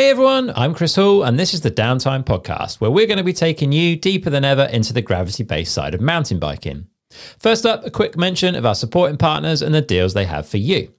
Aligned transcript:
Hey 0.00 0.08
everyone, 0.08 0.50
I'm 0.56 0.72
Chris 0.72 0.96
Hall, 0.96 1.24
and 1.24 1.38
this 1.38 1.52
is 1.52 1.60
the 1.60 1.70
Downtime 1.70 2.24
Podcast, 2.24 2.80
where 2.80 2.90
we're 2.90 3.06
going 3.06 3.18
to 3.18 3.22
be 3.22 3.34
taking 3.34 3.70
you 3.70 3.96
deeper 3.96 4.30
than 4.30 4.46
ever 4.46 4.62
into 4.62 4.94
the 4.94 5.02
gravity 5.02 5.42
based 5.42 5.74
side 5.74 5.94
of 5.94 6.00
mountain 6.00 6.38
biking. 6.38 6.86
First 7.38 7.66
up, 7.66 7.84
a 7.84 7.90
quick 7.90 8.16
mention 8.16 8.54
of 8.54 8.64
our 8.64 8.74
supporting 8.74 9.18
partners 9.18 9.60
and 9.60 9.74
the 9.74 9.82
deals 9.82 10.14
they 10.14 10.24
have 10.24 10.48
for 10.48 10.56
you. 10.56 10.90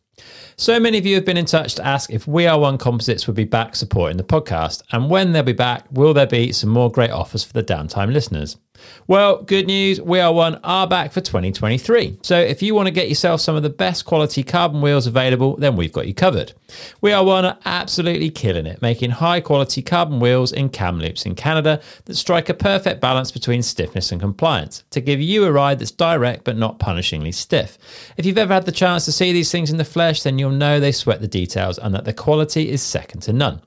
So 0.55 0.79
many 0.79 0.99
of 0.99 1.07
you 1.07 1.15
have 1.15 1.25
been 1.25 1.35
in 1.35 1.47
touch 1.47 1.73
to 1.75 1.83
ask 1.83 2.11
if 2.11 2.27
We 2.27 2.45
Are 2.45 2.59
One 2.59 2.77
Composites 2.77 3.25
would 3.25 3.35
be 3.35 3.43
back 3.43 3.75
supporting 3.75 4.17
the 4.17 4.23
podcast, 4.23 4.83
and 4.91 5.09
when 5.09 5.31
they'll 5.31 5.41
be 5.41 5.51
back, 5.51 5.87
will 5.91 6.13
there 6.13 6.27
be 6.27 6.51
some 6.51 6.69
more 6.69 6.91
great 6.91 7.09
offers 7.09 7.43
for 7.43 7.53
the 7.53 7.63
downtime 7.63 8.13
listeners? 8.13 8.57
Well, 9.11 9.43
good 9.43 9.67
news, 9.67 9.99
We 9.99 10.21
Are 10.21 10.31
One 10.31 10.55
are 10.63 10.87
back 10.87 11.11
for 11.11 11.19
2023. 11.19 12.19
So 12.21 12.39
if 12.39 12.61
you 12.61 12.73
want 12.73 12.87
to 12.87 12.91
get 12.91 13.09
yourself 13.09 13.41
some 13.41 13.57
of 13.57 13.61
the 13.61 13.69
best 13.69 14.05
quality 14.05 14.41
carbon 14.41 14.79
wheels 14.79 15.05
available, 15.05 15.57
then 15.57 15.75
we've 15.75 15.91
got 15.91 16.07
you 16.07 16.13
covered. 16.13 16.53
We 17.01 17.11
Are 17.11 17.21
One 17.21 17.43
are 17.43 17.57
absolutely 17.65 18.29
killing 18.29 18.65
it, 18.65 18.81
making 18.81 19.09
high 19.09 19.41
quality 19.41 19.81
carbon 19.81 20.21
wheels 20.21 20.53
in 20.53 20.69
Kamloops 20.69 21.25
in 21.25 21.35
Canada 21.35 21.81
that 22.05 22.15
strike 22.15 22.47
a 22.47 22.53
perfect 22.53 23.01
balance 23.01 23.33
between 23.33 23.63
stiffness 23.63 24.13
and 24.13 24.21
compliance 24.21 24.85
to 24.91 25.01
give 25.01 25.19
you 25.19 25.43
a 25.43 25.51
ride 25.51 25.79
that's 25.79 25.91
direct 25.91 26.45
but 26.45 26.55
not 26.55 26.79
punishingly 26.79 27.33
stiff. 27.33 27.77
If 28.15 28.25
you've 28.25 28.37
ever 28.37 28.53
had 28.53 28.65
the 28.65 28.71
chance 28.71 29.03
to 29.03 29.11
see 29.11 29.33
these 29.33 29.51
things 29.51 29.71
in 29.71 29.77
the 29.77 29.83
flesh, 29.83 30.23
then 30.23 30.39
you'll 30.39 30.51
know 30.51 30.79
they 30.79 30.93
sweat 30.93 31.19
the 31.19 31.27
details 31.27 31.77
and 31.77 31.93
that 31.93 32.05
the 32.05 32.13
quality 32.13 32.69
is 32.69 32.81
second 32.81 33.19
to 33.23 33.33
none. 33.33 33.61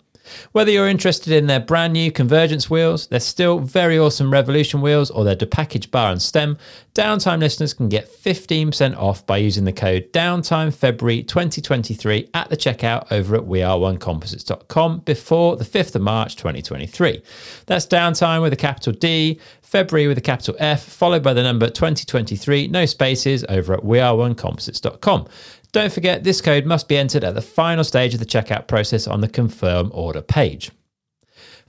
Whether 0.52 0.70
you're 0.70 0.88
interested 0.88 1.32
in 1.32 1.46
their 1.46 1.60
brand 1.60 1.92
new 1.92 2.10
Convergence 2.12 2.70
wheels, 2.70 3.06
their 3.08 3.20
still 3.20 3.58
very 3.58 3.98
awesome 3.98 4.32
Revolution 4.32 4.80
wheels, 4.80 5.10
or 5.10 5.24
their 5.24 5.34
Da 5.34 5.46
Package 5.46 5.90
bar 5.90 6.12
and 6.12 6.22
stem, 6.22 6.58
Downtime 6.94 7.40
listeners 7.40 7.74
can 7.74 7.88
get 7.88 8.08
15% 8.08 8.96
off 8.96 9.26
by 9.26 9.36
using 9.36 9.64
the 9.64 9.72
code 9.72 10.12
Downtime 10.12 10.72
February 10.72 11.24
2023 11.24 12.30
at 12.34 12.48
the 12.50 12.56
checkout 12.56 13.10
over 13.10 13.34
at 13.34 13.42
weareonecomposites.com 13.42 15.00
before 15.00 15.56
the 15.56 15.64
5th 15.64 15.96
of 15.96 16.02
March 16.02 16.36
2023. 16.36 17.20
That's 17.66 17.86
Downtime 17.86 18.42
with 18.42 18.52
a 18.52 18.56
capital 18.56 18.92
D, 18.92 19.40
February 19.60 20.06
with 20.06 20.18
a 20.18 20.20
capital 20.20 20.54
F, 20.60 20.84
followed 20.84 21.24
by 21.24 21.34
the 21.34 21.42
number 21.42 21.68
2023, 21.68 22.68
no 22.68 22.86
spaces, 22.86 23.44
over 23.48 23.74
at 23.74 23.80
weareonecomposites.com. 23.80 25.26
Don't 25.74 25.92
forget, 25.92 26.22
this 26.22 26.40
code 26.40 26.66
must 26.66 26.86
be 26.86 26.96
entered 26.96 27.24
at 27.24 27.34
the 27.34 27.42
final 27.42 27.82
stage 27.82 28.14
of 28.14 28.20
the 28.20 28.26
checkout 28.26 28.68
process 28.68 29.08
on 29.08 29.20
the 29.20 29.28
confirm 29.28 29.90
order 29.92 30.22
page. 30.22 30.70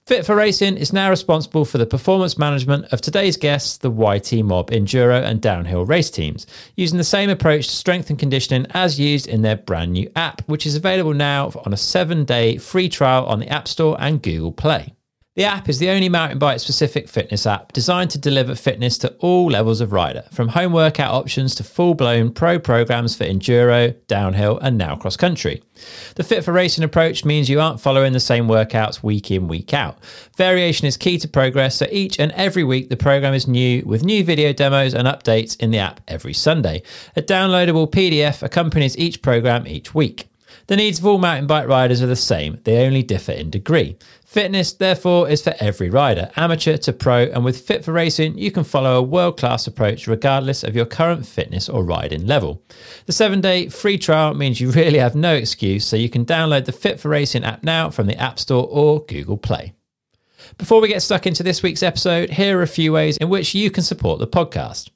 Fit 0.06 0.24
for 0.24 0.36
Racing 0.36 0.78
is 0.78 0.94
now 0.94 1.10
responsible 1.10 1.66
for 1.66 1.80
the 1.80 1.88
performance 1.88 2.38
management 2.38 2.86
of 2.94 3.02
today's 3.02 3.36
guests, 3.36 3.80
the 3.80 3.90
YT 3.90 4.46
Mob 4.46 4.70
Enduro 4.70 5.24
and 5.24 5.42
Downhill 5.42 5.86
race 5.86 6.12
teams, 6.12 6.46
using 6.76 7.00
the 7.00 7.04
same 7.04 7.32
approach 7.32 7.68
to 7.68 7.76
strength 7.76 8.12
and 8.12 8.20
conditioning 8.20 8.68
as 8.76 9.00
used 9.00 9.26
in 9.26 9.42
their 9.42 9.56
brand 9.56 9.94
new 9.94 10.08
app, 10.16 10.48
which 10.48 10.68
is 10.68 10.76
available 10.76 11.16
now 11.16 11.52
on 11.66 11.74
a 11.74 11.78
seven 11.78 12.26
day 12.26 12.58
free 12.60 12.88
trial 12.88 13.26
on 13.26 13.40
the 13.40 13.50
App 13.50 13.68
Store 13.68 13.98
and 14.00 14.22
Google 14.22 14.52
Play. 14.52 14.94
The 15.36 15.44
app 15.44 15.68
is 15.68 15.80
the 15.80 15.90
only 15.90 16.08
mountain 16.08 16.40
bike 16.40 16.62
specific 16.62 17.10
fitness 17.10 17.46
app 17.46 17.74
designed 17.74 18.10
to 18.12 18.18
deliver 18.18 18.56
fitness 18.56 18.98
to 19.00 19.14
all 19.20 19.48
levels 19.48 19.82
of 19.82 19.92
rider, 19.92 20.24
from 20.32 20.48
home 20.48 20.72
workout 20.72 21.14
options 21.14 21.56
to 21.56 21.64
full 21.66 21.94
blown 21.94 22.32
pro 22.32 22.58
programs 22.58 23.18
for 23.18 23.26
enduro, 23.26 23.94
downhill, 24.08 24.58
and 24.60 24.78
now 24.78 24.96
cross 24.96 25.18
country. 25.18 25.62
The 26.16 26.24
Fit 26.24 26.46
for 26.46 26.54
Racing 26.54 26.86
approach 26.86 27.26
means 27.26 27.50
you 27.50 27.60
aren't 27.60 27.82
following 27.82 28.14
the 28.14 28.20
same 28.22 28.48
workouts 28.48 29.04
week 29.04 29.30
in, 29.30 29.50
week 29.50 29.74
out. 29.74 30.02
Variation 30.38 30.88
is 30.88 30.96
key 30.96 31.18
to 31.18 31.28
progress, 31.28 31.76
so 31.76 31.88
each 31.92 32.18
and 32.18 32.32
every 32.32 32.64
week 32.64 32.88
the 32.88 32.96
program 32.96 33.34
is 33.34 33.46
new 33.46 33.84
with 33.86 34.06
new 34.06 34.24
video 34.24 34.54
demos 34.54 34.94
and 34.94 35.06
updates 35.06 35.60
in 35.60 35.70
the 35.70 35.80
app 35.80 36.00
every 36.08 36.34
Sunday. 36.34 36.82
A 37.18 37.22
downloadable 37.22 37.92
PDF 37.92 38.42
accompanies 38.42 38.98
each 38.98 39.22
program 39.22 39.68
each 39.68 39.94
week. 39.94 40.30
The 40.68 40.78
needs 40.78 40.98
of 40.98 41.06
all 41.06 41.20
mountain 41.20 41.46
bike 41.46 41.68
riders 41.68 42.02
are 42.02 42.08
the 42.08 42.16
same, 42.16 42.60
they 42.64 42.86
only 42.88 43.04
differ 43.04 43.34
in 43.34 43.52
degree. 43.52 43.98
Fitness, 44.36 44.74
therefore, 44.74 45.30
is 45.30 45.42
for 45.42 45.56
every 45.62 45.90
rider, 45.90 46.30
amateur 46.36 46.76
to 46.76 46.92
pro, 46.92 47.20
and 47.20 47.46
with 47.46 47.62
Fit 47.62 47.86
for 47.86 47.94
Racing, 47.94 48.38
you 48.38 48.52
can 48.52 48.66
follow 48.66 48.98
a 48.98 49.02
world 49.02 49.38
class 49.38 49.66
approach 49.66 50.08
regardless 50.08 50.62
of 50.62 50.76
your 50.76 50.86
current 50.86 51.26
fitness 51.26 51.70
or 51.70 51.86
riding 51.86 52.28
level. 52.28 52.62
The 53.06 53.14
seven 53.14 53.40
day 53.40 53.70
free 53.70 53.98
trial 53.98 54.34
means 54.34 54.60
you 54.60 54.72
really 54.72 55.00
have 55.00 55.16
no 55.16 55.34
excuse, 55.34 55.86
so 55.86 55.96
you 55.96 56.10
can 56.10 56.26
download 56.26 56.66
the 56.66 56.74
Fit 56.74 57.00
for 57.00 57.08
Racing 57.08 57.46
app 57.46 57.64
now 57.64 57.90
from 57.90 58.08
the 58.08 58.18
App 58.18 58.38
Store 58.38 58.68
or 58.70 59.06
Google 59.06 59.38
Play. 59.38 59.74
Before 60.58 60.82
we 60.82 60.90
get 60.90 61.02
stuck 61.02 61.26
into 61.26 61.42
this 61.42 61.64
week's 61.64 61.82
episode, 61.82 62.30
here 62.30 62.60
are 62.60 62.64
a 62.64 62.68
few 62.68 62.92
ways 62.92 63.16
in 63.16 63.30
which 63.30 63.56
you 63.56 63.72
can 63.72 63.84
support 63.84 64.20
the 64.20 64.28
podcast. 64.28 64.90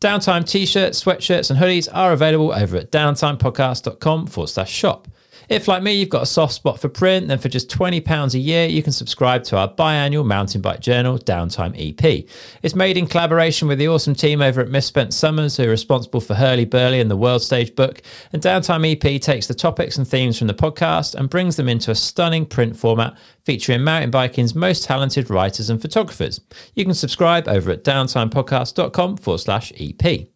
Downtime 0.00 0.44
t 0.44 0.66
shirts, 0.66 1.00
sweatshirts, 1.00 1.48
and 1.48 1.60
hoodies 1.60 1.88
are 1.92 2.12
available 2.12 2.52
over 2.52 2.78
at 2.78 2.90
downtimepodcast.com 2.90 4.26
forward 4.26 4.48
slash 4.48 4.72
shop. 4.72 5.06
If, 5.50 5.66
like 5.66 5.82
me, 5.82 5.94
you've 5.94 6.08
got 6.08 6.22
a 6.22 6.26
soft 6.26 6.54
spot 6.54 6.78
for 6.78 6.88
print, 6.88 7.26
then 7.26 7.38
for 7.38 7.48
just 7.48 7.68
£20 7.68 8.34
a 8.34 8.38
year, 8.38 8.68
you 8.68 8.84
can 8.84 8.92
subscribe 8.92 9.42
to 9.44 9.56
our 9.56 9.66
biannual 9.66 10.24
mountain 10.24 10.60
bike 10.60 10.78
journal, 10.78 11.18
Downtime 11.18 11.74
EP. 11.76 12.24
It's 12.62 12.76
made 12.76 12.96
in 12.96 13.08
collaboration 13.08 13.66
with 13.66 13.80
the 13.80 13.88
awesome 13.88 14.14
team 14.14 14.42
over 14.42 14.60
at 14.60 14.68
Misspent 14.68 15.12
Summers, 15.12 15.56
who 15.56 15.64
are 15.64 15.68
responsible 15.68 16.20
for 16.20 16.34
Hurly 16.34 16.66
Burly 16.66 17.00
and 17.00 17.10
the 17.10 17.16
World 17.16 17.42
Stage 17.42 17.74
book. 17.74 18.00
And 18.32 18.40
Downtime 18.40 18.92
EP 18.92 19.20
takes 19.20 19.48
the 19.48 19.54
topics 19.54 19.98
and 19.98 20.06
themes 20.06 20.38
from 20.38 20.46
the 20.46 20.54
podcast 20.54 21.16
and 21.16 21.28
brings 21.28 21.56
them 21.56 21.68
into 21.68 21.90
a 21.90 21.96
stunning 21.96 22.46
print 22.46 22.76
format 22.76 23.18
featuring 23.44 23.82
mountain 23.82 24.12
biking's 24.12 24.54
most 24.54 24.84
talented 24.84 25.30
writers 25.30 25.68
and 25.68 25.82
photographers. 25.82 26.40
You 26.74 26.84
can 26.84 26.94
subscribe 26.94 27.48
over 27.48 27.72
at 27.72 27.82
downtimepodcast.com 27.82 29.16
forward 29.16 29.38
slash 29.38 29.72
EP. 29.80 30.28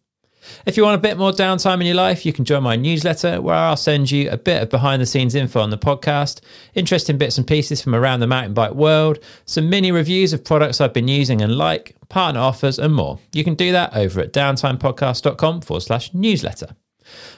If 0.65 0.77
you 0.77 0.83
want 0.83 0.95
a 0.95 1.01
bit 1.01 1.17
more 1.17 1.31
downtime 1.31 1.81
in 1.81 1.87
your 1.87 1.95
life, 1.95 2.25
you 2.25 2.33
can 2.33 2.45
join 2.45 2.63
my 2.63 2.75
newsletter 2.75 3.41
where 3.41 3.55
I'll 3.55 3.77
send 3.77 4.11
you 4.11 4.29
a 4.29 4.37
bit 4.37 4.63
of 4.63 4.69
behind 4.69 5.01
the 5.01 5.05
scenes 5.05 5.35
info 5.35 5.61
on 5.61 5.69
the 5.69 5.77
podcast, 5.77 6.41
interesting 6.73 7.17
bits 7.17 7.37
and 7.37 7.47
pieces 7.47 7.81
from 7.81 7.95
around 7.95 8.19
the 8.19 8.27
mountain 8.27 8.53
bike 8.53 8.73
world, 8.73 9.19
some 9.45 9.69
mini 9.69 9.91
reviews 9.91 10.33
of 10.33 10.43
products 10.43 10.81
I've 10.81 10.93
been 10.93 11.07
using 11.07 11.41
and 11.41 11.55
like, 11.57 11.95
partner 12.09 12.41
offers, 12.41 12.79
and 12.79 12.93
more. 12.93 13.19
You 13.33 13.43
can 13.43 13.55
do 13.55 13.71
that 13.71 13.95
over 13.95 14.21
at 14.21 14.33
downtimepodcast.com 14.33 15.61
forward 15.61 15.81
slash 15.81 16.13
newsletter. 16.13 16.75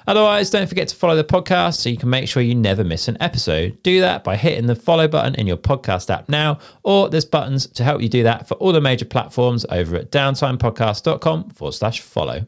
Otherwise, 0.05 0.49
don't 0.49 0.67
forget 0.67 0.87
to 0.87 0.95
follow 0.95 1.15
the 1.15 1.23
podcast 1.23 1.75
so 1.75 1.89
you 1.89 1.97
can 1.97 2.09
make 2.09 2.29
sure 2.29 2.41
you 2.41 2.55
never 2.55 2.83
miss 2.83 3.07
an 3.07 3.17
episode. 3.19 3.81
Do 3.83 3.99
that 4.01 4.23
by 4.23 4.37
hitting 4.37 4.67
the 4.67 4.75
follow 4.75 5.07
button 5.07 5.35
in 5.35 5.47
your 5.47 5.57
podcast 5.57 6.09
app 6.09 6.29
now, 6.29 6.59
or 6.83 7.09
there's 7.09 7.25
buttons 7.25 7.67
to 7.67 7.83
help 7.83 8.01
you 8.01 8.09
do 8.09 8.23
that 8.23 8.47
for 8.47 8.55
all 8.55 8.71
the 8.71 8.81
major 8.81 9.05
platforms 9.05 9.65
over 9.69 9.97
at 9.97 10.11
downtimepodcast.com 10.11 11.49
forward 11.49 11.73
slash 11.73 12.01
follow. 12.01 12.45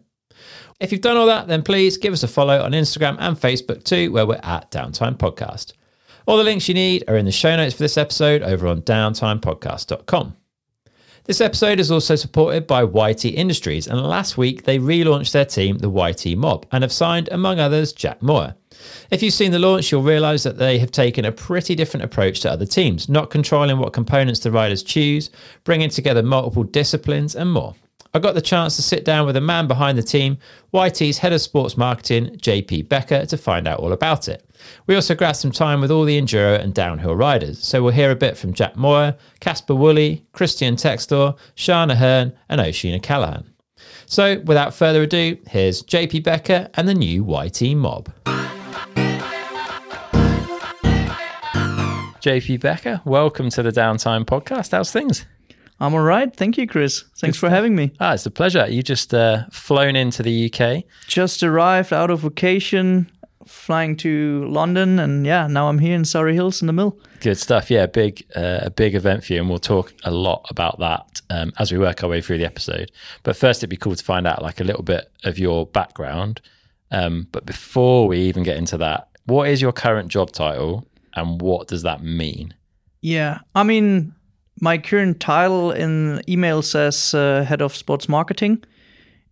If 0.80 0.94
you've 0.94 1.02
done 1.02 1.18
all 1.18 1.28
that, 1.28 1.48
then 1.50 1.62
please 1.62 1.98
give 1.98 2.14
us 2.14 2.24
a 2.24 2.28
follow 2.28 2.62
on 2.64 2.72
Instagram 2.72 3.18
and 3.20 3.36
Facebook 3.36 3.84
too, 3.84 4.14
where 4.14 4.26
we're 4.26 4.40
at 4.44 4.72
Downtime 4.72 5.18
Podcast. 5.18 5.74
All 6.26 6.38
the 6.38 6.44
links 6.44 6.70
you 6.70 6.74
need 6.74 7.04
are 7.10 7.18
in 7.18 7.26
the 7.26 7.34
show 7.34 7.54
notes 7.58 7.74
for 7.74 7.84
this 7.84 7.98
episode 7.98 8.44
over 8.44 8.66
on 8.66 8.84
downtimepodcast.com. 8.84 10.38
This 11.26 11.42
episode 11.42 11.82
is 11.82 11.92
also 11.92 12.16
supported 12.16 12.66
by 12.66 12.84
YT 12.84 13.26
Industries, 13.26 13.88
and 13.88 14.02
last 14.02 14.38
week 14.38 14.64
they 14.64 14.80
relaunched 14.80 15.34
their 15.34 15.44
team, 15.44 15.80
the 15.80 15.90
YT 15.90 16.38
Mob, 16.38 16.66
and 16.72 16.82
have 16.82 16.94
signed, 16.94 17.28
among 17.32 17.60
others, 17.60 17.92
Jack 17.92 18.22
Moir. 18.22 18.56
If 19.12 19.22
you've 19.22 19.34
seen 19.34 19.52
the 19.52 19.60
launch, 19.60 19.92
you'll 19.92 20.02
realise 20.02 20.44
that 20.44 20.58
they 20.58 20.80
have 20.80 20.92
taken 20.92 21.26
a 21.26 21.32
pretty 21.34 21.76
different 21.76 22.06
approach 22.06 22.40
to 22.40 22.52
other 22.52 22.66
teams, 22.66 23.10
not 23.10 23.32
controlling 23.32 23.80
what 23.80 23.92
components 23.92 24.40
the 24.40 24.52
riders 24.52 24.82
choose, 24.82 25.30
bringing 25.66 25.90
together 25.90 26.24
multiple 26.24 26.64
disciplines, 26.64 27.36
and 27.36 27.52
more. 27.52 27.76
I 28.12 28.18
got 28.18 28.34
the 28.34 28.42
chance 28.42 28.76
to 28.76 28.82
sit 28.82 29.06
down 29.06 29.28
with 29.28 29.36
a 29.36 29.42
man 29.42 29.68
behind 29.68 29.96
the 29.96 30.04
team, 30.04 30.40
YT's 30.74 31.20
head 31.20 31.32
of 31.32 31.42
sports 31.42 31.78
marketing, 31.78 32.38
JP 32.38 32.90
Becker, 32.90 33.28
to 33.28 33.38
find 33.38 33.68
out 33.68 33.80
all 33.80 33.94
about 33.94 34.28
it. 34.28 34.50
We 34.88 34.96
also 34.96 35.14
grabbed 35.14 35.38
some 35.38 35.52
time 35.52 35.80
with 35.80 35.92
all 35.92 36.06
the 36.06 36.20
enduro 36.20 36.60
and 36.60 36.74
downhill 36.74 37.16
riders, 37.16 37.64
so 37.64 37.84
we'll 37.84 37.94
hear 37.94 38.10
a 38.10 38.16
bit 38.16 38.36
from 38.36 38.54
Jack 38.54 38.76
Moir, 38.76 39.16
Kasper 39.42 39.76
Woolley, 39.76 40.26
Christian 40.32 40.76
Textor, 40.76 41.38
Shana 41.56 41.96
Hearn, 41.96 42.34
and 42.50 42.60
Oisin 42.60 42.96
O'Callaghan. 42.96 43.54
So, 44.08 44.40
without 44.40 44.74
further 44.74 45.04
ado, 45.04 45.38
here's 45.48 45.84
JP 45.84 46.24
Becker 46.24 46.68
and 46.74 46.90
the 46.90 46.96
new 46.96 47.24
YT 47.24 47.78
Mob. 47.78 48.12
JP 52.22 52.60
Becker, 52.60 53.02
welcome 53.06 53.52
to 53.52 53.62
the 53.62 53.72
Downtime 53.72 54.26
Podcast. 54.26 54.72
How's 54.72 54.92
things? 54.92 55.28
I'm 55.80 55.94
all 55.94 56.02
right. 56.02 56.36
Thank 56.36 56.58
you, 56.58 56.68
Chris. 56.68 57.06
Thanks 57.20 57.38
for 57.38 57.50
having 57.50 57.76
me. 57.76 57.92
Ah, 58.00 58.14
it's 58.14 58.26
a 58.26 58.32
pleasure. 58.32 58.68
You 58.70 58.84
just 58.84 59.14
uh, 59.14 59.46
flown 59.52 59.96
into 59.96 60.22
the 60.22 60.52
UK. 60.52 60.84
Just 61.08 61.42
arrived 61.42 61.94
out 61.94 62.10
of 62.10 62.20
vacation, 62.22 63.10
flying 63.46 63.96
to 63.98 64.46
London, 64.48 65.00
and 65.00 65.26
yeah, 65.26 65.48
now 65.48 65.70
I'm 65.70 65.80
here 65.80 65.96
in 65.96 66.04
Surrey 66.04 66.34
Hills 66.34 66.62
in 66.62 66.68
the 66.68 66.74
mill. 66.74 67.00
Good 67.22 67.38
stuff. 67.38 67.72
Yeah, 67.72 67.86
big 67.86 68.26
uh, 68.36 68.60
a 68.64 68.70
big 68.70 68.94
event 68.94 69.24
for 69.24 69.34
you, 69.34 69.40
and 69.40 69.50
we'll 69.50 69.60
talk 69.60 69.94
a 70.04 70.12
lot 70.12 70.46
about 70.50 70.80
that 70.80 71.22
um, 71.30 71.54
as 71.60 71.72
we 71.72 71.78
work 71.78 72.04
our 72.04 72.10
way 72.10 72.22
through 72.22 72.40
the 72.40 72.46
episode. 72.46 72.92
But 73.24 73.38
first, 73.38 73.62
it'd 73.62 73.70
be 73.70 73.78
cool 73.78 73.96
to 73.96 74.04
find 74.04 74.28
out 74.28 74.42
like 74.42 74.60
a 74.60 74.66
little 74.66 74.84
bit 74.84 75.10
of 75.24 75.40
your 75.40 75.66
background. 75.66 76.42
Um, 76.92 77.28
but 77.32 77.46
before 77.46 78.08
we 78.08 78.20
even 78.20 78.44
get 78.44 78.58
into 78.58 78.78
that, 78.80 79.08
what 79.26 79.48
is 79.48 79.62
your 79.62 79.72
current 79.72 80.10
job 80.10 80.32
title, 80.32 80.86
and 81.16 81.42
what 81.42 81.68
does 81.70 81.84
that 81.84 82.04
mean? 82.04 82.54
Yeah, 83.02 83.40
I 83.56 83.64
mean, 83.64 84.14
my 84.62 84.78
current 84.78 85.20
title 85.20 85.72
in 85.72 86.22
email 86.28 86.62
says 86.62 87.14
uh, 87.14 87.44
head 87.44 87.62
of 87.62 87.76
sports 87.76 88.10
marketing. 88.10 88.64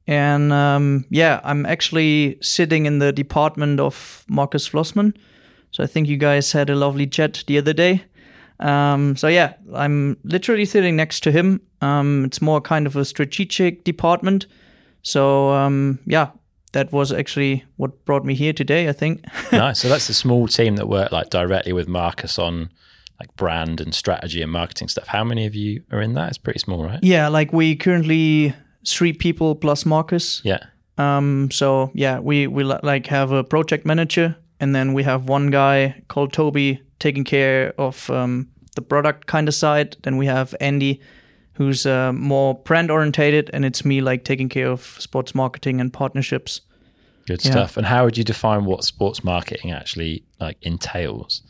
And 0.07 0.53
um, 0.53 1.05
yeah, 1.09 1.41
I'm 1.43 1.65
actually 1.65 2.37
sitting 2.41 2.85
in 2.85 2.99
the 2.99 3.11
department 3.11 3.79
of 3.79 4.23
Markus 4.29 4.69
Flossmann. 4.69 5.13
So 5.71 5.83
I 5.83 5.87
think 5.87 6.07
you 6.07 6.17
guys 6.17 6.51
had 6.51 6.69
a 6.69 6.75
lovely 6.75 7.07
chat 7.07 7.43
the 7.45 7.57
other 7.57 7.73
day. 7.73 8.03
Um, 8.59 9.15
so 9.15 9.27
yeah, 9.27 9.53
I'm 9.73 10.17
literally 10.23 10.65
sitting 10.65 10.95
next 10.95 11.21
to 11.23 11.31
him. 11.31 11.61
Um, 11.81 12.25
it's 12.25 12.41
more 12.41 12.61
kind 12.61 12.87
of 12.87 12.95
a 12.95 13.05
strategic 13.05 13.83
department. 13.83 14.47
So 15.03 15.51
um, 15.51 15.99
yeah, 16.05 16.29
that 16.71 16.91
was 16.91 17.11
actually 17.11 17.65
what 17.75 18.05
brought 18.05 18.25
me 18.25 18.33
here 18.33 18.53
today. 18.53 18.87
I 18.87 18.93
think. 18.93 19.25
nice. 19.51 19.79
So 19.79 19.89
that's 19.89 20.07
the 20.07 20.13
small 20.13 20.47
team 20.47 20.77
that 20.77 20.87
work 20.87 21.11
like 21.11 21.29
directly 21.29 21.73
with 21.73 21.87
Marcus 21.87 22.39
on 22.39 22.69
like 23.19 23.35
brand 23.35 23.81
and 23.81 23.93
strategy 23.95 24.41
and 24.41 24.51
marketing 24.51 24.87
stuff. 24.89 25.07
How 25.07 25.23
many 25.23 25.45
of 25.45 25.55
you 25.55 25.83
are 25.91 26.01
in 26.01 26.13
that? 26.13 26.29
It's 26.29 26.37
pretty 26.37 26.59
small, 26.59 26.83
right? 26.83 26.99
Yeah, 27.03 27.27
like 27.27 27.51
we 27.53 27.75
currently 27.75 28.53
three 28.87 29.13
people 29.13 29.55
plus 29.55 29.85
Marcus. 29.85 30.41
Yeah. 30.43 30.59
Um. 30.97 31.49
So 31.51 31.91
yeah, 31.93 32.19
we 32.19 32.47
we 32.47 32.63
like 32.63 33.07
have 33.07 33.31
a 33.31 33.43
project 33.43 33.85
manager, 33.85 34.35
and 34.59 34.73
then 34.75 34.93
we 34.93 35.03
have 35.03 35.29
one 35.29 35.51
guy 35.51 36.01
called 36.07 36.33
Toby 36.33 36.81
taking 36.99 37.23
care 37.23 37.73
of 37.77 38.09
um, 38.09 38.47
the 38.75 38.81
product 38.81 39.27
kind 39.27 39.47
of 39.47 39.53
side. 39.53 39.97
Then 40.03 40.17
we 40.17 40.25
have 40.25 40.55
Andy, 40.59 40.99
who's 41.53 41.85
uh, 41.85 42.11
more 42.13 42.55
brand 42.55 42.89
orientated, 42.91 43.49
and 43.53 43.63
it's 43.65 43.85
me 43.85 44.01
like 44.01 44.23
taking 44.23 44.49
care 44.49 44.69
of 44.69 44.81
sports 44.99 45.35
marketing 45.35 45.79
and 45.81 45.93
partnerships. 45.93 46.61
Good 47.27 47.43
Yeah. 47.45 47.51
stuff. 47.51 47.77
And 47.77 47.85
how 47.85 48.05
would 48.05 48.17
you 48.17 48.23
define 48.23 48.65
what 48.65 48.83
sports 48.83 49.23
marketing 49.23 49.71
actually 49.71 50.23
like 50.39 50.57
entails? 50.61 51.41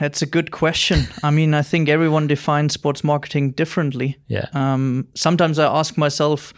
That's 0.00 0.22
a 0.22 0.26
good 0.26 0.50
question. 0.50 1.06
I 1.22 1.30
mean, 1.30 1.54
I 1.54 1.62
think 1.62 1.88
everyone 1.88 2.26
defines 2.26 2.74
sports 2.74 3.02
marketing 3.04 3.52
differently. 3.52 4.18
Yeah. 4.28 4.46
Um, 4.52 5.08
sometimes 5.14 5.58
I 5.58 5.66
ask 5.66 5.96
myself 5.96 6.54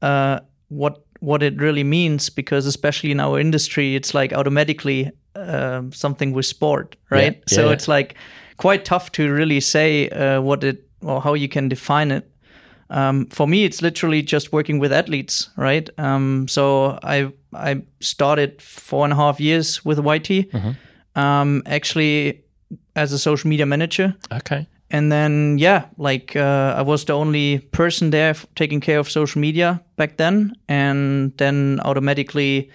uh, 0.00 0.40
what 0.68 1.04
what 1.20 1.42
it 1.42 1.60
really 1.60 1.84
means 1.84 2.30
because, 2.30 2.66
especially 2.66 3.10
in 3.10 3.20
our 3.20 3.38
industry, 3.38 3.94
it's 3.94 4.14
like 4.14 4.32
automatically 4.32 5.10
um 5.34 5.92
something 5.92 6.32
with 6.32 6.46
sport, 6.46 6.96
right? 7.10 7.36
Yeah, 7.36 7.54
so 7.54 7.66
yeah. 7.66 7.72
it's 7.72 7.88
like 7.88 8.16
quite 8.56 8.84
tough 8.84 9.10
to 9.12 9.32
really 9.32 9.60
say 9.60 10.08
uh, 10.10 10.40
what 10.40 10.64
it 10.64 10.86
or 11.02 11.20
how 11.20 11.34
you 11.34 11.48
can 11.48 11.68
define 11.68 12.10
it. 12.10 12.28
Um, 12.90 13.26
for 13.26 13.48
me, 13.48 13.64
it's 13.64 13.80
literally 13.80 14.22
just 14.22 14.52
working 14.52 14.78
with 14.78 14.92
athletes, 14.92 15.48
right? 15.56 15.88
Um, 15.98 16.46
so 16.48 16.98
I 17.02 17.32
I 17.54 17.82
started 18.00 18.60
four 18.60 19.04
and 19.04 19.12
a 19.12 19.16
half 19.16 19.40
years 19.40 19.84
with 19.84 19.98
YT, 19.98 20.52
um, 21.16 21.62
actually 21.66 22.42
as 22.96 23.12
a 23.12 23.18
social 23.18 23.48
media 23.50 23.66
manager, 23.66 24.14
Okay. 24.32 24.66
and 24.90 25.10
then 25.12 25.56
yeah, 25.58 25.84
like 25.98 26.36
uh, 26.36 26.74
I 26.78 26.82
was 26.82 27.04
the 27.04 27.12
only 27.14 27.58
person 27.72 28.10
there 28.10 28.30
f- 28.30 28.46
taking 28.54 28.80
care 28.80 28.98
of 28.98 29.08
social 29.10 29.40
media 29.40 29.80
back 29.96 30.16
then, 30.16 30.52
and 30.68 31.32
then 31.38 31.80
automatically 31.84 32.70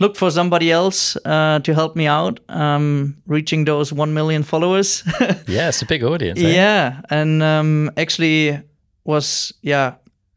looked 0.00 0.16
for 0.16 0.30
somebody 0.30 0.70
else 0.72 1.16
uh, 1.24 1.60
to 1.60 1.74
help 1.74 1.96
me 1.96 2.06
out, 2.08 2.40
um, 2.48 3.16
reaching 3.26 3.64
those 3.66 3.92
one 3.92 4.12
million 4.14 4.42
followers. 4.42 5.04
Yeah, 5.46 5.68
it's 5.68 5.82
a 5.82 5.86
big 5.86 6.02
audience. 6.02 6.40
eh? 6.40 6.54
Yeah, 6.54 7.00
and 7.10 7.42
um, 7.42 7.90
actually 7.96 8.60
was 9.04 9.52
yeah 9.62 9.92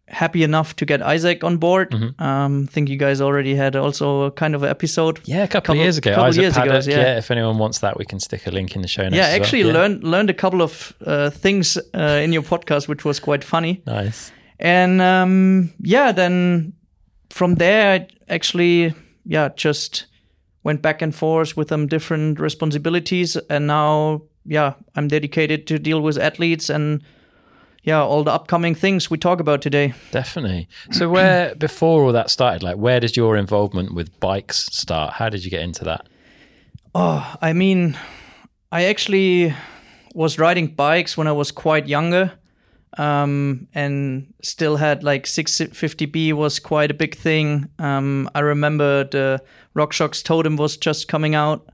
happy 0.07 0.43
enough 0.43 0.75
to 0.75 0.85
get 0.85 1.01
Isaac 1.01 1.43
on 1.43 1.57
board. 1.57 1.93
Um, 2.19 2.67
think 2.67 2.89
you 2.89 2.97
guys 2.97 3.21
already 3.21 3.55
had 3.55 3.75
also 3.75 4.23
a 4.23 4.31
kind 4.31 4.53
of 4.55 4.63
an 4.63 4.69
episode. 4.69 5.19
Yeah, 5.25 5.43
a 5.43 5.47
couple, 5.47 5.61
Couple- 5.61 5.75
of 5.81 5.83
years 5.83 5.97
ago. 5.97 6.11
couple 6.11 6.25
Isaac 6.25 6.41
years 6.41 6.57
ago, 6.57 6.73
yeah. 6.85 6.99
yeah. 7.01 7.17
if 7.17 7.31
anyone 7.31 7.57
wants 7.57 7.79
that, 7.79 7.97
we 7.97 8.05
can 8.05 8.19
stick 8.19 8.45
a 8.47 8.51
link 8.51 8.75
in 8.75 8.81
the 8.81 8.87
show 8.87 9.03
notes. 9.03 9.15
Yeah, 9.15 9.23
as 9.23 9.33
well. 9.33 9.41
actually 9.41 9.61
Yeah. 9.63 9.73
learned 9.73 10.03
learned 10.03 10.29
a 10.29 10.33
couple 10.33 10.61
of 10.61 10.93
uh, 11.05 11.29
things 11.31 11.77
uh, 11.95 12.21
in 12.23 12.33
your 12.33 12.43
podcast, 12.43 12.87
which 12.87 13.03
was 13.05 13.19
quite 13.19 13.43
funny. 13.43 13.81
Nice. 13.87 14.31
And 14.59 15.01
um, 15.01 15.73
yeah, 15.81 16.11
then 16.13 16.73
from 17.29 17.55
there, 17.55 17.93
I 17.93 18.07
actually 18.33 18.93
yeah 19.25 19.49
just 19.55 20.05
went 20.63 20.81
back 20.81 21.01
and 21.01 21.13
forth 21.15 21.57
with 21.57 21.67
them 21.69 21.87
different 21.87 22.39
responsibilities, 22.39 23.37
and 23.49 23.67
now 23.67 24.21
yeah 24.45 24.73
I'm 24.95 25.07
dedicated 25.07 25.65
to 25.67 25.79
deal 25.79 26.01
with 26.01 26.17
athletes 26.19 26.69
and 26.69 27.01
yeah 27.85 28.01
all 28.01 28.23
the 28.23 28.31
upcoming 28.31 28.75
things 28.75 29.09
we 29.09 29.17
talk 29.17 29.39
about 29.39 29.61
today. 29.61 29.93
Definitely. 30.11 30.67
So, 30.91 31.09
where 31.09 31.55
before 31.67 32.03
all 32.03 32.11
that 32.11 32.29
started, 32.29 32.63
like, 32.63 32.77
where 32.77 32.99
did 32.99 33.15
your 33.15 33.37
involvement 33.37 33.93
with 33.93 34.19
bikes 34.19 34.65
start? 34.71 35.13
How 35.13 35.29
did 35.29 35.45
you 35.45 35.51
get 35.51 35.61
into 35.61 35.85
that? 35.85 36.07
Oh, 36.93 37.35
I 37.41 37.53
mean, 37.53 37.97
I 38.71 38.85
actually 38.85 39.53
was 40.13 40.39
riding 40.39 40.67
bikes 40.67 41.17
when 41.17 41.27
I 41.27 41.31
was 41.31 41.51
quite 41.51 41.87
younger, 41.87 42.33
um, 42.97 43.67
and 43.73 44.33
still 44.41 44.77
had 44.77 45.03
like 45.03 45.25
650B 45.25 46.33
was 46.33 46.59
quite 46.59 46.91
a 46.91 46.93
big 46.93 47.15
thing. 47.15 47.69
Um, 47.79 48.29
I 48.33 48.39
remember 48.39 49.03
the 49.03 49.41
RockShox 49.75 50.23
Totem 50.23 50.55
was 50.55 50.77
just 50.77 51.07
coming 51.07 51.35
out. 51.35 51.69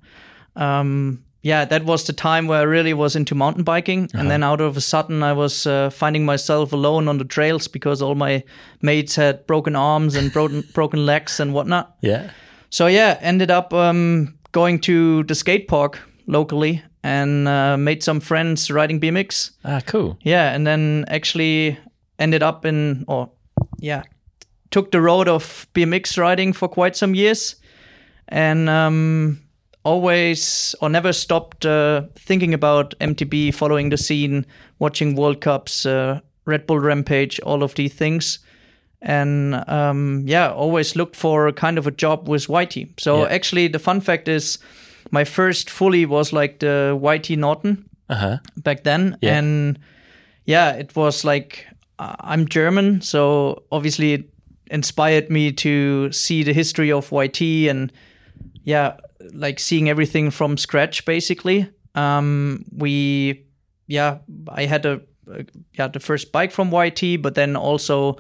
Um, 0.56 1.24
yeah, 1.44 1.66
that 1.66 1.86
was 1.86 2.06
the 2.06 2.14
time 2.14 2.48
where 2.48 2.60
I 2.60 2.64
really 2.64 2.94
was 2.94 3.16
into 3.16 3.34
mountain 3.34 3.64
biking, 3.64 4.10
and 4.14 4.30
then 4.30 4.44
out 4.44 4.62
of 4.62 4.78
a 4.78 4.82
sudden, 4.82 5.24
I 5.24 5.34
was 5.34 5.66
uh, 5.66 5.90
finding 5.90 6.24
myself 6.24 6.72
alone 6.72 7.08
on 7.08 7.18
the 7.18 7.26
trails 7.26 7.68
because 7.68 8.02
all 8.02 8.14
my 8.14 8.44
mates 8.82 9.16
had 9.16 9.48
broken 9.48 9.76
arms 9.76 10.16
and 10.16 10.32
broken 10.32 10.64
broken 10.74 11.06
legs 11.06 11.40
and 11.40 11.54
whatnot. 11.54 11.96
Yeah. 12.02 12.30
So 12.70 12.86
yeah, 12.88 13.18
ended 13.22 13.50
up 13.50 13.74
um, 13.74 14.38
going 14.52 14.80
to 14.82 15.24
the 15.24 15.34
skate 15.34 15.68
park 15.68 16.00
locally 16.28 16.84
and 17.04 17.48
uh, 17.48 17.76
made 17.76 18.04
some 18.04 18.20
friends 18.20 18.70
riding 18.70 19.00
BMX. 19.00 19.52
Ah, 19.66 19.82
cool. 19.86 20.18
Yeah, 20.22 20.54
and 20.54 20.66
then 20.68 21.06
actually 21.08 21.80
ended 22.20 22.44
up 22.44 22.66
in, 22.66 23.04
or 23.08 23.32
yeah, 23.80 24.04
took 24.70 24.92
the 24.92 25.02
road 25.02 25.28
of 25.28 25.68
BMX 25.74 26.20
riding 26.20 26.54
for 26.54 26.68
quite 26.68 26.96
some 26.96 27.16
years, 27.16 27.56
and 28.28 28.70
um, 28.70 29.42
always 29.84 30.76
or 30.82 30.90
never 30.90 31.14
stopped 31.14 31.66
uh, 31.66 32.04
thinking 32.16 32.54
about 32.54 32.94
MTB, 33.00 33.54
following 33.54 33.90
the 33.90 33.98
scene, 33.98 34.46
watching 34.80 35.16
World 35.16 35.42
Cups, 35.42 35.86
uh, 35.86 36.20
Red 36.46 36.66
Bull 36.68 36.80
Rampage, 36.80 37.40
all 37.42 37.64
of 37.64 37.76
these 37.76 37.94
things. 37.94 38.40
And 39.02 39.68
um, 39.68 40.24
yeah, 40.28 40.52
always 40.52 40.96
looked 40.96 41.16
for 41.16 41.52
kind 41.52 41.78
of 41.78 41.88
a 41.88 41.92
job 41.92 42.28
with 42.30 42.48
YT. 42.50 43.00
So 43.00 43.22
Yeah. 43.24 43.30
actually, 43.30 43.68
the 43.68 43.80
fun 43.80 44.02
fact 44.02 44.28
is, 44.28 44.60
my 45.12 45.24
first 45.24 45.70
fully 45.70 46.06
was 46.06 46.32
like 46.32 46.60
the 46.60 46.98
YT 47.02 47.38
Norton 47.38 47.86
Uh 48.10 48.16
huh. 48.16 48.38
back 48.58 48.84
then 48.84 49.18
Yeah. 49.22 49.38
and 49.40 49.80
yeah 50.46 50.72
it 50.80 50.96
was 50.96 51.24
like 51.24 51.66
uh, 52.00 52.16
i'm 52.20 52.48
german 52.48 53.00
so 53.02 53.64
obviously 53.72 54.14
it 54.14 54.30
inspired 54.72 55.30
me 55.30 55.52
to 55.52 56.12
see 56.12 56.44
the 56.44 56.52
history 56.54 56.92
of 56.92 57.10
yt 57.12 57.42
and 57.70 57.92
yeah 58.64 58.94
like 59.34 59.60
seeing 59.60 59.90
everything 59.90 60.32
from 60.32 60.58
scratch 60.58 61.06
basically 61.06 61.70
um 61.96 62.64
we 62.78 63.44
yeah 63.88 64.18
i 64.50 64.66
had 64.66 64.86
a, 64.86 65.02
a 65.32 65.44
yeah 65.78 65.88
the 65.92 66.00
first 66.00 66.32
bike 66.32 66.52
from 66.52 66.72
yt 66.72 67.22
but 67.22 67.36
then 67.36 67.56
also 67.56 68.16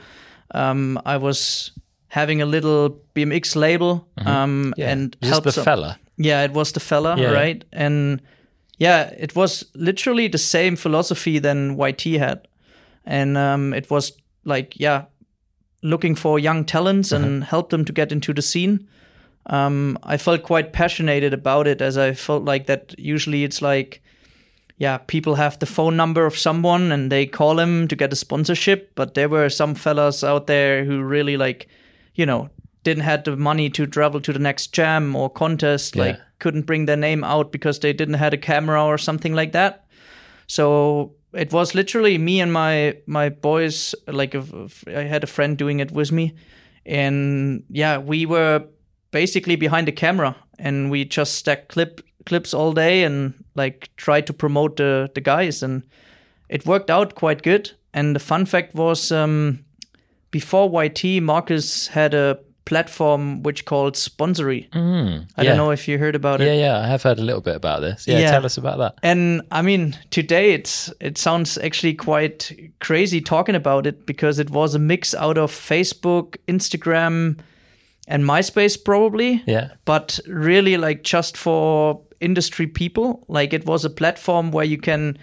um 0.54 1.00
i 1.06 1.18
was 1.18 1.72
having 2.08 2.42
a 2.42 2.46
little 2.46 2.90
bmx 3.16 3.56
label 3.56 4.08
um 4.26 4.74
Yeah. 4.78 4.92
and 4.92 5.16
Just 5.22 5.32
helped 5.32 5.56
the 5.56 5.64
fella. 5.64 5.98
yeah, 6.18 6.44
it 6.46 6.52
was 6.54 6.72
the 6.72 6.80
fella, 6.80 7.16
Yeah. 7.18 7.32
right? 7.32 7.64
And 7.74 8.22
yeah, 8.78 9.14
it 9.18 9.34
was 9.36 9.66
literally 9.76 10.28
the 10.30 10.38
same 10.38 10.76
philosophy 10.76 11.40
than 11.40 11.78
YT 11.80 12.02
had. 12.20 12.48
And 13.06 13.38
um, 13.38 13.74
it 13.74 13.90
was 13.90 14.12
like, 14.44 14.74
yeah, 14.80 15.06
looking 15.84 16.16
for 16.18 16.38
young 16.40 16.66
talents 16.66 17.12
and 17.12 17.44
help 17.44 17.70
them 17.70 17.86
to 17.86 17.94
get 17.94 18.12
into 18.12 18.34
the 18.34 18.42
scene. 18.42 18.88
Um, 19.48 19.98
I 20.04 20.18
felt 20.18 20.44
quite 20.44 20.74
passionate 20.74 21.34
about 21.34 21.68
it 21.68 21.82
as 21.82 21.98
I 21.98 22.14
felt 22.14 22.46
like 22.46 22.68
that 22.68 22.94
usually 22.98 23.44
it's 23.44 23.62
like, 23.62 24.02
yeah, 24.78 24.98
people 24.98 25.36
have 25.36 25.60
the 25.60 25.66
phone 25.66 25.96
number 25.96 26.26
of 26.26 26.38
someone 26.38 26.92
and 26.92 27.12
they 27.12 27.26
call 27.26 27.60
him 27.60 27.88
to 27.88 27.96
get 27.96 28.14
a 28.14 28.16
sponsorship. 28.16 28.94
But 28.96 29.14
there 29.14 29.30
were 29.30 29.50
some 29.50 29.76
fellas 29.76 30.24
out 30.24 30.48
there 30.48 30.86
who 30.86 31.02
really 31.04 31.38
like, 31.38 31.68
you 32.16 32.26
know, 32.26 32.50
didn't 32.84 33.04
had 33.04 33.26
the 33.26 33.36
money 33.36 33.70
to 33.70 33.86
travel 33.86 34.22
to 34.22 34.34
the 34.34 34.40
next 34.40 34.74
jam 34.74 35.16
or 35.16 35.30
contest, 35.30 35.96
like 35.96 36.20
couldn't 36.40 36.66
bring 36.66 36.86
their 36.86 36.98
name 36.98 37.24
out 37.24 37.52
because 37.52 37.80
they 37.80 37.94
didn't 37.94 38.16
had 38.16 38.34
a 38.34 38.38
camera 38.38 38.84
or 38.84 38.98
something 38.98 39.34
like 39.34 39.52
that. 39.52 39.86
So 40.48 41.14
it 41.34 41.54
was 41.54 41.76
literally 41.76 42.18
me 42.18 42.42
and 42.42 42.52
my 42.52 42.98
my 43.06 43.30
boys. 43.30 43.96
Like 44.08 44.34
a, 44.34 44.44
I 44.88 45.04
had 45.04 45.24
a 45.24 45.28
friend 45.28 45.58
doing 45.58 45.80
it 45.80 45.92
with 45.92 46.12
me, 46.12 46.34
and 46.86 47.64
yeah, 47.70 48.00
we 48.00 48.26
were 48.26 48.66
basically 49.12 49.56
behind 49.56 49.88
the 49.88 49.92
camera 49.92 50.36
and 50.60 50.90
we 50.92 51.06
just 51.06 51.36
stacked 51.36 51.70
clip 51.70 52.02
clips 52.26 52.54
all 52.54 52.72
day 52.74 53.04
and 53.04 53.34
like 53.56 53.90
tried 53.98 54.26
to 54.28 54.34
promote 54.34 54.78
the 54.78 55.10
the 55.16 55.22
guys 55.22 55.64
and 55.64 55.84
it 56.50 56.66
worked 56.66 56.90
out 56.90 57.16
quite 57.16 57.42
good. 57.44 57.72
And 57.94 58.16
the 58.16 58.20
fun 58.20 58.46
fact 58.46 58.74
was, 58.76 59.12
um, 59.12 59.60
before 60.32 60.70
YT, 60.84 61.22
Marcus 61.22 61.88
had 61.88 62.14
a 62.14 62.38
platform 62.66 63.44
which 63.44 63.66
called 63.66 63.96
Sponsory. 63.96 64.68
I 64.74 64.78
Mm, 64.78 65.28
yeah. 65.38 65.44
don't 65.44 65.58
know 65.58 65.72
if 65.72 65.88
you 65.88 65.98
heard 65.98 66.16
about 66.16 66.40
it. 66.42 66.46
Yeah, 66.48 66.54
yeah, 66.68 66.80
I 66.80 66.88
have 66.88 67.04
heard 67.04 67.20
a 67.20 67.24
little 67.24 67.42
bit 67.42 67.56
about 67.56 67.82
this. 67.82 68.08
Yeah, 68.08 68.20
Yeah. 68.20 68.32
tell 68.32 68.46
us 68.46 68.58
about 68.58 68.78
that. 68.78 68.94
And 69.04 69.42
I 69.52 69.62
mean, 69.62 69.98
today 70.10 70.54
it's 70.54 70.94
it 71.02 71.18
sounds 71.18 71.58
actually 71.58 71.96
quite 71.96 72.52
crazy 72.80 73.20
talking 73.22 73.56
about 73.56 73.86
it 73.88 74.06
because 74.06 74.40
it 74.42 74.50
was 74.50 74.76
a 74.76 74.80
mix 74.80 75.14
out 75.16 75.38
of 75.38 75.52
Facebook, 75.52 76.38
Instagram, 76.48 77.38
and 78.12 78.24
MySpace 78.24 78.78
probably. 78.84 79.42
Yeah. 79.48 79.70
But 79.86 80.20
really 80.28 80.78
like 80.78 81.04
just 81.04 81.38
for 81.38 82.02
industry 82.20 82.68
people. 82.68 83.26
Like 83.28 83.54
it 83.54 83.66
was 83.66 83.86
a 83.86 83.90
platform 83.90 84.52
where 84.52 84.66
you 84.66 84.78
can 84.78 85.18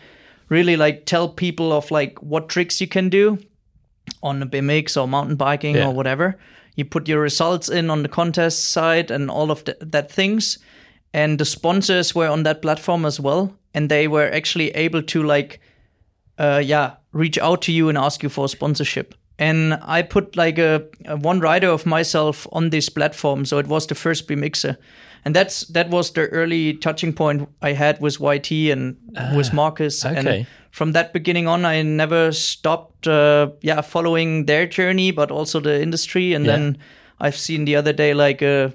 really 0.48 0.76
like 0.76 1.04
tell 1.06 1.28
people 1.28 1.72
of 1.72 1.90
like 1.90 2.18
what 2.22 2.48
tricks 2.48 2.80
you 2.80 2.88
can 2.88 3.08
do 3.10 3.38
on 4.22 4.42
a 4.42 4.46
BMX 4.46 4.96
or 5.00 5.06
mountain 5.06 5.36
biking 5.36 5.76
Yeah. 5.76 5.88
or 5.88 5.94
whatever. 5.94 6.36
You 6.76 6.84
put 6.84 7.08
your 7.08 7.20
results 7.20 7.68
in 7.68 7.90
on 7.90 8.02
the 8.02 8.08
contest 8.08 8.70
side 8.70 9.10
and 9.10 9.30
all 9.30 9.50
of 9.50 9.64
th- 9.64 9.78
that 9.80 10.10
things. 10.10 10.58
And 11.12 11.38
the 11.38 11.44
sponsors 11.44 12.14
were 12.14 12.28
on 12.28 12.42
that 12.44 12.62
platform 12.62 13.04
as 13.04 13.18
well, 13.20 13.52
and 13.74 13.88
they 13.88 14.08
were 14.08 14.30
actually 14.30 14.70
able 14.70 15.02
to 15.02 15.22
like, 15.22 15.60
uh, 16.38 16.62
yeah, 16.64 16.96
reach 17.12 17.38
out 17.38 17.62
to 17.62 17.72
you 17.72 17.88
and 17.88 17.98
ask 17.98 18.22
you 18.22 18.28
for 18.28 18.48
sponsorship. 18.48 19.14
And 19.38 19.74
I 19.82 20.02
put 20.02 20.36
like 20.36 20.58
a, 20.58 20.82
a 21.04 21.16
one 21.16 21.38
rider 21.40 21.68
of 21.68 21.86
myself 21.86 22.46
on 22.52 22.70
this 22.70 22.88
platform, 22.88 23.44
so 23.44 23.58
it 23.58 23.66
was 23.68 23.86
the 23.86 23.94
first 23.94 24.26
BMXer, 24.28 24.76
and 25.24 25.34
that's 25.36 25.60
that 25.68 25.90
was 25.90 26.10
the 26.12 26.26
early 26.28 26.74
touching 26.74 27.12
point 27.12 27.48
I 27.62 27.72
had 27.72 28.00
with 28.00 28.18
YT 28.20 28.50
and 28.72 28.96
with 29.36 29.52
Marcus. 29.52 30.04
okay. 30.04 30.16
And 30.40 30.46
from 30.70 30.92
that 30.92 31.12
beginning 31.12 31.46
on, 31.48 31.64
I 31.64 31.82
never 31.82 32.32
stopped, 32.32 33.06
uh, 33.06 33.50
yeah, 33.62 33.80
following 33.80 34.46
their 34.46 34.66
journey, 34.66 35.12
but 35.12 35.30
also 35.30 35.60
the 35.60 35.80
industry. 35.82 36.34
And 36.34 36.44
Yeah. 36.44 36.56
then 36.56 36.78
I've 37.20 37.36
seen 37.36 37.64
the 37.64 37.76
other 37.76 37.92
day 37.92 38.14
like 38.14 38.42
a 38.42 38.72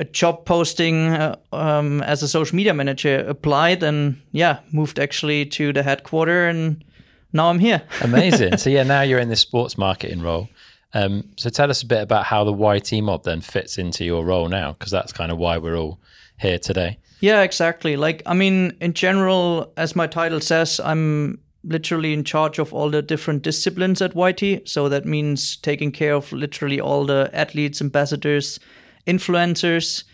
a 0.00 0.04
job 0.04 0.44
posting 0.44 1.08
uh, 1.08 1.34
um, 1.52 2.02
as 2.02 2.22
a 2.22 2.28
social 2.28 2.54
media 2.56 2.72
manager 2.72 3.24
applied, 3.28 3.82
and 3.82 4.16
yeah, 4.32 4.58
moved 4.72 4.98
actually 5.00 5.44
to 5.46 5.72
the 5.72 5.82
headquarter, 5.82 6.48
and 6.48 6.84
now 7.32 7.48
I'm 7.48 7.58
here. 7.58 7.82
Amazing. 8.02 8.56
so 8.58 8.70
yeah, 8.70 8.82
now 8.82 9.02
you're 9.02 9.18
in 9.18 9.28
this 9.28 9.40
sports 9.40 9.76
marketing 9.78 10.22
role. 10.22 10.48
Um, 10.94 11.30
so 11.36 11.50
tell 11.50 11.70
us 11.70 11.82
a 11.82 11.86
bit 11.86 12.00
about 12.00 12.24
how 12.24 12.44
the 12.44 12.52
YT 12.52 13.02
mob 13.02 13.24
then 13.24 13.40
fits 13.40 13.76
into 13.78 14.04
your 14.04 14.24
role 14.24 14.48
now, 14.48 14.72
because 14.72 14.90
that's 14.90 15.12
kind 15.12 15.30
of 15.30 15.38
why 15.38 15.58
we're 15.58 15.76
all 15.76 16.00
here 16.38 16.58
today. 16.58 16.98
Yeah, 17.20 17.42
exactly. 17.42 17.96
Like, 17.96 18.22
I 18.26 18.34
mean, 18.34 18.76
in 18.80 18.94
general, 18.94 19.72
as 19.76 19.96
my 19.96 20.06
title 20.06 20.40
says, 20.40 20.80
I'm 20.82 21.40
literally 21.64 22.12
in 22.12 22.24
charge 22.24 22.58
of 22.58 22.72
all 22.72 22.90
the 22.90 23.02
different 23.02 23.42
disciplines 23.42 24.00
at 24.00 24.14
YT. 24.14 24.68
So 24.68 24.88
that 24.88 25.04
means 25.04 25.56
taking 25.56 25.92
care 25.92 26.14
of 26.14 26.32
literally 26.32 26.80
all 26.80 27.04
the 27.04 27.28
athletes, 27.32 27.80
ambassadors, 27.80 28.60
influencers, 29.06 30.04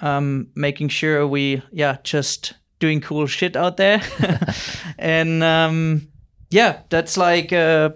um, 0.00 0.48
making 0.54 0.88
sure 0.88 1.26
we, 1.26 1.62
yeah, 1.72 1.98
just 2.02 2.54
doing 2.78 3.00
cool 3.00 3.26
shit 3.26 3.54
out 3.54 3.76
there. 3.76 4.02
and 4.98 5.42
um, 5.42 6.08
yeah, 6.50 6.80
that's 6.88 7.16
like 7.16 7.52
uh, 7.52 7.90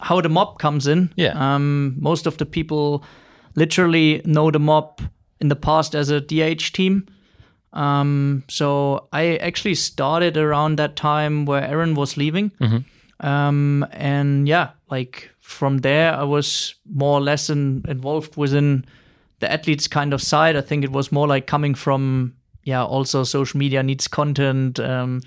how 0.00 0.20
the 0.20 0.28
mob 0.28 0.58
comes 0.58 0.86
in. 0.86 1.12
Yeah. 1.16 1.32
Um, 1.34 1.96
most 1.98 2.26
of 2.26 2.36
the 2.38 2.46
people 2.46 3.04
literally 3.54 4.22
know 4.24 4.50
the 4.50 4.58
mob 4.58 5.00
in 5.40 5.48
the 5.48 5.56
past 5.56 5.94
as 5.94 6.10
a 6.10 6.20
DH 6.20 6.72
team. 6.72 7.06
Um, 7.72 8.44
so 8.48 9.08
I 9.12 9.36
actually 9.36 9.76
started 9.76 10.36
around 10.36 10.76
that 10.76 10.96
time 10.96 11.46
where 11.46 11.62
Aaron 11.62 11.94
was 11.94 12.16
leaving. 12.16 12.52
Um, 13.20 13.86
and 13.92 14.48
yeah, 14.48 14.70
like 14.90 15.30
from 15.40 15.78
there, 15.78 16.14
I 16.14 16.24
was 16.24 16.74
more 16.92 17.18
or 17.18 17.20
less 17.20 17.50
in, 17.50 17.84
involved 17.86 18.36
within 18.36 18.84
the 19.40 19.52
athletes 19.52 19.86
kind 19.88 20.12
of 20.12 20.22
side. 20.22 20.56
I 20.56 20.62
think 20.62 20.84
it 20.84 20.90
was 20.90 21.12
more 21.12 21.28
like 21.28 21.46
coming 21.46 21.74
from, 21.74 22.34
yeah, 22.64 22.84
also 22.84 23.24
social 23.24 23.58
media 23.58 23.82
needs 23.82 24.08
content. 24.08 24.80
Um, 24.80 25.20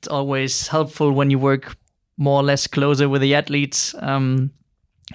it's 0.00 0.08
always 0.08 0.68
helpful 0.68 1.12
when 1.12 1.30
you 1.30 1.38
work 1.38 1.76
more 2.16 2.40
or 2.40 2.42
less 2.42 2.66
closer 2.66 3.06
with 3.08 3.20
the 3.20 3.34
athletes 3.34 3.94
um, 4.00 4.50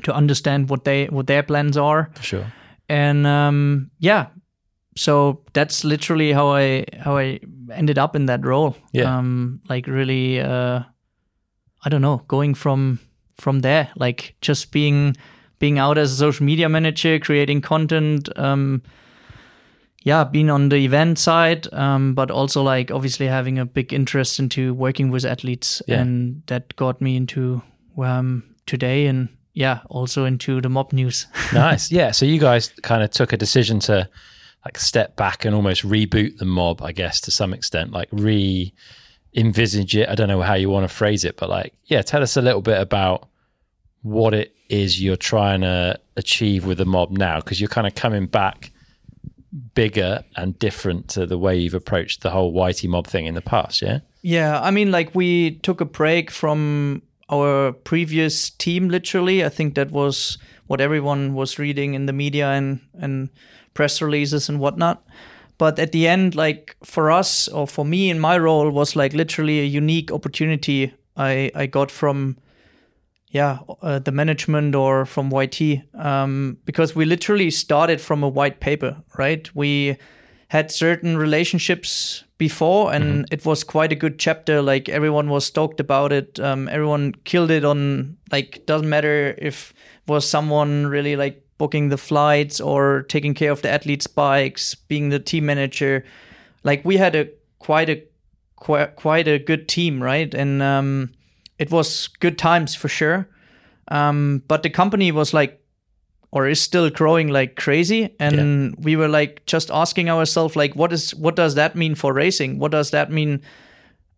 to 0.04 0.13
understand 0.13 0.70
what 0.70 0.84
they 0.84 1.06
what 1.08 1.25
their 1.27 1.42
plans 1.44 1.75
are 1.77 2.10
For 2.15 2.24
sure. 2.24 2.54
and 2.88 3.25
um, 3.25 3.89
yeah 4.00 4.27
so 4.96 5.42
that's 5.54 5.84
literally 5.84 6.32
how 6.34 6.50
i 6.56 6.86
how 7.04 7.18
i 7.18 7.39
ended 7.74 7.98
up 7.98 8.15
in 8.15 8.27
that 8.27 8.46
role 8.46 8.75
Yeah. 8.94 9.18
um 9.18 9.60
like 9.70 9.88
really 9.88 10.39
uh 10.39 10.82
i 11.84 11.89
don't 11.89 12.01
know 12.01 12.22
going 12.27 12.54
from 12.56 13.00
from 13.38 13.62
there 13.62 13.89
like 13.96 14.36
just 14.42 14.72
being 14.72 15.15
being 15.60 15.80
out 15.80 15.98
as 15.98 16.12
a 16.12 16.15
social 16.15 16.46
media 16.46 16.70
manager 16.70 17.20
creating 17.20 17.62
content 17.62 18.30
um 18.38 18.82
yeah 20.06 20.24
being 20.24 20.50
on 20.50 20.70
the 20.70 20.78
event 20.86 21.20
side 21.20 21.68
um 21.74 22.14
but 22.16 22.32
also 22.32 22.62
like 22.64 22.92
obviously 22.92 23.28
having 23.28 23.60
a 23.60 23.66
big 23.66 23.92
interest 23.92 24.40
into 24.40 24.74
working 24.74 25.12
with 25.12 25.26
athletes 25.26 25.82
Yeah. 25.88 26.02
and 26.02 26.42
that 26.46 26.76
got 26.78 27.02
me 27.02 27.16
into 27.18 27.62
where 27.96 28.10
i'm 28.12 28.44
today 28.66 29.08
and 29.08 29.28
yeah 29.54 29.80
also 29.90 30.24
into 30.26 30.62
the 30.62 30.70
mob 30.70 30.94
news 30.94 31.28
nice. 31.54 31.92
Yeah. 31.92 32.12
So 32.12 32.26
you 32.26 32.40
guys 32.40 32.70
kind 32.84 33.04
of 33.04 33.10
took 33.12 33.34
a 33.34 33.38
decision 33.38 33.80
to 33.82 34.08
like 34.66 34.78
step 34.80 35.16
back 35.16 35.46
and 35.46 35.54
almost 35.56 35.84
reboot 35.84 36.38
the 36.40 36.46
mob, 36.46 36.82
I 36.82 36.92
guess, 36.92 37.22
to 37.22 37.32
some 37.32 37.54
extent, 37.54 37.92
like 37.92 38.10
re 38.12 38.74
envisage 39.36 39.96
it. 39.96 40.10
I 40.10 40.16
don't 40.16 40.28
know 40.28 40.42
how 40.42 40.56
you 40.56 40.70
want 40.70 40.90
to 40.90 40.94
phrase 40.96 41.24
it, 41.24 41.38
but 41.38 41.50
like, 41.50 41.74
yeah, 41.86 42.02
tell 42.02 42.24
us 42.24 42.36
a 42.38 42.42
little 42.42 42.62
bit 42.62 42.80
about 42.82 43.28
what 44.02 44.34
it 44.34 44.56
is 44.70 45.02
you're 45.02 45.16
trying 45.18 45.62
to 45.62 46.00
achieve 46.18 46.66
with 46.66 46.78
the 46.80 46.86
mob 46.86 47.12
now, 47.12 47.38
because 47.40 47.60
you're 47.62 47.70
kind 47.70 47.88
of 47.88 47.96
coming 47.96 48.26
back 48.28 48.72
bigger 49.74 50.24
and 50.36 50.58
different 50.60 51.08
to 51.10 51.26
the 51.26 51.38
way 51.38 51.56
you've 51.56 51.74
approached 51.74 52.22
the 52.22 52.32
whole 52.32 52.54
YT 52.54 52.84
mob 52.86 53.08
thing 53.08 53.26
in 53.26 53.36
the 53.36 53.42
past. 53.42 53.82
Yeah. 53.82 54.00
Yeah, 54.22 54.60
I 54.60 54.72
mean, 54.72 54.92
like 54.92 55.14
we 55.14 55.60
took 55.60 55.82
a 55.82 55.86
break 55.86 56.32
from 56.32 57.04
our 57.30 57.74
previous 57.74 58.50
team. 58.50 58.90
Literally, 58.90 59.46
I 59.46 59.50
think 59.50 59.76
that 59.76 59.92
was 59.92 60.38
what 60.68 60.82
everyone 60.82 61.36
was 61.36 61.60
reading 61.60 61.94
in 61.94 62.08
the 62.08 62.14
media 62.14 62.50
and 62.50 62.80
and 63.00 63.30
press 63.74 64.02
releases 64.02 64.50
and 64.50 64.60
whatnot. 64.60 65.06
But 65.58 65.80
at 65.80 65.92
the 65.92 66.08
end, 66.08 66.36
like 66.36 66.76
for 66.84 67.12
us 67.12 67.48
or 67.48 67.68
for 67.68 67.86
me 67.86 68.10
in 68.10 68.20
my 68.20 68.38
role, 68.38 68.72
was 68.72 68.96
like 68.96 69.14
literally 69.14 69.60
a 69.60 69.78
unique 69.78 70.12
opportunity 70.12 70.94
I 71.16 71.52
I 71.54 71.68
got 71.68 71.92
from 71.92 72.38
yeah 73.36 73.60
uh, 73.82 74.00
the 74.00 74.13
management 74.13 74.75
or 74.75 75.06
from 75.06 75.30
YT 75.30 75.62
um, 75.96 76.58
because 76.63 76.96
we 76.96 77.04
literally 77.04 77.51
started 77.51 78.00
from 78.00 78.24
a 78.24 78.30
white 78.30 78.62
paper, 78.62 78.96
right? 79.18 79.54
We 79.54 79.98
had 80.48 80.72
certain 80.72 81.18
relationships 81.18 82.24
before 82.38 82.94
and 82.94 83.25
it 83.32 83.46
was 83.46 83.65
quite 83.65 83.92
a 83.92 83.96
good 83.96 84.20
chapter. 84.20 84.62
Like 84.62 84.88
everyone 84.88 85.30
was 85.30 85.46
stoked 85.46 85.82
about 85.82 86.13
it. 86.13 86.39
Um, 86.39 86.70
everyone 86.70 87.13
killed 87.25 87.51
it 87.51 87.65
on 87.65 88.15
like 88.32 88.65
doesn't 88.65 88.88
matter 88.88 89.36
if 89.38 89.74
was 90.08 90.25
someone 90.25 90.88
really 90.88 91.18
like 91.18 91.44
booking 91.58 91.89
the 91.89 91.98
flights 91.98 92.62
or 92.62 93.04
taking 93.10 93.34
care 93.34 93.51
of 93.51 93.62
the 93.62 93.70
athletes 93.70 94.08
bikes 94.08 94.75
being 94.75 95.10
the 95.10 95.20
team 95.20 95.46
manager. 95.46 96.06
Like 96.63 96.86
we 96.86 96.96
had 96.96 97.15
a 97.15 97.27
quite 97.60 97.89
a 97.89 98.01
quite, 98.56 98.96
quite 98.96 99.27
a 99.27 99.39
good 99.39 99.68
team 99.68 100.01
right? 100.01 100.34
And 100.34 100.62
um, 100.62 101.12
it 101.60 101.72
was 101.72 102.08
good 102.20 102.38
times 102.38 102.76
for 102.76 102.88
sure. 102.88 103.28
Um, 103.88 104.44
but 104.48 104.64
the 104.64 104.70
company 104.70 105.12
was 105.12 105.34
like 105.34 105.62
or 106.36 106.48
is 106.48 106.60
still 106.60 106.90
growing 106.90 107.30
like 107.30 107.56
crazy. 107.56 108.14
And 108.20 108.76
we 108.78 108.98
were 108.98 109.08
like 109.08 109.46
just 109.46 109.72
asking 109.72 110.10
ourselves 110.10 110.56
like 110.56 110.76
what 110.76 110.92
is 110.92 111.16
what 111.16 111.36
does 111.36 111.56
that 111.56 111.76
mean 111.76 111.96
for 111.96 112.14
racing? 112.14 112.60
What 112.60 112.72
does 112.72 112.92
that 112.92 113.10
mean 113.10 113.42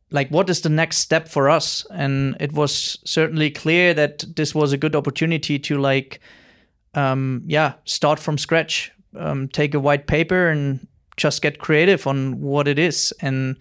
like 0.10 0.30
what 0.30 0.50
is 0.50 0.62
the 0.62 0.70
next 0.70 0.98
step 0.98 1.28
for 1.28 1.48
us? 1.48 1.86
And 1.92 2.36
it 2.40 2.54
was 2.54 2.98
certainly 3.06 3.52
clear 3.52 3.94
that 3.94 4.26
this 4.36 4.56
was 4.56 4.74
a 4.74 4.78
good 4.78 4.96
opportunity 4.96 5.60
to 5.60 5.78
like 5.78 6.20
um 6.96 7.44
yeah 7.46 7.74
start 7.84 8.18
from 8.18 8.38
scratch 8.40 8.92
um 9.16 9.48
take 9.50 9.76
a 9.76 9.80
white 9.80 10.08
paper 10.08 10.48
and 10.48 10.88
just 11.18 11.42
get 11.42 11.60
creative 11.60 12.08
on 12.08 12.42
what 12.42 12.68
it 12.68 12.80
is. 12.80 13.14
And 13.22 13.58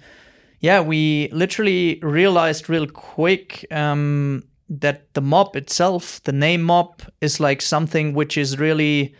yeah 0.60 0.80
we 0.80 1.28
literally 1.32 1.98
realized 2.02 2.68
real 2.68 2.86
quick 2.86 3.66
um 3.70 4.42
that 4.68 5.14
the 5.14 5.20
mob 5.20 5.54
itself, 5.54 6.20
the 6.24 6.32
name 6.32 6.62
mob, 6.62 7.00
is 7.20 7.38
like 7.38 7.62
something 7.62 8.14
which 8.14 8.36
is 8.36 8.58
really 8.58 9.14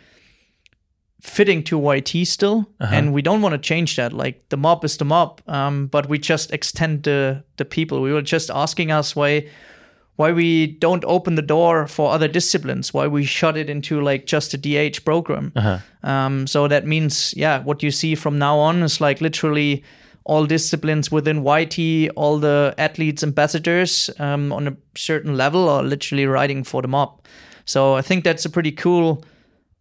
fitting 1.21 1.63
to 1.63 1.79
YT 1.79 2.27
still, 2.27 2.69
and 2.79 3.13
we 3.13 3.21
don't 3.21 3.41
want 3.41 3.53
to 3.53 3.57
change 3.57 3.95
that. 3.95 4.13
Like 4.13 4.49
the 4.49 4.57
mob 4.57 4.83
is 4.83 4.97
the 4.97 5.05
mob, 5.05 5.41
um, 5.47 5.87
but 5.87 6.09
we 6.09 6.19
just 6.19 6.51
extend 6.51 7.03
the 7.03 7.43
the 7.57 7.65
people. 7.65 8.01
We 8.01 8.11
were 8.13 8.21
just 8.21 8.49
asking 8.49 8.91
us 8.91 9.15
why 9.15 9.47
why 10.17 10.31
we 10.31 10.67
don't 10.67 11.05
open 11.05 11.35
the 11.35 11.41
door 11.41 11.87
for 11.87 12.11
other 12.11 12.27
disciplines, 12.27 12.93
why 12.93 13.07
we 13.07 13.23
shut 13.23 13.55
it 13.55 13.69
into 13.69 14.01
like 14.01 14.25
just 14.25 14.53
a 14.53 14.57
DH 14.57 15.05
program. 15.05 15.51
Um, 16.03 16.47
so 16.47 16.67
that 16.67 16.85
means, 16.85 17.33
yeah, 17.37 17.63
what 17.63 17.83
you 17.83 17.91
see 17.91 18.15
from 18.15 18.37
now 18.39 18.57
on 18.57 18.83
is 18.83 18.99
like 18.99 19.21
literally 19.21 19.83
all 20.27 20.45
disciplines 20.45 21.09
within 21.09 21.37
YT, 21.45 22.09
all 22.17 22.37
the 22.37 22.73
athletes, 22.77 23.23
ambassadors 23.23 24.09
um, 24.19 24.51
on 24.51 24.67
a 24.67 24.75
certain 24.95 25.37
level 25.37 25.69
are 25.69 25.81
literally 25.83 26.25
riding 26.25 26.63
for 26.65 26.81
the 26.81 26.87
mob. 26.89 27.21
So 27.65 27.95
I 27.95 28.01
think 28.01 28.23
that's 28.25 28.45
a 28.45 28.49
pretty 28.49 28.73
cool 28.73 29.23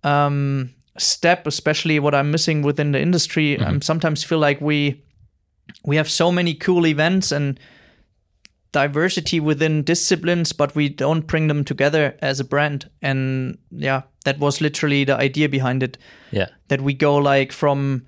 um, 0.04 0.70
step, 0.98 1.46
especially 1.48 1.98
what 1.98 2.14
I'm 2.14 2.30
missing 2.30 2.62
within 2.62 2.92
the 2.92 3.00
industry. 3.00 3.58
I 3.60 3.78
sometimes 3.80 4.22
feel 4.24 4.38
like 4.38 4.60
we 4.60 5.02
we 5.84 5.96
have 5.96 6.08
so 6.08 6.30
many 6.30 6.54
cool 6.54 6.86
events 6.86 7.32
and 7.32 7.58
diversity 8.72 9.40
within 9.40 9.82
disciplines, 9.82 10.52
but 10.52 10.74
we 10.74 10.88
don't 10.88 11.26
bring 11.26 11.48
them 11.48 11.64
together 11.64 12.14
as 12.20 12.40
a 12.40 12.44
brand. 12.44 12.90
And 13.02 13.58
yeah, 13.70 14.02
that 14.24 14.38
was 14.38 14.60
literally 14.60 15.04
the 15.04 15.16
idea 15.16 15.48
behind 15.48 15.82
it 15.82 15.98
Yeah. 16.30 16.48
that 16.68 16.80
we 16.80 16.94
go 16.94 17.16
like 17.16 17.52
from 17.52 18.06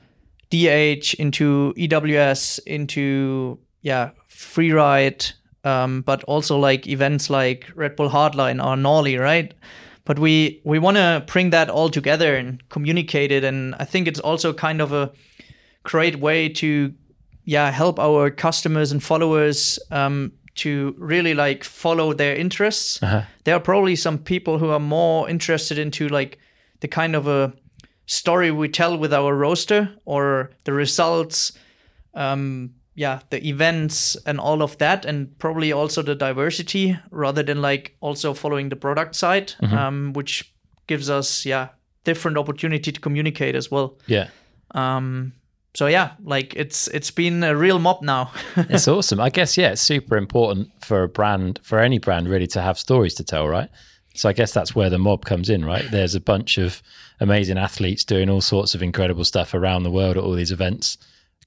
DH, 0.50 1.14
into 1.14 1.74
EWS, 1.76 2.60
into 2.66 3.58
yeah, 3.82 4.10
freeride, 4.30 5.32
um, 5.64 6.02
but 6.02 6.24
also 6.24 6.56
like 6.58 6.86
events 6.86 7.28
like 7.30 7.70
Red 7.74 7.96
Bull 7.96 8.08
Hardline 8.08 8.64
or 8.64 8.76
Norley, 8.76 9.20
right? 9.20 9.52
But 10.04 10.18
we 10.18 10.60
we 10.64 10.78
want 10.78 10.96
to 10.96 11.22
bring 11.26 11.50
that 11.50 11.68
all 11.68 11.90
together 11.90 12.34
and 12.34 12.66
communicate 12.70 13.30
it, 13.30 13.44
and 13.44 13.74
I 13.78 13.84
think 13.84 14.08
it's 14.08 14.20
also 14.20 14.52
kind 14.52 14.80
of 14.80 14.92
a 14.92 15.12
great 15.82 16.16
way 16.16 16.48
to 16.48 16.94
yeah 17.44 17.70
help 17.70 17.98
our 17.98 18.30
customers 18.30 18.90
and 18.90 19.02
followers 19.02 19.78
um, 19.90 20.32
to 20.54 20.94
really 20.98 21.34
like 21.34 21.62
follow 21.64 22.12
their 22.12 22.34
interests. 22.34 23.02
Uh-huh. 23.02 23.22
There 23.44 23.54
are 23.54 23.60
probably 23.60 23.96
some 23.96 24.18
people 24.18 24.58
who 24.58 24.70
are 24.70 24.80
more 24.80 25.28
interested 25.28 25.78
into 25.78 26.08
like 26.08 26.38
the 26.80 26.88
kind 26.88 27.14
of 27.14 27.26
a 27.26 27.52
story 28.08 28.50
we 28.50 28.68
tell 28.68 28.96
with 28.98 29.12
our 29.12 29.34
roster 29.36 29.88
or 30.04 30.50
the 30.64 30.72
results 30.72 31.52
um 32.14 32.70
yeah 32.94 33.20
the 33.30 33.38
events 33.46 34.16
and 34.26 34.40
all 34.40 34.62
of 34.62 34.76
that 34.78 35.04
and 35.04 35.38
probably 35.38 35.72
also 35.72 36.02
the 36.02 36.14
diversity 36.14 36.96
rather 37.10 37.42
than 37.44 37.60
like 37.62 37.94
also 38.00 38.34
following 38.34 38.70
the 38.70 38.76
product 38.76 39.14
side 39.14 39.52
um 39.72 40.12
which 40.14 40.52
gives 40.86 41.08
us 41.10 41.44
yeah 41.46 41.68
different 42.04 42.36
opportunity 42.38 42.90
to 42.92 43.00
communicate 43.00 43.54
as 43.54 43.70
well 43.70 43.98
Yeah. 44.06 44.28
um 44.74 45.32
so 45.74 45.86
yeah 45.86 46.12
like 46.24 46.54
it's 46.56 46.88
it's 46.88 47.10
been 47.10 47.44
a 47.44 47.54
real 47.54 47.78
mob 47.78 48.02
now 48.02 48.30
It's 48.56 48.88
awesome. 48.88 49.20
I 49.20 49.30
guess, 49.30 49.56
yeah, 49.58 49.72
it's 49.72 49.82
super 49.82 50.16
important 50.16 50.68
for 50.84 51.02
a 51.02 51.08
brand, 51.08 51.60
for 51.62 51.78
any 51.78 51.98
brand 51.98 52.28
really, 52.28 52.46
to 52.48 52.60
have 52.60 52.78
stories 52.78 53.14
to 53.14 53.22
tell, 53.24 53.46
right? 53.48 53.68
So 54.18 54.28
I 54.28 54.32
guess 54.32 54.52
that's 54.52 54.74
where 54.74 54.90
the 54.90 54.98
mob 54.98 55.24
comes 55.24 55.48
in, 55.48 55.64
right? 55.64 55.88
There's 55.90 56.14
a 56.16 56.20
bunch 56.20 56.58
of 56.58 56.82
amazing 57.20 57.56
athletes 57.56 58.04
doing 58.04 58.28
all 58.28 58.40
sorts 58.40 58.74
of 58.74 58.82
incredible 58.82 59.24
stuff 59.24 59.54
around 59.54 59.84
the 59.84 59.90
world 59.90 60.16
at 60.16 60.24
all 60.24 60.32
these 60.32 60.50
events, 60.50 60.98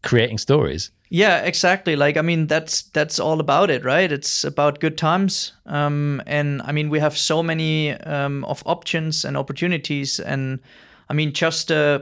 creating 0.03 0.37
stories. 0.37 0.89
Yeah, 1.09 1.41
exactly. 1.41 1.97
Like 1.97 2.15
I 2.15 2.21
mean, 2.21 2.47
that's 2.47 2.83
that's 2.83 3.19
all 3.19 3.41
about 3.41 3.69
it, 3.69 3.83
right? 3.83 4.09
It's 4.09 4.45
about 4.45 4.79
good 4.79 4.97
times. 4.97 5.51
Um, 5.65 6.21
and 6.25 6.61
I 6.61 6.71
mean, 6.71 6.89
we 6.89 6.99
have 6.99 7.17
so 7.17 7.43
many 7.43 7.91
um, 7.91 8.45
of 8.45 8.63
options 8.65 9.25
and 9.25 9.35
opportunities, 9.35 10.21
and 10.21 10.61
I 11.09 11.13
mean, 11.13 11.33
just 11.33 11.69
uh, 11.69 11.99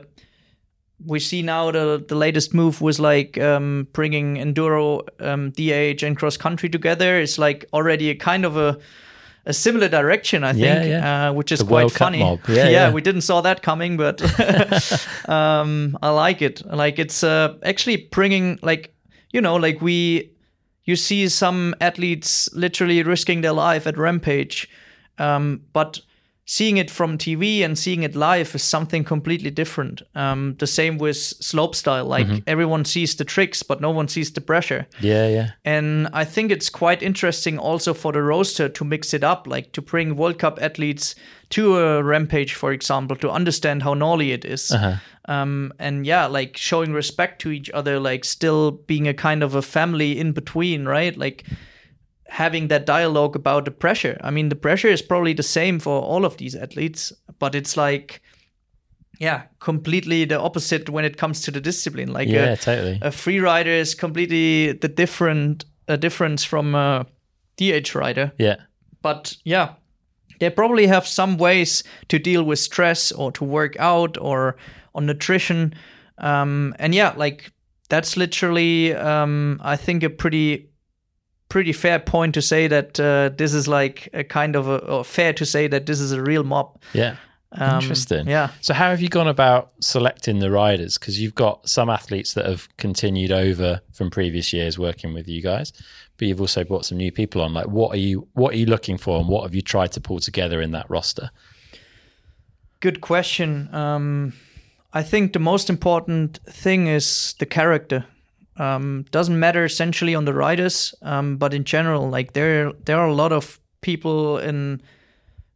we 1.04 1.20
see 1.20 1.42
now 1.42 1.72
the 1.72 2.06
the 2.08 2.14
latest 2.14 2.54
move 2.54 2.82
was 2.82 3.00
like 3.00 3.40
um, 3.40 3.88
bringing 3.94 4.36
enduro, 4.36 5.02
um, 5.20 5.50
DH, 5.50 6.04
and 6.04 6.16
cross 6.16 6.38
country 6.38 6.70
together. 6.70 7.20
It's 7.20 7.40
like 7.40 7.66
already 7.74 8.12
a 8.12 8.16
kind 8.16 8.46
of 8.46 8.58
a 8.58 8.78
a 9.50 9.54
similar 9.54 9.90
direction, 9.90 10.44
I 10.44 10.54
think, 10.54 10.88
yeah. 10.88 11.30
Uh, 11.30 11.34
which 11.34 11.52
is 11.52 11.60
The 11.60 11.66
quite 11.66 11.82
World 11.82 11.94
funny. 11.94 12.40
Yeah, 12.48 12.70
yeah. 12.70 12.92
we 12.92 13.02
didn't 13.02 13.22
saw 13.22 13.42
that 13.42 13.64
coming, 13.64 13.98
but 13.98 14.22
um, 15.28 15.98
I 16.02 16.12
like 16.12 16.42
it. 16.42 16.64
Like 16.66 17.00
it's 17.00 17.24
uh, 17.24 17.56
actually 17.64 18.08
bringing 18.12 18.60
like 18.62 18.94
you 19.34 19.42
know 19.42 19.56
like 19.56 19.82
we 19.82 20.32
you 20.86 20.96
see 20.96 21.28
some 21.30 21.76
athletes 21.82 22.50
literally 22.54 23.04
risking 23.04 23.42
their 23.42 23.54
life 23.54 23.88
at 23.88 23.98
Rampage, 23.98 24.70
um, 25.18 25.62
but 25.74 26.00
seeing 26.50 26.78
it 26.78 26.90
from 26.90 27.16
TV 27.16 27.64
and 27.64 27.78
seeing 27.78 28.02
it 28.02 28.16
live 28.16 28.56
is 28.56 28.64
something 28.64 29.04
completely 29.04 29.52
different. 29.52 30.02
Um, 30.16 30.56
the 30.58 30.66
same 30.66 30.98
with 30.98 31.16
slopestyle. 31.16 32.08
Like 32.08 32.26
everyone 32.48 32.86
sees 32.86 33.16
the 33.16 33.24
tricks, 33.24 33.62
but 33.62 33.82
no 33.82 33.92
one 33.92 34.08
sees 34.08 34.32
the 34.34 34.42
pressure. 34.42 34.88
Yeah, 35.00 35.28
yeah. 35.28 35.52
And 35.64 36.08
I 36.12 36.26
think 36.26 36.50
it's 36.50 36.72
quite 36.72 37.04
interesting 37.04 37.60
also 37.60 37.94
for 37.94 38.12
the 38.14 38.24
roaster 38.24 38.68
to 38.68 38.84
mix 38.84 39.14
it 39.14 39.24
up, 39.24 39.46
like 39.46 39.74
to 39.74 39.82
bring 39.84 40.16
World 40.16 40.40
Cup 40.40 40.58
athletes 40.60 41.14
to 41.50 41.78
a 41.78 42.02
rampage, 42.02 42.56
for 42.56 42.72
example, 42.72 43.16
to 43.18 43.30
understand 43.30 43.84
how 43.84 43.94
gnarly 43.94 44.32
it 44.32 44.44
is. 44.44 44.72
Um, 45.26 45.72
and 45.78 46.04
yeah, 46.04 46.26
like 46.26 46.58
showing 46.58 46.94
respect 46.94 47.40
to 47.44 47.52
each 47.52 47.70
other, 47.76 48.00
like 48.00 48.26
still 48.26 48.72
being 48.72 49.08
a 49.08 49.14
kind 49.14 49.44
of 49.44 49.54
a 49.54 49.62
family 49.62 50.20
in 50.20 50.32
between, 50.32 50.86
right? 50.86 51.16
Like 51.16 51.46
having 52.30 52.68
that 52.70 52.86
dialogue 52.86 53.36
about 53.36 53.66
the 53.66 53.72
pressure. 53.72 54.18
I 54.24 54.32
mean, 54.32 54.50
the 54.50 54.56
pressure 54.56 54.88
is 54.88 55.02
probably 55.02 55.34
the 55.34 55.44
same 55.44 55.80
for 55.80 56.02
all 56.02 56.26
of 56.26 56.38
these 56.38 56.56
athletes, 56.56 57.12
but 57.40 57.56
it's 57.56 57.76
like, 57.76 58.22
yeah, 59.20 59.44
completely 59.60 60.26
the 60.26 60.40
opposite 60.40 60.90
when 60.90 61.06
it 61.06 61.18
comes 61.18 61.42
to 61.42 61.52
the 61.52 61.60
discipline. 61.60 62.14
Like, 62.14 62.30
Yeah, 62.30 62.52
a, 62.52 62.58
totally. 62.58 63.00
a 63.02 63.12
free 63.12 63.40
rider 63.40 63.72
is 63.72 63.96
completely 63.96 64.74
the 64.74 64.88
different 64.88 65.66
a 65.88 65.98
difference 65.98 66.44
from 66.44 66.76
a 66.76 67.06
DH 67.58 67.96
rider. 67.96 68.32
Yeah. 68.38 68.58
But 69.02 69.36
yeah, 69.44 69.74
they 70.40 70.50
probably 70.52 70.88
have 70.88 71.08
some 71.08 71.38
ways 71.38 71.84
to 72.10 72.20
deal 72.20 72.44
with 72.44 72.60
stress 72.60 73.12
or 73.12 73.32
to 73.34 73.44
work 73.44 73.76
out 73.80 74.18
or 74.22 74.56
on 74.94 75.06
nutrition. 75.08 75.74
Um, 76.20 76.76
and 76.80 76.94
yeah, 76.94 77.14
like 77.18 77.52
that's 77.90 78.16
literally, 78.18 78.94
um, 78.94 79.60
I 79.64 79.76
think, 79.78 80.04
a 80.04 80.10
pretty 80.10 80.69
pretty 81.50 81.74
fair 81.74 82.00
point 82.00 82.34
to 82.36 82.42
say 82.42 82.68
that 82.68 83.00
uh, 83.00 83.30
this 83.36 83.54
is 83.54 83.68
like 83.68 84.08
a 84.14 84.24
kind 84.24 84.56
of 84.56 84.68
a 84.68 84.78
or 84.86 85.04
fair 85.04 85.34
to 85.34 85.46
say 85.46 85.68
that 85.68 85.86
this 85.86 86.00
is 86.00 86.12
a 86.12 86.22
real 86.22 86.44
mob. 86.44 86.80
Yeah. 86.94 87.16
Um, 87.54 87.82
Interesting. 87.82 88.28
yeah. 88.28 88.52
So, 88.62 88.76
how 88.76 88.92
have 88.92 89.02
you 89.02 89.10
gone 89.10 89.28
about 89.28 89.72
selecting 89.82 90.38
the 90.38 90.52
riders? 90.52 91.00
Because 91.00 91.20
you've 91.20 91.34
got 91.34 91.68
some 91.68 91.90
athletes 91.90 92.36
that 92.36 92.46
have 92.46 92.70
continued 92.78 93.32
over 93.32 93.82
from 93.92 94.12
previous 94.12 94.54
years 94.54 94.78
working 94.78 95.16
with 95.16 95.28
you 95.28 95.42
guys, 95.42 95.74
but 96.18 96.28
you've 96.28 96.40
also 96.40 96.64
brought 96.64 96.86
some 96.86 97.00
new 97.00 97.12
people 97.12 97.42
on. 97.42 97.56
Like, 97.56 97.68
what 97.68 97.92
are 97.92 98.00
you 98.00 98.28
what 98.34 98.54
are 98.54 98.58
you 98.58 98.68
looking 98.68 99.00
for, 99.00 99.20
and 99.20 99.28
what 99.28 99.42
have 99.44 99.56
you 99.56 99.64
tried 99.64 99.92
to 99.94 100.02
pull 100.02 100.20
together 100.20 100.62
in 100.62 100.72
that 100.72 100.88
roster? 100.90 101.32
Good 102.82 103.02
question. 103.02 103.74
Um, 103.74 104.34
I 104.94 105.02
think 105.02 105.34
the 105.34 105.40
most 105.40 105.72
important 105.72 106.40
thing 106.48 106.86
is 106.86 107.34
the 107.40 107.48
character. 107.48 108.06
Um, 108.60 109.06
doesn't 109.12 109.40
matter 109.40 109.64
essentially 109.66 110.16
on 110.16 110.26
the 110.26 110.34
riders, 110.34 110.94
um, 111.02 111.38
but 111.38 111.54
in 111.54 111.64
general, 111.64 112.10
like 112.10 112.34
there 112.34 112.72
there 112.86 112.98
are 113.00 113.08
a 113.08 113.14
lot 113.14 113.32
of 113.32 113.60
people 113.82 114.38
in 114.38 114.82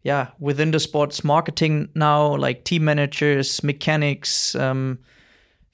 yeah 0.03 0.27
within 0.39 0.71
the 0.71 0.79
sports 0.79 1.23
marketing 1.23 1.89
now, 1.95 2.35
like 2.37 2.63
team 2.63 2.85
managers, 2.85 3.61
mechanics, 3.63 4.55
um, 4.55 4.99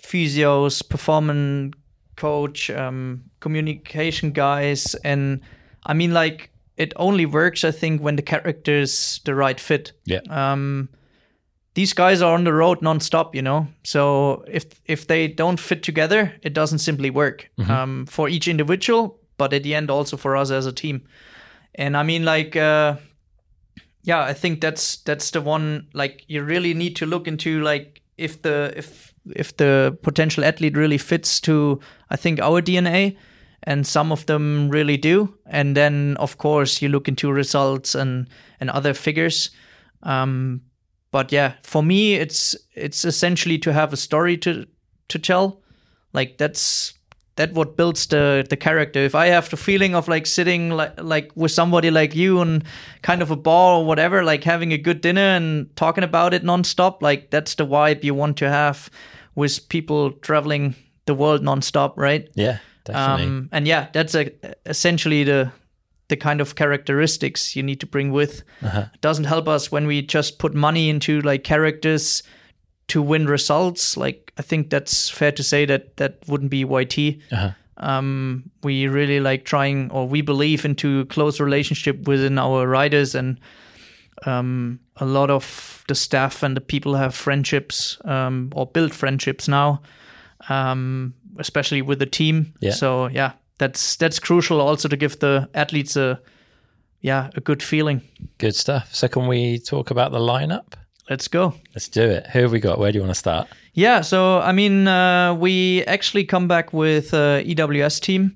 physios, 0.02 0.82
performance 0.88 1.76
coach, 2.15 2.70
um, 2.70 3.24
communication 3.39 4.32
guys, 4.32 4.96
and 5.04 5.42
I 5.86 5.94
mean 5.94 6.13
like 6.13 6.50
it 6.78 6.94
only 6.96 7.26
works 7.26 7.63
I 7.63 7.72
think 7.72 8.02
when 8.02 8.15
the 8.15 8.22
character 8.24 8.74
is 8.80 9.20
the 9.26 9.36
right 9.36 9.60
fit 9.60 9.92
Yeah. 10.06 10.22
um, 10.30 10.89
these 11.80 11.94
guys 11.94 12.22
are 12.22 12.34
on 12.34 12.44
the 12.44 12.52
road 12.52 12.82
nonstop, 12.82 13.34
you 13.34 13.42
know. 13.42 13.65
So 13.86 14.44
if 14.48 14.65
if 14.84 15.08
they 15.08 15.30
don't 15.30 15.58
fit 15.58 15.82
together, 15.82 16.34
it 16.42 16.54
doesn't 16.54 16.80
simply 16.80 17.10
work 17.10 17.50
um, 17.70 18.06
for 18.06 18.28
each 18.28 18.50
individual, 18.50 19.18
but 19.38 19.54
at 19.54 19.63
the 19.63 19.76
end 19.76 19.89
also 19.89 20.18
for 20.18 20.36
us 20.36 20.52
as 20.52 20.65
a 20.65 20.74
team. 20.74 21.04
And 21.76 21.96
I 21.96 22.04
mean, 22.04 22.26
like, 22.26 22.58
uh, 22.58 22.98
yeah, 24.04 24.22
I 24.32 24.34
think 24.34 24.60
that's 24.60 24.98
that's 25.06 25.32
the 25.32 25.39
one. 25.39 25.88
Like, 25.94 26.26
you 26.28 26.44
really 26.44 26.74
need 26.74 26.98
to 26.98 27.06
look 27.06 27.28
into 27.28 27.62
like 27.62 28.02
if 28.18 28.42
the 28.42 28.74
if 28.76 29.13
if 29.36 29.56
the 29.56 29.98
potential 30.02 30.44
athlete 30.44 30.76
really 30.76 30.98
fits 30.98 31.39
to 31.42 31.80
I 32.10 32.18
think 32.18 32.42
our 32.42 32.62
DNA, 32.62 33.15
and 33.63 33.88
some 33.88 34.12
of 34.12 34.26
them 34.26 34.70
really 34.70 34.98
do. 34.98 35.34
And 35.46 35.78
then 35.78 36.18
of 36.20 36.38
course 36.38 36.82
you 36.82 36.89
look 36.89 37.08
into 37.08 37.32
results 37.32 37.96
and 37.96 38.28
and 38.60 38.70
other 38.70 38.94
figures. 38.94 39.52
Um, 40.04 40.62
but 41.12 41.32
yeah, 41.32 41.54
for 41.63 41.84
me, 41.84 42.15
it's 42.15 42.56
it's 42.76 43.06
essentially 43.06 43.58
to 43.60 43.74
have 43.74 43.93
a 43.93 43.98
story 43.98 44.38
to 44.38 44.65
to 45.08 45.19
tell. 45.19 45.62
Like 46.13 46.38
that's 46.38 46.93
that 47.36 47.54
what 47.54 47.78
builds 47.78 48.08
the 48.08 48.45
the 48.50 48.58
character. 48.58 49.00
If 49.00 49.15
I 49.15 49.28
have 49.28 49.50
the 49.50 49.58
feeling 49.58 49.95
of 49.95 50.08
like 50.08 50.26
sitting 50.26 50.72
like 50.72 51.02
like 51.02 51.32
with 51.36 51.52
somebody 51.52 51.89
like 51.89 52.15
you 52.15 52.41
and 52.41 52.63
kind 53.02 53.22
of 53.22 53.32
a 53.32 53.36
bar 53.36 53.80
or 53.80 53.86
whatever, 53.86 54.24
like 54.24 54.43
having 54.43 54.74
a 54.74 54.78
good 54.78 55.02
dinner 55.02 55.36
and 55.36 55.76
talking 55.76 56.04
about 56.04 56.34
it 56.34 56.43
nonstop, 56.43 57.02
like 57.02 57.32
that's 57.32 57.56
the 57.56 57.65
vibe 57.65 58.04
you 58.04 58.13
want 58.13 58.38
to 58.38 58.50
have 58.50 58.89
with 59.36 59.69
people 59.69 60.12
traveling 60.12 60.76
the 61.06 61.13
world 61.13 61.41
nonstop, 61.41 61.93
right? 61.95 62.30
Yeah, 62.36 62.60
definitely. 62.84 63.26
Um, 63.26 63.50
and 63.52 63.67
yeah, 63.67 63.88
that's 63.93 64.15
a, 64.15 64.32
essentially 64.65 65.24
the 65.24 65.52
the 66.10 66.17
kind 66.17 66.41
of 66.41 66.56
characteristics 66.56 67.56
you 67.56 67.63
need 67.63 67.80
to 67.80 67.86
bring 67.88 68.12
with. 68.12 68.43
It 68.93 69.02
doesn't 69.02 69.26
help 69.26 69.48
us 69.48 69.72
when 69.72 69.88
we 69.88 70.02
just 70.02 70.38
put 70.39 70.54
money 70.54 70.89
into 70.89 71.22
like 71.22 71.43
characters 71.43 72.24
to 72.89 73.02
win 73.02 73.28
results. 73.28 73.95
Like 73.95 74.34
I 74.38 74.41
think 74.41 74.69
that's 74.69 75.10
fair 75.10 75.32
to 75.32 75.43
say 75.43 75.65
that 75.65 75.98
that 75.98 76.17
wouldn't 76.28 76.52
be 76.52 76.65
YT. 76.65 77.22
Um, 77.78 78.52
we 78.62 78.88
really 78.88 79.22
like 79.22 79.45
trying, 79.45 79.89
or 79.91 80.06
we 80.08 80.22
believe 80.22 80.65
into 80.65 81.06
close 81.06 81.39
relationship 81.39 82.08
within 82.08 82.38
our 82.38 82.67
riders, 82.67 83.15
and 83.15 83.39
um, 84.26 84.80
a 84.98 85.06
lot 85.06 85.30
of 85.30 85.86
the 85.88 85.95
staff 85.95 86.43
and 86.43 86.58
the 86.58 86.62
people 86.62 86.95
have 86.95 87.15
friendships 87.15 87.98
um, 88.04 88.52
or 88.54 88.67
build 88.67 88.93
friendships 88.93 89.48
now, 89.48 89.82
um, 90.50 91.13
especially 91.38 91.82
with 91.82 92.00
the 92.00 92.06
team. 92.06 92.54
Yeah. 92.60 92.72
So 92.72 93.08
yeah, 93.08 93.32
that's 93.60 93.95
that's 93.98 94.19
crucial 94.19 94.60
also 94.60 94.88
to 94.89 94.98
give 94.98 95.19
the 95.19 95.48
athletes 95.54 95.95
a 95.95 96.19
yeah 97.02 97.30
a 97.36 97.41
good 97.41 97.62
feeling. 97.62 98.02
Good 98.39 98.56
stuff. 98.56 98.93
So, 98.95 99.08
can 99.08 99.28
we 99.28 99.60
talk 99.60 99.91
about 99.91 100.12
the 100.12 100.19
lineup? 100.19 100.74
Let's 101.10 101.28
go. 101.28 101.54
Let's 101.76 101.88
do 101.89 102.02
it. 102.02 102.28
Who 102.34 102.39
have 102.41 102.52
we 102.52 102.60
got? 102.60 102.78
Where 102.80 102.91
do 102.91 102.98
you 102.98 103.04
want 103.04 103.12
to 103.15 103.19
start? 103.19 103.48
Yeah, 103.74 104.02
so 104.02 104.39
I 104.39 104.52
mean, 104.52 104.88
uh, 104.88 105.34
we 105.36 105.84
actually 105.86 106.26
come 106.26 106.48
back 106.48 106.74
with 106.74 107.13
uh, 107.13 107.41
EWS 107.43 108.00
team. 108.02 108.36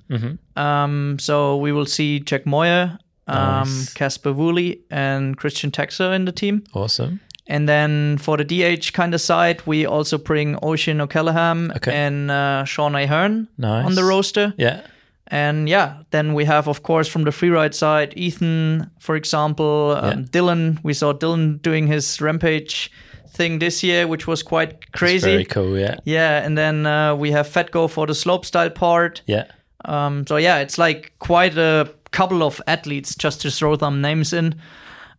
Um, 0.56 1.18
so 1.20 1.58
we 1.58 1.72
will 1.72 1.86
see 1.86 2.20
Jack 2.20 2.46
Moir, 2.46 2.98
um, 3.28 3.68
Nice. 3.68 3.94
Kasper 3.94 4.32
Woolley, 4.34 4.82
and 4.90 5.36
Christian 5.38 5.72
Textor 5.72 6.14
in 6.16 6.26
the 6.26 6.32
team. 6.32 6.64
Awesome. 6.74 7.20
And 7.48 7.68
then 7.68 8.18
for 8.20 8.38
the 8.38 8.46
DH 8.46 8.94
kind 8.94 9.14
of 9.14 9.20
side, 9.22 9.62
we 9.68 9.86
also 9.86 10.18
bring 10.18 10.58
Oisin 10.64 11.02
O'Callaghan 11.02 11.72
Okay. 11.76 11.94
and 11.94 12.32
uh, 12.32 12.64
Sean 12.66 12.96
Ahern 12.96 13.48
Nice. 13.58 13.86
on 13.86 13.96
the 13.96 14.04
roster. 14.04 14.54
Yeah. 14.58 14.82
And 15.34 15.68
yeah, 15.68 16.04
then 16.12 16.36
we 16.36 16.46
have, 16.46 16.68
of 16.70 16.84
course, 16.84 17.08
from 17.12 17.24
the 17.24 17.32
freeride 17.32 17.74
side, 17.74 18.14
Ethan, 18.16 18.92
for 19.00 19.16
example, 19.16 19.98
um, 19.98 20.06
Yeah. 20.06 20.26
Dylan. 20.32 20.78
We 20.84 20.94
saw 20.94 21.12
Dylan 21.14 21.60
doing 21.64 21.88
his 21.88 22.22
Rampage 22.22 22.92
thing 23.36 23.58
this 23.60 23.82
year, 23.84 24.06
which 24.08 24.28
was 24.28 24.44
quite 24.44 24.92
crazy. 24.92 25.32
Very 25.32 25.46
cool. 25.46 25.76
Yeah. 25.80 25.96
Yeah, 26.06 26.46
and 26.46 26.56
then 26.56 26.86
uh, 26.86 27.16
we 27.16 27.32
have 27.32 27.48
Fatgo 27.48 27.88
for 27.90 28.06
the 28.06 28.14
slopestyle 28.14 28.70
part. 28.76 29.24
Yeah. 29.26 29.46
Um, 29.86 30.26
so 30.28 30.38
yeah, 30.38 30.60
it's 30.60 30.78
like 30.78 31.14
quite 31.18 31.58
a 31.58 31.90
couple 32.12 32.44
of 32.44 32.62
athletes 32.68 33.16
just 33.16 33.42
to 33.42 33.50
throw 33.50 33.76
some 33.78 34.02
names 34.02 34.34
in. 34.34 34.54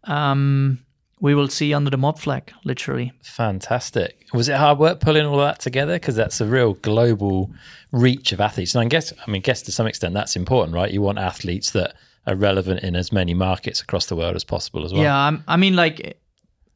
Um, 0.04 0.78
we 1.20 1.34
will 1.34 1.48
see 1.48 1.72
under 1.72 1.90
the 1.90 1.96
mob 1.96 2.18
flag, 2.18 2.52
literally. 2.64 3.12
Fantastic. 3.22 4.26
Was 4.32 4.48
it 4.48 4.56
hard 4.56 4.78
work 4.78 5.00
pulling 5.00 5.24
all 5.26 5.38
that 5.38 5.60
together? 5.60 5.94
Because 5.94 6.16
that's 6.16 6.40
a 6.40 6.46
real 6.46 6.74
global 6.74 7.50
reach 7.92 8.32
of 8.32 8.40
athletes. 8.40 8.74
And 8.74 8.84
I 8.84 8.88
guess, 8.88 9.12
I 9.26 9.30
mean, 9.30 9.42
guess 9.42 9.62
to 9.62 9.72
some 9.72 9.86
extent 9.86 10.14
that's 10.14 10.36
important, 10.36 10.74
right? 10.74 10.90
You 10.90 11.02
want 11.02 11.18
athletes 11.18 11.70
that 11.70 11.94
are 12.26 12.34
relevant 12.34 12.80
in 12.82 12.96
as 12.96 13.12
many 13.12 13.34
markets 13.34 13.80
across 13.82 14.06
the 14.06 14.16
world 14.16 14.34
as 14.34 14.44
possible 14.44 14.84
as 14.84 14.92
well. 14.92 15.02
Yeah, 15.02 15.16
I'm, 15.16 15.44
I 15.46 15.56
mean, 15.56 15.76
like, 15.76 16.18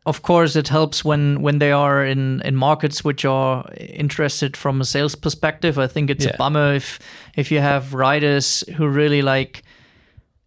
of 0.07 0.23
course, 0.23 0.57
it 0.57 0.69
helps 0.69 1.05
when 1.05 1.43
when 1.43 1.59
they 1.59 1.73
are 1.73 2.05
in 2.05 2.41
in 2.43 2.55
markets 2.57 3.05
which 3.05 3.25
are 3.25 3.65
interested 3.77 4.57
from 4.57 4.81
a 4.81 4.85
sales 4.85 5.15
perspective. 5.15 5.79
I 5.79 5.87
think 5.87 6.11
it's 6.11 6.25
Yeah. 6.25 6.33
a 6.35 6.37
bummer 6.39 6.75
if 6.75 6.99
if 7.37 7.51
you 7.51 7.61
have 7.61 7.93
riders 7.95 8.65
who 8.77 8.87
really 8.89 9.21
like, 9.23 9.63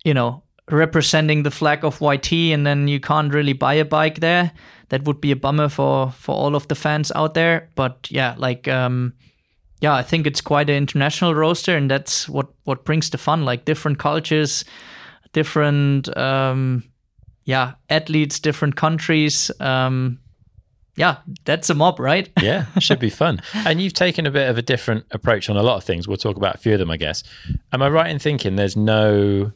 you 0.06 0.14
know, 0.14 0.44
representing 0.72 1.44
the 1.44 1.52
flag 1.52 1.84
of 1.84 2.02
YT, 2.02 2.32
and 2.32 2.66
then 2.66 2.88
you 2.88 3.00
can't 3.00 3.34
really 3.34 3.54
buy 3.54 3.76
a 3.76 3.86
bike 3.86 4.20
there. 4.20 4.52
That 4.90 5.04
would 5.04 5.22
be 5.22 5.32
a 5.32 5.36
bummer 5.36 5.70
for 5.70 6.12
for 6.12 6.36
all 6.36 6.56
of 6.56 6.68
the 6.68 6.76
fans 6.76 7.12
out 7.16 7.34
there. 7.34 7.70
But 7.76 8.08
yeah, 8.10 8.36
like. 8.38 8.68
um 8.68 9.14
yeah, 9.82 9.96
I 9.96 10.04
think 10.04 10.28
it's 10.28 10.42
quite 10.42 10.70
an 10.70 10.76
international 10.76 11.34
roster, 11.34 11.76
and 11.76 11.90
that's 11.90 12.30
what 12.30 12.50
what 12.64 12.86
brings 12.86 13.10
the 13.10 13.18
fun. 13.18 13.46
Like 13.46 13.66
different 13.66 13.98
cultures, 13.98 14.64
different 15.34 16.16
um, 16.16 16.84
yeah 17.46 17.74
athletes, 17.90 18.40
different 18.40 18.76
countries. 18.76 19.50
Um, 19.60 20.20
yeah, 20.96 21.18
that's 21.46 21.72
a 21.72 21.74
mob, 21.74 22.00
right? 22.00 22.30
yeah, 22.42 22.66
should 22.80 23.00
be 23.00 23.10
fun. 23.10 23.42
And 23.54 23.82
you've 23.82 23.94
taken 23.94 24.28
a 24.28 24.32
bit 24.32 24.50
of 24.50 24.58
a 24.60 24.62
different 24.62 25.06
approach 25.12 25.50
on 25.50 25.58
a 25.58 25.64
lot 25.64 25.78
of 25.78 25.84
things. 25.84 26.08
We'll 26.08 26.18
talk 26.18 26.38
about 26.38 26.56
a 26.56 26.58
few 26.60 26.74
of 26.74 26.80
them, 26.80 26.92
I 26.92 26.98
guess. 26.98 27.24
Am 27.74 27.82
I 27.82 27.90
right 27.90 28.10
in 28.10 28.20
thinking 28.20 28.58
there's 28.58 28.78
no 28.78 29.52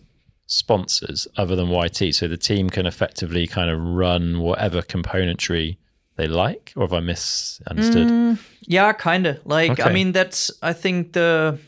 sponsors 0.48 1.28
other 1.38 1.56
than 1.56 1.70
YT, 1.70 2.14
so 2.14 2.28
the 2.28 2.38
team 2.38 2.70
can 2.70 2.86
effectively 2.86 3.48
kind 3.48 3.70
of 3.70 3.80
run 3.80 4.40
whatever 4.40 4.82
componentry 4.82 5.78
they 6.18 6.28
like, 6.28 6.72
or 6.76 6.84
have 6.84 6.94
I 6.94 7.00
misunderstood? 7.02 8.38
Yeah, 8.62 8.94
kind 8.94 9.28
of. 9.28 9.46
Like, 9.46 9.80
I 9.80 9.92
mean, 9.92 10.12
that's 10.12 10.52
I 10.62 10.74
think 10.74 11.14
the 11.14 11.60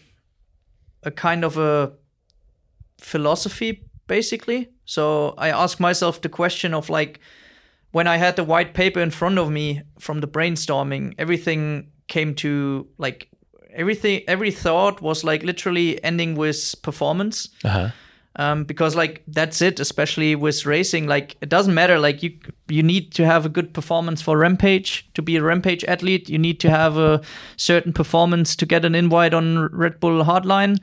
a 1.04 1.12
kind 1.12 1.44
of 1.44 1.58
a 1.58 1.92
philosophy 3.00 3.84
basically. 4.08 4.70
So 4.86 5.34
I 5.38 5.50
ask 5.50 5.80
myself 5.80 6.22
the 6.22 6.30
question 6.30 6.74
of 6.74 6.90
like 6.90 7.20
when 7.92 8.08
I 8.08 8.18
had 8.18 8.36
the 8.36 8.44
white 8.44 8.74
paper 8.74 9.00
in 9.02 9.12
front 9.12 9.38
of 9.38 9.50
me 9.50 9.82
from 10.00 10.22
the 10.22 10.28
brainstorming, 10.28 11.14
everything 11.18 11.92
came 12.08 12.34
to 12.36 12.88
like 12.98 13.30
everything 13.74 14.24
every 14.28 14.52
thought 14.52 15.02
was 15.02 15.24
like 15.24 15.44
literally 15.44 16.02
ending 16.04 16.36
with 16.36 16.76
performance 16.82 17.50
Uh-huh. 17.64 17.90
Um, 18.38 18.64
because 18.64 18.96
like 18.96 19.24
that's 19.28 19.62
it 19.62 19.80
especially 19.80 20.36
with 20.36 20.66
racing. 20.66 21.08
Like 21.08 21.36
it 21.42 21.50
doesn't 21.50 21.74
matter 21.74 22.00
like 22.00 22.24
you 22.24 22.32
you 22.70 22.84
need 22.84 23.12
to 23.14 23.26
have 23.26 23.46
a 23.46 23.50
good 23.50 23.74
performance 23.74 24.22
for 24.22 24.38
rampage 24.38 25.10
to 25.14 25.22
be 25.22 25.36
a 25.36 25.44
rampage 25.44 25.84
athlete. 25.86 26.30
You 26.30 26.38
need 26.38 26.60
to 26.62 26.70
have 26.70 26.98
a 26.98 27.22
certain 27.58 27.94
performance 27.94 28.56
to 28.58 28.66
get 28.66 28.86
an 28.86 28.96
invite 28.96 29.34
on 29.34 29.68
red 29.72 30.00
bull 30.00 30.24
hardline. 30.24 30.78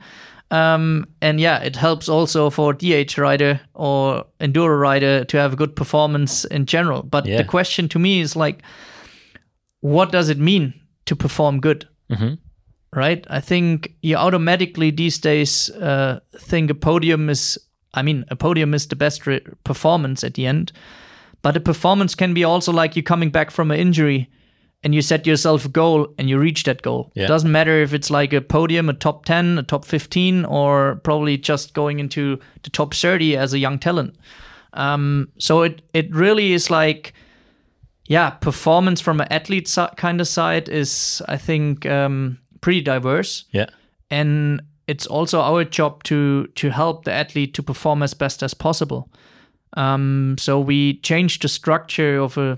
Um, 0.51 1.07
and 1.21 1.39
yeah 1.39 1.57
it 1.63 1.75
helps 1.75 2.07
also 2.07 2.51
for 2.51 2.71
dh 2.73 3.17
rider 3.17 3.59
or 3.73 4.25
enduro 4.39 4.79
rider 4.79 5.25
to 5.25 5.37
have 5.37 5.53
a 5.53 5.55
good 5.55 5.75
performance 5.75 6.45
in 6.45 6.65
general. 6.67 7.01
But 7.03 7.25
Yeah. 7.25 7.37
the 7.37 7.43
question 7.45 7.89
to 7.89 7.99
me 7.99 8.19
is 8.21 8.35
like 8.35 8.61
what 9.81 10.11
does 10.11 10.29
it 10.29 10.37
mean 10.37 10.73
to 11.05 11.15
perform 11.15 11.59
good? 11.61 11.87
Mhm. 12.11 12.37
Right? 12.95 13.25
I 13.29 13.41
think 13.41 13.93
you 14.01 14.15
automatically 14.15 14.89
these 14.89 15.19
days 15.19 15.69
uh, 15.69 16.21
think 16.37 16.71
a 16.71 16.75
podium 16.75 17.29
is, 17.29 17.59
I 17.93 18.01
mean, 18.01 18.25
a 18.29 18.35
podium 18.35 18.73
is 18.73 18.87
the 18.87 18.95
best 18.95 19.27
re- 19.27 19.41
performance 19.63 20.23
at 20.23 20.35
the 20.35 20.45
end. 20.45 20.71
But 21.41 21.57
a 21.57 21.59
performance 21.59 22.15
can 22.15 22.33
be 22.33 22.43
also 22.43 22.71
like 22.71 22.95
you 22.95 23.03
coming 23.03 23.29
back 23.29 23.51
from 23.51 23.69
an 23.69 23.79
injury 23.79 24.31
and 24.83 24.95
you 24.95 25.01
set 25.01 25.27
yourself 25.27 25.65
a 25.65 25.69
goal 25.69 26.07
and 26.17 26.29
you 26.29 26.39
reach 26.39 26.63
that 26.63 26.81
goal. 26.81 27.11
Yeah. 27.15 27.25
It 27.25 27.27
doesn't 27.27 27.51
matter 27.51 27.81
if 27.81 27.93
it's 27.93 28.09
like 28.09 28.33
a 28.33 28.41
podium, 28.41 28.89
a 28.89 28.93
top 28.93 29.25
10, 29.25 29.59
a 29.59 29.63
top 29.63 29.85
15, 29.85 30.45
or 30.45 31.01
probably 31.03 31.37
just 31.37 31.73
going 31.73 31.99
into 31.99 32.39
the 32.63 32.69
top 32.69 32.93
30 32.93 33.35
as 33.35 33.53
a 33.53 33.59
young 33.59 33.77
talent. 33.77 34.15
Um, 34.73 35.29
so 35.37 35.63
it, 35.63 35.81
it 35.93 36.13
really 36.13 36.53
is 36.53 36.69
like, 36.69 37.13
yeah, 38.07 38.29
performance 38.29 39.01
from 39.01 39.21
an 39.21 39.27
athlete 39.31 39.75
kind 39.97 40.21
of 40.21 40.27
side 40.27 40.69
is, 40.69 41.21
I 41.27 41.37
think, 41.37 41.85
um, 41.85 42.39
pretty 42.65 42.81
diverse, 42.81 43.45
Yeah. 43.53 43.67
and 44.09 44.61
it's 44.87 45.07
also 45.07 45.39
our 45.41 45.63
job 45.77 46.03
to 46.03 46.47
to 46.55 46.69
help 46.69 47.03
the 47.05 47.11
athlete 47.11 47.53
to 47.53 47.63
perform 47.63 48.03
as 48.03 48.13
best 48.15 48.43
as 48.43 48.53
possible. 48.55 49.01
Um, 49.77 50.35
so 50.39 50.59
we 50.67 50.99
changed 51.01 51.41
the 51.41 51.47
structure 51.47 52.23
of 52.23 52.37
a 52.37 52.57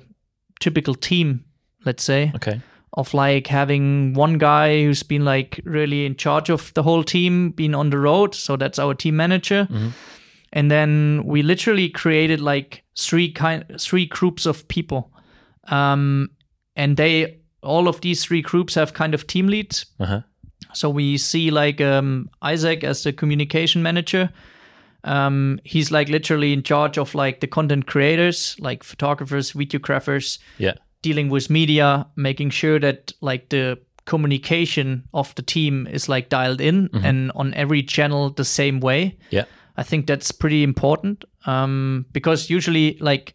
typical 0.60 0.94
team, 0.96 1.44
let's 1.86 2.04
say, 2.04 2.32
Okay. 2.36 2.60
of 2.92 3.14
like 3.14 3.48
having 3.52 4.14
one 4.18 4.38
guy 4.38 4.84
who's 4.84 5.04
been 5.08 5.26
like 5.26 5.62
really 5.66 6.06
in 6.06 6.16
charge 6.16 6.54
of 6.54 6.72
the 6.74 6.84
whole 6.84 7.04
team, 7.04 7.52
been 7.56 7.76
on 7.76 7.90
the 7.90 7.98
road. 7.98 8.36
So 8.36 8.58
that's 8.58 8.80
our 8.80 8.94
team 8.96 9.16
manager. 9.16 9.68
And 10.54 10.70
then 10.72 11.24
we 11.26 11.44
literally 11.44 11.90
created 11.90 12.40
like 12.40 12.84
three 12.96 13.32
kind 13.34 13.64
three 13.80 14.06
groups 14.08 14.46
of 14.46 14.68
people. 14.68 15.12
Um, 15.72 16.30
and 16.76 16.98
they 16.98 17.40
all 17.68 17.88
of 17.88 18.02
these 18.02 18.24
three 18.26 18.42
groups 18.42 18.76
have 18.76 18.94
kind 18.94 19.14
of 19.14 19.28
team 19.28 19.48
leads. 19.48 19.86
Uh-huh. 20.00 20.22
So 20.74 20.90
we 20.90 21.18
see 21.18 21.52
like 21.52 21.82
um, 21.82 22.30
Isaac 22.42 22.84
as 22.84 23.04
the 23.04 23.14
communication 23.14 23.82
manager. 23.84 24.30
Um, 25.04 25.60
he's 25.64 25.92
like 25.92 26.10
literally 26.10 26.52
in 26.54 26.64
charge 26.64 26.98
of 26.98 27.16
like 27.16 27.40
the 27.40 27.48
content 27.48 27.86
creators, 27.88 28.56
like 28.60 28.84
photographers, 28.84 29.54
videographers, 29.54 30.40
Yeah. 30.58 30.74
dealing 31.02 31.30
with 31.30 31.50
media, 31.50 32.08
making 32.16 32.50
sure 32.52 32.80
that 32.80 33.14
like 33.22 33.50
the 33.50 33.78
communication 34.06 35.04
of 35.14 35.34
the 35.36 35.42
team 35.42 35.88
is 35.88 36.10
like 36.10 36.30
dialed 36.30 36.62
in 36.62 36.90
and 37.04 37.32
on 37.36 37.54
every 37.54 37.84
channel 37.84 38.30
the 38.30 38.46
same 38.46 38.80
way. 38.80 39.18
Yeah. 39.30 39.46
I 39.78 39.84
think 39.84 40.08
that's 40.08 40.32
pretty 40.32 40.64
important 40.64 41.24
um, 41.46 42.06
because 42.12 42.50
usually, 42.50 42.98
like, 43.00 43.34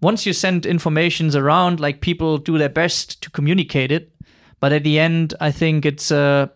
once 0.00 0.26
you 0.26 0.32
send 0.32 0.66
informations 0.66 1.34
around, 1.36 1.80
like 1.80 2.00
people 2.00 2.38
do 2.38 2.58
their 2.58 2.68
best 2.68 3.22
to 3.22 3.30
communicate 3.30 3.90
it, 3.90 4.12
but 4.60 4.72
at 4.72 4.84
the 4.84 4.98
end, 4.98 5.34
I 5.40 5.50
think 5.50 5.84
it's 5.86 6.10
uh, 6.10 6.46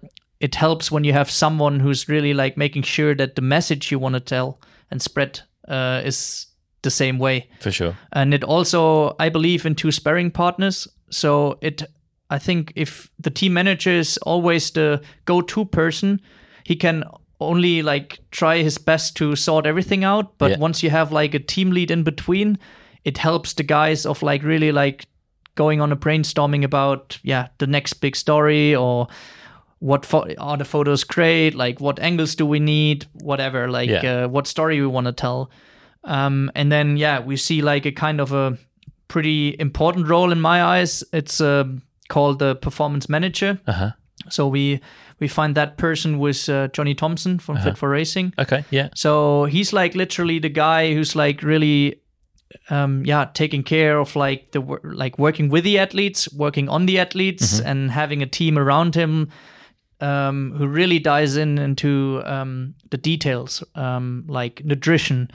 it 0.40 0.54
helps 0.54 0.90
when 0.90 1.04
you 1.04 1.12
have 1.12 1.30
someone 1.30 1.80
who's 1.80 2.08
really 2.08 2.34
like 2.34 2.56
making 2.56 2.82
sure 2.82 3.14
that 3.14 3.34
the 3.36 3.42
message 3.42 3.90
you 3.92 3.98
want 3.98 4.14
to 4.14 4.20
tell 4.20 4.60
and 4.90 5.00
spread 5.02 5.40
uh, 5.68 6.00
is 6.04 6.46
the 6.82 6.90
same 6.90 7.18
way 7.18 7.46
For 7.60 7.70
sure. 7.70 7.94
and 8.12 8.32
it 8.32 8.42
also 8.42 9.14
i 9.20 9.28
believe 9.28 9.66
in 9.66 9.74
two 9.74 9.92
sparring 9.92 10.30
partners 10.30 10.88
so 11.10 11.58
it 11.60 11.82
i 12.30 12.38
think 12.38 12.72
if 12.74 13.10
the 13.18 13.28
team 13.30 13.52
manager 13.52 13.90
is 13.90 14.16
always 14.22 14.70
the 14.70 15.02
go-to 15.26 15.66
person 15.66 16.20
he 16.64 16.74
can 16.76 17.04
only 17.38 17.82
like 17.82 18.18
try 18.30 18.62
his 18.62 18.78
best 18.78 19.14
to 19.18 19.36
sort 19.36 19.66
everything 19.66 20.04
out 20.04 20.38
but 20.38 20.52
Yeah. 20.52 20.56
once 20.58 20.82
you 20.82 20.88
have 20.88 21.12
like 21.12 21.34
a 21.34 21.38
team 21.38 21.70
lead 21.70 21.90
in 21.90 22.02
between 22.02 22.58
it 23.04 23.18
helps 23.18 23.54
the 23.54 23.62
guys 23.62 24.06
of 24.06 24.22
like 24.22 24.42
really 24.42 24.72
like 24.72 25.04
going 25.54 25.80
on 25.80 25.92
a 25.92 25.96
brainstorming 25.96 26.64
about 26.64 27.18
yeah 27.22 27.48
the 27.58 27.66
next 27.66 27.94
big 28.00 28.16
story 28.16 28.74
or 28.74 29.06
what 29.78 30.04
pho- 30.06 30.28
are 30.38 30.56
the 30.56 30.64
photos 30.64 31.04
great 31.04 31.54
like 31.54 31.80
what 31.80 31.98
angles 32.00 32.34
do 32.34 32.46
we 32.46 32.58
need 32.60 33.06
whatever 33.22 33.68
like 33.70 33.90
Yeah. 33.90 34.24
uh, 34.24 34.28
what 34.28 34.46
story 34.46 34.80
we 34.80 34.86
want 34.86 35.06
to 35.06 35.12
tell 35.12 35.50
um, 36.04 36.50
and 36.54 36.70
then 36.70 36.96
yeah 36.96 37.20
we 37.20 37.36
see 37.36 37.62
like 37.62 37.86
a 37.86 37.92
kind 37.92 38.20
of 38.20 38.32
a 38.32 38.56
pretty 39.08 39.56
important 39.58 40.08
role 40.08 40.32
in 40.32 40.40
my 40.40 40.62
eyes 40.62 41.04
it's 41.12 41.40
um 41.40 41.82
called 42.08 42.38
the 42.38 42.54
performance 42.56 43.08
manager 43.08 43.58
Uh-huh. 43.66 43.90
so 44.28 44.46
we 44.48 44.80
we 45.20 45.28
find 45.28 45.54
that 45.54 45.76
person 45.76 46.18
was 46.18 46.48
uh, 46.48 46.68
johnny 46.72 46.94
thompson 46.94 47.38
from 47.38 47.56
fit 47.58 47.76
for 47.78 47.88
racing 47.88 48.32
Okay. 48.38 48.64
Yeah. 48.70 48.88
so 48.94 49.44
he's 49.44 49.72
like 49.72 49.94
literally 49.94 50.38
the 50.40 50.48
guy 50.50 50.94
who's 50.94 51.14
like 51.16 51.42
really 51.42 52.00
um, 52.68 53.04
yeah, 53.06 53.26
taking 53.34 53.62
care 53.62 53.98
of 53.98 54.16
like 54.16 54.50
the 54.52 54.60
like 54.82 55.18
working 55.18 55.48
with 55.50 55.64
the 55.64 55.78
athletes, 55.78 56.32
working 56.32 56.68
on 56.68 56.86
the 56.86 56.98
athletes, 56.98 57.60
and 57.60 57.90
having 57.90 58.22
a 58.22 58.26
team 58.26 58.58
around 58.58 58.94
him 58.94 59.28
um, 60.00 60.52
who 60.56 60.66
really 60.66 60.98
dives 60.98 61.36
in 61.36 61.58
into 61.58 62.22
um, 62.24 62.74
the 62.90 62.96
details, 62.96 63.62
um, 63.74 64.24
like 64.28 64.64
nutrition. 64.64 65.30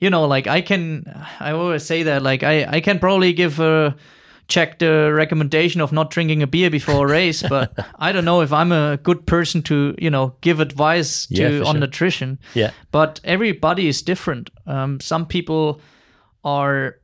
You 0.00 0.10
know, 0.10 0.24
like 0.26 0.46
I 0.46 0.60
can, 0.60 1.04
I 1.40 1.50
always 1.52 1.82
say 1.84 2.04
that, 2.04 2.22
like 2.22 2.42
I, 2.44 2.64
I 2.64 2.80
can 2.80 2.98
probably 3.00 3.32
give 3.32 3.58
a 3.58 3.96
check 4.46 4.78
the 4.78 5.12
recommendation 5.12 5.80
of 5.82 5.92
not 5.92 6.10
drinking 6.10 6.42
a 6.42 6.46
beer 6.46 6.70
before 6.70 7.06
a 7.06 7.10
race, 7.12 7.42
but 7.42 7.72
I 7.98 8.12
don't 8.12 8.24
know 8.24 8.40
if 8.40 8.52
I'm 8.52 8.72
a 8.72 8.96
good 9.02 9.26
person 9.26 9.60
to, 9.62 9.94
you 9.98 10.08
know, 10.08 10.36
give 10.40 10.60
advice 10.60 11.26
to 11.26 11.34
Yeah, 11.34 11.58
on 11.60 11.74
sure. 11.74 11.80
nutrition. 11.80 12.38
Yeah. 12.54 12.70
But 12.92 13.20
everybody 13.24 13.88
is 13.88 14.00
different. 14.00 14.50
Um, 14.66 15.00
some 15.00 15.26
people 15.26 15.80
are, 16.48 16.96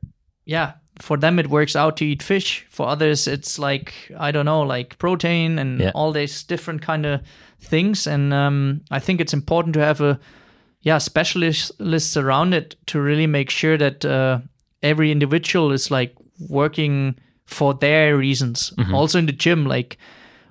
yeah, 0.45 0.73
for 1.01 1.17
them 1.17 1.39
it 1.39 1.47
works 1.49 1.75
out 1.75 1.97
to 1.97 2.05
eat 2.05 2.23
fish. 2.23 2.65
For 2.69 2.87
others, 2.87 3.27
it's 3.27 3.59
like 3.59 3.93
I 4.17 4.31
don't 4.31 4.45
know, 4.45 4.61
like 4.77 4.97
protein 4.97 5.59
and 5.59 5.79
Yeah. 5.81 5.91
all 5.93 6.13
these 6.13 6.43
different 6.47 6.81
kind 6.85 7.05
of 7.05 7.19
things. 7.69 8.07
And 8.07 8.33
um, 8.33 8.81
I 8.97 8.99
think 8.99 9.19
it's 9.21 9.33
important 9.33 9.73
to 9.73 9.79
have 9.85 10.01
a 10.01 10.19
yeah 10.81 10.99
specialists 10.99 12.17
around 12.17 12.53
it 12.53 12.75
to 12.85 13.01
really 13.01 13.27
make 13.27 13.49
sure 13.51 13.77
that 13.77 14.05
uh, 14.05 14.39
every 14.81 15.11
individual 15.11 15.73
is 15.73 15.91
like 15.91 16.13
working 16.49 17.15
for 17.45 17.73
their 17.79 18.17
reasons. 18.17 18.73
Also 18.93 19.19
in 19.19 19.25
the 19.25 19.31
gym, 19.43 19.65
like 19.65 19.97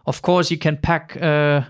of 0.07 0.21
course 0.23 0.51
you 0.55 0.59
can 0.59 0.77
pack. 0.77 1.17
Uh, 1.23 1.63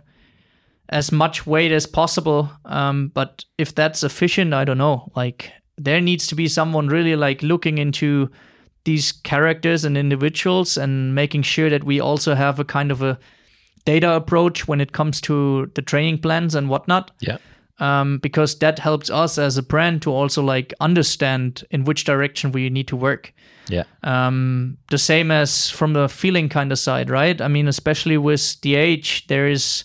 as 0.90 1.10
much 1.10 1.46
weight 1.46 1.72
as 1.72 1.86
possible. 1.86 2.48
Um, 2.66 3.10
but 3.14 3.44
if 3.58 3.74
that's 3.74 4.02
efficient 4.04 4.52
I 4.52 4.64
don't 4.64 4.78
know. 4.78 5.08
Like 5.16 5.50
there 5.76 6.00
needs 6.00 6.26
to 6.28 6.34
be 6.34 6.48
someone 6.48 6.88
really 6.88 7.16
like 7.16 7.42
looking 7.42 7.78
into 7.78 8.30
these 8.84 9.12
characters 9.12 9.84
and 9.84 9.96
individuals 9.96 10.76
and 10.76 11.14
making 11.14 11.42
sure 11.42 11.70
that 11.70 11.84
we 11.84 12.00
also 12.00 12.34
have 12.34 12.58
a 12.60 12.64
kind 12.64 12.90
of 12.90 13.02
a 13.02 13.18
data 13.84 14.12
approach 14.12 14.68
when 14.68 14.80
it 14.80 14.92
comes 14.92 15.20
to 15.22 15.70
the 15.74 15.82
training 15.82 16.18
plans 16.18 16.54
and 16.54 16.68
whatnot. 16.68 17.10
Yeah. 17.20 17.38
Um, 17.80 18.18
because 18.18 18.58
that 18.60 18.78
helps 18.78 19.10
us 19.10 19.36
as 19.36 19.56
a 19.58 19.62
brand 19.62 20.02
to 20.02 20.12
also 20.12 20.42
like 20.42 20.72
understand 20.80 21.64
in 21.70 21.84
which 21.84 22.04
direction 22.04 22.52
we 22.52 22.70
need 22.70 22.86
to 22.88 22.96
work 22.96 23.32
Yeah. 23.68 23.82
um, 24.04 24.78
the 24.90 24.98
same 24.98 25.32
as 25.32 25.70
from 25.70 25.92
the 25.92 26.08
feeling 26.08 26.48
kind 26.48 26.70
of 26.70 26.78
side, 26.78 27.10
right? 27.10 27.40
I 27.40 27.48
mean, 27.48 27.66
especially 27.66 28.16
with 28.16 28.60
the 28.60 28.76
age, 28.76 29.26
there 29.26 29.48
is, 29.48 29.84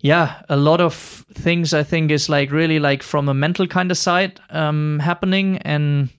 yeah, 0.00 0.42
a 0.48 0.56
lot 0.56 0.80
of 0.80 0.94
things 1.34 1.72
I 1.72 1.82
think 1.82 2.10
is 2.10 2.28
like 2.28 2.50
really 2.50 2.78
like 2.78 3.02
from 3.02 3.28
a 3.28 3.34
mental 3.34 3.66
kind 3.66 3.90
of 3.90 3.96
side 3.98 4.40
um, 4.50 4.98
happening. 5.00 5.58
And 5.58 6.10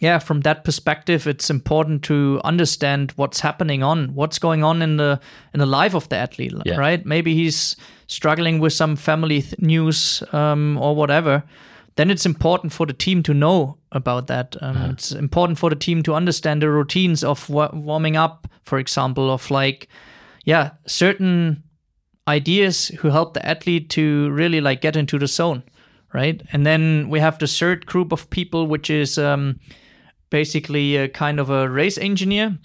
yeah, 0.00 0.18
from 0.18 0.40
that 0.40 0.64
perspective, 0.64 1.26
it's 1.26 1.50
important 1.50 2.02
to 2.04 2.40
understand 2.44 3.12
what's 3.16 3.40
happening 3.40 3.82
on, 3.82 4.14
what's 4.14 4.38
going 4.38 4.64
on 4.64 4.82
in 4.82 4.96
the 4.96 5.20
in 5.54 5.60
the 5.60 5.66
life 5.66 5.94
of 5.94 6.08
the 6.08 6.16
athlete, 6.16 6.52
Yeah. 6.64 6.76
right? 6.76 7.04
Maybe 7.06 7.34
he's 7.34 7.76
struggling 8.06 8.60
with 8.60 8.72
some 8.72 8.96
family 8.96 9.42
th- 9.42 9.58
news 9.60 10.22
um, 10.32 10.78
or 10.78 10.94
whatever. 10.96 11.42
Then 11.96 12.10
it's 12.10 12.26
important 12.26 12.72
for 12.72 12.86
the 12.86 12.92
team 12.92 13.22
to 13.22 13.32
know 13.32 13.78
about 13.90 14.26
that. 14.26 14.56
Um, 14.60 14.76
It's 14.90 15.12
important 15.12 15.58
for 15.58 15.70
the 15.70 15.76
team 15.76 16.02
to 16.02 16.14
understand 16.14 16.60
the 16.62 16.68
routines 16.70 17.24
of 17.24 17.48
wa- 17.48 17.70
warming 17.72 18.16
up, 18.16 18.46
for 18.64 18.78
example, 18.78 19.30
of 19.30 19.50
like, 19.50 19.88
yeah, 20.44 20.70
certain 20.86 21.62
ideas 22.28 22.88
who 22.88 23.10
help 23.10 23.34
the 23.34 23.46
athlete 23.46 23.88
to 23.90 24.30
really 24.30 24.60
like 24.60 24.80
get 24.80 24.96
into 24.96 25.18
the 25.18 25.26
zone, 25.26 25.62
right? 26.12 26.42
And 26.52 26.66
then 26.66 27.08
we 27.08 27.20
have 27.20 27.38
the 27.38 27.46
third 27.46 27.86
group 27.86 28.12
of 28.12 28.28
people, 28.30 28.66
which 28.66 28.90
is 28.90 29.18
um, 29.18 29.60
basically 30.30 30.96
a 30.96 31.08
kind 31.08 31.38
of 31.40 31.50
a 31.50 31.68
race 31.68 31.98
engineer 31.98 32.58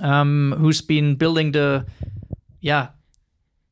um, 0.00 0.54
who's 0.58 0.80
been 0.80 1.16
building 1.16 1.52
the, 1.52 1.86
yeah, 2.60 2.88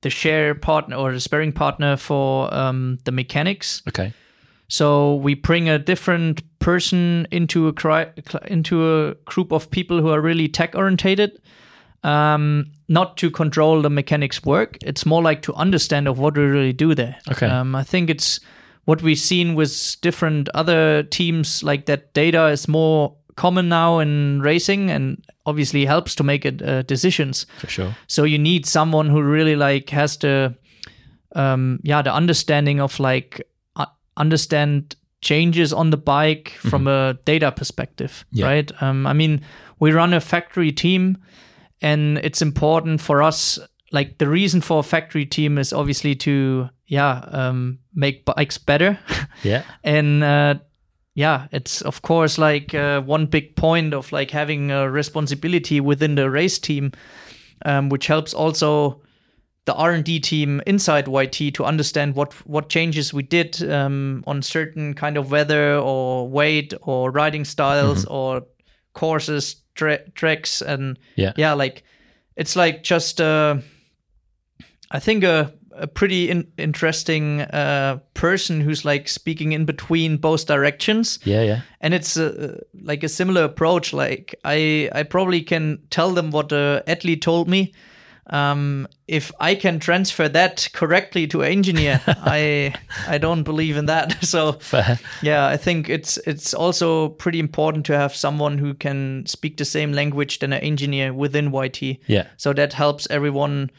the 0.03 0.11
share 0.11 0.55
partner 0.55 0.97
or 0.97 1.13
the 1.13 1.21
sparring 1.21 1.53
partner 1.53 1.97
for 1.97 2.53
um, 2.53 2.99
the 3.05 3.13
mechanics. 3.13 3.83
Okay. 3.89 4.13
So 4.69 5.17
we 5.17 5.35
bring 5.35 5.69
a 5.69 5.79
different 5.79 6.43
person 6.59 7.27
into 7.31 7.69
a 7.69 7.73
cri- 7.73 8.11
into 8.47 8.89
a 8.89 9.15
group 9.27 9.53
of 9.53 9.71
people 9.71 10.01
who 10.01 10.09
are 10.09 10.21
really 10.21 10.49
tech 10.49 10.75
orientated, 10.75 11.41
um, 12.05 12.67
not 12.89 13.17
to 13.19 13.31
control 13.31 13.83
the 13.83 13.91
mechanics 13.91 14.45
work. 14.45 14.77
It's 14.83 15.07
more 15.07 15.23
like 15.23 15.43
to 15.43 15.55
understand 15.55 16.09
of 16.09 16.19
what 16.19 16.37
we 16.37 16.43
really 16.45 16.73
do 16.73 16.95
there. 16.95 17.17
Okay. 17.31 17.47
Um, 17.47 17.75
I 17.75 17.85
think 17.85 18.11
it's 18.11 18.41
what 18.85 19.03
we've 19.03 19.19
seen 19.19 19.55
with 19.55 19.97
different 20.01 20.49
other 20.55 21.05
teams. 21.05 21.63
Like 21.63 21.87
that 21.87 22.13
data 22.15 22.47
is 22.49 22.67
more 22.69 23.15
common 23.37 23.69
now 23.69 23.99
in 24.01 24.43
racing, 24.43 24.91
and 24.91 25.23
obviously 25.47 25.85
helps 25.87 26.15
to 26.17 26.25
make 26.25 26.45
it 26.45 26.61
uh, 26.63 26.83
decisions. 26.83 27.47
For 27.59 27.69
sure. 27.69 27.97
So 28.09 28.25
you 28.25 28.39
need 28.39 28.67
someone 28.67 29.09
who 29.09 29.23
really 29.23 29.57
like 29.57 29.91
has 29.91 30.17
the 30.19 30.55
um 31.35 31.81
yeah 31.83 32.03
the 32.03 32.13
understanding 32.13 32.81
of 32.81 33.01
like 33.01 33.41
uh, 33.77 33.87
understand 34.17 34.97
changes 35.23 35.73
on 35.73 35.91
the 35.91 35.97
bike 35.97 36.51
from 36.61 36.87
a 36.87 37.15
data 37.25 37.51
perspective, 37.53 38.25
Yeah. 38.33 38.47
right? 38.47 38.83
Um 38.83 39.07
I 39.07 39.13
mean, 39.15 39.41
we 39.79 39.93
run 39.93 40.13
a 40.15 40.21
factory 40.21 40.73
team 40.73 41.17
and 41.83 42.19
it's 42.19 42.41
important 42.41 43.01
for 43.01 43.23
us 43.23 43.59
like 43.91 44.17
the 44.19 44.29
reason 44.29 44.61
for 44.63 44.81
a 44.81 44.83
factory 44.83 45.27
team 45.27 45.59
is 45.59 45.73
obviously 45.73 46.15
to 46.15 46.69
yeah, 46.87 47.25
um 47.33 47.79
make 47.95 48.25
bikes 48.25 48.59
better. 48.59 48.99
Yeah. 49.45 49.63
and 49.83 50.23
uh, 50.23 50.55
yeah 51.15 51.49
it's 51.51 51.83
of 51.83 52.03
course 52.03 52.39
like 52.39 52.75
uh, 52.75 53.01
one 53.01 53.27
big 53.27 53.57
point 53.57 53.93
of 53.93 54.13
like 54.13 54.31
having 54.31 54.71
a 54.71 54.89
responsibility 54.89 55.81
within 55.81 56.15
the 56.15 56.31
race 56.31 56.59
team 56.61 56.93
um, 57.65 57.89
which 57.89 58.07
helps 58.07 58.33
also 58.35 59.01
the 59.65 59.75
r&d 59.75 60.21
team 60.21 60.61
inside 60.67 61.07
yt 61.07 61.55
to 61.55 61.65
understand 61.65 62.15
what 62.15 62.33
what 62.47 62.69
changes 62.69 63.13
we 63.13 63.23
did 63.23 63.63
um, 63.71 64.23
on 64.27 64.43
certain 64.43 64.95
kind 64.95 65.17
of 65.17 65.31
weather 65.31 65.77
or 65.77 66.29
weight 66.29 66.73
or 66.83 67.11
riding 67.11 67.45
styles 67.45 68.05
or 68.07 68.43
courses 68.95 69.62
tra- 69.75 70.09
tracks 70.15 70.63
and 70.63 70.99
Yeah. 71.17 71.33
yeah 71.37 71.53
like 71.55 71.83
it's 72.37 72.57
like 72.57 72.83
just 72.83 73.21
uh, 73.21 73.57
i 74.91 74.99
think 74.99 75.25
a, 75.25 75.53
a 75.75 75.87
pretty 75.87 76.29
in- 76.31 76.53
interesting 76.59 77.41
uh, 77.41 77.99
person 78.15 78.61
who's 78.61 78.85
like 78.85 79.09
speaking 79.09 79.53
in 79.53 79.65
between 79.65 80.17
both 80.19 80.47
directions 80.47 81.19
Yeah. 81.25 81.43
Yeah. 81.43 81.61
and 81.81 81.95
it's 81.95 82.17
uh, 82.17 82.61
like 82.83 83.03
a 83.03 83.09
similar 83.09 83.45
approach 83.45 83.93
like 83.93 84.35
i 84.45 84.89
i 84.95 85.03
probably 85.03 85.43
can 85.43 85.79
tell 85.91 86.11
them 86.13 86.31
what 86.31 86.53
athlete 86.53 87.23
told 87.23 87.49
me 87.49 87.73
um, 88.29 88.87
if 89.09 89.33
I 89.41 89.55
can 89.55 89.79
transfer 89.81 90.29
that 90.29 90.69
correctly 90.73 91.27
to 91.29 91.43
an 91.43 91.53
engineer, 91.53 92.01
I 92.07 92.75
I 93.09 93.19
don't 93.19 93.43
believe 93.43 93.77
in 93.77 93.87
that. 93.87 94.17
So 94.23 94.53
Fair. 94.53 94.99
yeah, 95.23 95.47
I 95.47 95.57
think 95.57 95.89
it's 95.89 96.19
it's 96.19 96.55
also 96.55 97.09
pretty 97.11 97.39
important 97.39 97.87
to 97.87 97.97
have 97.99 98.15
someone 98.15 98.59
who 98.59 98.75
can 98.75 99.27
speak 99.27 99.57
the 99.57 99.65
same 99.65 99.93
language 99.93 100.39
than 100.39 100.53
an 100.53 100.61
engineer 100.63 101.13
within 101.13 101.53
YT. 101.53 101.83
Yeah. 102.07 102.27
So 102.37 102.53
that 102.53 102.73
helps 102.73 103.07
everyone 103.11 103.71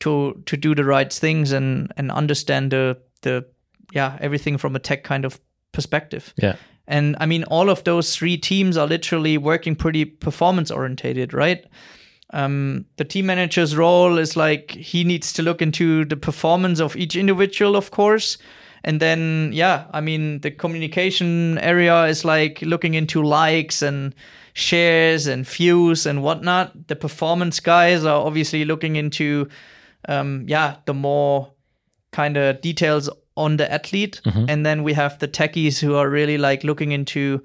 to 0.00 0.42
to 0.46 0.56
do 0.56 0.74
the 0.74 0.84
right 0.84 1.12
things 1.12 1.52
and 1.52 1.92
and 1.96 2.10
understand 2.12 2.70
the 2.70 2.98
the 3.22 3.44
yeah 3.92 4.16
everything 4.20 4.58
from 4.58 4.76
a 4.76 4.78
tech 4.78 5.02
kind 5.04 5.24
of 5.24 5.40
perspective. 5.72 6.32
Yeah. 6.36 6.56
And 6.86 7.16
I 7.20 7.26
mean, 7.26 7.44
all 7.44 7.68
of 7.68 7.84
those 7.84 8.16
three 8.16 8.38
teams 8.38 8.76
are 8.78 8.86
literally 8.86 9.36
working 9.36 9.76
pretty 9.76 10.06
performance 10.06 10.70
orientated, 10.70 11.34
right? 11.34 11.66
Um, 12.32 12.84
the 12.96 13.04
team 13.04 13.26
manager's 13.26 13.76
role 13.76 14.18
is 14.18 14.36
like 14.36 14.72
he 14.72 15.04
needs 15.04 15.32
to 15.34 15.42
look 15.42 15.62
into 15.62 16.04
the 16.04 16.16
performance 16.16 16.80
of 16.80 16.96
each 16.96 17.16
individual, 17.16 17.74
of 17.76 17.90
course. 17.90 18.38
And 18.84 19.00
then, 19.00 19.50
yeah, 19.52 19.86
I 19.92 20.00
mean, 20.00 20.40
the 20.40 20.50
communication 20.50 21.58
area 21.58 22.04
is 22.04 22.24
like 22.24 22.62
looking 22.62 22.94
into 22.94 23.22
likes 23.22 23.82
and 23.82 24.14
shares 24.52 25.26
and 25.26 25.46
views 25.46 26.06
and 26.06 26.22
whatnot. 26.22 26.88
The 26.88 26.96
performance 26.96 27.60
guys 27.60 28.04
are 28.04 28.24
obviously 28.24 28.64
looking 28.64 28.96
into, 28.96 29.48
um, 30.08 30.44
yeah, 30.48 30.76
the 30.84 30.94
more 30.94 31.52
kind 32.12 32.36
of 32.36 32.60
details 32.60 33.10
on 33.36 33.56
the 33.56 33.72
athlete 33.72 34.20
and 34.48 34.66
then 34.66 34.82
we 34.82 34.92
have 34.94 35.18
the 35.20 35.28
techies 35.28 35.78
who 35.78 35.94
are 35.94 36.08
really 36.10 36.38
like 36.38 36.64
looking 36.64 36.90
into 36.90 37.40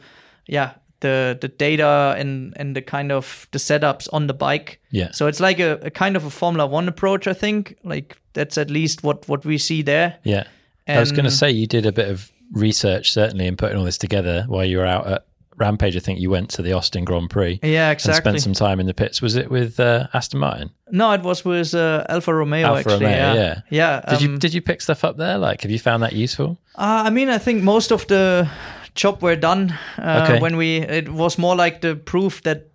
yeah 0.47 0.71
the 1.03 1.37
the 1.39 1.47
data 1.47 2.15
and 2.17 2.53
and 2.59 2.75
the 2.75 2.81
kind 2.81 3.11
of 3.11 3.47
the 3.51 3.59
setups 3.59 4.07
on 4.11 4.27
the 4.27 4.33
bike 4.33 4.79
Yeah. 4.91 5.11
so 5.11 5.27
it's 5.27 5.39
like 5.39 5.59
a, 5.59 5.73
a 5.83 5.89
kind 5.91 6.15
of 6.17 6.25
a 6.25 6.29
formula 6.29 6.65
one 6.65 6.87
approach 6.89 7.27
i 7.27 7.33
think 7.33 7.75
like 7.83 8.17
that's 8.33 8.57
at 8.57 8.69
least 8.69 9.03
what 9.03 9.27
what 9.29 9.45
we 9.45 9.57
see 9.57 9.83
there 9.83 10.17
Yeah. 10.23 10.43
I 10.87 10.99
was 10.99 11.11
going 11.11 11.25
to 11.25 11.31
say 11.31 11.49
you 11.51 11.67
did 11.67 11.85
a 11.85 11.91
bit 11.91 12.09
of 12.09 12.31
research 12.51 13.11
certainly 13.13 13.45
in 13.47 13.55
putting 13.55 13.77
all 13.77 13.85
this 13.85 13.97
together 13.97 14.45
while 14.47 14.65
you 14.65 14.77
were 14.79 14.85
out 14.87 15.07
at 15.07 15.25
Rampage. 15.55 15.95
I 15.95 15.99
think 15.99 16.19
you 16.19 16.31
went 16.31 16.49
to 16.55 16.61
the 16.63 16.73
Austin 16.73 17.05
Grand 17.05 17.29
Prix 17.29 17.59
yeah 17.63 17.89
and 17.89 17.93
exactly 17.93 18.21
spent 18.21 18.41
some 18.41 18.53
time 18.53 18.79
in 18.79 18.87
the 18.87 18.93
pits. 18.93 19.21
Was 19.21 19.35
it 19.35 19.49
with 19.51 19.79
uh, 19.79 20.07
Aston 20.13 20.39
Martin? 20.39 20.71
no 20.91 21.11
it 21.13 21.21
was 21.21 21.45
with 21.45 21.73
uh, 21.75 22.03
alfa 22.09 22.33
romeo 22.33 22.67
Alfa 22.67 22.79
actually 22.79 23.05
Romeo, 23.05 23.17
yeah 23.17 23.33
yeah. 23.33 23.61
yeah 23.69 24.09
Did 24.11 24.21
you 24.21 24.29
um, 24.29 24.39
did 24.39 24.53
you 24.53 24.61
pick 24.61 24.81
stuff 24.81 25.03
up 25.03 25.15
there? 25.17 25.37
Like, 25.37 25.61
have 25.61 25.71
you 25.71 25.79
found 25.79 26.01
that 26.03 26.13
useful? 26.13 26.57
Uh, 26.75 27.03
I 27.07 27.09
mean, 27.11 27.29
I 27.29 27.37
think 27.37 27.63
most 27.63 27.91
of 27.91 28.05
the 28.07 28.49
job 28.95 29.21
were 29.21 29.35
done. 29.35 29.77
Uh, 29.97 30.27
Okay. 30.29 30.39
When 30.39 30.57
we, 30.57 30.77
it 30.77 31.09
was 31.09 31.37
more 31.37 31.55
like 31.55 31.81
the 31.81 31.95
proof 31.95 32.41
that, 32.43 32.67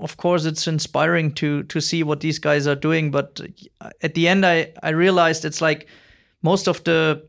of 0.00 0.16
course, 0.16 0.44
it's 0.44 0.66
inspiring 0.68 1.32
to 1.34 1.62
to 1.64 1.80
see 1.80 2.02
what 2.04 2.20
these 2.20 2.38
guys 2.38 2.66
are 2.66 2.76
doing. 2.80 3.10
But 3.10 3.40
at 4.02 4.14
the 4.14 4.28
end, 4.28 4.44
I 4.44 4.72
I 4.82 4.90
realized 4.90 5.44
it's 5.44 5.60
like 5.60 5.86
most 6.42 6.68
of 6.68 6.82
the 6.84 7.22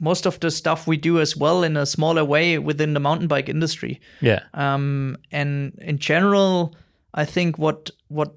most 0.00 0.26
of 0.26 0.38
the 0.38 0.50
stuff 0.50 0.86
we 0.86 0.96
do 0.96 1.20
as 1.20 1.36
well 1.36 1.64
in 1.64 1.76
a 1.76 1.84
smaller 1.86 2.24
way 2.24 2.58
within 2.58 2.94
the 2.94 3.00
mountain 3.00 3.26
bike 3.28 3.48
industry. 3.50 4.00
Yeah. 4.20 4.40
Um, 4.54 5.16
and 5.32 5.72
in 5.80 5.98
general, 5.98 6.74
I 7.14 7.24
think 7.24 7.58
what 7.58 7.90
what 8.08 8.34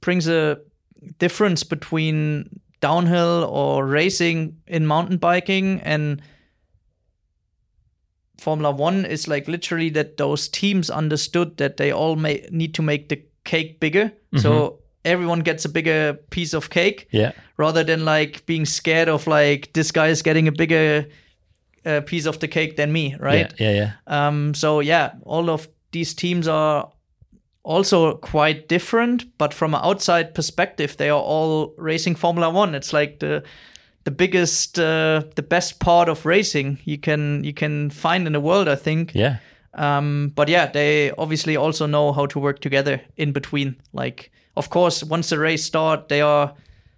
brings 0.00 0.26
a 0.28 0.56
difference 1.18 1.64
between 1.68 2.48
downhill 2.80 3.44
or 3.50 3.86
racing 3.86 4.56
in 4.66 4.86
mountain 4.86 5.18
biking 5.18 5.80
and 5.84 6.22
Formula 8.42 8.70
One 8.70 9.04
is 9.06 9.28
like 9.28 9.48
literally 9.48 9.90
that 9.90 10.16
those 10.16 10.48
teams 10.48 10.90
understood 10.90 11.56
that 11.56 11.76
they 11.76 11.92
all 11.92 12.16
may 12.16 12.46
need 12.50 12.74
to 12.74 12.82
make 12.82 13.08
the 13.08 13.22
cake 13.44 13.80
bigger. 13.80 14.12
So 14.36 14.78
everyone 15.04 15.40
gets 15.40 15.64
a 15.64 15.68
bigger 15.68 16.14
piece 16.30 16.54
of 16.56 16.70
cake 16.70 17.06
Yeah. 17.10 17.32
rather 17.56 17.84
than 17.84 18.04
like 18.04 18.44
being 18.46 18.64
scared 18.66 19.08
of 19.08 19.26
like 19.26 19.72
this 19.72 19.92
guy 19.92 20.08
is 20.08 20.22
getting 20.22 20.48
a 20.48 20.52
bigger 20.52 21.06
uh, 21.84 22.00
piece 22.02 22.26
of 22.26 22.38
the 22.38 22.48
cake 22.48 22.76
than 22.76 22.92
me, 22.92 23.16
right? 23.18 23.52
Yeah. 23.58 23.70
Yeah. 23.70 23.76
Yeah. 24.06 24.26
Um, 24.28 24.54
so 24.54 24.80
yeah, 24.80 25.12
all 25.24 25.50
of 25.50 25.68
these 25.90 26.14
teams 26.14 26.46
are 26.48 26.90
also 27.64 28.14
quite 28.16 28.68
different, 28.68 29.24
but 29.38 29.52
from 29.54 29.74
an 29.74 29.80
outside 29.84 30.34
perspective, 30.34 30.96
they 30.96 31.10
are 31.10 31.20
all 31.20 31.74
racing 31.78 32.14
Formula 32.16 32.50
One. 32.50 32.74
It's 32.74 32.92
like 32.92 33.18
the 33.18 33.42
the 34.04 34.10
biggest, 34.10 34.78
uh, 34.78 35.22
the 35.36 35.42
best 35.42 35.78
part 35.78 36.08
of 36.08 36.26
racing 36.26 36.78
you 36.84 36.98
can 36.98 37.44
you 37.44 37.52
can 37.52 37.90
find 37.90 38.26
in 38.26 38.32
the 38.32 38.40
world, 38.40 38.68
I 38.68 38.76
think. 38.76 39.12
Yeah. 39.14 39.38
Um, 39.74 40.32
but 40.34 40.48
yeah, 40.48 40.66
they 40.66 41.12
obviously 41.12 41.56
also 41.56 41.86
know 41.86 42.12
how 42.12 42.26
to 42.26 42.38
work 42.38 42.60
together 42.60 43.00
in 43.16 43.32
between. 43.32 43.76
Like, 43.92 44.30
of 44.56 44.70
course, 44.70 45.02
once 45.02 45.30
the 45.30 45.38
race 45.38 45.64
start, 45.64 46.08
they 46.08 46.20
are 46.20 46.54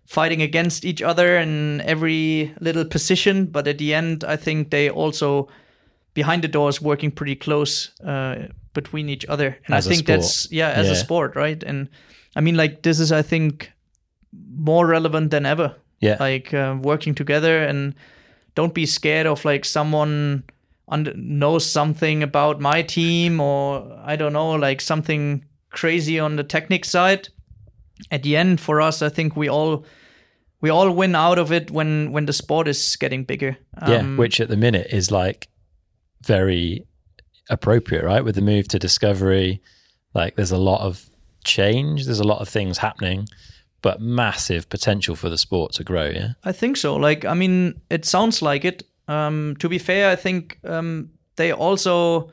fighting 0.06 0.42
against 0.42 0.84
each 0.84 1.00
other 1.00 1.36
in 1.36 1.80
every 1.82 2.52
little 2.60 2.84
position. 2.84 3.46
But 3.46 3.68
at 3.68 3.78
the 3.78 3.94
end, 3.94 4.24
I 4.24 4.36
think 4.36 4.70
they 4.70 4.90
also 4.90 5.48
behind 6.14 6.42
the 6.42 6.48
doors 6.48 6.80
working 6.80 7.10
pretty 7.10 7.36
close 7.36 7.90
uh, 8.00 8.48
between 8.72 9.08
each 9.08 9.24
other. 9.26 9.58
And 9.66 9.74
As 9.74 9.86
I 9.86 9.90
think 9.90 10.06
that's 10.06 10.50
yeah, 10.50 10.70
as 10.70 10.90
a 10.90 10.96
sport, 10.96 11.36
right? 11.36 11.62
And 11.62 11.88
I 12.34 12.40
mean, 12.40 12.56
like 12.56 12.82
this 12.82 12.98
is, 12.98 13.12
I 13.12 13.22
think, 13.22 13.70
more 14.56 14.86
relevant 14.86 15.30
than 15.30 15.46
ever 15.46 15.76
Yeah. 16.00 16.16
like 16.20 16.52
uh, 16.52 16.76
working 16.80 17.14
together 17.14 17.62
and 17.62 17.94
don't 18.54 18.74
be 18.74 18.86
scared 18.86 19.26
of 19.26 19.44
like 19.44 19.64
someone 19.64 20.44
knows 20.88 21.64
something 21.64 22.22
about 22.22 22.60
my 22.60 22.82
team 22.82 23.40
or 23.40 23.98
i 24.04 24.16
don't 24.16 24.34
know 24.34 24.50
like 24.50 24.82
something 24.82 25.44
crazy 25.70 26.20
on 26.20 26.36
the 26.36 26.44
technique 26.44 26.84
side 26.84 27.28
at 28.10 28.22
the 28.22 28.36
end 28.36 28.60
for 28.60 28.82
us 28.82 29.00
i 29.00 29.08
think 29.08 29.34
we 29.34 29.48
all 29.48 29.86
we 30.60 30.68
all 30.68 30.90
win 30.90 31.14
out 31.14 31.38
of 31.38 31.50
it 31.50 31.70
when 31.70 32.12
when 32.12 32.26
the 32.26 32.34
sport 32.34 32.68
is 32.68 32.96
getting 32.96 33.24
bigger 33.24 33.56
yeah. 33.88 33.96
Um, 33.96 34.16
Which 34.18 34.40
at 34.40 34.48
the 34.48 34.56
minute 34.56 34.88
is 34.90 35.10
like 35.10 35.48
very 36.22 36.86
appropriate, 37.50 38.04
right? 38.04 38.24
With 38.24 38.34
the 38.34 38.40
move 38.40 38.68
to 38.68 38.78
Discovery, 38.78 39.60
like 40.14 40.36
there's 40.36 40.52
a 40.52 40.58
lot 40.58 40.80
of 40.80 41.08
change. 41.44 42.06
There's 42.06 42.20
a 42.20 42.26
lot 42.26 42.40
of 42.40 42.48
things 42.48 42.78
happening, 42.78 43.28
but 43.84 44.00
massive 44.00 44.66
potential 44.70 45.14
for 45.14 45.28
the 45.28 45.36
sport 45.36 45.72
to 45.74 45.84
grow. 45.84 46.06
Yeah. 46.06 46.32
I 46.42 46.52
think 46.52 46.78
so. 46.78 46.96
Like, 46.96 47.26
I 47.26 47.34
mean, 47.34 47.82
it 47.90 48.06
sounds 48.06 48.40
like 48.40 48.64
it. 48.64 48.82
Um, 49.08 49.56
to 49.58 49.68
be 49.68 49.78
fair, 49.78 50.10
I 50.10 50.16
think 50.16 50.58
um, 50.64 51.10
they 51.36 51.52
also, 51.52 52.30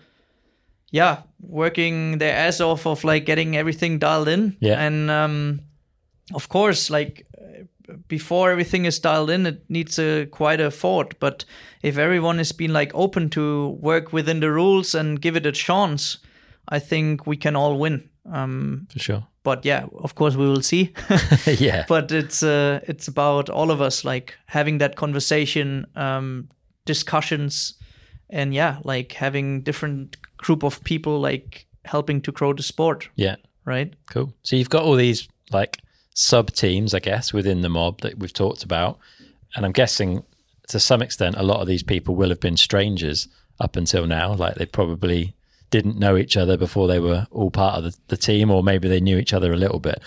yeah, 0.91 1.23
working 1.41 2.19
their 2.19 2.33
ass 2.33 2.61
off 2.61 2.87
of 2.87 3.03
like 3.03 3.25
getting 3.25 3.57
everything 3.57 3.99
dialed 3.99 4.29
in. 4.29 4.55
Yeah. 4.61 4.79
And 4.79 5.11
um, 5.11 5.59
of 6.33 6.47
course, 6.47 6.89
like 6.89 7.27
before 8.07 8.49
everything 8.49 8.85
is 8.85 8.99
dialed 8.99 9.29
in, 9.29 9.45
it 9.45 9.69
needs 9.69 9.99
a 9.99 10.27
quite 10.27 10.61
a 10.61 10.71
thought. 10.71 11.19
But 11.19 11.43
if 11.81 11.97
everyone 11.97 12.37
has 12.37 12.53
been 12.53 12.71
like 12.71 12.93
open 12.95 13.29
to 13.31 13.77
work 13.81 14.13
within 14.13 14.39
the 14.39 14.53
rules 14.53 14.95
and 14.95 15.21
give 15.21 15.35
it 15.35 15.45
a 15.45 15.51
chance, 15.51 16.19
I 16.69 16.79
think 16.79 17.27
we 17.27 17.35
can 17.35 17.57
all 17.57 17.77
win. 17.77 18.09
Um, 18.31 18.87
For 18.93 18.99
sure. 18.99 19.27
But 19.43 19.65
yeah, 19.65 19.85
of 20.03 20.13
course, 20.15 20.35
we 20.35 20.45
will 20.47 20.61
see. 20.61 20.93
yeah. 21.45 21.85
but 21.87 22.11
it's 22.11 22.43
uh, 22.43 22.79
it's 22.87 23.07
about 23.07 23.49
all 23.49 23.71
of 23.71 23.81
us 23.81 24.03
like 24.05 24.35
having 24.45 24.77
that 24.79 24.95
conversation 24.95 25.85
um 25.95 26.47
discussions 26.85 27.75
and 28.29 28.53
yeah 28.53 28.77
like 28.83 29.13
having 29.13 29.61
different 29.61 30.17
group 30.37 30.63
of 30.63 30.83
people 30.83 31.19
like 31.19 31.65
helping 31.85 32.21
to 32.21 32.31
grow 32.31 32.53
the 32.53 32.63
sport 32.63 33.09
Yeah. 33.15 33.35
right 33.65 33.93
Cool. 34.09 34.33
So 34.43 34.55
you've 34.55 34.69
got 34.69 34.83
all 34.83 34.95
these 34.95 35.27
like 35.51 35.77
sub 36.13 36.51
teams, 36.51 36.93
I 36.93 36.99
guess, 36.99 37.33
within 37.33 37.61
the 37.61 37.69
mob 37.69 38.01
that 38.01 38.19
we've 38.19 38.33
talked 38.33 38.63
about. 38.63 38.97
And 39.55 39.65
I'm 39.65 39.71
guessing 39.71 40.23
to 40.69 40.79
some 40.79 41.01
extent, 41.01 41.35
a 41.37 41.43
lot 41.43 41.61
of 41.61 41.67
these 41.67 41.83
people 41.83 42.15
will 42.15 42.29
have 42.29 42.39
been 42.39 42.57
strangers 42.57 43.27
up 43.59 43.75
until 43.75 44.05
now. 44.07 44.33
Like 44.33 44.55
they 44.55 44.65
probably 44.65 45.33
didn't 45.71 45.97
know 45.97 46.15
each 46.17 46.37
other 46.37 46.55
before 46.57 46.87
they 46.87 46.99
were 46.99 47.25
all 47.31 47.49
part 47.49 47.77
of 47.77 47.83
the, 47.85 47.97
the 48.09 48.17
team, 48.17 48.51
or 48.51 48.61
maybe 48.61 48.87
they 48.87 48.99
knew 49.01 49.17
each 49.17 49.33
other 49.33 49.51
a 49.51 49.57
little 49.57 49.79
bit. 49.79 49.99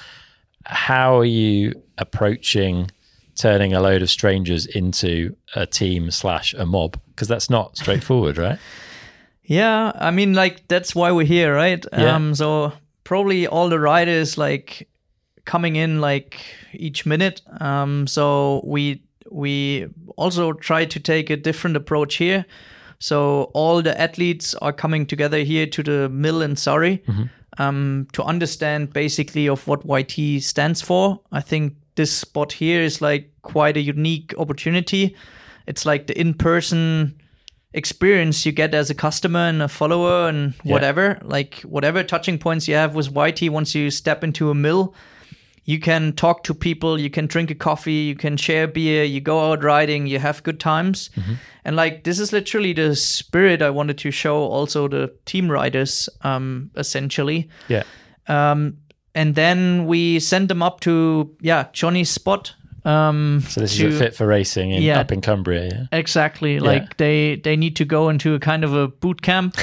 How 0.65 1.19
are 1.19 1.25
you 1.25 1.75
approaching 1.99 2.91
turning 3.37 3.73
a 3.75 3.81
load 3.81 4.01
of 4.03 4.09
strangers 4.11 4.65
into 4.67 5.35
a 5.57 5.67
team 5.67 6.11
slash 6.11 6.55
a 6.55 6.65
mob? 6.65 6.99
Because 7.09 7.27
that's 7.29 7.51
not 7.51 7.77
straightforward, 7.77 8.39
right? 8.47 8.59
yeah 9.47 9.93
i 9.97 10.11
mean 10.11 10.33
like 10.33 10.67
that's 10.69 10.95
why 10.95 11.13
we're 11.13 11.27
here 11.27 11.55
right 11.55 11.85
Yeah. 11.93 12.15
um 12.17 12.35
so 12.35 12.73
probably 13.05 13.47
all 13.47 13.69
the 13.69 13.79
riders 13.79 14.39
like 14.39 14.89
coming 15.45 15.77
in 15.77 16.01
like 16.01 16.41
each 16.73 17.05
minute 17.05 17.43
um 17.61 18.07
so 18.07 18.63
we 18.65 19.03
we 19.31 19.87
also 20.17 20.55
try 20.55 20.87
to 20.87 20.99
take 20.99 21.29
a 21.29 21.37
different 21.37 21.77
approach 21.77 22.15
here 22.15 22.47
so 22.99 23.51
all 23.55 23.83
the 23.83 23.99
athletes 24.01 24.55
are 24.63 24.73
coming 24.73 25.07
together 25.07 25.39
here 25.39 25.67
to 25.67 25.83
the 25.83 26.09
mill 26.09 26.43
in 26.43 26.57
surrey 26.57 27.03
um, 27.59 28.07
to 28.13 28.23
understand 28.23 28.93
basically 28.93 29.49
of 29.49 29.67
what 29.69 29.85
YT 29.85 30.43
stands 30.43 30.81
for. 30.83 31.21
I 31.33 31.41
think 31.41 31.75
this 31.97 32.13
spot 32.17 32.53
here 32.53 32.81
is 32.83 33.01
like 33.01 33.31
quite 33.43 33.77
a 33.77 33.81
unique 33.81 34.35
opportunity. 34.39 35.15
It's 35.67 35.87
like 35.87 36.07
the 36.07 36.19
in-person 36.19 37.21
experience 37.73 38.47
you 38.47 38.53
get 38.53 38.75
as 38.75 38.91
a 38.91 38.95
customer 38.95 39.41
and 39.49 39.63
a 39.63 39.69
follower 39.69 40.29
and 40.29 40.55
Yeah. 40.65 40.73
whatever. 40.73 41.19
Like 41.23 41.61
whatever 41.63 42.03
touching 42.03 42.39
points 42.39 42.69
you 42.69 42.75
have 42.77 42.95
with 42.95 43.09
YT 43.15 43.51
once 43.51 43.75
you 43.75 43.91
step 43.91 44.23
into 44.25 44.51
a 44.51 44.55
mill, 44.55 44.95
you 45.65 45.79
can 45.79 46.13
talk 46.13 46.43
to 46.45 46.55
people, 46.55 46.99
you 47.01 47.09
can 47.11 47.27
drink 47.27 47.51
a 47.51 47.55
coffee, 47.55 47.93
you 48.09 48.15
can 48.15 48.37
share 48.37 48.67
beer, 48.67 49.03
you 49.05 49.21
go 49.21 49.51
out 49.53 49.63
riding, 49.65 50.07
you 50.07 50.19
have 50.19 50.43
good 50.43 50.61
times. 50.61 51.11
And 51.65 51.77
like 51.77 52.05
this 52.05 52.19
is 52.19 52.33
literally 52.33 52.73
the 52.75 52.95
spirit 52.97 53.63
I 53.63 53.71
wanted 53.71 53.97
to 53.99 54.11
show 54.11 54.37
also 54.37 54.89
the 54.89 55.11
team 55.25 55.51
riders, 55.51 56.09
um, 56.23 56.71
essentially. 56.77 57.49
Yeah. 57.69 57.85
Um, 58.29 58.77
and 59.15 59.35
then 59.35 59.87
we 59.87 60.21
send 60.21 60.49
them 60.49 60.63
up 60.63 60.81
to 60.81 61.35
yeah 61.41 61.67
Johnny's 61.73 62.11
spot. 62.11 62.55
Um, 62.87 63.41
So 63.49 63.61
this 63.63 63.77
to- 63.79 63.87
is 63.89 63.95
a 63.95 63.99
fit 63.99 64.15
for 64.15 64.27
racing 64.27 64.71
in, 64.73 64.83
Yeah. 64.83 65.01
up 65.01 65.11
in 65.13 65.23
Cumbria. 65.23 65.69
Yeah. 65.71 65.99
Exactly. 65.99 66.59
Like 66.61 66.99
they 66.99 67.37
they 67.43 67.57
need 67.57 67.77
to 67.77 67.85
go 67.87 68.11
into 68.11 68.35
a 68.35 68.39
kind 68.39 68.65
of 68.65 68.75
a 68.75 68.89
boot 68.89 69.23
camp. 69.23 69.57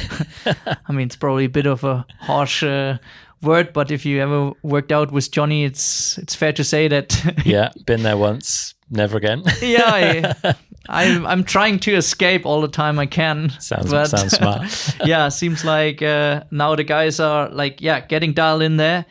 I 0.87 0.91
mean, 0.91 1.05
it's 1.05 1.15
probably 1.17 1.45
a 1.45 1.49
bit 1.49 1.67
of 1.67 1.83
a 1.83 2.05
harsh 2.19 2.63
uh, 2.63 2.97
word, 3.41 3.73
but 3.73 3.91
if 3.91 4.05
you 4.05 4.21
ever 4.21 4.51
worked 4.63 4.91
out 4.91 5.11
with 5.11 5.31
Johnny, 5.31 5.63
it's 5.65 6.17
it's 6.17 6.35
fair 6.35 6.53
to 6.53 6.63
say 6.63 6.87
that 6.87 7.41
yeah, 7.45 7.69
been 7.85 8.03
there 8.03 8.17
once, 8.17 8.75
never 8.89 9.17
again. 9.17 9.43
yeah, 9.61 10.33
I, 10.43 10.55
I'm 10.89 11.25
I'm 11.25 11.43
trying 11.43 11.79
to 11.79 11.95
escape 11.95 12.45
all 12.45 12.61
the 12.61 12.67
time 12.67 12.99
I 12.99 13.05
can. 13.05 13.49
sounds 13.59 13.91
but- 13.91 14.07
sounds 14.07 14.33
smart. 14.33 14.95
yeah, 15.05 15.29
seems 15.29 15.63
like 15.63 16.01
uh, 16.01 16.43
now 16.51 16.75
the 16.75 16.83
guys 16.83 17.19
are 17.19 17.49
like 17.49 17.81
yeah 17.81 17.99
getting 17.99 18.33
dialed 18.33 18.61
in 18.61 18.77
there, 18.77 19.05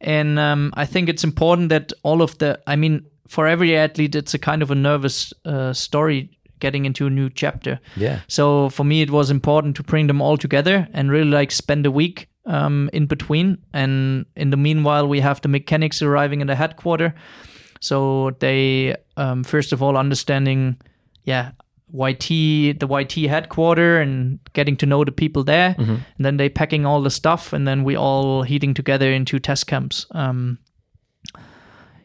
and 0.00 0.38
um, 0.38 0.72
I 0.74 0.86
think 0.86 1.08
it's 1.08 1.24
important 1.24 1.68
that 1.70 1.92
all 2.02 2.22
of 2.22 2.38
the 2.38 2.60
I 2.66 2.76
mean 2.76 3.06
for 3.28 3.46
every 3.46 3.76
athlete 3.76 4.14
it's 4.14 4.34
a 4.34 4.38
kind 4.38 4.62
of 4.62 4.70
a 4.70 4.74
nervous 4.74 5.32
uh, 5.44 5.72
story 5.72 6.36
getting 6.60 6.84
into 6.84 7.06
a 7.06 7.10
new 7.10 7.30
chapter. 7.30 7.80
Yeah. 7.96 8.20
So 8.28 8.68
for 8.68 8.84
me, 8.84 9.02
it 9.02 9.10
was 9.10 9.30
important 9.30 9.76
to 9.76 9.82
bring 9.82 10.06
them 10.06 10.20
all 10.20 10.36
together 10.36 10.88
and 10.92 11.10
really 11.10 11.30
like 11.30 11.50
spend 11.50 11.86
a 11.86 11.90
week 11.90 12.28
um, 12.46 12.90
in 12.92 13.06
between. 13.06 13.58
And 13.72 14.26
in 14.36 14.50
the 14.50 14.56
meanwhile, 14.56 15.06
we 15.08 15.20
have 15.20 15.40
the 15.40 15.48
mechanics 15.48 16.02
arriving 16.02 16.40
in 16.40 16.46
the 16.46 16.56
headquarter. 16.56 17.14
So 17.80 18.32
they, 18.40 18.96
um, 19.16 19.44
first 19.44 19.72
of 19.72 19.82
all, 19.82 19.96
understanding, 19.96 20.76
yeah, 21.24 21.52
YT, 21.92 22.28
the 22.28 22.86
YT 22.88 23.28
headquarter 23.28 24.00
and 24.00 24.38
getting 24.52 24.76
to 24.76 24.86
know 24.86 25.04
the 25.04 25.12
people 25.12 25.44
there. 25.44 25.74
And 25.78 26.04
then 26.18 26.36
they 26.36 26.48
packing 26.48 26.86
all 26.86 27.02
the 27.02 27.10
stuff 27.10 27.52
and 27.52 27.66
then 27.66 27.84
we 27.84 27.96
all 27.96 28.42
heating 28.42 28.74
together 28.74 29.10
into 29.10 29.38
test 29.38 29.66
camps. 29.66 30.06
Um, 30.12 30.58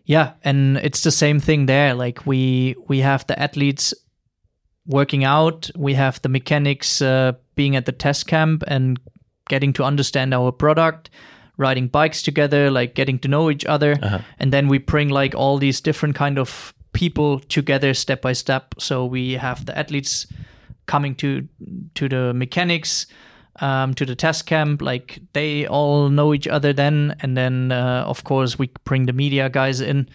yeah, 0.06 0.34
and 0.44 0.78
it's 0.78 1.02
the 1.02 1.12
same 1.12 1.40
thing 1.40 1.66
there. 1.66 1.94
Like 1.96 2.26
we 2.26 2.76
we 2.88 3.00
have 3.00 3.26
the 3.28 3.40
athletes 3.40 3.94
working 4.86 5.24
out. 5.24 5.70
We 5.76 5.96
have 5.96 6.22
the 6.22 6.30
mechanics 6.30 7.02
uh, 7.02 7.34
being 7.56 7.76
at 7.76 7.86
the 7.86 7.92
test 7.92 8.28
camp 8.28 8.64
and 8.68 9.00
getting 9.50 9.74
to 9.74 9.84
understand 9.84 10.34
our 10.34 10.52
product, 10.52 11.10
riding 11.58 11.88
bikes 11.88 12.22
together, 12.22 12.70
like 12.72 12.96
getting 12.96 13.20
to 13.20 13.28
know 13.28 13.50
each 13.50 13.66
other, 13.66 13.98
and 14.40 14.52
then 14.52 14.68
we 14.68 14.78
bring 14.78 15.10
like 15.10 15.36
all 15.36 15.58
these 15.58 15.82
different 15.82 16.16
kind 16.16 16.38
of 16.38 16.74
people 16.94 17.40
together 17.40 17.94
step 17.94 18.22
by 18.22 18.34
step. 18.34 18.74
So 18.80 19.06
we 19.06 19.34
have 19.34 19.66
the 19.66 19.78
athletes 19.78 20.28
coming 20.86 21.16
to 21.16 21.48
to 21.96 22.08
the 22.10 22.34
mechanics 22.34 23.08
um, 23.60 23.94
to 23.94 24.06
the 24.06 24.16
test 24.16 24.46
camp 24.46 24.82
like 24.82 25.20
they 25.34 25.68
all 25.68 26.10
know 26.10 26.34
each 26.34 26.48
other 26.48 26.74
then. 26.74 27.16
And 27.22 27.38
then 27.38 27.72
uh, 27.72 28.04
of 28.06 28.24
course 28.24 28.60
we 28.60 28.70
bring 28.84 29.06
the 29.06 29.14
media 29.14 29.50
guys 29.50 29.82
in 29.82 30.10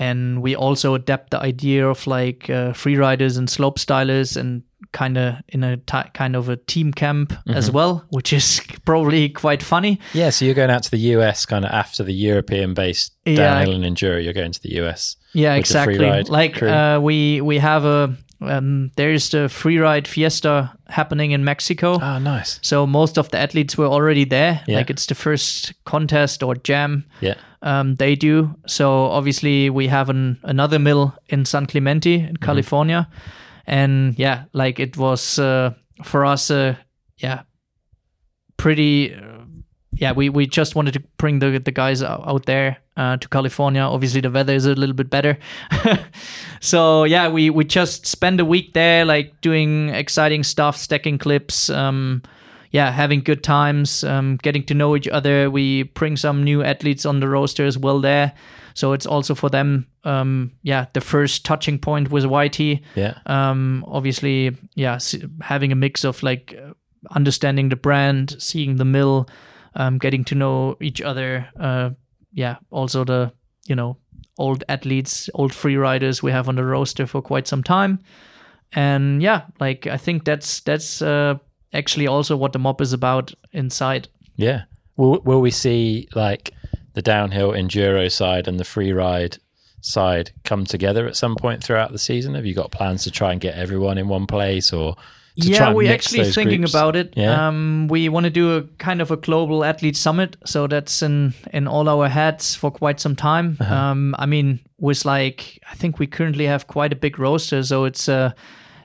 and 0.00 0.42
we 0.42 0.56
also 0.56 0.94
adapt 0.94 1.30
the 1.30 1.38
idea 1.46 1.86
of 1.88 2.06
like 2.06 2.48
uh, 2.50 2.72
free 2.72 2.96
riders 2.96 3.36
and 3.36 3.48
slope 3.48 3.78
stylers 3.78 4.36
and 4.36 4.62
kind 4.92 5.16
of 5.18 5.34
in 5.48 5.62
a 5.62 5.76
kind 6.14 6.34
of 6.34 6.48
a 6.48 6.56
team 6.56 6.90
camp 6.92 7.32
as 7.46 7.70
well 7.70 8.04
which 8.10 8.32
is 8.32 8.60
probably 8.84 9.28
quite 9.28 9.62
funny 9.62 9.98
Yeah, 10.14 10.30
so 10.30 10.44
you're 10.44 10.54
going 10.54 10.70
out 10.70 10.82
to 10.84 10.90
the 10.90 11.14
US 11.16 11.46
kind 11.46 11.64
of 11.64 11.70
after 11.70 12.02
the 12.04 12.14
European 12.14 12.74
based 12.74 13.12
Yeah. 13.24 13.36
downhill 13.36 13.74
and 13.74 13.84
enduro, 13.84 14.18
you're 14.24 14.32
going 14.42 14.52
to 14.52 14.62
the 14.62 14.80
US. 14.80 15.16
Yeah, 15.32 15.56
with 15.58 15.68
the 15.68 15.84
free 15.84 15.94
exactly. 15.94 16.32
Like 16.32 16.62
uh, 16.62 16.98
we 17.00 17.40
we 17.40 17.58
have 17.60 17.84
a 17.84 18.16
um, 18.40 18.90
there's 18.96 19.28
the 19.28 19.48
free 19.48 19.78
ride 19.78 20.08
fiesta 20.08 20.72
happening 20.88 21.32
in 21.32 21.44
Mexico. 21.44 21.98
Oh, 22.00 22.18
nice. 22.18 22.58
So 22.62 22.86
most 22.86 23.18
of 23.18 23.28
the 23.30 23.38
athletes 23.38 23.76
were 23.76 23.86
already 23.86 24.24
there. 24.24 24.62
Yeah. 24.66 24.78
Like 24.78 24.90
it's 24.90 25.06
the 25.06 25.14
first 25.14 25.72
contest 25.84 26.42
or 26.42 26.54
jam 26.68 27.04
Yeah. 27.20 27.34
Um, 27.62 27.96
they 27.96 28.14
do. 28.16 28.54
So 28.66 29.04
obviously 29.06 29.70
we 29.70 29.88
have 29.88 30.08
an 30.10 30.38
another 30.42 30.78
mill 30.78 31.14
in 31.28 31.44
San 31.44 31.66
Clemente 31.66 32.18
Mm-hmm. 32.18 32.28
in 32.28 32.36
California, 32.36 33.08
and 33.66 34.18
yeah, 34.18 34.44
like 34.52 34.78
it 34.80 34.96
was 34.96 35.38
uh, 35.38 35.72
for 36.04 36.24
us, 36.24 36.50
uh, 36.50 36.74
yeah, 37.18 37.42
pretty. 38.56 39.14
Uh, 39.14 39.26
yeah, 39.92 40.12
we, 40.12 40.30
we 40.30 40.46
just 40.46 40.74
wanted 40.76 40.94
to 40.94 41.00
bring 41.18 41.40
the 41.40 41.58
the 41.58 41.72
guys 41.72 42.02
out 42.02 42.26
out 42.26 42.46
there 42.46 42.78
uh, 42.96 43.16
to 43.18 43.28
California. 43.28 43.82
Obviously, 43.82 44.20
the 44.22 44.30
weather 44.30 44.54
is 44.54 44.64
a 44.64 44.74
little 44.74 44.94
bit 44.94 45.10
better, 45.10 45.36
so 46.60 47.04
yeah, 47.04 47.28
we 47.28 47.50
we 47.50 47.64
just 47.64 48.06
spend 48.06 48.40
a 48.40 48.44
week 48.44 48.72
there, 48.72 49.04
like 49.04 49.40
doing 49.42 49.90
exciting 49.90 50.44
stuff, 50.44 50.76
stacking 50.76 51.18
clips. 51.18 51.68
Um, 51.70 52.22
yeah, 52.70 52.90
having 52.90 53.20
good 53.20 53.42
times, 53.42 54.04
um, 54.04 54.36
getting 54.42 54.64
to 54.64 54.74
know 54.74 54.96
each 54.96 55.08
other. 55.08 55.50
We 55.50 55.84
bring 55.84 56.16
some 56.16 56.44
new 56.44 56.62
athletes 56.62 57.04
on 57.04 57.20
the 57.20 57.28
roster 57.28 57.66
as 57.66 57.76
well 57.76 58.00
there. 58.00 58.32
So 58.74 58.92
it's 58.92 59.06
also 59.06 59.34
for 59.34 59.50
them, 59.50 59.88
um, 60.04 60.52
yeah, 60.62 60.86
the 60.92 61.00
first 61.00 61.44
touching 61.44 61.78
point 61.78 62.10
with 62.10 62.24
YT. 62.24 62.80
Yeah. 62.94 63.18
Um, 63.26 63.84
obviously, 63.88 64.56
yeah, 64.74 64.98
having 65.40 65.72
a 65.72 65.74
mix 65.74 66.04
of 66.04 66.22
like 66.22 66.56
understanding 67.10 67.70
the 67.70 67.76
brand, 67.76 68.36
seeing 68.38 68.76
the 68.76 68.84
mill, 68.84 69.28
um, 69.74 69.98
getting 69.98 70.24
to 70.24 70.34
know 70.34 70.76
each 70.80 71.02
other. 71.02 71.48
Uh, 71.58 71.90
yeah, 72.32 72.56
also 72.70 73.04
the, 73.04 73.32
you 73.66 73.74
know, 73.74 73.96
old 74.38 74.62
athletes, 74.68 75.28
old 75.34 75.52
free 75.52 75.76
riders 75.76 76.22
we 76.22 76.30
have 76.30 76.48
on 76.48 76.54
the 76.54 76.64
roster 76.64 77.06
for 77.06 77.20
quite 77.20 77.48
some 77.48 77.62
time. 77.62 77.98
And 78.72 79.20
yeah, 79.20 79.42
like 79.58 79.88
I 79.88 79.96
think 79.96 80.24
that's 80.24 80.60
that's 80.60 81.02
uh, 81.02 81.38
actually 81.72 82.06
also 82.06 82.36
what 82.36 82.52
the 82.52 82.58
mob 82.58 82.80
is 82.80 82.92
about 82.92 83.32
inside. 83.52 84.08
Yeah. 84.36 84.62
Will, 84.96 85.20
will 85.20 85.40
we 85.40 85.50
see 85.50 86.08
like 86.14 86.52
the 86.94 87.02
downhill 87.02 87.52
enduro 87.52 88.10
side 88.10 88.48
and 88.48 88.58
the 88.58 88.64
free 88.64 88.92
ride 88.92 89.38
side 89.80 90.30
come 90.44 90.64
together 90.64 91.06
at 91.06 91.16
some 91.16 91.36
point 91.36 91.62
throughout 91.62 91.92
the 91.92 91.98
season? 91.98 92.34
Have 92.34 92.46
you 92.46 92.54
got 92.54 92.70
plans 92.70 93.04
to 93.04 93.10
try 93.10 93.32
and 93.32 93.40
get 93.40 93.54
everyone 93.54 93.98
in 93.98 94.08
one 94.08 94.26
place 94.26 94.72
or 94.72 94.96
to 95.40 95.54
try 95.54 95.68
yeah, 95.68 95.72
we're 95.72 95.92
actually 95.92 96.30
thinking 96.30 96.60
groups? 96.60 96.74
about 96.74 96.96
it. 96.96 97.14
Yeah. 97.16 97.48
Um, 97.48 97.88
we 97.88 98.08
want 98.08 98.24
to 98.24 98.30
do 98.30 98.56
a 98.56 98.62
kind 98.78 99.00
of 99.00 99.10
a 99.10 99.16
global 99.16 99.64
athlete 99.64 99.96
summit, 99.96 100.36
so 100.44 100.66
that's 100.66 101.02
in 101.02 101.34
in 101.52 101.66
all 101.66 101.88
our 101.88 102.08
heads 102.08 102.54
for 102.54 102.70
quite 102.70 103.00
some 103.00 103.16
time. 103.16 103.56
Uh-huh. 103.60 103.74
Um, 103.74 104.14
I 104.18 104.26
mean, 104.26 104.60
with 104.78 105.04
like 105.04 105.60
I 105.70 105.74
think 105.74 105.98
we 105.98 106.06
currently 106.06 106.46
have 106.46 106.66
quite 106.66 106.92
a 106.92 106.96
big 106.96 107.18
roster, 107.18 107.62
so 107.62 107.84
it's 107.84 108.08
uh 108.08 108.32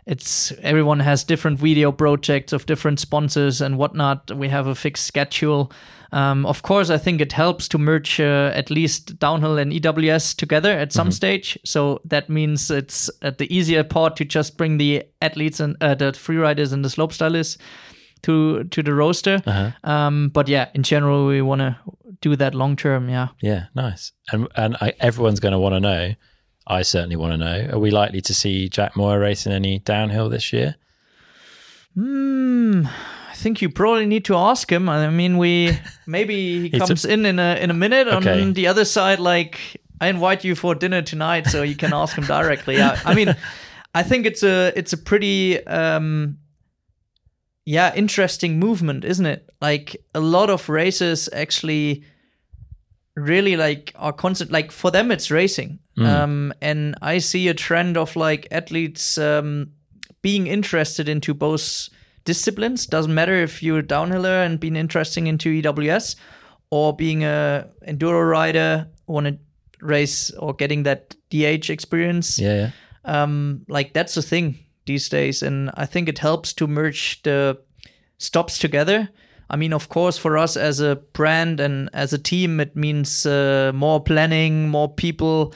it's 0.05 0.51
everyone 0.61 0.99
has 0.99 1.23
different 1.23 1.59
video 1.59 1.91
projects 1.91 2.53
of 2.53 2.65
different 2.65 2.99
sponsors 2.99 3.61
and 3.61 3.77
whatnot. 3.77 4.31
We 4.35 4.49
have 4.49 4.67
a 4.67 4.75
fixed 4.75 5.05
schedule. 5.05 5.71
Um, 6.11 6.45
of 6.45 6.61
course, 6.61 6.89
I 6.89 6.97
think 6.97 7.19
it 7.19 7.33
helps 7.33 7.67
to 7.69 7.77
merge 7.77 8.19
uh, 8.19 8.51
at 8.53 8.69
least 8.69 9.19
downhill 9.19 9.57
and 9.57 9.73
EWS 9.73 10.35
together 10.35 10.71
at 10.71 10.93
some 10.93 11.11
stage. 11.11 11.57
So 11.65 11.99
that 12.05 12.29
means 12.29 12.69
it's 12.71 13.09
uh, 13.21 13.31
the 13.37 13.53
easier 13.53 13.83
part 13.83 14.15
to 14.17 14.25
just 14.25 14.57
bring 14.57 14.77
the 14.77 15.03
athletes 15.21 15.59
and 15.59 15.75
uh, 15.81 15.95
the 15.95 16.13
free 16.13 16.37
riders 16.37 16.71
and 16.71 16.85
the 16.85 16.89
slope 16.89 17.11
stylists 17.11 17.57
to 18.21 18.63
to 18.65 18.83
the 18.83 18.93
roster. 18.93 19.41
Um, 19.83 20.29
but 20.29 20.47
yeah, 20.47 20.69
in 20.73 20.83
general, 20.83 21.25
we 21.25 21.41
want 21.41 21.59
to 21.61 21.77
do 22.21 22.35
that 22.35 22.53
long 22.53 22.75
term. 22.75 23.09
Yeah. 23.09 23.29
Yeah, 23.41 23.65
nice. 23.75 24.11
And 24.31 24.47
and 24.55 24.77
I, 24.81 24.93
everyone's 24.99 25.39
going 25.39 25.53
to 25.53 25.59
want 25.59 25.73
to 25.73 25.79
know. 25.79 26.13
I 26.67 26.81
certainly 26.81 27.15
want 27.15 27.33
to 27.33 27.37
know. 27.37 27.69
Are 27.73 27.79
we 27.79 27.91
likely 27.91 28.21
to 28.21 28.33
see 28.33 28.69
Jack 28.69 28.95
Moir 28.95 29.19
racing 29.19 29.51
any 29.51 29.79
downhill 29.79 30.29
this 30.29 30.51
year? 30.51 30.75
Hmm. 31.93 32.85
I 32.87 33.35
think 33.35 33.61
you 33.61 33.69
probably 33.69 34.05
need 34.05 34.25
to 34.25 34.35
ask 34.35 34.71
him. 34.71 34.89
I 34.89 35.09
mean, 35.09 35.37
we 35.37 35.77
maybe 36.07 36.69
he 36.69 36.79
comes 36.79 37.05
in 37.05 37.25
in 37.25 37.37
a 37.37 37.55
in 37.55 37.69
a 37.69 37.73
minute. 37.73 38.07
Okay. 38.07 38.41
On 38.41 38.53
the 38.53 38.67
other 38.67 38.85
side, 38.85 39.19
like 39.19 39.59
I 39.99 40.07
invite 40.07 40.43
you 40.43 40.55
for 40.55 40.73
dinner 40.73 41.01
tonight, 41.01 41.47
so 41.47 41.61
you 41.61 41.75
can 41.75 41.93
ask 41.93 42.17
him 42.17 42.25
directly. 42.25 42.81
I, 42.81 42.99
I 43.05 43.13
mean, 43.13 43.35
I 43.93 44.03
think 44.03 44.25
it's 44.25 44.41
a 44.41 44.73
it's 44.75 44.93
a 44.93 44.97
pretty 44.97 45.65
um, 45.67 46.37
yeah 47.65 47.93
interesting 47.93 48.57
movement, 48.59 49.05
isn't 49.05 49.25
it? 49.25 49.49
Like 49.61 49.95
a 50.13 50.19
lot 50.19 50.49
of 50.49 50.67
races 50.69 51.29
actually 51.31 52.03
really 53.15 53.55
like 53.55 53.93
are 53.95 54.13
constant 54.13 54.51
like 54.51 54.71
for 54.71 54.91
them 54.91 55.11
it's 55.11 55.31
racing. 55.31 55.79
Um 55.97 56.53
and 56.61 56.95
i 57.01 57.19
see 57.19 57.47
a 57.47 57.53
trend 57.53 57.95
of 57.95 58.15
like 58.17 58.47
athletes 58.51 59.17
um 59.17 59.71
being 60.21 60.47
interested 60.47 61.07
into 61.07 61.33
both 61.33 61.89
disciplines. 62.25 62.87
Doesn't 62.87 63.13
matter 63.13 63.35
if 63.35 63.63
you're 63.63 63.79
a 63.79 63.83
downhiller 63.83 64.45
and 64.45 64.59
being 64.59 64.75
interesting 64.75 65.27
into 65.27 65.49
ews 65.51 66.15
or 66.71 66.95
being 66.95 67.23
a 67.23 67.69
enduro 67.87 68.29
rider 68.29 68.87
want 69.07 69.27
to 69.27 69.37
race 69.81 70.31
or 70.31 70.53
getting 70.53 70.83
that 70.83 71.15
dh 71.29 71.69
experience. 71.69 72.39
Yeah, 72.39 72.71
yeah. 73.05 73.23
um, 73.23 73.65
like 73.67 73.93
that's 73.93 74.17
a 74.17 74.21
thing 74.21 74.57
these 74.85 75.07
days, 75.09 75.43
and 75.43 75.71
I 75.75 75.85
think 75.85 76.09
it 76.09 76.19
helps 76.19 76.53
to 76.53 76.67
merge 76.67 77.21
the 77.23 77.59
stops 78.17 78.57
together. 78.57 79.09
I 79.49 79.55
mean, 79.57 79.73
of 79.73 79.89
course, 79.89 80.17
for 80.17 80.37
us 80.37 80.57
as 80.57 80.79
a 80.79 80.95
brand 81.13 81.59
and 81.59 81.89
as 81.93 82.13
a 82.13 82.17
team, 82.17 82.59
it 82.59 82.75
means 82.75 83.25
uh, 83.25 83.71
more 83.75 84.01
planning, 84.03 84.69
more 84.69 84.89
people. 84.93 85.53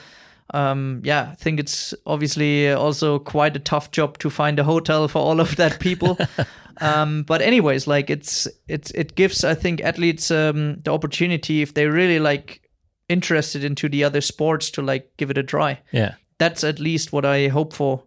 Um, 0.54 1.02
yeah, 1.04 1.30
I 1.32 1.36
think 1.36 1.60
it's 1.60 1.94
obviously 2.06 2.72
also 2.72 3.20
quite 3.20 3.56
a 3.56 3.60
tough 3.60 3.92
job 3.92 4.18
to 4.20 4.30
find 4.30 4.60
a 4.60 4.64
hotel 4.64 5.08
for 5.08 5.20
all 5.20 5.40
of 5.40 5.56
that 5.58 5.80
people. 5.80 6.18
um, 6.82 7.24
but 7.24 7.42
anyways, 7.42 7.88
like 7.88 8.10
it's 8.10 8.48
it's 8.68 8.92
it 8.92 9.16
gives 9.16 9.44
I 9.44 9.54
think 9.56 9.82
athletes 9.82 10.32
um, 10.32 10.82
the 10.84 10.92
opportunity 10.92 11.62
if 11.62 11.74
they 11.74 11.88
really 11.88 12.20
like 12.20 12.62
interested 13.10 13.64
into 13.64 13.90
the 13.90 14.04
other 14.04 14.22
sports 14.22 14.70
to 14.72 14.82
like 14.84 15.10
give 15.18 15.32
it 15.32 15.38
a 15.38 15.44
try 15.44 15.80
Yeah. 15.92 16.14
that's 16.38 16.64
at 16.64 16.80
least 16.80 17.12
what 17.12 17.26
I 17.26 17.48
hope 17.48 17.74
for 17.74 18.04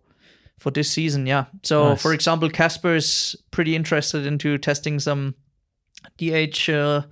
for 0.58 0.70
this 0.70 0.88
season. 0.90 1.26
Yeah. 1.26 1.46
So, 1.64 1.88
Nice. 1.90 2.02
for 2.02 2.12
example, 2.14 2.48
Kasper 2.48 2.94
is 2.94 3.34
pretty 3.50 3.74
interested 3.74 4.26
into 4.26 4.58
testing 4.58 5.00
some 5.00 5.34
DH 6.18 6.68
uh, 6.70 7.02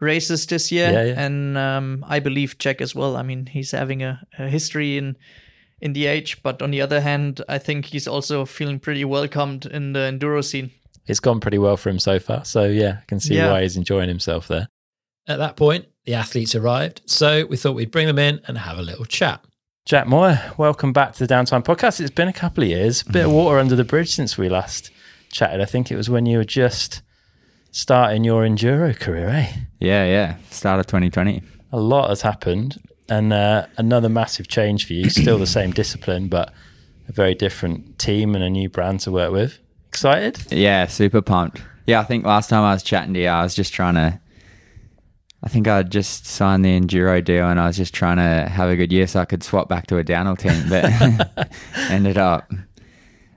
races 0.00 0.46
this 0.46 0.72
year, 0.72 0.90
Yeah, 0.92 1.04
yeah. 1.04 1.24
and 1.26 1.56
um, 1.58 2.04
I 2.08 2.20
believe 2.20 2.58
Jack 2.58 2.80
as 2.80 2.94
well. 2.94 3.16
I 3.16 3.22
mean, 3.22 3.46
he's 3.46 3.70
having 3.70 4.02
a, 4.02 4.20
a 4.38 4.48
history 4.48 4.96
in 4.98 5.16
in 5.80 5.92
DH, 5.94 6.36
but 6.44 6.62
on 6.62 6.70
the 6.70 6.80
other 6.80 7.00
hand, 7.00 7.40
I 7.48 7.58
think 7.58 7.86
he's 7.86 8.06
also 8.06 8.44
feeling 8.44 8.78
pretty 8.78 9.04
welcomed 9.04 9.66
in 9.66 9.92
the 9.94 9.98
enduro 10.00 10.42
scene. 10.44 10.70
It's 11.08 11.18
gone 11.18 11.40
pretty 11.40 11.58
well 11.58 11.76
for 11.76 11.90
him 11.90 11.98
so 11.98 12.20
far. 12.20 12.44
So 12.44 12.66
yeah, 12.66 12.98
I 13.02 13.04
can 13.08 13.18
see 13.18 13.34
Yeah. 13.34 13.50
why 13.50 13.62
he's 13.62 13.76
enjoying 13.76 14.08
himself 14.08 14.46
there. 14.46 14.68
At 15.26 15.38
that 15.38 15.56
point, 15.56 15.86
the 16.04 16.14
athletes 16.14 16.54
arrived. 16.54 17.02
So 17.06 17.46
we 17.46 17.56
thought 17.56 17.74
we'd 17.74 17.90
bring 17.90 18.06
them 18.06 18.18
in 18.20 18.40
and 18.46 18.58
have 18.58 18.78
a 18.78 18.82
little 18.82 19.04
chat. 19.04 19.44
Jack 19.84 20.06
Moir, 20.06 20.40
welcome 20.56 20.92
back 20.92 21.14
to 21.14 21.26
the 21.26 21.34
Downtime 21.34 21.64
Podcast. 21.64 21.98
It's 22.00 22.10
been 22.14 22.28
a 22.28 22.32
couple 22.32 22.62
of 22.62 22.70
years, 22.70 23.02
bit 23.02 23.24
of 23.26 23.32
water 23.32 23.58
under 23.58 23.74
the 23.74 23.82
bridge 23.82 24.14
since 24.14 24.38
we 24.38 24.48
last 24.48 24.92
chatted. 25.32 25.60
I 25.60 25.64
think 25.64 25.90
it 25.90 25.96
was 25.96 26.08
when 26.08 26.26
you 26.26 26.38
were 26.38 26.44
just 26.44 27.02
starting 27.72 28.22
your 28.22 28.44
enduro 28.44 28.98
career, 28.98 29.28
eh? 29.28 29.52
Yeah, 29.80 30.04
yeah. 30.04 30.36
Start 30.50 30.78
of 30.78 30.86
2020. 30.86 31.42
A 31.72 31.80
lot 31.80 32.10
has 32.10 32.22
happened, 32.22 32.80
and 33.08 33.32
uh, 33.32 33.66
another 33.76 34.08
massive 34.08 34.46
change 34.46 34.86
for 34.86 34.92
you. 34.92 35.10
Still 35.10 35.38
the 35.38 35.46
same 35.58 35.72
discipline, 35.72 36.28
but 36.28 36.52
a 37.08 37.12
very 37.12 37.34
different 37.34 37.98
team 37.98 38.36
and 38.36 38.44
a 38.44 38.50
new 38.50 38.68
brand 38.68 39.00
to 39.00 39.10
work 39.10 39.32
with. 39.32 39.58
Excited? 39.88 40.52
Yeah, 40.52 40.86
super 40.86 41.20
pumped. 41.20 41.60
Yeah, 41.86 42.00
I 42.00 42.04
think 42.04 42.24
last 42.24 42.48
time 42.48 42.62
I 42.62 42.72
was 42.72 42.82
chatting 42.82 43.14
to 43.14 43.20
you, 43.20 43.28
I 43.28 43.42
was 43.42 43.54
just 43.54 43.72
trying 43.72 43.94
to. 43.94 44.20
I 45.44 45.48
think 45.48 45.66
I 45.66 45.82
just 45.82 46.24
signed 46.24 46.64
the 46.64 46.78
enduro 46.78 47.24
deal, 47.24 47.48
and 47.48 47.58
I 47.58 47.66
was 47.66 47.76
just 47.76 47.92
trying 47.92 48.18
to 48.18 48.48
have 48.48 48.68
a 48.68 48.76
good 48.76 48.92
year 48.92 49.08
so 49.08 49.18
I 49.18 49.24
could 49.24 49.42
swap 49.42 49.68
back 49.68 49.88
to 49.88 49.98
a 49.98 50.04
downhill 50.04 50.36
team. 50.36 50.68
But 50.68 50.84
ended 51.90 52.16
up 52.16 52.52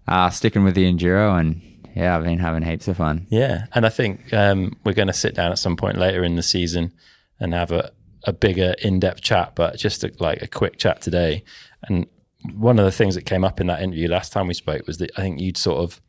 uh, 0.07 0.29
sticking 0.29 0.63
with 0.63 0.75
the 0.75 0.83
enduro, 0.83 1.39
and 1.39 1.61
yeah, 1.95 2.15
I've 2.15 2.23
been 2.23 2.39
having 2.39 2.63
heaps 2.63 2.87
of 2.87 2.97
fun. 2.97 3.25
Yeah, 3.29 3.67
and 3.73 3.85
I 3.85 3.89
think 3.89 4.33
um, 4.33 4.75
we're 4.83 4.93
going 4.93 5.07
to 5.07 5.13
sit 5.13 5.33
down 5.33 5.51
at 5.51 5.59
some 5.59 5.77
point 5.77 5.97
later 5.97 6.23
in 6.23 6.35
the 6.35 6.43
season 6.43 6.91
and 7.39 7.53
have 7.53 7.71
a, 7.71 7.91
a 8.25 8.33
bigger, 8.33 8.75
in 8.81 8.99
depth 8.99 9.21
chat. 9.21 9.53
But 9.55 9.77
just 9.77 10.03
a, 10.03 10.11
like 10.19 10.41
a 10.41 10.47
quick 10.47 10.77
chat 10.77 11.01
today, 11.01 11.43
and 11.83 12.05
one 12.53 12.77
of 12.77 12.85
the 12.85 12.91
things 12.91 13.15
that 13.15 13.23
came 13.23 13.45
up 13.45 13.61
in 13.61 13.67
that 13.67 13.81
interview 13.81 14.09
last 14.09 14.33
time 14.33 14.47
we 14.47 14.53
spoke 14.53 14.85
was 14.85 14.97
that 14.97 15.11
I 15.17 15.21
think 15.21 15.39
you'd 15.39 15.57
sort 15.57 15.83
of 15.83 16.01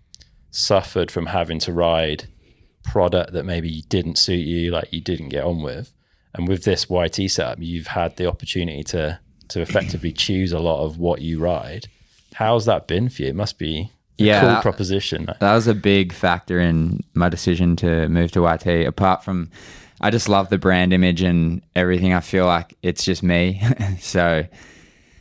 suffered 0.50 1.10
from 1.10 1.26
having 1.26 1.60
to 1.60 1.72
ride 1.72 2.28
product 2.82 3.32
that 3.32 3.44
maybe 3.44 3.82
didn't 3.88 4.18
suit 4.18 4.44
you, 4.46 4.70
like 4.70 4.92
you 4.92 5.00
didn't 5.00 5.28
get 5.28 5.44
on 5.44 5.62
with, 5.62 5.92
and 6.34 6.48
with 6.48 6.64
this 6.64 6.90
YT 6.90 7.30
setup, 7.30 7.58
you've 7.60 7.88
had 7.88 8.16
the 8.16 8.26
opportunity 8.26 8.82
to 8.84 9.20
to 9.48 9.60
effectively 9.60 10.10
choose 10.10 10.50
a 10.50 10.58
lot 10.58 10.84
of 10.84 10.98
what 10.98 11.20
you 11.20 11.38
ride. 11.38 11.86
How's 12.34 12.64
that 12.66 12.88
been 12.88 13.08
for 13.08 13.22
you? 13.22 13.28
It 13.28 13.36
must 13.36 13.58
be 13.58 13.92
Yeah, 14.18 14.40
cool 14.40 14.48
that- 14.50 14.62
proposition. 14.62 15.26
That 15.40 15.54
was 15.54 15.66
a 15.66 15.74
big 15.74 16.12
factor 16.12 16.58
in 16.58 17.02
my 17.14 17.28
decision 17.28 17.76
to 17.76 18.08
move 18.08 18.32
to 18.32 18.40
YT. 18.46 18.86
Apart 18.86 19.22
from, 19.24 19.50
I 20.00 20.10
just 20.10 20.28
love 20.28 20.48
the 20.48 20.58
brand 20.58 20.92
image 20.92 21.22
and 21.22 21.62
everything. 21.74 22.12
I 22.14 22.20
feel 22.20 22.46
like 22.46 22.76
it's 22.82 23.04
just 23.04 23.22
me. 23.22 23.62
so, 24.00 24.44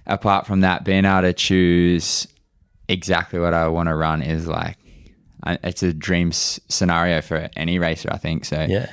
apart 0.07 0.47
from 0.47 0.61
that, 0.61 0.85
being 0.85 1.03
able 1.05 1.21
to 1.23 1.33
choose 1.33 2.27
exactly 2.87 3.39
what 3.39 3.53
I 3.53 3.67
want 3.67 3.87
to 3.89 3.95
run 3.95 4.21
is 4.21 4.47
like, 4.47 4.77
it's 5.45 5.83
a 5.83 5.93
dream 5.93 6.31
scenario 6.31 7.21
for 7.21 7.49
any 7.55 7.79
racer, 7.79 8.09
I 8.11 8.17
think. 8.17 8.45
So, 8.45 8.65
Yeah. 8.67 8.89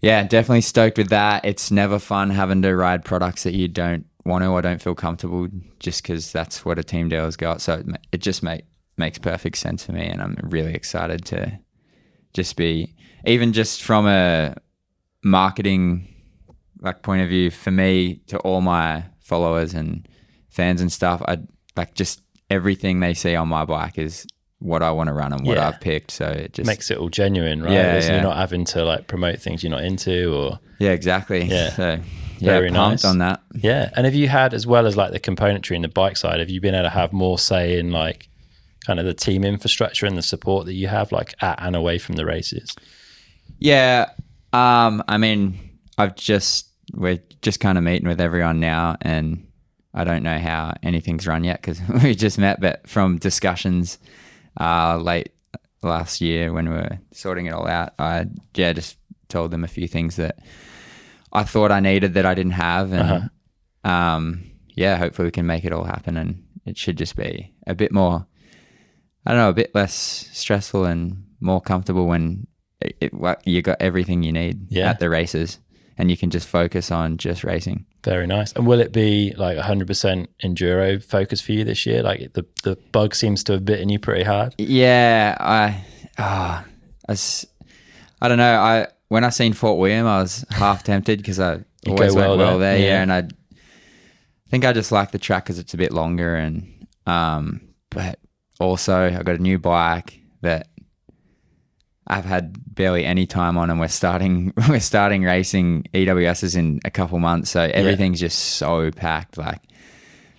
yeah, 0.00 0.22
definitely 0.24 0.60
stoked 0.60 0.98
with 0.98 1.08
that. 1.08 1.44
It's 1.44 1.70
never 1.70 1.98
fun 1.98 2.30
having 2.30 2.62
to 2.62 2.74
ride 2.76 3.04
products 3.04 3.42
that 3.44 3.54
you 3.54 3.66
don't 3.68 4.06
want 4.24 4.44
to 4.44 4.48
or 4.50 4.60
don't 4.62 4.80
feel 4.82 4.94
comfortable 4.94 5.48
just 5.78 6.02
because 6.02 6.30
that's 6.32 6.64
what 6.64 6.78
a 6.78 6.84
team 6.84 7.08
deal's 7.08 7.36
got. 7.36 7.60
So 7.60 7.74
it, 7.74 7.86
it 8.12 8.20
just 8.20 8.42
make, 8.42 8.64
makes 8.96 9.18
perfect 9.18 9.56
sense 9.58 9.84
for 9.84 9.92
me. 9.92 10.06
And 10.06 10.20
I'm 10.20 10.36
really 10.42 10.74
excited 10.74 11.24
to 11.26 11.58
just 12.34 12.56
be, 12.56 12.94
even 13.24 13.52
just 13.52 13.82
from 13.82 14.06
a 14.06 14.54
marketing 15.22 16.06
like 16.80 17.02
point 17.02 17.22
of 17.22 17.28
view 17.28 17.50
for 17.50 17.70
me 17.70 18.22
to 18.28 18.38
all 18.38 18.60
my 18.62 19.04
followers 19.20 19.74
and 19.74 20.08
fans 20.48 20.80
and 20.80 20.90
stuff, 20.90 21.22
I 21.28 21.38
like 21.76 21.94
just 21.94 22.22
everything 22.48 23.00
they 23.00 23.14
see 23.14 23.36
on 23.36 23.48
my 23.48 23.64
bike 23.64 23.98
is 23.98 24.26
what 24.60 24.82
I 24.82 24.90
want 24.90 25.08
to 25.08 25.12
run 25.14 25.32
and 25.32 25.46
what 25.46 25.56
Yeah. 25.56 25.68
I've 25.68 25.80
picked. 25.80 26.10
So 26.10 26.26
it 26.26 26.52
just 26.54 26.66
makes 26.66 26.90
it 26.90 26.98
all 26.98 27.08
genuine, 27.10 27.62
right? 27.62 27.72
Yeah, 27.72 27.98
yeah. 27.98 28.12
You're 28.14 28.22
not 28.22 28.36
having 28.36 28.64
to 28.66 28.84
like 28.84 29.06
promote 29.06 29.38
things 29.40 29.62
you're 29.62 29.70
not 29.70 29.84
into 29.84 30.34
or 30.34 30.58
Yeah, 30.78 30.90
exactly. 30.90 31.44
Yeah. 31.44 31.70
So 31.70 32.00
yeah, 32.38 32.46
Very 32.52 32.70
nice. 32.70 33.04
on 33.04 33.18
that. 33.18 33.42
yeah. 33.54 33.90
And 33.94 34.06
have 34.06 34.14
you 34.14 34.28
had 34.28 34.54
as 34.54 34.66
well 34.66 34.86
as 34.86 34.96
like 34.96 35.12
the 35.12 35.20
componentry 35.20 35.74
and 35.76 35.84
the 35.84 35.88
bike 35.88 36.16
side, 36.16 36.40
have 36.40 36.48
you 36.48 36.60
been 36.62 36.74
able 36.74 36.84
to 36.84 36.88
have 36.90 37.12
more 37.12 37.38
say 37.38 37.78
in 37.78 37.90
like 37.90 38.28
kind 38.86 38.98
of 38.98 39.06
the 39.06 39.14
team 39.14 39.44
infrastructure 39.44 40.06
and 40.06 40.16
the 40.16 40.22
support 40.22 40.66
that 40.66 40.74
you 40.74 40.88
have 40.88 41.12
like 41.12 41.34
at 41.42 41.62
and 41.62 41.76
away 41.76 41.98
from 41.98 42.16
the 42.16 42.26
races? 42.26 42.74
Yeah. 43.58 44.10
Um, 44.52 45.02
I 45.06 45.18
mean, 45.18 45.58
I've 45.98 46.16
just 46.16 46.68
we're 46.92 47.20
just 47.42 47.60
kind 47.60 47.78
of 47.78 47.84
meeting 47.84 48.08
with 48.08 48.20
everyone 48.20 48.60
now, 48.60 48.96
and 49.02 49.46
I 49.94 50.04
don't 50.04 50.22
know 50.22 50.38
how 50.38 50.74
anything's 50.82 51.26
run 51.26 51.44
yet 51.44 51.60
because 51.60 51.80
we 52.02 52.14
just 52.14 52.38
met. 52.38 52.60
But 52.60 52.88
from 52.88 53.18
discussions 53.18 53.98
uh, 54.58 54.98
late 54.98 55.32
last 55.82 56.20
year 56.20 56.52
when 56.52 56.68
we 56.68 56.74
were 56.74 56.98
sorting 57.12 57.46
it 57.46 57.52
all 57.52 57.68
out, 57.68 57.94
I 57.98 58.26
yeah 58.54 58.72
just 58.72 58.96
told 59.28 59.50
them 59.50 59.64
a 59.64 59.68
few 59.68 59.86
things 59.86 60.16
that 60.16 60.38
I 61.32 61.44
thought 61.44 61.70
I 61.70 61.80
needed 61.80 62.14
that 62.14 62.26
I 62.26 62.34
didn't 62.34 62.52
have, 62.52 62.92
and 62.92 63.30
um, 63.84 64.50
yeah, 64.74 64.96
hopefully 64.96 65.26
we 65.26 65.32
can 65.32 65.46
make 65.46 65.64
it 65.64 65.72
all 65.72 65.84
happen, 65.84 66.16
and 66.16 66.44
it 66.64 66.76
should 66.76 66.98
just 66.98 67.16
be 67.16 67.52
a 67.66 67.74
bit 67.74 67.92
more. 67.92 68.26
I 69.26 69.30
don't 69.32 69.38
know, 69.40 69.48
a 69.50 69.54
bit 69.54 69.74
less 69.74 69.92
stressful 70.32 70.84
and 70.84 71.24
more 71.40 71.60
comfortable 71.60 72.06
when 72.06 72.46
it, 72.80 72.96
it, 73.00 73.12
you 73.44 73.62
got 73.62 73.80
everything 73.80 74.22
you 74.22 74.32
need 74.32 74.66
Yeah. 74.70 74.88
at 74.90 74.98
the 74.98 75.10
races, 75.10 75.58
and 75.98 76.10
you 76.10 76.16
can 76.16 76.30
just 76.30 76.48
focus 76.48 76.90
on 76.90 77.18
just 77.18 77.44
racing. 77.44 77.84
Very 78.02 78.26
nice. 78.26 78.52
And 78.54 78.66
will 78.66 78.80
it 78.80 78.92
be 78.92 79.34
like 79.36 79.58
100% 79.58 80.26
enduro 80.42 81.02
focus 81.04 81.42
for 81.42 81.52
you 81.52 81.64
this 81.64 81.84
year? 81.84 82.02
Like 82.02 82.32
the, 82.32 82.46
the 82.62 82.76
bug 82.92 83.14
seems 83.14 83.44
to 83.44 83.52
have 83.52 83.64
bitten 83.66 83.90
you 83.90 83.98
pretty 83.98 84.24
hard. 84.24 84.54
Yeah, 84.56 85.36
I, 85.38 85.84
ah, 86.16 86.64
I, 87.06 87.16
I 88.22 88.28
don't 88.28 88.38
know. 88.38 88.54
I 88.58 88.86
when 89.08 89.24
I 89.24 89.28
seen 89.30 89.52
Fort 89.52 89.78
William, 89.78 90.06
I 90.06 90.22
was 90.22 90.46
half 90.50 90.82
tempted 90.84 91.18
because 91.18 91.38
I 91.40 91.60
always 91.86 92.14
go 92.14 92.20
went 92.20 92.28
well 92.30 92.38
well 92.38 92.58
there, 92.58 92.74
there. 92.76 92.78
yeah. 92.78 92.92
Yeah, 92.94 93.02
and 93.02 93.12
I 93.12 93.28
think 94.48 94.64
I 94.64 94.72
just 94.72 94.92
like 94.92 95.10
the 95.10 95.18
track 95.18 95.44
because 95.44 95.58
it's 95.58 95.74
a 95.74 95.76
bit 95.76 95.92
longer, 95.92 96.36
and 96.36 96.86
um, 97.06 97.60
but 97.90 98.18
also 98.60 99.06
I 99.06 99.22
got 99.22 99.36
a 99.36 99.42
new 99.42 99.58
bike 99.58 100.20
that 100.42 100.68
I've 102.06 102.24
had 102.24 102.74
barely 102.74 103.04
any 103.04 103.26
time 103.26 103.56
on, 103.56 103.70
and 103.70 103.78
we're 103.78 103.88
starting 103.88 104.52
we're 104.68 104.80
starting 104.80 105.22
racing 105.22 105.84
EWSs 105.94 106.56
in 106.56 106.80
a 106.84 106.90
couple 106.90 107.18
months, 107.18 107.50
so 107.50 107.62
everything's 107.62 108.20
just 108.20 108.38
so 108.38 108.90
packed. 108.90 109.38
Like 109.38 109.60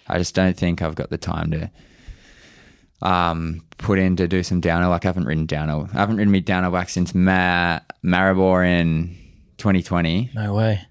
I 0.08 0.18
just 0.18 0.36
don't 0.36 0.58
think 0.58 0.82
I've 0.82 0.96
got 0.96 1.10
the 1.10 1.18
time 1.18 1.52
to 1.52 1.72
um, 3.02 3.66
put 3.78 4.00
in 4.00 4.16
to 4.18 4.28
do 4.28 4.44
some 4.44 4.62
downhill. 4.62 4.90
Like 4.90 5.06
I 5.06 5.10
haven't 5.10 5.26
ridden 5.26 5.46
downhill. 5.46 5.90
I 5.94 6.00
haven't 6.00 6.18
ridden 6.18 6.32
me 6.32 6.42
downhill 6.42 6.72
back 6.72 6.90
since 6.90 7.16
Ma- 7.16 7.80
Maribor 8.04 8.66
in 8.66 9.18
2020. 9.58 10.32
No 10.36 10.54
way. 10.54 10.82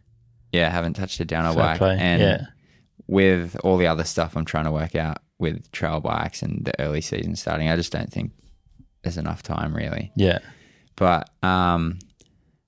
Yeah, 0.52 0.66
I 0.66 0.70
haven't 0.70 0.94
touched 0.94 1.20
a 1.20 1.24
downhill 1.24 1.54
Fair 1.54 1.62
bike. 1.62 1.78
play. 1.78 1.96
And 2.00 2.22
yeah. 2.22 2.46
with 3.06 3.56
all 3.62 3.76
the 3.76 3.86
other 3.86 4.04
stuff 4.04 4.36
I'm 4.36 4.44
trying 4.44 4.64
to 4.64 4.72
work 4.72 4.96
out 4.96 5.18
with 5.40 5.70
trail 5.72 6.00
bikes 6.00 6.42
and 6.42 6.64
the 6.64 6.78
early 6.80 7.00
season 7.00 7.34
starting, 7.36 7.68
I 7.68 7.76
just 7.76 7.92
don't 7.92 8.12
think 8.12 8.32
there's 9.02 9.18
enough 9.18 9.42
time 9.42 9.74
really. 9.74 10.12
Yeah. 10.16 10.38
But 10.96 11.30
um, 11.42 11.98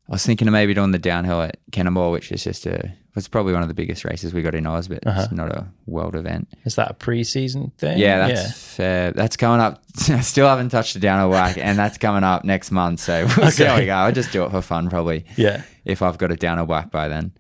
I 0.09 0.13
was 0.13 0.25
thinking 0.25 0.49
of 0.49 0.53
maybe 0.53 0.73
doing 0.75 0.91
the 0.93 0.99
downhill 0.99 1.43
at 1.43 1.59
Cannonball, 1.71 2.11
which 2.13 2.33
is 2.33 2.43
just 2.45 2.67
a 2.67 2.93
it's 3.15 3.29
probably 3.29 3.53
one 3.53 3.61
of 3.61 3.69
the 3.69 3.75
biggest 3.75 4.07
races 4.07 4.33
we 4.33 4.41
got 4.41 4.55
in 4.55 4.67
Oz, 4.67 4.89
but 4.89 5.07
Uh-huh. 5.07 5.21
it's 5.25 5.33
not 5.33 5.53
a 5.55 5.67
world 5.85 6.17
event. 6.17 6.49
Is 6.65 6.77
that 6.77 6.91
a 6.91 6.95
pre-season 6.95 7.71
thing? 7.77 7.99
Yeah, 7.99 8.27
that's 8.27 8.53
fair. 8.75 9.11
That's 9.13 9.37
coming 9.37 9.61
up. 9.61 9.83
I 10.09 10.23
still 10.23 10.49
haven't 10.49 10.71
touched 10.71 10.97
a 10.97 10.99
downhill 10.99 11.29
bike, 11.31 11.59
and 11.59 11.79
that's 11.79 11.99
coming 11.99 12.25
up 12.25 12.43
next 12.47 12.71
month. 12.71 13.01
So 13.01 13.29
we'll 13.37 13.51
see 13.51 13.65
how 13.65 13.77
we 13.79 13.85
go. 13.85 13.93
I'll 13.93 14.13
just 14.13 14.33
do 14.33 14.45
it 14.45 14.51
for 14.51 14.63
fun, 14.63 14.89
probably, 14.89 15.27
Yeah. 15.37 15.63
if 15.85 16.01
I've 16.01 16.17
got 16.17 16.33
a 16.33 16.37
downhill 16.37 16.65
bike 16.65 16.91
by 16.91 17.09
then. 17.09 17.33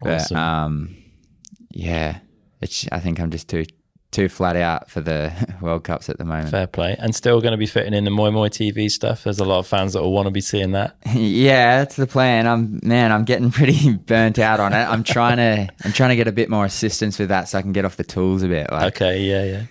But 0.00 0.20
Awesome. 0.20 0.36
um, 0.36 0.96
yeah, 1.72 2.18
it's. 2.60 2.86
I 2.92 3.00
think 3.00 3.18
I'm 3.18 3.30
just 3.32 3.48
too 3.48 3.64
too 4.12 4.28
flat 4.28 4.56
out 4.56 4.90
for 4.90 5.00
the 5.00 5.32
World 5.60 5.84
Cups 5.84 6.08
at 6.08 6.18
the 6.18 6.24
moment. 6.24 6.50
Fair 6.50 6.66
play. 6.66 6.94
And 6.98 7.14
still 7.14 7.40
going 7.40 7.52
to 7.52 7.58
be 7.58 7.66
fitting 7.66 7.94
in 7.94 8.04
the 8.04 8.10
Moi 8.10 8.30
Moi 8.30 8.48
TV 8.48 8.88
stuff. 8.90 9.24
There's 9.24 9.40
a 9.40 9.44
lot 9.44 9.58
of 9.58 9.66
fans 9.66 9.94
that 9.94 10.02
will 10.02 10.12
want 10.12 10.26
to 10.26 10.30
be 10.30 10.40
seeing 10.40 10.72
that. 10.72 10.96
yeah, 11.14 11.78
that's 11.78 11.96
the 11.96 12.06
plan. 12.06 12.46
I'm 12.46 12.78
man, 12.82 13.10
I'm 13.10 13.24
getting 13.24 13.50
pretty 13.50 13.92
burnt 14.06 14.38
out 14.38 14.60
on 14.60 14.72
it. 14.72 14.84
I'm 14.84 15.02
trying 15.02 15.38
to 15.38 15.72
I'm 15.84 15.92
trying 15.92 16.10
to 16.10 16.16
get 16.16 16.28
a 16.28 16.32
bit 16.32 16.48
more 16.48 16.64
assistance 16.64 17.18
with 17.18 17.30
that 17.30 17.48
so 17.48 17.58
I 17.58 17.62
can 17.62 17.72
get 17.72 17.84
off 17.84 17.96
the 17.96 18.04
tools 18.04 18.42
a 18.42 18.48
bit. 18.48 18.70
Like 18.70 18.94
Okay. 18.94 19.22
Yeah. 19.22 19.44
Yeah. 19.44 19.62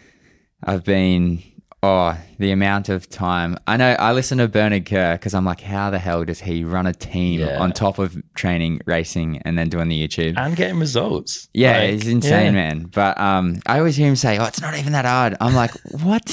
I've 0.64 0.84
been 0.84 1.42
oh 1.84 2.16
the 2.38 2.52
amount 2.52 2.90
of 2.90 3.10
time. 3.10 3.58
I 3.68 3.78
know 3.78 3.92
I 3.94 4.14
listen 4.14 4.38
to 4.40 4.48
Bernard 4.48 4.86
Kerr 4.86 5.14
because 5.14 5.34
I'm 5.34 5.46
like, 5.46 5.62
how 5.62 5.90
the 5.90 6.00
hell 6.00 6.24
does 6.26 6.40
he 6.40 6.64
run 6.64 6.86
a 6.88 6.94
team 6.94 7.40
Yeah. 7.42 7.60
on 7.60 7.72
top 7.72 8.00
of 8.00 8.22
training, 8.36 8.82
racing, 8.86 9.40
and 9.46 9.58
then 9.58 9.70
doing 9.70 9.88
the 9.90 10.08
YouTube? 10.08 10.38
And 10.38 10.56
getting 10.56 10.80
results. 10.80 11.48
yeah, 11.54 11.80
Like, 11.80 11.90
it's 11.94 12.06
insane, 12.08 12.46
yeah. 12.46 12.70
man. 12.70 12.84
But 12.86 13.20
um, 13.20 13.58
I 13.66 13.80
always 13.80 13.96
hear 13.96 14.08
him 14.08 14.16
say, 14.16 14.38
"Oh, 14.38 14.46
it's 14.46 14.62
not 14.62 14.78
even 14.78 14.94
that 14.94 15.06
hard." 15.06 15.36
I'm 15.42 15.54
like, 15.56 15.72
"What?" 16.04 16.24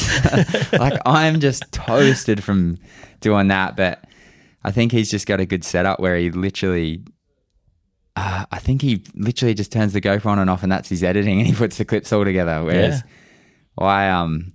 like 0.78 1.00
I'm 1.06 1.40
just 1.40 1.64
toasted 1.72 2.42
from 2.44 2.76
doing 3.20 3.48
that. 3.48 3.76
But 3.76 4.04
I 4.64 4.70
think 4.70 4.92
he's 4.92 5.10
just 5.10 5.26
got 5.26 5.40
a 5.40 5.46
good 5.46 5.64
setup 5.64 6.00
where 6.00 6.16
he 6.16 6.30
literally. 6.30 7.04
Uh, 8.16 8.44
I 8.50 8.58
think 8.58 8.82
he 8.82 9.04
literally 9.14 9.54
just 9.54 9.70
turns 9.70 9.92
the 9.92 10.00
GoPro 10.00 10.26
on 10.26 10.38
and 10.40 10.50
off, 10.50 10.64
and 10.64 10.72
that's 10.72 10.88
his 10.88 11.04
editing, 11.04 11.38
and 11.38 11.46
he 11.46 11.54
puts 11.54 11.78
the 11.78 11.84
clips 11.84 12.12
all 12.12 12.24
together. 12.24 12.64
Whereas, 12.64 13.04
I 13.78 14.08
um, 14.08 14.52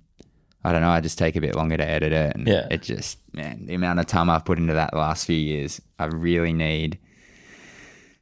I 0.64 0.72
don't 0.72 0.80
know, 0.80 0.88
I 0.90 1.00
just 1.00 1.18
take 1.18 1.36
a 1.36 1.40
bit 1.40 1.54
longer 1.54 1.76
to 1.76 1.86
edit 1.86 2.12
it, 2.12 2.34
and 2.36 2.48
Yeah. 2.48 2.66
it 2.70 2.82
just 2.82 3.18
man, 3.34 3.66
the 3.66 3.74
amount 3.74 4.00
of 4.00 4.06
time 4.06 4.30
I've 4.30 4.44
put 4.44 4.58
into 4.58 4.72
that 4.74 4.90
the 4.92 4.98
last 4.98 5.26
few 5.26 5.36
years, 5.36 5.80
I 5.98 6.06
really 6.06 6.52
need 6.52 6.98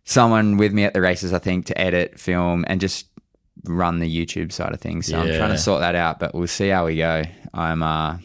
someone 0.04 0.56
with 0.56 0.72
me 0.72 0.84
at 0.84 0.94
the 0.94 1.00
races, 1.00 1.32
I 1.32 1.38
think, 1.38 1.66
to 1.66 1.80
edit, 1.80 2.18
film, 2.18 2.64
and 2.66 2.80
just 2.80 3.06
run 3.64 4.00
the 4.00 4.26
YouTube 4.26 4.50
side 4.52 4.72
of 4.72 4.80
things. 4.80 5.06
So 5.06 5.18
I'm 5.18 5.28
trying 5.36 5.50
to 5.50 5.58
sort 5.58 5.80
that 5.80 5.94
out, 5.94 6.18
but 6.18 6.34
we'll 6.34 6.46
see 6.48 6.68
how 6.68 6.86
we 6.86 6.96
go. 6.96 7.22
I'm 7.54 7.82
uh 7.82 8.18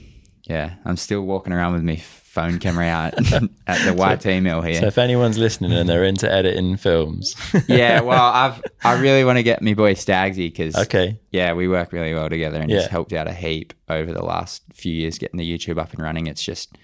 yeah, 0.44 0.76
I'm 0.86 0.98
still 0.98 1.22
walking 1.22 1.52
around 1.54 1.74
with 1.74 1.84
my 1.84 1.98
phone 2.38 2.60
camera 2.60 2.86
out 2.86 3.14
at 3.68 3.80
the 3.86 3.94
YT 3.98 4.44
mill 4.44 4.62
here. 4.62 4.80
So 4.82 4.88
if 4.88 4.98
anyone's 5.00 5.38
listening 5.40 5.72
and 5.72 5.90
they're 5.90 6.04
into 6.04 6.32
editing 6.32 6.78
films, 6.78 7.36
yeah, 7.68 8.02
well, 8.02 8.24
I've 8.24 8.62
I 8.84 9.00
really 9.00 9.24
want 9.24 9.38
to 9.38 9.44
get 9.44 9.62
me 9.64 9.74
boy 9.74 9.94
Stagsy 9.96 10.52
because 10.52 10.76
okay, 10.76 11.20
yeah, 11.32 11.54
we 11.54 11.68
work 11.68 11.92
really 11.92 12.14
well 12.14 12.30
together 12.30 12.60
and 12.60 12.70
Yeah. 12.70 12.80
it's 12.80 12.88
helped 12.88 13.14
out 13.14 13.28
a 13.28 13.34
heap 13.34 13.74
over 13.90 14.14
the 14.14 14.24
last 14.24 14.62
few 14.74 14.94
years 14.94 15.18
getting 15.18 15.38
the 15.40 15.58
YouTube 15.58 15.80
up 15.80 15.94
and 15.94 16.02
running. 16.04 16.28
It's 16.28 16.44
just 16.44 16.78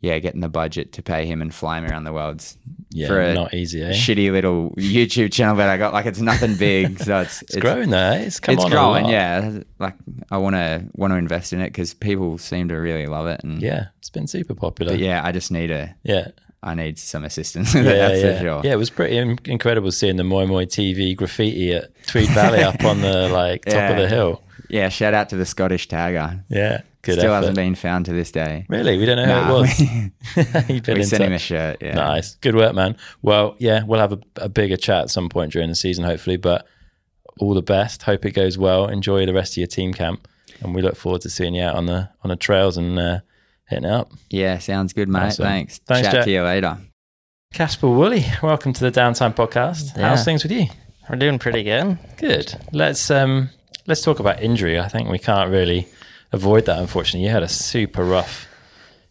yeah, 0.00 0.18
getting 0.18 0.40
the 0.40 0.48
budget 0.48 0.92
to 0.94 1.02
pay 1.02 1.26
him 1.26 1.42
and 1.42 1.54
fly 1.54 1.78
him 1.78 1.84
around 1.84 2.04
the 2.04 2.12
world's 2.12 2.56
Yeah, 2.90 3.06
for 3.08 3.20
a 3.20 3.34
not 3.34 3.52
easy, 3.54 3.82
eh? 3.82 3.92
shitty 3.92 4.32
little 4.32 4.70
YouTube 4.78 5.30
channel 5.32 5.56
that 5.56 5.68
I 5.68 5.76
got. 5.76 5.92
Like 5.92 6.06
it's 6.06 6.20
nothing 6.20 6.56
big, 6.56 6.98
so 7.02 7.20
it's 7.20 7.42
It's, 7.42 7.56
growing 7.56 7.90
though. 7.90 7.98
eh? 7.98 8.18
It's 8.20 8.40
come 8.40 8.54
it's 8.54 8.64
growing, 8.68 9.06
yeah. 9.06 9.60
Like 9.78 9.94
I 10.30 10.38
want 10.38 10.56
to 10.56 10.84
want 10.94 11.12
to 11.12 11.16
invest 11.16 11.52
in 11.52 11.60
it 11.60 11.66
because 11.66 11.92
people 11.94 12.38
seem 12.38 12.68
to 12.68 12.76
really 12.76 13.06
love 13.06 13.26
it, 13.26 13.42
and 13.44 13.60
Yeah, 13.60 13.86
it's 13.98 14.10
been 14.10 14.26
super 14.26 14.54
popular. 14.54 14.92
But 14.92 15.00
yeah, 15.00 15.22
I 15.24 15.32
just 15.32 15.50
need 15.50 15.70
a 15.70 15.94
yeah. 16.02 16.28
I 16.62 16.74
need 16.74 16.98
some 16.98 17.24
assistance. 17.24 17.74
Yeah, 17.74 17.82
that's 17.82 18.22
yeah. 18.22 18.34
for 18.36 18.40
sure. 18.42 18.60
yeah, 18.64 18.72
it 18.72 18.78
was 18.78 18.90
pretty 18.90 19.16
in- 19.16 19.38
incredible 19.46 19.90
seeing 19.92 20.16
the 20.16 20.24
Moi 20.24 20.44
Moi 20.46 20.64
TV 20.66 21.16
graffiti 21.16 21.72
at 21.72 21.90
Tweed 22.06 22.28
Valley 22.30 22.62
up 22.62 22.84
on 22.84 23.00
the 23.00 23.28
like 23.32 23.64
top 23.64 23.92
of 23.92 23.96
the 23.96 24.08
hill. 24.08 24.42
Yeah, 24.68 24.88
shout 24.90 25.14
out 25.14 25.30
to 25.30 25.36
the 25.36 25.46
Scottish 25.46 25.88
tagger. 25.88 26.44
Yeah, 26.50 26.82
good 27.02 27.14
Still 27.18 27.24
effort. 27.32 27.36
hasn't 27.46 27.56
been 27.56 27.74
found 27.74 28.06
to 28.06 28.12
this 28.12 28.30
day. 28.30 28.66
Really, 28.68 28.98
we 28.98 29.06
don't 29.06 29.16
know 29.16 29.26
Nah, 29.26 29.44
who 29.46 29.56
it 29.56 29.60
was. 29.60 29.80
we, 30.68 30.74
You've 30.74 30.86
we 30.86 30.94
in 30.94 31.04
sent 31.04 31.22
him 31.24 31.32
a 31.32 31.38
shirt. 31.38 31.78
Yeah. 31.80 31.94
Nice, 31.94 32.34
good 32.36 32.54
work, 32.54 32.74
man. 32.74 32.96
Well, 33.22 33.56
yeah, 33.58 33.82
we'll 33.84 34.00
have 34.00 34.12
a, 34.12 34.18
a 34.36 34.48
bigger 34.48 34.76
chat 34.76 35.02
at 35.04 35.10
some 35.10 35.28
point 35.28 35.52
during 35.52 35.68
the 35.68 35.74
season, 35.74 36.04
hopefully. 36.04 36.36
But 36.36 36.66
all 37.38 37.54
the 37.54 37.62
best. 37.62 38.02
Hope 38.02 38.24
it 38.26 38.32
goes 38.32 38.58
well. 38.58 38.86
Enjoy 38.88 39.24
the 39.26 39.32
rest 39.34 39.54
of 39.54 39.58
your 39.58 39.66
team 39.66 39.92
camp, 39.94 40.28
and 40.60 40.74
we 40.74 40.82
look 40.82 40.96
forward 40.96 41.22
to 41.22 41.30
seeing 41.30 41.54
you 41.54 41.62
out 41.62 41.76
on 41.76 41.86
the 41.86 42.08
on 42.22 42.28
the 42.30 42.36
trails 42.36 42.76
and 42.76 42.98
uh, 42.98 43.20
hitting 43.66 43.84
it 43.84 43.90
up. 43.90 44.12
Yeah, 44.28 44.58
sounds 44.58 44.92
good, 44.92 45.08
mate. 45.08 45.20
Awesome. 45.20 45.44
Thanks. 45.44 45.78
Thanks, 45.78 46.06
Chat 46.06 46.14
Jack. 46.14 46.24
to 46.24 46.30
you 46.30 46.42
later. 46.42 46.78
Kasper 47.52 47.88
Woolley, 47.88 48.24
welcome 48.42 48.72
to 48.74 48.80
the 48.88 48.92
Downtime 48.92 49.34
Podcast. 49.34 49.96
Yeah. 49.96 50.10
How's 50.10 50.24
things 50.24 50.42
with 50.44 50.52
you? 50.52 50.66
We're 51.08 51.16
doing 51.16 51.38
pretty 51.40 51.64
good. 51.64 51.98
Good. 52.16 52.54
Let's 52.72 53.10
um 53.10 53.50
let's 53.88 54.02
talk 54.02 54.20
about 54.20 54.40
injury. 54.40 54.78
I 54.78 54.86
think 54.86 55.08
we 55.08 55.18
can't 55.18 55.50
really 55.50 55.88
avoid 56.32 56.66
that. 56.66 56.78
Unfortunately, 56.78 57.26
you 57.26 57.32
had 57.32 57.42
a 57.42 57.48
super 57.48 58.04
rough 58.04 58.46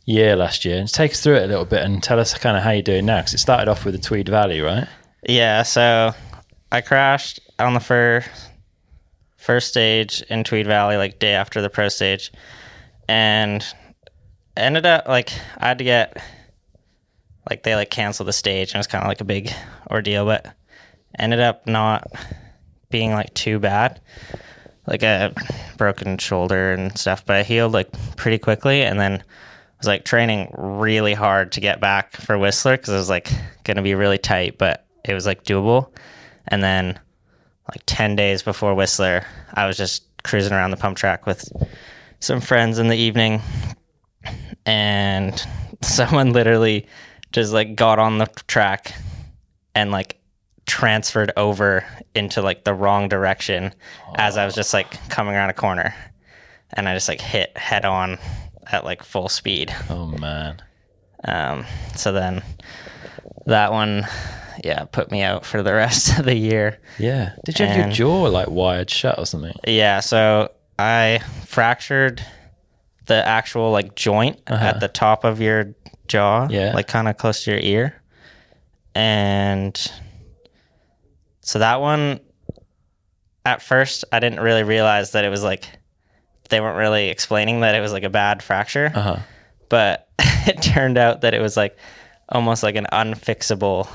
year 0.06 0.36
last 0.36 0.66
year. 0.66 0.82
Just 0.82 0.96
take 0.96 1.12
us 1.12 1.22
through 1.22 1.36
it 1.36 1.44
a 1.44 1.48
little 1.48 1.66
bit 1.66 1.84
and 1.84 2.02
tell 2.02 2.20
us 2.20 2.38
kind 2.38 2.58
of 2.58 2.64
how 2.64 2.72
you're 2.72 2.82
doing 2.82 3.06
now. 3.06 3.20
Because 3.20 3.36
it 3.36 3.40
started 3.40 3.70
off 3.70 3.86
with 3.86 3.94
the 3.96 4.02
Tweed 4.02 4.30
Valley, 4.30 4.62
right? 4.62 4.88
Yeah, 5.28 5.64
so 5.64 6.14
I 6.72 6.82
crashed 6.82 7.40
on 7.58 7.74
the 7.74 7.80
first 7.80 8.30
first 9.38 9.70
stage 9.70 10.22
in 10.30 10.44
Tweed 10.44 10.68
Valley, 10.68 10.98
like 10.98 11.20
day 11.20 11.34
after 11.34 11.62
the 11.62 11.70
pro 11.70 11.90
stage, 11.90 12.32
and 13.08 13.66
ended 14.56 14.86
up 14.86 15.08
like 15.08 15.32
I 15.58 15.68
had 15.68 15.78
to 15.78 15.84
get 15.84 16.22
like 17.50 17.64
they 17.64 17.76
like 17.76 17.90
canceled 17.90 18.28
the 18.28 18.34
stage 18.34 18.72
and 18.72 18.76
it 18.76 18.80
was 18.80 18.88
kind 18.88 19.04
of 19.04 19.08
like 19.08 19.22
a 19.22 19.26
big 19.26 19.52
ordeal, 19.90 20.26
but 20.26 20.54
ended 21.18 21.40
up 21.40 21.66
not 21.68 22.08
being 22.90 23.12
like 23.12 23.34
too 23.34 23.60
bad. 23.60 24.02
Like 24.90 25.04
a 25.04 25.34
broken 25.78 26.18
shoulder 26.18 26.74
and 26.74 26.98
stuff, 26.98 27.24
but 27.24 27.36
I 27.36 27.44
healed 27.44 27.74
like 27.74 27.92
pretty 28.18 28.40
quickly, 28.40 28.82
and 28.82 29.00
then 29.00 29.14
I 29.14 29.76
was 29.78 29.88
like 29.88 30.04
training 30.04 30.52
really 30.58 31.14
hard 31.14 31.52
to 31.54 31.62
get 31.62 31.80
back 31.80 32.18
for 32.18 32.38
Whistler 32.40 32.76
because 32.76 32.90
it 32.90 32.98
was 32.98 33.10
like 33.10 33.30
gonna 33.64 33.84
be 33.84 33.94
really 33.94 34.18
tight, 34.18 34.58
but 34.58 34.88
it 35.06 35.14
was 35.14 35.28
like 35.28 35.44
doable. 35.44 35.96
And 36.48 36.64
then 36.64 37.00
like 37.70 37.84
ten 37.86 38.16
days 38.16 38.42
before 38.42 38.74
Whistler, 38.74 39.26
I 39.54 39.68
was 39.68 39.78
just 39.78 40.06
cruising 40.24 40.54
around 40.54 40.72
the 40.72 40.78
pump 40.78 40.98
track 40.98 41.28
with 41.28 41.48
some 42.20 42.42
friends 42.42 42.80
in 42.80 42.88
the 42.88 42.98
evening, 42.98 43.42
and 44.66 45.46
someone 45.82 46.34
literally 46.34 46.88
just 47.32 47.54
like 47.54 47.76
got 47.76 48.00
on 48.00 48.18
the 48.18 48.26
track 48.48 48.94
and 49.76 49.92
like 49.92 50.19
transferred 50.70 51.32
over 51.36 51.84
into 52.16 52.42
like 52.42 52.64
the 52.64 52.74
wrong 52.74 53.10
direction 53.10 53.74
as 54.16 54.38
I 54.38 54.46
was 54.46 54.56
just 54.56 54.74
like 54.74 55.10
coming 55.10 55.36
around 55.36 55.50
a 55.50 55.54
corner, 55.54 55.94
and 56.74 56.88
I 56.88 56.94
just 56.94 57.10
like 57.10 57.20
hit 57.20 57.58
head 57.58 57.84
on 57.84 58.18
at 58.72 58.86
like 58.86 59.04
full 59.04 59.28
speed. 59.30 59.76
Oh 59.90 60.06
man. 60.06 60.62
Um, 61.26 61.66
so 61.96 62.12
then 62.14 62.44
that 63.46 63.72
one, 63.74 64.06
yeah, 64.64 64.86
put 64.86 65.12
me 65.12 65.22
out 65.24 65.46
for 65.46 65.62
the 65.64 65.74
rest 65.74 66.18
of 66.20 66.26
the 66.26 66.36
year. 66.36 66.80
Yeah. 66.98 67.34
Did 67.46 67.60
you 67.60 67.66
have 67.66 67.78
your 67.78 67.90
jaw 67.90 68.22
like 68.30 68.50
wired 68.50 68.90
shut 68.90 69.18
or 69.20 69.26
something? 69.26 69.54
Yeah, 69.68 70.00
so 70.00 70.52
I 70.78 71.20
fractured 71.46 72.24
the 73.08 73.28
actual 73.28 73.72
like 73.72 73.96
joint 73.96 74.40
at 74.48 74.80
the 74.80 74.88
top 74.88 75.24
of 75.24 75.42
your 75.42 75.74
jaw, 76.08 76.48
Yeah. 76.50 76.74
like 76.74 76.88
kind 76.88 77.08
of 77.08 77.18
close 77.18 77.44
to 77.46 77.52
your 77.52 77.60
ear, 77.60 78.02
and 78.96 79.92
so 81.50 81.60
that 81.60 81.82
one. 81.82 82.20
At 83.46 83.62
first, 83.62 84.06
I 84.12 84.20
didn't 84.20 84.42
really 84.42 84.64
realize 84.64 85.12
that 85.14 85.24
it 85.26 85.30
was 85.30 85.44
like 85.44 85.66
they 86.50 86.60
weren't 86.62 86.78
really 86.78 87.10
explaining 87.10 87.62
that 87.62 87.74
it 87.74 87.80
was 87.80 87.92
like 87.94 88.04
a 88.04 88.10
bad 88.10 88.44
fracture. 88.44 88.92
Uh 88.94 89.02
huh. 89.02 89.18
but 89.70 90.08
it 90.20 90.62
turned 90.62 90.98
out 90.98 91.22
that 91.22 91.34
it 91.34 91.42
was 91.42 91.56
like 91.58 91.78
almost 92.28 92.62
like 92.64 92.76
an 92.76 92.86
unfixable 92.92 93.88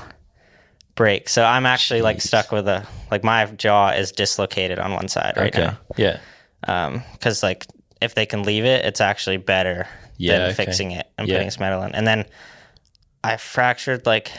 break. 0.95 1.29
So 1.29 1.43
I'm 1.45 1.65
actually 1.65 2.01
like 2.01 2.21
stuck 2.21 2.51
with 2.51 2.67
a 2.67 2.85
like 3.11 3.23
my 3.23 3.45
jaw 3.45 3.89
is 3.91 4.11
dislocated 4.11 4.79
on 4.79 4.91
one 4.93 5.07
side 5.07 5.33
right 5.37 5.55
Okay. 5.55 5.71
Yeah. 5.95 6.19
now. 6.67 6.87
Um, 6.87 7.03
because 7.13 7.43
like 7.43 7.65
if 8.01 8.15
they 8.15 8.25
can 8.25 8.43
leave 8.43 8.65
it, 8.65 8.83
it's 8.83 8.99
actually 8.99 9.37
better 9.37 9.87
Yeah, 10.17 10.33
than 10.39 10.41
okay. 10.47 10.53
fixing 10.65 10.91
it 10.91 11.07
and 11.17 11.27
Yeah. 11.27 11.35
putting 11.35 11.51
some 11.51 11.61
metal 11.61 11.83
in. 11.83 11.93
And 11.95 12.05
then 12.07 12.25
I 13.23 13.37
fractured 13.37 14.05
like 14.05 14.31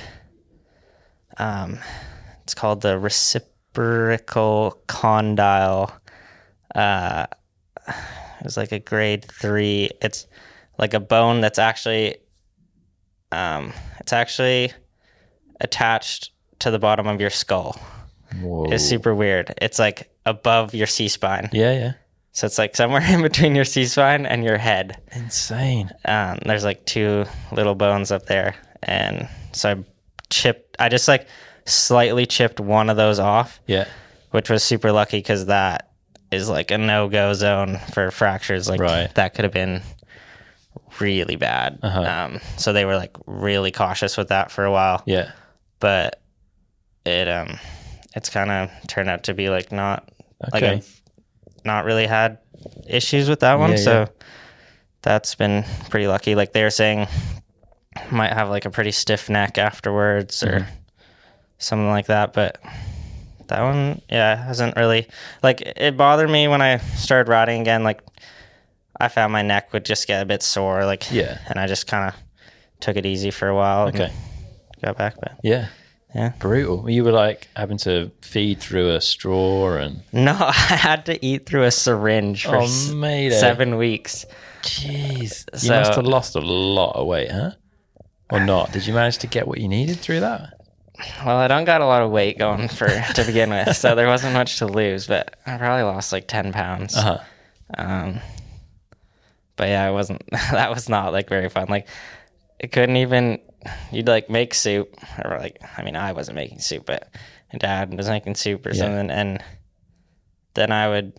um, 1.38 1.78
it's 2.46 2.54
called 2.54 2.82
the 2.82 2.96
occipital 3.04 4.80
condyle. 4.86 5.92
Uh, 6.72 7.26
it 7.88 8.44
was 8.44 8.56
like 8.56 8.70
a 8.70 8.78
grade 8.78 9.24
three. 9.24 9.90
It's 10.00 10.28
like 10.78 10.94
a 10.94 11.00
bone 11.00 11.40
that's 11.40 11.58
actually, 11.58 12.18
um, 13.32 13.72
it's 13.98 14.12
actually 14.12 14.72
attached 15.60 16.30
to 16.60 16.70
the 16.70 16.78
bottom 16.78 17.08
of 17.08 17.20
your 17.20 17.30
skull. 17.30 17.80
Whoa. 18.40 18.66
It's 18.66 18.84
super 18.84 19.12
weird. 19.12 19.52
It's 19.60 19.80
like 19.80 20.08
above 20.24 20.72
your 20.72 20.86
C 20.86 21.08
spine. 21.08 21.48
Yeah. 21.52 21.72
Yeah. 21.72 21.92
So 22.30 22.46
it's 22.46 22.58
like 22.58 22.76
somewhere 22.76 23.02
in 23.08 23.22
between 23.22 23.56
your 23.56 23.64
C 23.64 23.86
spine 23.86 24.24
and 24.24 24.44
your 24.44 24.58
head. 24.58 25.02
Insane. 25.16 25.90
Um, 26.04 26.38
there's 26.46 26.62
like 26.62 26.86
two 26.86 27.24
little 27.50 27.74
bones 27.74 28.12
up 28.12 28.26
there. 28.26 28.54
And 28.84 29.28
so 29.50 29.70
I 29.70 29.84
chipped, 30.30 30.76
I 30.78 30.88
just 30.88 31.08
like 31.08 31.26
slightly 31.66 32.24
chipped 32.26 32.60
one 32.60 32.88
of 32.90 32.96
those 32.96 33.18
off, 33.18 33.60
Yeah. 33.66 33.86
which 34.30 34.48
was 34.50 34.62
super 34.62 34.92
lucky 34.92 35.18
because 35.18 35.46
that 35.46 35.90
is 36.32 36.48
like 36.48 36.70
a 36.70 36.78
no 36.78 37.08
go 37.08 37.32
zone 37.34 37.78
for 37.92 38.10
fractures. 38.10 38.68
Like 38.68 38.80
Right. 38.80 39.14
that 39.14 39.34
could 39.34 39.44
have 39.44 39.52
been 39.52 39.82
really 41.00 41.36
bad. 41.36 41.78
Uh-huh. 41.82 42.02
Um, 42.02 42.40
so 42.56 42.72
they 42.72 42.84
were 42.84 42.96
like 42.96 43.16
really 43.26 43.70
cautious 43.72 44.16
with 44.16 44.28
that 44.28 44.50
for 44.50 44.64
a 44.64 44.70
while. 44.72 45.02
Yeah. 45.06 45.30
But 45.80 46.20
it, 47.04 47.28
um, 47.28 47.58
it's 48.14 48.30
kind 48.30 48.50
of 48.50 48.70
turned 48.88 49.08
out 49.08 49.24
to 49.24 49.34
be 49.34 49.48
like 49.50 49.72
not, 49.72 50.08
like 50.52 50.62
Okay. 50.62 50.72
I've 50.76 51.02
not 51.64 51.84
really 51.84 52.06
had 52.06 52.38
issues 52.88 53.28
with 53.28 53.40
that 53.40 53.58
one. 53.58 53.72
Yeah, 53.72 53.76
so 53.76 53.92
yeah. 54.00 54.06
that's 55.02 55.34
been 55.34 55.64
pretty 55.90 56.06
lucky. 56.06 56.34
Like 56.34 56.52
they 56.52 56.62
were 56.62 56.70
saying, 56.70 57.06
might 58.10 58.32
have 58.32 58.48
like 58.50 58.64
a 58.64 58.70
pretty 58.70 58.92
stiff 58.92 59.28
neck 59.30 59.58
afterwards 59.58 60.42
or 60.42 60.60
Mm-hmm. 60.60 60.70
Something 61.58 61.88
like 61.88 62.06
that. 62.06 62.32
But 62.32 62.58
that 63.48 63.62
one, 63.62 64.00
yeah, 64.08 64.36
hasn't 64.46 64.76
really 64.76 65.06
like 65.42 65.60
it 65.62 65.96
bothered 65.96 66.30
me 66.30 66.48
when 66.48 66.62
I 66.62 66.78
started 66.78 67.30
riding 67.30 67.60
again. 67.60 67.82
Like 67.84 68.02
I 68.98 69.08
found 69.08 69.32
my 69.32 69.42
neck 69.42 69.72
would 69.72 69.84
just 69.84 70.06
get 70.06 70.22
a 70.22 70.26
bit 70.26 70.42
sore, 70.42 70.84
like 70.84 71.10
Yeah. 71.12 71.38
and 71.48 71.58
I 71.58 71.66
just 71.66 71.86
kind 71.86 72.08
of 72.08 72.20
took 72.80 72.96
it 72.96 73.06
easy 73.06 73.30
for 73.30 73.48
a 73.48 73.54
while. 73.54 73.88
Okay. 73.88 74.12
got 74.84 74.96
back, 74.98 75.16
but 75.20 75.38
Yeah. 75.42 75.68
Yeah. 76.14 76.32
Brutal. 76.38 76.88
You 76.88 77.04
were 77.04 77.12
like 77.12 77.48
having 77.56 77.76
to 77.78 78.10
feed 78.22 78.60
through 78.60 78.94
a 78.94 79.00
straw 79.02 79.76
and 79.76 80.00
no, 80.12 80.32
I 80.40 80.52
had 80.52 81.04
to 81.06 81.24
eat 81.24 81.46
through 81.46 81.64
a 81.64 81.70
syringe 81.70 82.44
for 82.46 82.56
Oh, 82.56 82.66
seven 82.66 83.76
weeks. 83.76 84.24
Jeez. 84.62 85.44
You 85.62 85.70
must 85.70 85.94
have 85.94 86.04
lost 86.06 86.34
a 86.34 86.40
lot 86.40 86.96
of 86.96 87.06
weight, 87.06 87.30
huh? 87.30 87.50
Or 88.30 88.40
not? 88.44 88.72
Did 88.72 88.86
you 88.86 88.94
manage 88.94 89.18
to 89.18 89.26
get 89.26 89.46
what 89.46 89.58
you 89.58 89.68
needed 89.68 89.98
through 89.98 90.20
that? 90.20 90.55
Well, 91.24 91.36
I 91.36 91.48
don't 91.48 91.64
got 91.64 91.80
a 91.80 91.86
lot 91.86 92.02
of 92.02 92.10
weight 92.10 92.38
going 92.38 92.68
for 92.68 92.86
to 92.88 93.24
begin 93.24 93.50
with, 93.50 93.76
so 93.76 93.94
there 93.94 94.06
wasn't 94.06 94.32
much 94.34 94.58
to 94.58 94.66
lose. 94.66 95.06
But 95.06 95.36
I 95.46 95.56
probably 95.58 95.82
lost 95.82 96.12
like 96.12 96.26
ten 96.28 96.52
pounds. 96.52 96.96
Uh 96.96 97.02
huh. 97.02 97.18
Um, 97.76 98.20
but 99.56 99.68
yeah, 99.68 99.88
it 99.88 99.92
wasn't. 99.92 100.22
That 100.30 100.70
was 100.70 100.88
not 100.88 101.12
like 101.12 101.28
very 101.28 101.48
fun. 101.48 101.66
Like, 101.68 101.88
it 102.58 102.72
couldn't 102.72 102.96
even. 102.96 103.40
You'd 103.90 104.06
like 104.08 104.30
make 104.30 104.54
soup, 104.54 104.94
or 105.24 105.38
like, 105.38 105.60
I 105.76 105.82
mean, 105.82 105.96
I 105.96 106.12
wasn't 106.12 106.36
making 106.36 106.60
soup, 106.60 106.86
but 106.86 107.08
my 107.52 107.58
dad 107.58 107.92
was 107.96 108.08
making 108.08 108.36
soup 108.36 108.64
or 108.64 108.70
Yeah. 108.70 108.80
something, 108.82 109.10
and 109.10 109.42
then 110.54 110.70
I 110.72 110.88
would. 110.88 111.12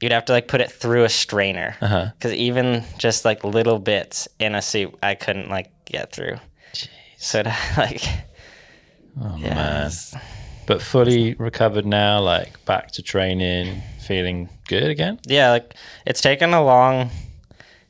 You'd 0.00 0.12
have 0.12 0.24
to 0.26 0.32
like 0.32 0.48
put 0.48 0.60
it 0.62 0.70
through 0.72 1.04
a 1.04 1.08
strainer 1.10 1.76
because 2.16 2.32
even 2.32 2.84
just 2.98 3.24
like 3.26 3.44
little 3.44 3.78
bits 3.78 4.28
in 4.38 4.54
a 4.54 4.62
soup, 4.62 4.98
I 5.02 5.14
couldn't 5.14 5.48
like 5.50 5.70
get 5.84 6.10
through. 6.12 6.38
So 7.18 7.42
to, 7.42 7.54
like, 7.76 8.02
Oh 9.18 9.36
yeah, 9.38 9.54
man. 9.54 9.92
But 10.66 10.82
fully 10.82 11.34
recovered 11.34 11.86
now, 11.86 12.20
like 12.20 12.64
back 12.64 12.92
to 12.92 13.02
training, 13.02 13.82
feeling 14.06 14.48
good 14.68 14.84
again. 14.90 15.18
yeah, 15.26 15.50
like 15.50 15.74
it's 16.06 16.20
taken 16.20 16.52
a 16.54 16.62
long. 16.62 17.10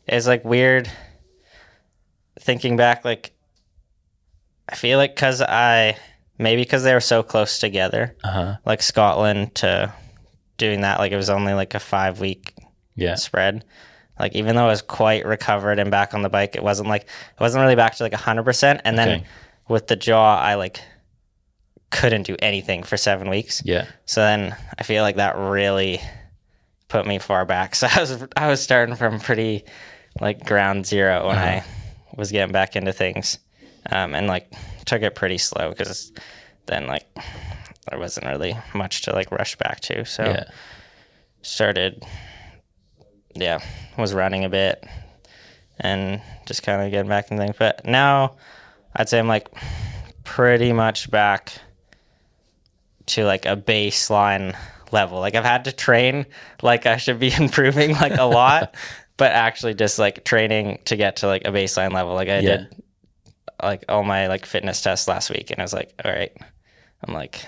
It's 0.07 0.27
like 0.27 0.45
weird. 0.45 0.91
thinking 2.39 2.77
back, 2.77 3.05
like 3.05 3.33
I 4.69 4.75
feel 4.77 4.99
like 4.99 5.15
because 5.15 5.43
I 5.43 5.97
maybe 6.39 6.63
because 6.63 6.85
they 6.85 6.95
were 6.95 7.01
so 7.01 7.23
close 7.23 7.59
together, 7.59 8.17
Uh 8.25 8.31
huh. 8.31 8.57
like 8.65 8.83
Scotland 8.83 9.55
to 9.57 9.93
doing 10.57 10.83
that, 10.83 10.99
like 10.99 11.13
it 11.13 11.17
was 11.17 11.31
only 11.31 11.53
like 11.55 11.75
a 11.75 11.81
five 11.81 12.21
week 12.21 12.55
Yeah. 12.95 13.15
spread. 13.17 13.65
Like 14.19 14.35
even 14.37 14.55
though 14.57 14.65
I 14.65 14.69
was 14.69 14.83
quite 14.83 15.25
recovered 15.27 15.79
and 15.79 15.91
back 15.91 16.13
on 16.15 16.23
the 16.23 16.29
bike, 16.29 16.55
it 16.57 16.63
wasn't 16.63 16.89
like 16.89 17.03
it 17.03 17.41
wasn't 17.41 17.63
really 17.63 17.77
back 17.77 17.95
to 17.97 18.03
like 18.03 18.15
hundred 18.15 18.45
percent. 18.45 18.81
And 18.85 18.97
then 18.97 19.09
Okay. 19.09 19.25
with 19.69 19.87
the 19.89 19.97
jaw, 19.97 20.39
I 20.39 20.55
like 20.55 20.81
couldn't 21.91 22.23
do 22.23 22.37
anything 22.41 22.83
for 22.85 22.97
seven 22.97 23.29
weeks. 23.29 23.63
Yeah. 23.65 23.87
So 24.07 24.21
then 24.21 24.57
I 24.79 24.83
feel 24.85 25.03
like 25.03 25.17
that 25.17 25.37
really 25.37 26.01
put 26.89 27.07
me 27.07 27.19
far 27.19 27.45
back. 27.45 27.75
So 27.81 27.87
I 27.91 28.01
was 28.01 28.27
I 28.37 28.49
was 28.49 28.63
starting 28.63 28.95
from 28.97 29.21
pretty 29.21 29.65
like 30.21 30.45
ground 30.45 30.87
zero 30.87 31.29
when 31.29 31.39
I 31.39 31.65
was 32.17 32.31
getting 32.33 32.53
back 32.53 32.77
into 32.77 32.93
things, 32.93 33.39
um, 33.91 34.15
and 34.15 34.27
like 34.27 34.53
took 34.85 35.03
it 35.03 35.15
pretty 35.15 35.39
slow 35.39 35.71
because 35.71 36.13
then 36.67 36.87
like 36.87 37.07
there 37.89 37.99
wasn't 37.99 38.27
really 38.27 38.57
much 38.75 39.03
to 39.03 39.13
like 39.13 39.31
rush 39.33 39.57
back 39.57 39.81
to. 39.81 40.05
So 40.05 40.25
Yeah. 40.25 40.45
started, 41.43 42.05
yeah, 43.35 43.61
was 43.97 44.13
running 44.15 44.45
a 44.45 44.49
bit 44.49 44.85
and 45.79 46.21
just 46.47 46.63
kind 46.63 46.83
of 46.83 46.91
getting 46.91 47.09
back 47.09 47.31
in 47.31 47.39
things. 47.39 47.57
But 47.59 47.85
now 47.85 48.37
I'd 48.95 49.09
say 49.09 49.19
I'm 49.19 49.29
like 49.29 49.49
pretty 50.25 50.73
much 50.73 51.11
back 51.11 51.53
to 53.15 53.25
like 53.25 53.47
a 53.47 53.57
baseline 53.57 54.57
level. 54.93 55.21
Like 55.21 55.35
I've 55.35 55.45
had 55.45 55.65
to 55.67 55.73
train 55.73 56.27
like 56.63 56.87
I 56.87 56.97
should 56.97 57.19
be 57.21 57.33
improving 57.39 57.93
like 57.95 58.17
a 58.19 58.25
lot, 58.25 58.75
but 59.17 59.33
actually 59.33 59.75
just 59.75 59.99
like 59.99 60.25
training 60.25 60.79
to 60.87 60.97
get 60.97 61.17
to 61.17 61.27
like 61.27 61.43
a 61.47 61.51
baseline 61.53 61.93
level. 61.93 62.15
Like 62.15 62.29
I 62.29 62.39
Yeah. 62.41 62.57
did 62.57 62.83
like 63.63 63.85
all 63.89 64.03
my 64.05 64.27
like 64.29 64.47
fitness 64.47 64.81
tests 64.81 65.07
last 65.07 65.29
week 65.31 65.51
and 65.51 65.61
I 65.61 65.63
was 65.63 65.73
like, 65.75 65.93
all 66.05 66.11
right, 66.11 66.33
I'm 67.05 67.13
like 67.15 67.45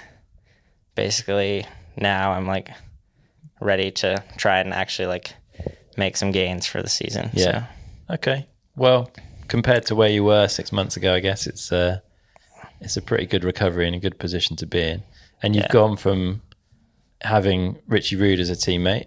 basically 0.95 1.67
now 1.97 2.33
I'm 2.33 2.47
like 2.47 2.71
ready 3.61 3.91
to 3.91 4.23
try 4.37 4.59
and 4.61 4.73
actually 4.75 5.07
like 5.07 5.35
make 5.97 6.17
some 6.17 6.31
gains 6.31 6.67
for 6.67 6.83
the 6.83 6.89
season. 6.89 7.31
Yeah. 7.33 7.67
Okay. 8.11 8.47
Well, 8.77 9.11
compared 9.49 9.87
to 9.87 9.95
where 9.95 10.09
you 10.09 10.25
were 10.25 10.49
six 10.49 10.73
months 10.73 10.97
ago, 10.97 11.15
I 11.15 11.21
guess 11.21 11.47
it's 11.47 11.71
uh, 11.73 12.01
it's 12.81 12.97
a 12.97 13.03
pretty 13.03 13.27
good 13.27 13.45
recovery 13.45 13.87
and 13.87 13.95
a 13.95 13.99
good 13.99 14.19
position 14.19 14.57
to 14.57 14.67
be 14.67 14.81
in. 14.83 15.03
And 15.43 15.55
you've 15.55 15.65
Yeah. 15.65 15.73
gone 15.73 15.97
from 15.97 16.43
having 17.23 17.79
Richie 17.87 18.17
Rude 18.17 18.41
as 18.41 18.51
a 18.51 18.55
teammate, 18.55 19.07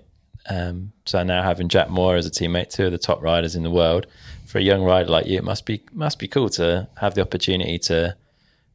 um, 0.49 0.91
so 1.05 1.23
now 1.23 1.41
having 1.43 1.67
Jack 1.69 1.89
Moir 1.89 2.15
as 2.17 2.25
a 2.25 2.31
teammate, 2.31 2.69
two 2.69 2.85
of 2.85 2.91
the 2.91 2.97
top 2.97 3.21
riders 3.21 3.55
in 3.55 3.63
the 3.63 3.71
world. 3.71 4.05
For 4.45 4.59
a 4.59 4.61
young 4.61 4.83
rider 4.83 5.09
like 5.09 5.25
you, 5.25 5.37
it 5.37 5.43
must 5.43 5.65
be 5.65 5.81
must 5.91 6.19
be 6.19 6.27
cool 6.27 6.49
to 6.51 6.87
have 7.01 7.15
the 7.15 7.21
opportunity 7.21 7.77
to 7.79 8.15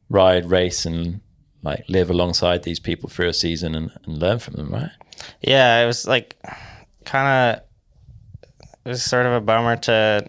ride, 0.09 0.49
race, 0.49 0.85
and 0.85 1.21
like 1.63 1.85
live 1.87 2.09
alongside 2.09 2.63
these 2.63 2.79
people 2.79 3.09
through 3.09 3.29
a 3.29 3.33
season 3.33 3.73
and, 3.75 3.91
and 4.05 4.19
learn 4.19 4.39
from 4.39 4.55
them, 4.55 4.69
right? 4.71 4.91
Yeah, 5.41 5.81
it 5.81 5.85
was 5.85 6.05
like 6.07 6.35
kind 7.05 7.57
of 7.57 7.63
it 8.85 8.89
was 8.89 9.03
sort 9.03 9.25
of 9.25 9.33
a 9.33 9.41
bummer 9.41 9.75
to 9.77 10.27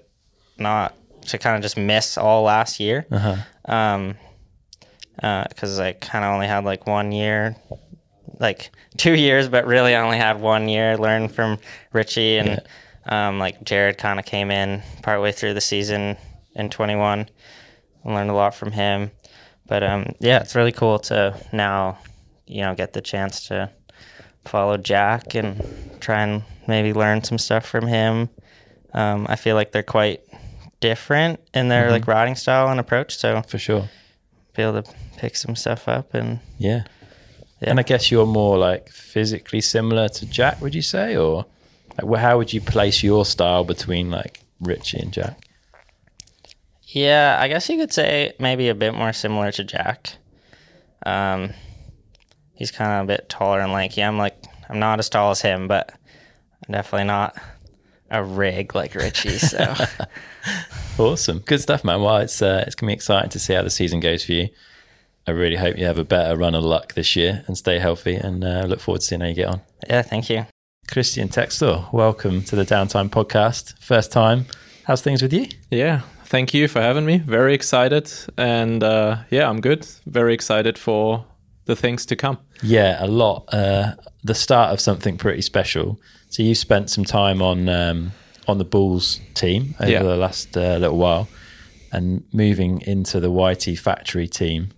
not 0.59 0.95
to 1.27 1.39
kind 1.39 1.57
of 1.57 1.63
just 1.63 1.77
miss 1.77 2.17
all 2.17 2.43
last 2.45 2.79
year. 2.81 3.07
Uh-huh. 3.11 3.37
Um, 3.65 4.17
because 5.17 5.79
I 5.79 5.93
kind 5.93 6.25
of 6.25 6.33
only 6.33 6.47
had 6.47 6.65
like 6.65 6.87
one 6.87 7.13
year, 7.13 7.57
like 8.41 8.71
two 8.97 9.15
years, 9.15 9.49
but 9.49 9.67
really 9.67 9.95
I 9.95 10.01
only 10.01 10.19
had 10.19 10.41
one 10.41 10.69
year. 10.69 10.97
Learned 10.97 11.33
from 11.33 11.59
Richie 11.93 12.39
and 12.39 12.61
um, 13.07 13.39
like 13.39 13.63
Jared 13.65 13.99
kind 13.99 14.19
of 14.19 14.25
came 14.25 14.51
in 14.51 14.83
partway 15.03 15.33
through 15.33 15.55
the 15.55 15.61
season 15.61 16.17
in 16.55 16.71
21. 16.71 17.29
I 18.05 18.09
learned 18.13 18.31
a 18.31 18.35
lot 18.35 18.55
from 18.55 18.73
him, 18.73 19.11
but 19.67 19.83
um, 19.83 20.15
yeah, 20.21 20.41
it's 20.41 20.55
really 20.55 20.73
cool 20.73 20.99
to 21.01 21.39
now, 21.53 21.99
you 22.47 22.63
know, 22.63 22.75
get 22.75 22.93
the 22.93 23.01
chance 23.01 23.47
to 23.49 23.71
follow 24.45 24.77
Jack 24.77 25.35
and 25.35 25.63
try 26.01 26.23
and 26.23 26.43
maybe 26.67 26.93
learn 26.93 27.23
some 27.23 27.39
stuff 27.39 27.65
from 27.65 27.87
him. 27.87 28.29
Um, 28.93 29.27
I 29.29 29.37
feel 29.37 29.55
like 29.55 29.73
they're 29.73 29.83
quite 29.85 30.21
different 30.81 31.41
in 31.55 31.69
their 31.69 31.91
like 31.91 32.07
riding 32.09 32.35
style 32.35 32.69
and 32.69 32.81
approach, 32.81 33.17
so 33.17 33.41
For 33.43 33.59
sure. 33.59 33.89
be 34.55 34.63
able 34.63 34.83
to 34.83 34.93
pick 35.23 35.37
some 35.37 35.55
stuff 35.55 35.87
up 35.87 36.15
and 36.15 36.41
Yeah. 36.59 36.83
Yeah. 37.61 37.71
And 37.71 37.79
I 37.79 37.85
guess 37.85 38.11
you're 38.11 38.27
more 38.27 38.59
like 38.59 38.89
physically 38.89 39.61
similar 39.61 40.09
to 40.09 40.27
Jack, 40.27 40.61
would 40.61 40.75
you 40.75 40.83
say? 40.83 41.17
Or 41.17 41.47
like, 41.97 42.11
wh- 42.11 42.21
how 42.21 42.37
would 42.39 42.53
you 42.53 42.61
place 42.61 43.05
your 43.05 43.25
style 43.25 43.63
between 43.63 44.11
like 44.11 44.41
Richie 44.61 44.99
and 44.99 45.13
Jack? 45.13 45.39
yeah, 46.89 47.39
I 47.41 47.49
guess 47.49 47.69
you 47.69 47.79
could 47.79 47.93
say 47.93 48.33
maybe 48.39 48.69
a 48.69 48.75
bit 48.75 48.95
more 48.95 49.13
similar 49.13 49.51
to 49.53 49.65
Jack. 49.65 50.15
Um, 51.07 51.53
he's 52.53 52.71
kind 52.73 52.91
of 52.93 53.05
a 53.05 53.07
bit 53.17 53.29
taller 53.29 53.61
and 53.61 53.73
lanky. 53.73 54.03
I'm 54.03 54.19
like 54.19 54.37
I'm 54.69 54.81
not 54.81 54.99
as 54.99 55.09
tall 55.09 55.31
as 55.31 55.41
him, 55.41 55.69
but 55.69 55.93
I'm 56.67 56.73
definitely 56.73 57.07
not 57.07 57.37
a 58.11 58.23
rig 58.25 58.75
like 58.75 58.95
Richie. 58.97 59.39
So 59.39 59.75
Awesome. 60.99 61.39
Good 61.39 61.61
stuff, 61.61 61.85
man. 61.85 62.03
Well, 62.03 62.19
it's, 62.19 62.43
uh, 62.43 62.65
it's 62.67 62.75
to 62.77 62.85
be 62.87 62.93
exciting 62.93 63.31
to 63.31 63.39
see 63.39 63.55
how 63.55 63.63
the 63.63 63.71
season 63.71 64.01
goes 64.01 64.25
for 64.25 64.33
you. 64.33 64.49
I 65.27 65.31
really 65.31 65.57
hope 65.57 65.79
you 65.79 65.85
have 65.87 65.99
a 65.99 66.05
better 66.05 66.37
run 66.37 66.55
of 66.55 66.65
luck 66.65 66.95
this 66.95 67.15
year 67.15 67.45
and 67.47 67.57
stay 67.57 67.79
healthy 67.79 68.17
and 68.17 68.43
uh, 68.43 68.65
look 68.67 68.81
forward 68.81 69.01
to 69.03 69.07
seeing 69.07 69.21
how 69.21 69.29
you 69.29 69.35
get 69.35 69.49
on. 69.49 69.61
yeah, 69.89 70.03
thank 70.03 70.29
you. 70.29 70.47
Christian 70.91 71.29
Textor, 71.29 71.91
welcome 71.93 72.43
to 72.45 72.57
the 72.57 72.65
Downtime 72.65 73.09
Podcast. 73.09 73.79
First 73.79 74.11
time. 74.11 74.47
How's 74.85 75.01
things 75.01 75.23
with 75.23 75.33
you? 75.33 75.47
Yeah, 75.71 76.01
thank 76.25 76.53
you 76.53 76.67
for 76.67 76.81
having 76.83 77.07
me. 77.07 77.19
Very 77.19 77.55
excited. 77.55 78.13
And 78.37 78.83
uh, 78.83 79.19
yeah, 79.31 79.49
I'm 79.49 79.61
good. 79.61 79.87
Very 80.07 80.35
excited 80.35 80.77
for 80.77 81.25
the 81.67 81.77
things 81.77 82.05
to 82.07 82.17
come. 82.17 82.39
Yeah, 82.63 82.97
a 82.99 83.07
lot. 83.07 83.45
Uh, 83.55 83.95
the 84.25 84.35
start 84.35 84.73
of 84.73 84.81
something 84.81 85.17
pretty 85.17 85.43
special. 85.43 86.01
So 86.31 86.43
you 86.43 86.57
spent 86.57 86.91
some 86.91 87.05
time 87.05 87.41
on 87.41 87.69
um, 87.69 88.11
on 88.49 88.59
the 88.59 88.65
Bulls 88.65 89.21
team 89.35 89.77
over 89.79 89.89
Yeah. 89.91 90.03
the 90.03 90.17
last 90.17 90.57
uh, 90.57 90.79
little 90.79 90.99
while, 90.99 91.29
and 91.93 92.25
moving 92.33 92.81
into 92.81 93.21
the 93.21 93.31
YT 93.31 93.79
Factory 93.79 94.27
team. 94.27 94.71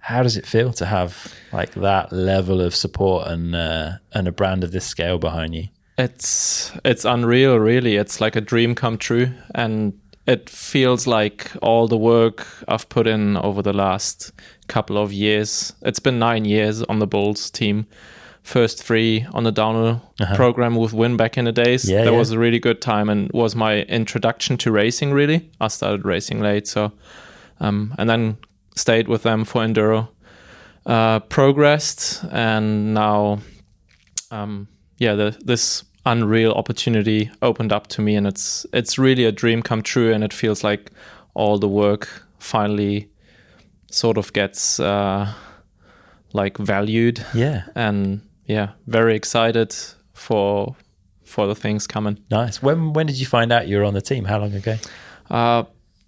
How 0.00 0.22
does 0.22 0.36
it 0.36 0.46
feel 0.46 0.72
to 0.74 0.86
have 0.86 1.32
like 1.52 1.72
that 1.74 2.12
level 2.12 2.60
of 2.60 2.74
support 2.74 3.28
and 3.28 3.54
uh, 3.54 3.92
and 4.12 4.26
a 4.26 4.32
brand 4.32 4.64
of 4.64 4.72
this 4.72 4.86
scale 4.86 5.18
behind 5.18 5.54
you? 5.54 5.68
It's 5.98 6.72
it's 6.84 7.04
unreal, 7.04 7.58
really. 7.58 7.96
It's 7.96 8.20
like 8.20 8.34
a 8.34 8.40
dream 8.40 8.74
come 8.74 8.96
true, 8.96 9.32
and 9.54 9.92
it 10.26 10.48
feels 10.48 11.06
like 11.06 11.50
all 11.60 11.88
the 11.88 11.98
work 11.98 12.46
I've 12.68 12.88
put 12.88 13.06
in 13.06 13.36
over 13.36 13.62
the 13.62 13.72
last 13.72 14.32
couple 14.68 14.96
of 14.96 15.12
years. 15.12 15.74
It's 15.82 15.98
been 15.98 16.18
nine 16.18 16.44
years 16.44 16.82
on 16.84 16.98
the 16.98 17.06
Bulls 17.06 17.50
team. 17.50 17.86
First 18.42 18.82
three 18.82 19.26
on 19.34 19.44
the 19.44 19.52
downhill 19.52 20.00
program 20.34 20.74
with 20.76 20.94
Win 20.94 21.18
back 21.18 21.36
in 21.36 21.44
the 21.44 21.52
days. 21.52 21.84
Uh-huh. 21.84 21.98
Yeah, 21.98 22.04
that 22.04 22.12
yeah. 22.12 22.18
was 22.18 22.30
a 22.30 22.38
really 22.38 22.58
good 22.58 22.80
time 22.80 23.10
and 23.10 23.30
was 23.32 23.54
my 23.54 23.82
introduction 23.82 24.56
to 24.58 24.72
racing. 24.72 25.12
Really, 25.12 25.50
I 25.60 25.68
started 25.68 26.06
racing 26.06 26.40
late, 26.40 26.66
so 26.66 26.92
um, 27.60 27.94
and 27.98 28.08
then 28.08 28.38
stayed 28.80 29.08
with 29.08 29.22
them 29.22 29.44
for 29.44 29.62
enduro. 29.62 30.08
Uh, 30.86 31.20
progressed, 31.20 32.24
and 32.32 32.94
now 32.94 33.38
um, 34.30 34.66
yeah, 34.98 35.14
the, 35.14 35.36
this 35.44 35.84
unreal 36.06 36.52
opportunity 36.52 37.30
opened 37.42 37.72
up 37.72 37.86
to 37.88 38.00
me, 38.02 38.16
and 38.16 38.26
it's 38.26 38.66
it's 38.72 38.98
really 38.98 39.24
a 39.26 39.32
dream 39.32 39.62
come 39.62 39.82
true, 39.82 40.12
and 40.14 40.24
it 40.24 40.32
feels 40.32 40.64
like 40.64 40.90
all 41.34 41.58
the 41.58 41.68
work 41.68 42.08
finally 42.38 43.08
sort 43.90 44.16
of 44.18 44.32
gets 44.32 44.80
uh, 44.80 45.26
like 46.32 46.56
valued, 46.58 47.24
Yeah, 47.34 47.62
and 47.74 48.20
yeah, 48.46 48.70
very 48.86 49.14
excited 49.14 49.74
for 50.14 50.74
for 51.24 51.46
the 51.46 51.54
things 51.54 51.86
coming. 51.86 52.18
nice. 52.30 52.62
When 52.62 52.94
when 52.94 53.06
did 53.06 53.16
you 53.20 53.26
find 53.26 53.52
out 53.52 53.68
you 53.68 53.76
were 53.78 53.84
on 53.86 53.94
the 53.94 54.00
team? 54.02 54.24
How 54.24 54.38
long 54.40 54.54
ago? 54.54 54.76
Uh, 55.30 55.64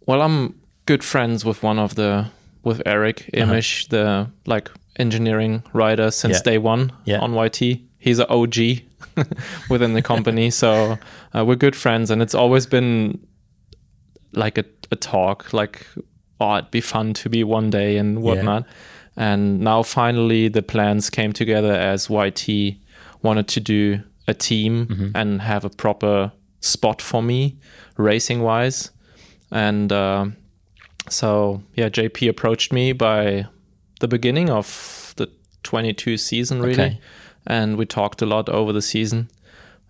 well, 0.07 0.23
I'm 0.23 0.55
good 0.87 1.05
friends 1.05 1.45
with 1.45 1.62
one 1.62 1.79
of 1.83 1.95
the 1.95 2.25
with 2.65 2.83
Eric 2.87 3.31
Imish, 3.33 3.89
the 3.89 4.31
like 4.47 4.71
engineering 4.97 5.63
writer 5.73 6.11
since 6.11 6.37
Uh-huh. 6.37 6.43
Yeah. 6.47 6.53
day 6.53 6.59
one 6.59 6.93
Yeah. 7.05 7.21
on 7.21 7.35
YT. 7.35 7.81
He's 7.99 8.19
an 8.19 8.27
OG 8.29 8.83
within 9.71 9.93
the 9.95 10.03
company, 10.03 10.51
so 10.51 10.99
uh, 11.35 11.45
we're 11.45 11.57
good 11.57 11.77
friends, 11.77 12.11
and 12.11 12.21
it's 12.23 12.35
always 12.35 12.67
been 12.67 13.19
like 14.33 14.59
a, 14.59 14.65
a 14.91 14.97
talk, 14.97 15.53
like 15.53 15.87
oh, 16.41 16.57
it'd 16.57 16.71
be 16.71 16.81
fun 16.81 17.15
to 17.15 17.29
be 17.29 17.45
one 17.45 17.71
day 17.71 17.97
and 17.99 18.21
whatnot. 18.23 18.65
And 19.17 19.61
now 19.61 19.83
finally, 19.85 20.49
the 20.49 20.63
plans 20.63 21.11
came 21.11 21.33
together 21.33 21.73
as 21.73 22.09
YT 22.11 22.49
wanted 23.23 23.47
to 23.49 23.61
do 23.61 24.01
a 24.27 24.35
team 24.35 24.87
Mm-hmm. 24.87 25.11
and 25.15 25.43
have 25.43 25.65
a 25.65 25.71
proper 25.71 26.33
spot 26.61 27.01
for 27.03 27.23
me, 27.23 27.59
racing 27.97 28.41
wise. 28.43 28.91
And 29.51 29.93
uh, 29.93 30.27
so, 31.09 31.63
yeah, 31.75 31.89
JP 31.89 32.29
approached 32.29 32.73
me 32.73 32.93
by 32.93 33.47
the 34.01 34.09
beginning 34.09 34.51
of 34.51 35.15
the 35.17 35.31
22 35.63 36.17
season, 36.17 36.61
really. 36.61 36.73
Okay. 36.73 37.01
And 37.47 37.77
we 37.77 37.87
talked 37.87 38.23
a 38.23 38.27
lot 38.27 38.49
over 38.49 38.73
the 38.73 38.83
season 38.83 39.29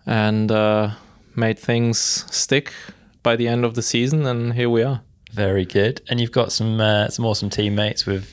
and 0.05 0.51
uh, 0.51 0.91
made 1.35 1.59
things 1.59 1.97
stick 2.35 2.73
by 3.21 3.35
the 3.35 3.47
end 3.47 3.63
of 3.63 3.75
the 3.75 3.81
season. 3.81 4.25
And 4.25 4.53
here 4.53 4.69
we 4.69 4.81
are. 4.83 5.01
Very 5.31 5.65
good. 5.65 6.01
And 6.09 6.19
you've 6.19 6.31
got 6.31 6.51
some 6.51 6.79
uh, 6.79 7.07
some 7.09 7.25
awesome 7.25 7.49
teammates 7.49 8.05
with 8.05 8.31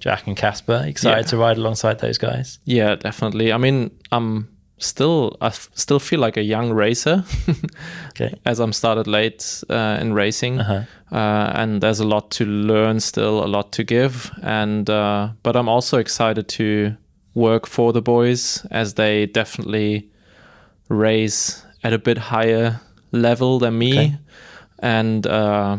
Jack 0.00 0.26
and 0.26 0.36
Kasper. 0.36 0.84
Excited 0.86 1.24
Yeah. 1.26 1.30
to 1.30 1.36
ride 1.36 1.58
alongside 1.58 1.98
those 2.00 2.18
guys. 2.18 2.58
Yeah, 2.64 2.94
definitely. 2.96 3.52
I 3.52 3.58
mean, 3.58 3.90
I'm 4.12 4.48
still 4.80 5.36
I 5.40 5.46
f- 5.46 5.70
still 5.74 5.98
feel 6.00 6.20
like 6.20 6.36
a 6.40 6.42
young 6.42 6.72
racer 6.72 7.24
Okay. 8.10 8.34
as 8.44 8.58
I'm 8.60 8.72
started 8.72 9.06
late 9.06 9.62
uh, 9.70 9.98
in 10.00 10.12
racing, 10.14 10.60
Uh-huh. 10.60 10.82
uh, 11.16 11.52
and 11.62 11.80
there's 11.80 12.00
a 12.00 12.06
lot 12.06 12.30
to 12.32 12.44
learn 12.44 13.00
still, 13.00 13.44
a 13.44 13.46
lot 13.46 13.72
to 13.72 13.84
give, 13.84 14.30
and 14.42 14.88
uh, 14.90 15.28
but 15.42 15.54
I'm 15.56 15.68
also 15.68 15.98
excited 15.98 16.48
to 16.58 16.96
work 17.34 17.66
for 17.66 17.92
the 17.92 18.02
boys 18.02 18.66
as 18.70 18.94
they 18.94 19.26
definitely 19.26 20.08
race 20.88 21.64
at 21.84 21.92
a 21.92 21.98
bit 21.98 22.18
higher 22.18 22.80
level 23.12 23.58
than 23.58 23.78
me, 23.78 23.92
Okay. 23.92 24.18
and 24.82 25.26
uh, 25.26 25.76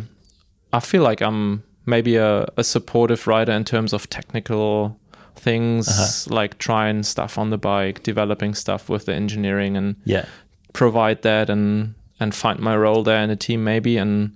I 0.74 0.80
feel 0.80 1.04
like 1.04 1.22
I'm 1.22 1.64
maybe 1.86 2.16
a, 2.16 2.45
a 2.58 2.64
supportive 2.64 3.28
rider 3.28 3.52
in 3.52 3.64
terms 3.64 3.93
of 3.93 4.08
technical 4.10 4.97
things 5.43 5.87
Uh-huh. 5.87 6.35
like 6.41 6.57
trying 6.57 7.03
stuff 7.03 7.37
on 7.37 7.49
the 7.49 7.57
bike 7.57 8.03
developing 8.03 8.53
stuff 8.55 8.89
with 8.89 9.05
the 9.05 9.13
engineering 9.13 9.77
and 9.77 9.95
Yeah. 10.05 10.25
provide 10.73 11.21
that 11.23 11.49
and 11.49 11.95
and 12.19 12.33
find 12.35 12.59
my 12.59 12.75
role 12.77 13.03
there 13.03 13.23
in 13.23 13.29
the 13.29 13.35
team 13.35 13.63
maybe 13.63 13.97
and 13.97 14.31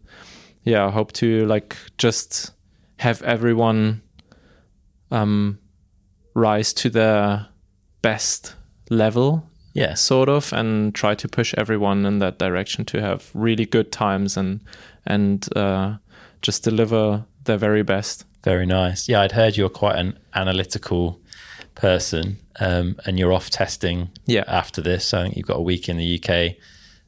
yeah 0.63 0.87
I 0.87 0.91
hope 0.91 1.11
to 1.13 1.45
like 1.45 1.75
just 1.97 2.51
have 2.97 3.21
everyone 3.23 4.01
um 5.11 5.59
rise 6.33 6.73
to 6.73 6.89
their 6.89 7.47
best 8.01 8.55
level 8.89 9.43
yeah 9.73 9.93
sort 9.95 10.29
of 10.29 10.53
and 10.53 10.93
try 10.95 11.15
to 11.15 11.27
push 11.27 11.53
everyone 11.57 12.05
in 12.07 12.19
that 12.19 12.39
direction 12.39 12.85
to 12.85 13.01
have 13.01 13.29
really 13.33 13.65
good 13.65 13.91
times 13.91 14.37
and 14.37 14.59
and 15.05 15.47
uh, 15.55 15.95
just 16.41 16.63
deliver 16.63 17.25
their 17.43 17.57
very 17.57 17.83
best 17.83 18.24
Very 18.45 18.67
nice. 18.67 19.09
Yeah, 19.09 19.21
I'd 19.21 19.31
heard 19.31 19.57
you're 19.57 19.69
quite 19.69 19.97
an 19.97 20.19
analytical 20.35 21.19
person, 21.73 22.37
um, 22.59 22.95
and 23.05 23.17
you're 23.17 23.33
off 23.33 23.49
testing. 23.49 24.11
Yeah. 24.27 24.43
After 24.47 24.81
this, 24.81 25.15
I 25.15 25.23
think 25.23 25.35
you've 25.35 25.47
got 25.47 25.57
a 25.57 25.61
week 25.61 25.89
in 25.89 25.97
the 25.97 26.21
UK, 26.21 26.55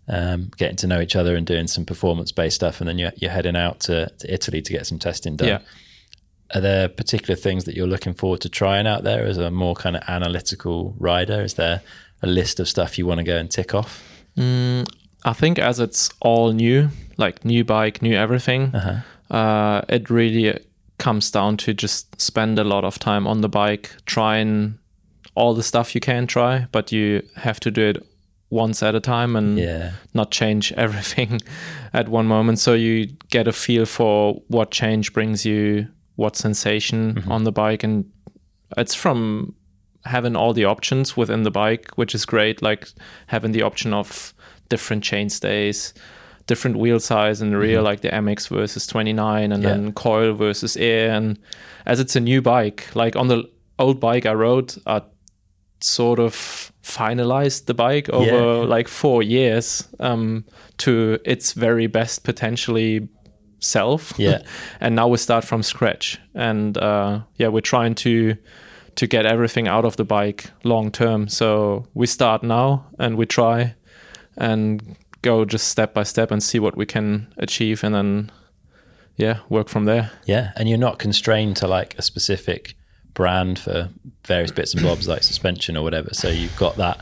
um, 0.07 0.49
getting 0.57 0.77
to 0.77 0.88
know 0.88 0.99
each 0.99 1.15
other 1.15 1.35
and 1.35 1.45
doing 1.45 1.67
some 1.67 1.85
performance-based 1.85 2.55
stuff, 2.55 2.81
and 2.81 2.89
then 2.89 2.97
you're, 2.97 3.11
you're 3.17 3.29
heading 3.29 3.55
out 3.55 3.79
to, 3.81 4.09
to 4.17 4.33
Italy 4.33 4.63
to 4.63 4.73
get 4.73 4.88
some 4.88 4.97
testing 4.97 5.35
done. 5.35 5.47
Yeah. 5.47 5.59
Are 6.55 6.61
there 6.61 6.89
particular 6.89 7.35
things 7.35 7.65
that 7.65 7.75
you're 7.75 7.85
looking 7.85 8.15
forward 8.15 8.41
to 8.41 8.49
trying 8.49 8.88
out 8.88 9.03
there 9.03 9.23
as 9.23 9.38
a 9.38 9.51
more 9.51 9.75
kind 9.75 9.95
of 9.95 10.01
analytical 10.07 10.95
rider? 10.97 11.41
Is 11.43 11.53
there 11.53 11.81
a 12.23 12.27
list 12.27 12.59
of 12.59 12.67
stuff 12.67 12.97
you 12.97 13.05
want 13.05 13.19
to 13.19 13.23
go 13.23 13.38
and 13.38 13.51
tick 13.51 13.75
off? 13.75 14.03
I 15.23 15.33
think 15.33 15.59
as 15.59 15.79
it's 15.79 16.09
all 16.19 16.51
new, 16.51 16.89
like 17.17 17.45
new 17.45 17.63
bike, 17.63 18.01
new 18.01 18.15
everything, 18.15 18.73
uh 19.29 19.81
it 19.89 20.09
really 20.09 20.57
comes 20.97 21.31
down 21.31 21.57
to 21.57 21.73
just 21.73 22.19
spend 22.19 22.59
a 22.59 22.63
lot 22.63 22.83
of 22.83 22.99
time 22.99 23.27
on 23.27 23.41
the 23.41 23.49
bike, 23.49 23.91
trying 24.05 24.79
all 25.35 25.53
the 25.53 25.63
stuff 25.63 25.93
you 25.93 26.01
can 26.01 26.25
try, 26.27 26.65
but 26.71 26.91
you 26.91 27.21
have 27.35 27.59
to 27.59 27.71
do 27.71 27.89
it 27.89 28.07
once 28.49 28.81
at 28.81 28.95
a 28.95 28.99
time 28.99 29.35
and 29.35 29.57
Yeah. 29.57 29.91
not 30.13 30.31
change 30.31 30.71
everything 30.77 31.41
at 31.93 32.09
one 32.09 32.25
moment. 32.25 32.59
So 32.59 32.73
you 32.73 33.07
get 33.29 33.47
a 33.47 33.51
feel 33.51 33.85
for 33.85 34.41
what 34.47 34.71
change 34.71 35.13
brings 35.13 35.45
you, 35.45 35.87
what 36.15 36.35
sensation 36.35 37.15
mm-hmm. 37.15 37.31
on 37.31 37.43
the 37.43 37.51
bike, 37.51 37.83
and 37.83 38.05
it's 38.75 38.95
from 38.95 39.53
having 40.05 40.35
all 40.35 40.53
the 40.53 40.65
options 40.65 41.17
within 41.17 41.43
the 41.43 41.51
bike, 41.51 41.91
which 41.95 42.15
is 42.15 42.25
great. 42.25 42.61
Like 42.61 42.87
having 43.27 43.51
the 43.51 43.61
option 43.61 43.93
of 43.93 44.33
different 44.69 45.03
chain 45.03 45.29
stays, 45.29 45.93
different 46.47 46.77
wheel 46.77 46.99
size 46.99 47.41
in 47.41 47.51
the 47.51 47.57
rear, 47.57 47.81
like 47.81 48.01
the 48.01 48.09
MX 48.09 48.47
versus 48.49 48.87
29, 48.87 49.51
and 49.51 49.63
Yeah. 49.63 49.69
then 49.69 49.91
coil 49.93 50.33
versus 50.33 50.75
air. 50.77 51.11
And 51.11 51.37
as 51.85 51.99
it's 51.99 52.15
a 52.15 52.19
new 52.19 52.41
bike, 52.41 52.87
like 52.95 53.15
on 53.15 53.27
the 53.27 53.43
old 53.77 53.99
bike 53.99 54.25
I 54.25 54.33
rode, 54.33 54.73
I 54.87 55.01
sort 55.81 56.19
of 56.19 56.71
finalized 56.83 57.65
the 57.65 57.73
bike 57.73 58.09
over 58.09 58.25
Yeah. 58.61 58.65
like 58.75 58.87
four 58.87 59.21
years 59.21 59.87
um, 59.99 60.45
to 60.77 61.19
its 61.25 61.53
very 61.53 61.87
best 61.87 62.23
potentially 62.23 63.07
self. 63.59 64.13
Yeah. 64.17 64.39
and 64.79 64.95
now 64.95 65.07
we 65.07 65.17
start 65.17 65.43
from 65.43 65.63
scratch. 65.63 66.17
And 66.33 66.77
uh, 66.77 67.21
yeah, 67.35 67.49
we're 67.49 67.61
trying 67.61 67.95
to 67.95 68.35
to 68.95 69.05
get 69.05 69.27
everything 69.27 69.67
out 69.67 69.85
of 69.85 69.95
the 69.95 70.03
bike 70.03 70.49
long 70.63 70.91
term. 70.91 71.27
So 71.27 71.85
we 71.93 72.07
start 72.07 72.41
now 72.41 72.87
and 72.97 73.15
we 73.15 73.27
try 73.27 73.75
and 74.37 74.81
go 75.28 75.45
just 75.45 75.67
step 75.67 75.93
by 75.93 76.03
step 76.03 76.32
and 76.32 76.41
see 76.41 76.59
what 76.59 76.78
we 76.78 76.86
can 76.86 77.34
achieve 77.38 77.84
and 77.84 77.93
then 77.93 78.32
yeah, 79.17 79.39
work 79.49 79.67
from 79.67 79.86
there. 79.86 80.11
Yeah, 80.25 80.51
and 80.55 80.69
you're 80.69 80.78
not 80.78 80.99
constrained 80.99 81.57
to 81.57 81.67
like 81.67 81.97
a 81.97 82.01
specific 82.01 82.75
brand 83.13 83.57
for 83.57 83.89
various 84.25 84.51
bits 84.51 84.73
and 84.75 84.84
bobs 84.84 85.07
like 85.07 85.23
suspension 85.23 85.75
or 85.75 85.84
whatever. 85.84 86.13
So 86.13 86.30
you've 86.30 86.55
got 86.55 86.75
that 86.78 87.01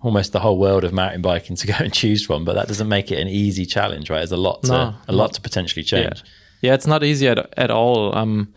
almost 0.00 0.32
the 0.32 0.40
whole 0.40 0.58
world 0.58 0.84
of 0.84 0.92
mountain 0.92 1.22
biking 1.22 1.56
to 1.56 1.66
go 1.66 1.74
and 1.78 1.92
choose 1.92 2.26
from, 2.26 2.44
but 2.44 2.54
that 2.54 2.68
doesn't 2.68 2.88
make 2.88 3.10
it 3.10 3.18
an 3.20 3.28
easy 3.28 3.66
challenge, 3.66 4.10
right? 4.10 4.18
There's 4.18 4.32
a 4.32 4.36
lot 4.36 4.62
to 4.64 4.72
No, 4.72 4.94
a 5.06 5.12
lot 5.12 5.32
to 5.34 5.40
potentially 5.40 5.84
change. 5.84 6.22
Yeah, 6.60 6.74
it's 6.74 6.86
not 6.86 7.04
easy 7.04 7.28
at, 7.28 7.38
at 7.56 7.70
all. 7.70 8.16
Um, 8.16 8.52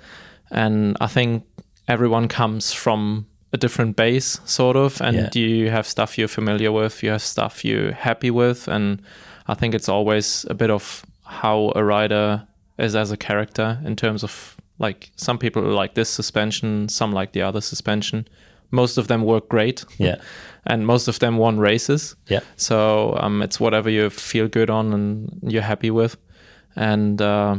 and 0.49 0.97
I 0.99 1.07
think 1.07 1.45
everyone 1.87 2.27
comes 2.27 2.73
from 2.73 3.27
a 3.53 3.57
different 3.57 3.95
base, 3.95 4.39
sort 4.45 4.75
of, 4.77 5.01
and 5.01 5.15
Yeah. 5.17 5.29
you 5.41 5.69
have 5.69 5.85
stuff 5.85 6.17
you're 6.17 6.27
familiar 6.29 6.71
with, 6.71 7.03
you 7.03 7.09
have 7.11 7.21
stuff 7.21 7.65
you're 7.65 7.91
happy 7.91 8.31
with, 8.31 8.67
and 8.67 9.01
I 9.47 9.53
think 9.55 9.75
it's 9.75 9.89
always 9.89 10.45
a 10.49 10.53
bit 10.53 10.69
of 10.69 11.05
how 11.25 11.73
a 11.75 11.83
rider 11.83 12.47
is 12.77 12.95
as 12.95 13.11
a 13.11 13.17
character 13.17 13.79
in 13.85 13.95
terms 13.95 14.23
of 14.23 14.55
like 14.79 15.11
some 15.15 15.37
people 15.37 15.61
like 15.61 15.93
this 15.93 16.09
suspension, 16.09 16.89
some 16.89 17.11
like 17.11 17.33
the 17.33 17.41
other 17.41 17.61
suspension. 17.61 18.27
Most 18.71 18.97
of 18.97 19.07
them 19.07 19.23
work 19.23 19.49
great, 19.49 19.83
Yeah. 19.97 20.15
and 20.65 20.87
most 20.87 21.07
of 21.07 21.19
them 21.19 21.37
won 21.37 21.59
races. 21.59 22.15
Yeah. 22.27 22.39
So 22.55 23.17
um, 23.19 23.41
it's 23.41 23.59
whatever 23.59 23.89
you 23.89 24.09
feel 24.09 24.47
good 24.47 24.69
on 24.69 24.93
and 24.93 25.39
you're 25.51 25.61
happy 25.67 25.91
with, 25.91 26.15
and 26.75 27.21
uh, 27.21 27.55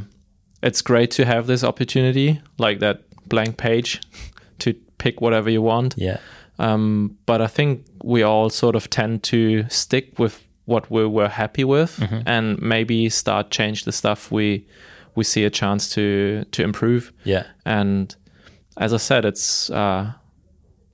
it's 0.63 0.81
great 0.83 1.11
to 1.13 1.25
have 1.27 1.47
this 1.47 1.63
opportunity, 1.63 2.41
like 2.59 2.79
that 2.81 3.03
blank 3.29 3.57
page, 3.59 4.01
pick 5.03 5.21
whatever 5.21 5.51
you 5.51 5.63
want. 5.63 5.95
Yeah. 5.97 6.19
Um, 6.59 7.17
but 7.27 7.41
I 7.41 7.49
think 7.49 7.85
we 8.05 8.23
all 8.23 8.51
sort 8.51 8.77
of 8.77 8.89
tend 8.89 9.23
to 9.25 9.69
stick 9.69 10.19
with 10.19 10.47
what 10.65 10.91
we 10.91 11.07
were 11.07 11.29
happy 11.29 11.65
with, 11.65 11.99
and 12.27 12.63
maybe 12.63 13.09
start 13.11 13.51
change 13.51 13.85
the 13.85 13.93
stuff 13.93 14.31
we 14.31 14.67
we 15.17 15.25
see 15.25 15.45
a 15.45 15.51
chance 15.51 15.95
to 15.95 16.45
to 16.53 16.63
improve. 16.63 17.13
Yeah. 17.25 17.45
And 17.65 18.15
as 18.77 18.93
I 18.93 18.99
said, 18.99 19.25
it's 19.25 19.71
uh, 19.71 20.13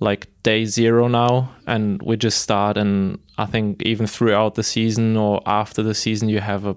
like 0.01 0.27
day 0.43 0.65
zero 0.65 1.09
now, 1.09 1.51
and 1.67 2.03
we 2.03 2.17
just 2.17 2.41
start. 2.41 2.79
And 2.79 3.19
I 3.37 3.47
think 3.47 3.83
even 3.83 4.07
throughout 4.07 4.55
the 4.55 4.63
season 4.63 5.17
or 5.17 5.43
after 5.45 5.83
the 5.83 5.95
season, 5.95 6.29
you 6.29 6.41
have 6.41 6.67
a 6.67 6.77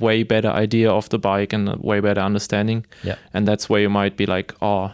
way 0.00 0.24
better 0.24 0.48
idea 0.48 0.90
of 0.90 1.08
the 1.08 1.18
bike 1.18 1.52
and 1.52 1.68
a 1.68 1.76
way 1.78 2.00
better 2.00 2.22
understanding. 2.22 2.86
Yeah. 3.04 3.16
And 3.34 3.46
that's 3.46 3.68
where 3.68 3.82
you 3.82 3.90
might 3.90 4.16
be 4.16 4.26
like, 4.26 4.54
oh, 4.62 4.92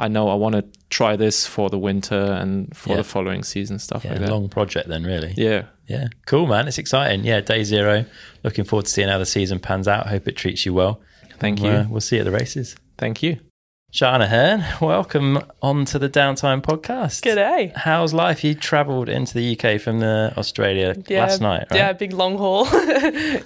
I 0.00 0.06
know 0.08 0.28
I 0.28 0.34
want 0.36 0.54
to 0.54 0.64
try 0.90 1.16
this 1.16 1.44
for 1.46 1.68
the 1.68 1.78
winter 1.78 2.14
and 2.14 2.74
for 2.76 2.90
Yeah. 2.90 2.96
the 2.98 3.04
following 3.04 3.42
season, 3.42 3.78
stuff 3.80 4.04
Yeah. 4.04 4.12
like 4.12 4.20
that. 4.20 4.30
Long 4.30 4.48
project 4.48 4.88
then 4.88 5.02
really. 5.02 5.34
Yeah. 5.36 5.64
Yeah. 5.88 6.06
Cool, 6.26 6.46
man. 6.46 6.68
It's 6.68 6.78
exciting. 6.78 7.24
Yeah. 7.24 7.40
Day 7.40 7.64
zero. 7.64 8.04
Looking 8.44 8.64
forward 8.64 8.84
to 8.86 8.90
seeing 8.92 9.08
how 9.08 9.18
the 9.18 9.26
season 9.26 9.58
pans 9.58 9.88
out. 9.88 10.06
Hope 10.06 10.28
it 10.28 10.36
treats 10.36 10.64
you 10.64 10.72
well. 10.72 11.00
Thank 11.40 11.60
We'll, 11.60 11.72
you. 11.72 11.78
uh, 11.78 11.86
we'll 11.90 12.00
see 12.00 12.16
you 12.16 12.22
at 12.22 12.24
the 12.26 12.30
races. 12.30 12.76
Thank 12.96 13.22
you. 13.22 13.38
Sian 13.90 14.20
A'Hern, 14.20 14.82
welcome 14.82 15.42
on 15.62 15.86
to 15.86 15.98
the 15.98 16.10
Downtime 16.10 16.60
podcast. 16.60 17.22
G'day. 17.22 17.74
How's 17.74 18.12
life? 18.12 18.44
You 18.44 18.54
travelled 18.54 19.08
into 19.08 19.32
the 19.32 19.58
UK 19.58 19.80
from 19.80 20.00
the 20.00 20.30
Australia 20.36 20.94
Yeah, 21.08 21.22
last 21.22 21.40
night, 21.40 21.68
right? 21.70 21.78
Yeah, 21.78 21.92
big 21.94 22.12
long 22.12 22.36
haul. 22.36 22.66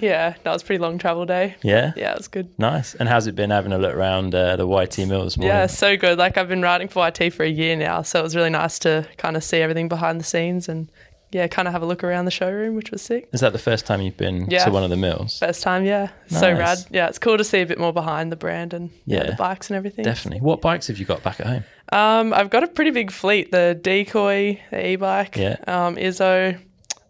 yeah, 0.01 0.35
that 0.43 0.53
was 0.53 0.63
a 0.63 0.65
pretty 0.67 0.81
long 0.83 0.99
travel 0.99 1.27
day. 1.27 1.55
Yeah? 1.63 1.93
Yeah, 1.95 2.11
it 2.11 2.19
was 2.19 2.27
good. 2.27 2.49
Nice. 2.59 2.95
And 2.97 3.09
how's 3.09 3.29
it 3.29 3.37
been 3.37 3.51
having 3.51 3.73
a 3.73 3.79
look 3.79 3.95
around 3.95 4.35
uh, 4.35 4.57
the 4.57 4.67
YT 4.67 4.99
Mill 5.07 5.23
this 5.23 5.37
morning? 5.37 5.55
Yeah, 5.57 5.67
so 5.67 5.97
good. 5.97 6.19
Like 6.19 6.37
I've 6.37 6.49
been 6.49 6.61
riding 6.61 6.89
for 6.89 7.07
YT 7.07 7.33
for 7.33 7.45
a 7.45 7.49
year 7.49 7.77
now, 7.77 8.03
so 8.03 8.19
it 8.19 8.25
was 8.25 8.35
really 8.35 8.51
nice 8.51 8.81
to 8.81 9.07
kind 9.19 9.37
of 9.37 9.45
see 9.45 9.59
everything 9.59 9.87
behind 9.89 10.19
the 10.19 10.25
scenes 10.25 10.69
and 10.69 10.91
yeah, 11.33 11.47
kind 11.49 11.67
of 11.67 11.73
have 11.73 11.83
a 11.83 11.87
look 11.87 12.05
around 12.05 12.27
the 12.27 12.31
showroom, 12.31 12.75
which 12.77 12.91
was 12.91 13.03
sick. 13.03 13.29
Is 13.33 13.41
that 13.41 13.53
the 13.53 13.59
first 13.59 13.87
time 13.87 14.01
you've 14.03 14.17
been 14.17 14.47
Yeah. 14.51 14.65
to 14.67 14.71
one 14.71 14.85
of 14.85 14.91
the 14.91 14.97
mills? 14.97 15.39
First 15.39 15.63
time, 15.63 15.85
yeah. 15.85 16.09
So 16.29 16.53
rad. 16.53 16.79
Yeah, 16.91 17.09
it's 17.09 17.19
cool 17.19 17.39
to 17.39 17.45
see 17.45 17.61
a 17.63 17.67
bit 17.67 17.79
more 17.79 17.93
behind 17.93 18.31
the 18.31 18.37
brand 18.37 18.75
and 18.75 18.91
yeah, 19.07 19.19
Yeah. 19.25 19.31
the 19.31 19.37
bikes 19.37 19.71
and 19.71 19.77
everything. 19.77 20.05
Definitely. 20.05 20.41
What 20.41 20.61
bikes 20.61 20.87
have 20.89 20.99
you 20.99 21.05
got 21.07 21.23
back 21.23 21.41
at 21.41 21.47
home? 21.47 21.65
Um, 21.93 22.33
I've 22.33 22.51
got 22.51 22.63
a 22.63 22.69
pretty 22.69 22.91
big 22.91 23.11
fleet: 23.11 23.51
the 23.51 23.79
Decoy, 23.83 24.61
the 24.71 24.87
e-bike, 24.89 25.37
Yeah. 25.37 25.57
um, 25.67 25.97
Izzo, 25.97 26.59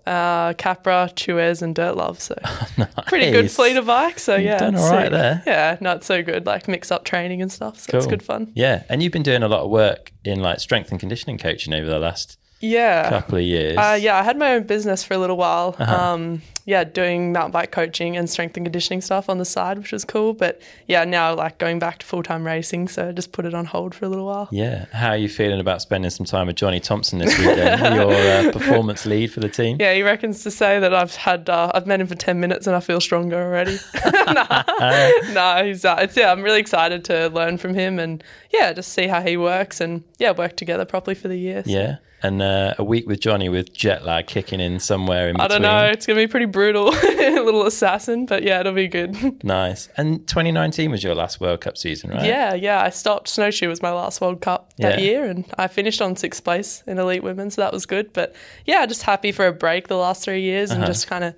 uh, 0.07 0.53
Capra, 0.55 1.11
Tues, 1.15 1.63
and 1.63 1.75
Dirt 1.75 1.97
Love. 1.97 2.21
So 2.21 2.35
pretty 3.07 3.31
good 3.31 3.51
fleet 3.51 3.77
of 3.77 3.87
bikes. 3.87 4.23
So 4.25 4.35
yeah, 4.37 4.59
done 4.59 4.75
all 4.77 4.91
right 4.91 5.05
sick. 5.05 5.13
there. 5.13 5.43
Yeah, 5.47 5.77
not 5.81 6.03
so 6.05 6.23
good. 6.23 6.47
Like 6.47 6.67
mix 6.69 6.91
up 6.91 7.05
training 7.05 7.41
and 7.43 7.53
stuff. 7.53 7.79
So 7.81 7.97
it's 7.99 8.07
good 8.09 8.23
fun. 8.23 8.51
Yeah. 8.55 8.83
And 8.89 9.03
you've 9.03 9.13
been 9.13 9.23
doing 9.23 9.43
a 9.45 9.49
lot 9.49 9.61
of 9.61 9.71
work 9.71 10.13
in 10.25 10.41
like 10.41 10.59
strength 10.61 10.91
and 10.91 10.99
conditioning 10.99 11.39
coaching 11.39 11.73
over 11.75 11.87
the 11.89 11.99
last 12.01 12.39
Yeah. 12.63 13.09
couple 13.11 13.39
of 13.39 13.45
years. 13.45 13.77
Uh, 13.77 13.99
yeah, 14.01 14.19
I 14.19 14.23
had 14.23 14.39
my 14.39 14.55
own 14.55 14.63
business 14.63 15.05
for 15.05 15.15
a 15.15 15.19
little 15.19 15.37
while. 15.37 15.77
Um, 15.79 16.41
yeah, 16.65 16.85
doing 16.85 17.33
mountain 17.33 17.51
bike 17.51 17.73
coaching 17.73 18.17
and 18.17 18.31
strength 18.31 18.57
and 18.57 18.65
conditioning 18.65 19.01
stuff 19.01 19.29
on 19.29 19.39
the 19.39 19.45
side, 19.45 19.79
which 19.79 19.91
was 19.93 20.05
cool. 20.05 20.33
But 20.33 20.63
yeah, 20.87 21.05
now 21.05 21.35
like 21.35 21.59
going 21.59 21.81
back 21.81 21.99
to 21.99 22.07
full 22.07 22.23
time 22.23 22.47
racing, 22.47 22.87
so 22.89 23.09
I 23.09 23.13
just 23.13 23.33
put 23.33 23.45
it 23.45 23.53
on 23.53 23.65
hold 23.65 23.95
for 23.95 24.05
a 24.05 24.09
little 24.09 24.27
while. 24.27 24.49
Yeah. 24.53 24.87
How 24.93 25.09
are 25.09 25.17
you 25.17 25.29
feeling 25.29 25.59
about 25.59 25.83
spending 25.83 26.11
some 26.11 26.25
time 26.25 26.47
with 26.47 26.57
Johnny 26.57 26.79
Thompson 26.79 27.19
this 27.19 27.37
weekend? 27.37 27.81
Your 27.97 28.13
uh, 28.13 28.53
performance 28.53 29.07
lead 29.07 29.33
for 29.33 29.41
the 29.41 29.49
team? 29.49 29.79
Yeah, 29.81 29.93
he 29.95 30.03
reckons 30.03 30.45
to 30.45 30.51
say 30.53 30.79
that 30.79 30.95
I've 30.95 31.17
had 31.17 31.49
uh, 31.49 31.73
I've 31.75 31.87
met 31.87 32.01
him 32.01 32.07
for 32.07 32.15
ten 32.15 32.39
minutes 32.39 32.69
and 32.69 32.77
I 32.77 32.81
feel 32.81 33.01
stronger 33.01 33.43
already. 33.43 33.79
nah, 34.27 34.63
nah, 35.33 35.65
he's 35.65 35.85
uh, 35.85 35.97
it's 36.01 36.17
yeah. 36.17 36.31
I'm 36.31 36.43
really 36.43 36.61
excited 36.61 37.05
to 37.07 37.29
learn 37.29 37.59
from 37.59 37.75
him 37.75 37.99
and 37.99 38.23
yeah, 38.53 38.73
just 38.73 38.93
see 38.93 39.09
how 39.09 39.21
he 39.21 39.37
works 39.37 39.81
and 39.81 40.05
yeah, 40.19 40.31
work 40.31 40.57
together 40.57 40.85
properly 40.85 41.17
for 41.17 41.27
the 41.27 41.37
year. 41.37 41.65
So 41.65 41.71
Yeah. 41.71 41.97
And 42.23 42.41
uh, 42.41 42.75
a 42.79 42.85
week 42.85 43.07
with 43.09 43.19
Johnny 43.21 43.49
with 43.49 43.73
jet 43.73 44.05
lag 44.05 44.27
kicking 44.29 44.61
in 44.61 44.79
somewhere 44.79 45.29
in 45.29 45.35
between. 45.35 45.45
I 45.45 45.49
don't 45.49 45.63
know. 45.63 45.85
It's 45.87 46.07
gonna 46.07 46.21
be 46.21 46.29
pretty 46.29 46.47
brutal, 46.47 46.89
a 46.95 47.41
little 47.41 47.67
assassin, 47.67 48.27
but 48.27 48.43
yeah, 48.45 48.61
it'll 48.61 48.73
be 48.73 48.89
good. 48.89 49.17
Nice. 49.45 49.89
And 49.97 50.27
2019 50.29 50.91
was 50.93 51.03
your 51.03 51.15
last 51.17 51.41
World 51.41 51.61
Cup 51.63 51.77
season, 51.77 52.11
right? 52.11 52.25
Yeah, 52.25 52.55
yeah. 52.55 52.81
I 52.81 52.91
stopped 52.91 53.29
snowshoe 53.29 53.69
was 53.69 53.83
my 53.83 53.91
last 53.93 54.21
World 54.21 54.41
Cup 54.41 54.73
that 54.79 54.99
Yeah. 54.99 55.05
year, 55.05 55.25
and 55.25 55.45
I 55.59 55.67
finished 55.67 56.01
on 56.01 56.15
sixth 56.17 56.45
place 56.45 56.85
in 56.87 56.99
elite 56.99 57.23
women, 57.25 57.51
so 57.51 57.61
that 57.63 57.73
was 57.73 57.87
good. 57.87 58.13
But 58.13 58.35
yeah, 58.67 58.87
just 58.87 59.03
happy 59.03 59.33
for 59.33 59.47
a 59.49 59.53
break 59.53 59.89
the 59.89 59.97
last 59.97 60.23
three 60.25 60.43
years, 60.43 60.71
Uh-huh. 60.71 60.79
and 60.81 60.87
just 60.87 61.09
kind 61.09 61.25
of 61.25 61.35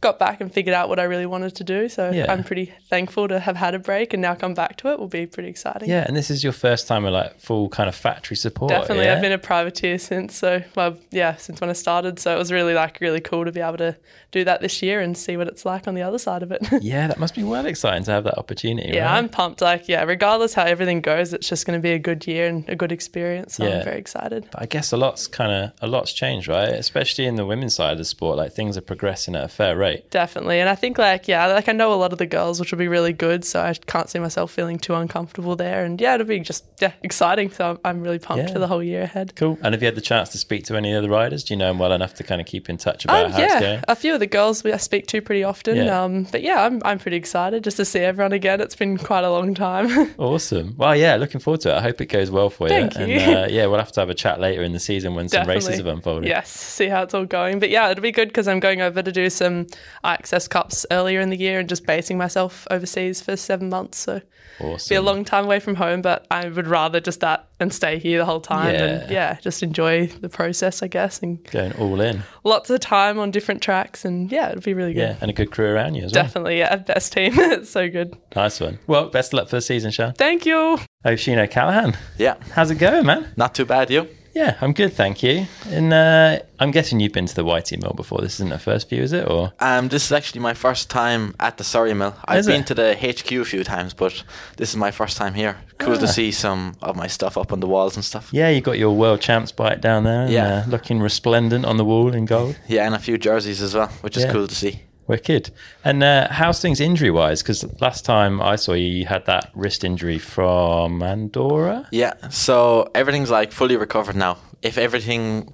got 0.00 0.18
back 0.18 0.40
and 0.40 0.52
figured 0.52 0.74
out 0.74 0.88
what 0.88 0.98
I 0.98 1.02
really 1.04 1.26
wanted 1.26 1.54
to 1.56 1.64
do. 1.64 1.88
So 1.88 2.10
Yeah. 2.10 2.32
I'm 2.32 2.42
pretty 2.42 2.72
thankful 2.88 3.28
to 3.28 3.38
have 3.40 3.56
had 3.56 3.74
a 3.74 3.78
break 3.78 4.12
and 4.14 4.22
now 4.22 4.34
come 4.34 4.54
back 4.54 4.76
to 4.78 4.88
it. 4.90 4.98
Will 4.98 5.08
be 5.08 5.26
pretty 5.26 5.48
exciting. 5.48 5.88
Yeah, 5.90 6.04
and 6.06 6.16
this 6.16 6.30
is 6.30 6.42
your 6.42 6.52
first 6.54 6.86
time 6.88 7.02
with 7.04 7.12
like 7.12 7.38
full 7.38 7.68
kind 7.68 7.88
of 7.88 7.94
factory 7.94 8.36
support. 8.36 8.70
Definitely, 8.70 9.04
yeah? 9.04 9.14
I've 9.16 9.22
been 9.22 9.32
a 9.32 9.38
privateer 9.38 9.98
since 9.98 10.34
so 10.34 10.62
well, 10.74 10.96
yeah, 11.10 11.36
since 11.36 11.60
when 11.60 11.70
I 11.70 11.74
started. 11.74 12.18
So 12.18 12.34
it 12.34 12.38
was 12.38 12.50
really 12.50 12.74
like 12.74 12.98
really 13.00 13.20
cool 13.20 13.44
to 13.44 13.52
be 13.52 13.60
able 13.60 13.76
to 13.78 13.96
do 14.32 14.44
that 14.44 14.60
this 14.60 14.80
year 14.82 15.00
and 15.00 15.16
see 15.18 15.36
what 15.36 15.48
it's 15.48 15.64
like 15.64 15.86
on 15.88 15.94
the 15.94 16.02
other 16.02 16.18
side 16.18 16.42
of 16.42 16.52
it. 16.52 16.66
Yeah, 16.80 17.06
that 17.08 17.18
must 17.18 17.34
be 17.34 17.42
well 17.42 17.66
exciting 17.66 18.04
to 18.04 18.10
have 18.12 18.24
that 18.24 18.38
opportunity. 18.38 18.90
yeah, 18.94 19.04
right? 19.04 19.18
I'm 19.18 19.28
pumped. 19.28 19.60
Like, 19.60 19.86
yeah, 19.88 20.02
regardless 20.04 20.54
how 20.54 20.64
everything 20.64 21.00
goes, 21.02 21.32
it's 21.34 21.48
just 21.48 21.66
going 21.66 21.78
to 21.78 21.82
be 21.82 21.92
a 21.92 21.98
good 21.98 22.26
year 22.26 22.46
and 22.48 22.66
a 22.68 22.74
good 22.74 22.90
experience. 22.90 23.54
So 23.56 23.66
Yeah. 23.66 23.78
I'm 23.78 23.84
very 23.84 23.98
excited. 23.98 24.48
But 24.50 24.62
I 24.62 24.66
guess 24.66 24.92
a 24.92 24.96
lot's 24.96 25.26
kind 25.26 25.52
of 25.52 25.72
a 25.82 25.86
lot's 25.86 26.12
changed, 26.12 26.48
right? 26.48 26.68
Especially 26.70 27.26
in 27.26 27.34
the 27.36 27.44
women's 27.44 27.74
side 27.74 27.92
of 27.92 27.98
the 27.98 28.04
sport, 28.04 28.38
like 28.38 28.52
things 28.52 28.76
are 28.76 28.80
progressing 28.82 29.34
at 29.36 29.44
a 29.44 29.48
fair 29.48 29.76
rate. 29.76 29.89
Definitely. 30.10 30.60
And 30.60 30.68
I 30.68 30.74
think 30.74 30.98
like, 30.98 31.28
yeah, 31.28 31.46
like 31.46 31.68
I 31.68 31.72
know 31.72 31.92
a 31.92 31.96
lot 31.96 32.12
of 32.12 32.18
the 32.18 32.26
girls, 32.26 32.60
which 32.60 32.70
will 32.72 32.78
be 32.78 32.88
really 32.88 33.12
good. 33.12 33.44
So 33.44 33.60
I 33.60 33.74
can't 33.86 34.08
see 34.08 34.18
myself 34.18 34.50
feeling 34.50 34.78
too 34.78 34.94
uncomfortable 34.94 35.56
there. 35.56 35.84
And 35.84 36.00
yeah, 36.00 36.14
it'll 36.14 36.26
be 36.26 36.40
just, 36.40 36.64
yeah, 36.80 36.92
exciting. 37.02 37.50
So 37.50 37.78
I'm, 37.84 38.00
really 38.00 38.18
pumped 38.18 38.46
Yeah. 38.48 38.52
for 38.52 38.58
the 38.58 38.66
whole 38.66 38.82
year 38.82 39.02
ahead. 39.02 39.34
Cool. 39.36 39.58
And 39.62 39.74
have 39.74 39.82
you 39.82 39.86
had 39.86 39.94
the 39.94 40.00
chance 40.00 40.30
to 40.30 40.38
speak 40.38 40.64
to 40.66 40.76
any 40.76 40.92
of 40.94 41.02
the 41.02 41.10
riders? 41.10 41.44
Do 41.44 41.52
you 41.54 41.58
know 41.58 41.68
them 41.68 41.78
well 41.78 41.92
enough 41.92 42.14
to 42.14 42.24
kind 42.24 42.40
of 42.40 42.46
keep 42.46 42.70
in 42.70 42.78
touch 42.78 43.04
about 43.04 43.26
Um, 43.26 43.32
how 43.32 43.38
it's 43.42 43.52
yeah, 43.54 43.60
going? 43.60 43.80
a 43.88 43.94
few 43.96 44.14
of 44.14 44.20
the 44.20 44.26
girls 44.26 44.64
we 44.64 44.72
I 44.72 44.78
speak 44.78 45.06
to 45.08 45.20
pretty 45.20 45.44
often. 45.44 45.76
Yeah. 45.76 46.02
Um, 46.02 46.24
but 46.32 46.42
yeah, 46.42 46.64
I'm, 46.64 46.80
I'm 46.84 46.98
pretty 46.98 47.16
excited 47.18 47.62
just 47.64 47.76
to 47.76 47.84
see 47.84 48.00
everyone 48.00 48.32
again. 48.32 48.60
It's 48.60 48.76
been 48.76 48.96
quite 48.96 49.24
a 49.24 49.30
long 49.30 49.54
time. 49.54 49.90
Awesome. 50.18 50.74
Well, 50.76 50.94
yeah, 50.96 51.16
looking 51.16 51.40
forward 51.40 51.60
to 51.62 51.70
it. 51.70 51.74
I 51.74 51.80
hope 51.82 52.00
it 52.00 52.06
goes 52.06 52.30
well 52.30 52.50
for 52.50 52.68
you. 52.68 52.74
Thank 52.74 52.94
you. 52.98 53.04
And 53.16 53.36
uh, 53.36 53.46
yeah, 53.50 53.66
we'll 53.66 53.78
have 53.78 53.92
to 53.92 54.00
have 54.00 54.10
a 54.10 54.14
chat 54.14 54.38
later 54.40 54.62
in 54.62 54.72
the 54.72 54.80
season 54.80 55.14
when 55.14 55.28
some 55.28 55.46
races 55.48 55.76
have 55.78 55.86
unfolded. 55.86 56.28
Yes, 56.28 56.50
see 56.50 56.86
how 56.88 57.02
it's 57.02 57.14
all 57.14 57.24
going. 57.24 57.58
But 57.58 57.70
yeah, 57.70 57.90
it'll 57.90 58.02
be 58.02 58.12
good 58.12 58.28
because 58.28 58.46
I'm 58.48 58.60
going 58.60 58.80
over 58.80 59.02
to 59.02 59.12
do 59.12 59.28
some 59.30 59.66
IXS 60.04 60.48
Cups 60.48 60.86
earlier 60.90 61.20
in 61.20 61.30
the 61.30 61.36
year 61.36 61.58
and 61.60 61.68
just 61.68 61.86
basing 61.86 62.18
myself 62.18 62.66
overseas 62.70 63.20
for 63.20 63.36
seven 63.36 63.68
months. 63.68 63.98
So 63.98 64.20
Awesome. 64.60 64.88
be 64.92 64.96
a 64.96 65.02
long 65.02 65.24
time 65.24 65.44
away 65.46 65.58
from 65.60 65.74
home, 65.76 66.02
but 66.02 66.26
I 66.30 66.46
would 66.48 66.66
rather 66.66 67.00
just 67.00 67.20
that 67.20 67.48
and 67.60 67.72
stay 67.72 67.98
here 67.98 68.18
the 68.18 68.24
whole 68.26 68.40
time 68.40 68.74
and 68.74 69.02
Yeah. 69.10 69.10
yeah, 69.10 69.38
just 69.40 69.62
enjoy 69.62 70.06
the 70.06 70.28
process, 70.28 70.82
I 70.82 70.88
guess, 70.88 71.20
and 71.20 71.42
Going 71.50 71.72
all 71.74 72.00
in. 72.00 72.22
lots 72.44 72.68
of 72.68 72.80
time 72.80 73.18
on 73.18 73.30
different 73.30 73.62
tracks. 73.62 74.04
And 74.04 74.30
yeah, 74.30 74.50
it'd 74.50 74.62
be 74.64 74.74
really 74.74 74.92
good. 74.92 75.00
Yeah, 75.00 75.16
and 75.20 75.30
a 75.30 75.34
good 75.34 75.50
crew 75.50 75.66
around 75.66 75.94
you 75.94 76.04
as 76.04 76.12
well. 76.12 76.24
Definitely, 76.24 76.58
yeah, 76.58 76.76
best 76.76 77.12
team. 77.12 77.32
it's 77.36 77.70
so 77.70 77.88
good. 77.88 78.14
Nice 78.36 78.60
one. 78.60 78.78
Well, 78.86 79.08
best 79.08 79.32
of 79.32 79.38
luck 79.38 79.48
for 79.48 79.56
the 79.56 79.62
season, 79.62 79.92
Sian. 79.92 80.12
Thank 80.14 80.44
you. 80.44 80.56
Oh, 80.56 80.80
Oisin 81.06 81.38
O'Callaghan. 81.38 81.96
Yeah, 82.18 82.34
How's 82.52 82.70
it 82.70 82.74
going, 82.76 83.06
man? 83.06 83.32
not 83.36 83.54
too 83.54 83.64
bad. 83.64 83.90
You? 83.90 84.08
Yeah, 84.32 84.56
I'm 84.60 84.72
good, 84.72 84.92
thank 84.92 85.22
you. 85.24 85.46
And 85.68 85.92
uh, 85.92 86.38
I'm 86.60 86.70
guessing 86.70 87.00
you've 87.00 87.12
been 87.12 87.26
to 87.26 87.34
the 87.34 87.44
YT 87.44 87.72
Mill 87.82 87.94
before. 87.96 88.20
This 88.20 88.34
isn't 88.34 88.50
the 88.50 88.58
first 88.60 88.88
view, 88.88 89.02
is 89.02 89.12
it? 89.12 89.28
Or 89.28 89.52
Um, 89.58 89.88
this 89.88 90.04
is 90.04 90.12
actually 90.12 90.40
my 90.40 90.54
first 90.54 90.88
time 90.88 91.34
at 91.40 91.56
the 91.58 91.64
Surrey 91.64 91.94
Mill. 91.94 92.14
I've 92.26 92.38
Is 92.40 92.46
been 92.46 92.60
it? 92.60 92.66
to 92.68 92.74
the 92.74 92.94
HQ 92.94 93.32
a 93.32 93.44
few 93.44 93.64
times, 93.64 93.92
but 93.92 94.22
this 94.56 94.70
is 94.70 94.76
my 94.76 94.92
first 94.92 95.16
time 95.16 95.34
here. 95.34 95.56
Cool 95.78 95.94
Ah. 95.94 95.98
to 96.00 96.08
see 96.08 96.30
some 96.30 96.74
of 96.80 96.94
my 96.94 97.08
stuff 97.08 97.36
up 97.36 97.52
on 97.52 97.58
the 97.60 97.66
walls 97.66 97.96
and 97.96 98.04
stuff. 98.04 98.28
yeah, 98.32 98.48
you 98.48 98.60
got 98.60 98.78
your 98.78 98.94
world 98.94 99.20
champs 99.20 99.50
bike 99.52 99.80
down 99.80 100.04
there, 100.04 100.22
and, 100.22 100.30
Yeah. 100.32 100.62
uh, 100.66 100.70
looking 100.70 101.00
resplendent 101.00 101.64
on 101.64 101.76
the 101.76 101.84
wall 101.84 102.14
in 102.14 102.24
gold. 102.26 102.54
Yeah, 102.68 102.86
and 102.86 102.94
a 102.94 102.98
few 103.00 103.18
jerseys 103.18 103.60
as 103.60 103.74
well, 103.74 103.88
which 104.02 104.16
is 104.16 104.24
Yeah. 104.24 104.32
cool 104.32 104.46
to 104.46 104.54
see. 104.54 104.82
Wicked. 105.10 105.50
And 105.84 106.02
uh, 106.02 106.28
how's 106.30 106.60
things 106.62 106.80
injury 106.80 107.10
wise? 107.10 107.42
Because 107.42 107.64
last 107.80 108.04
time 108.04 108.40
I 108.40 108.54
saw 108.56 108.72
you, 108.74 108.86
you 108.86 109.06
had 109.06 109.26
that 109.26 109.50
wrist 109.54 109.82
injury 109.84 110.18
from 110.18 111.02
Andorra. 111.02 111.88
Yeah, 111.90 112.14
so 112.28 112.88
everything's 112.94 113.30
like 113.30 113.50
fully 113.52 113.76
recovered 113.76 114.14
now. 114.16 114.38
If 114.62 114.78
everything, 114.78 115.52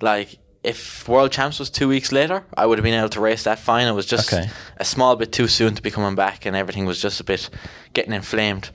like, 0.00 0.38
if 0.62 1.08
World 1.08 1.32
Champs 1.32 1.58
was 1.58 1.70
two 1.70 1.88
weeks 1.88 2.12
later, 2.12 2.44
I 2.56 2.66
would 2.66 2.78
have 2.78 2.84
been 2.84 2.94
able 2.94 3.08
to 3.08 3.20
race 3.20 3.44
that 3.44 3.58
fine. 3.58 3.88
It 3.88 3.92
was 3.92 4.06
just 4.06 4.32
Okay. 4.32 4.48
a 4.76 4.84
small 4.84 5.16
bit 5.16 5.32
too 5.32 5.48
soon 5.48 5.74
to 5.74 5.82
be 5.82 5.90
coming 5.90 6.14
back, 6.14 6.44
and 6.46 6.54
everything 6.54 6.84
was 6.86 7.00
just 7.00 7.18
a 7.18 7.24
bit 7.24 7.48
getting 7.94 8.12
inflamed. 8.12 8.70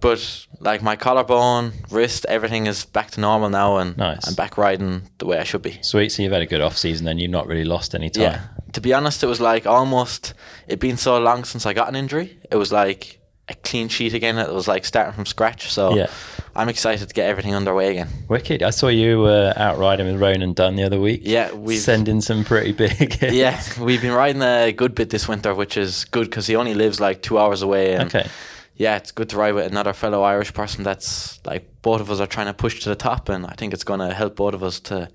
But 0.00 0.46
like 0.60 0.82
my 0.82 0.96
collarbone, 0.96 1.72
wrist, 1.90 2.24
everything 2.28 2.66
is 2.66 2.84
back 2.86 3.10
to 3.12 3.20
normal 3.20 3.50
now, 3.50 3.76
and 3.76 3.96
Nice. 3.96 4.26
I'm 4.26 4.34
back 4.34 4.56
riding 4.58 5.02
the 5.18 5.26
way 5.26 5.38
I 5.38 5.44
should 5.44 5.62
be. 5.62 5.78
Sweet. 5.82 6.10
So 6.10 6.22
you've 6.22 6.32
had 6.32 6.42
a 6.42 6.46
good 6.46 6.60
off 6.62 6.76
season, 6.76 7.06
and 7.06 7.20
you've 7.20 7.30
not 7.30 7.46
really 7.46 7.64
lost 7.64 7.94
any 7.94 8.10
time. 8.10 8.22
Yeah. 8.22 8.40
To 8.72 8.80
be 8.80 8.92
honest, 8.94 9.22
it 9.22 9.26
was 9.26 9.40
like 9.40 9.66
almost 9.66 10.34
it'd 10.66 10.80
been 10.80 10.96
so 10.96 11.18
long 11.18 11.44
since 11.44 11.66
I 11.66 11.72
got 11.72 11.88
an 11.88 11.96
injury. 11.96 12.38
It 12.50 12.56
was 12.56 12.70
like 12.72 13.18
a 13.48 13.54
clean 13.54 13.88
sheet 13.88 14.14
again. 14.14 14.38
It 14.38 14.52
was 14.52 14.68
like 14.68 14.84
starting 14.84 15.12
from 15.12 15.26
scratch. 15.26 15.70
So 15.72 15.94
Yeah. 15.96 16.06
I'm 16.54 16.68
excited 16.68 17.08
to 17.08 17.14
get 17.14 17.28
everything 17.28 17.54
underway 17.54 17.90
again. 17.90 18.08
Wicked. 18.28 18.62
I 18.62 18.70
saw 18.70 18.88
you 18.88 19.24
uh, 19.24 19.52
out 19.56 19.78
riding 19.78 20.06
with 20.06 20.20
Ronan 20.20 20.52
Dunn 20.52 20.76
the 20.76 20.82
other 20.84 21.00
week. 21.00 21.22
Yeah, 21.24 21.52
we've- 21.52 21.80
sending 21.80 22.20
some 22.20 22.44
pretty 22.44 22.72
big. 22.72 23.12
hits. 23.14 23.34
Yeah, 23.34 23.60
we've 23.80 24.00
been 24.02 24.12
riding 24.12 24.42
a 24.42 24.72
good 24.72 24.94
bit 24.94 25.10
this 25.10 25.26
winter, 25.28 25.54
which 25.54 25.76
is 25.76 26.04
good 26.06 26.26
because 26.30 26.46
he 26.46 26.54
only 26.56 26.74
lives 26.74 27.00
like 27.00 27.22
two 27.22 27.38
hours 27.38 27.62
away. 27.62 27.94
And 27.94 28.04
Okay. 28.14 28.28
Yeah, 28.76 28.96
it's 28.96 29.12
good 29.12 29.28
to 29.30 29.36
ride 29.36 29.52
with 29.54 29.66
another 29.70 29.92
fellow 29.92 30.22
Irish 30.22 30.54
person 30.54 30.84
that's 30.84 31.38
like 31.44 31.68
both 31.82 32.00
of 32.00 32.10
us 32.10 32.18
are 32.18 32.26
trying 32.26 32.46
to 32.46 32.54
push 32.54 32.80
to 32.84 32.88
the 32.88 32.96
top, 32.96 33.28
and 33.28 33.44
I 33.46 33.52
think 33.52 33.74
it's 33.74 33.84
going 33.84 34.00
to 34.00 34.14
help 34.14 34.36
both 34.36 34.54
of 34.54 34.62
us 34.62 34.80
to 34.80 35.08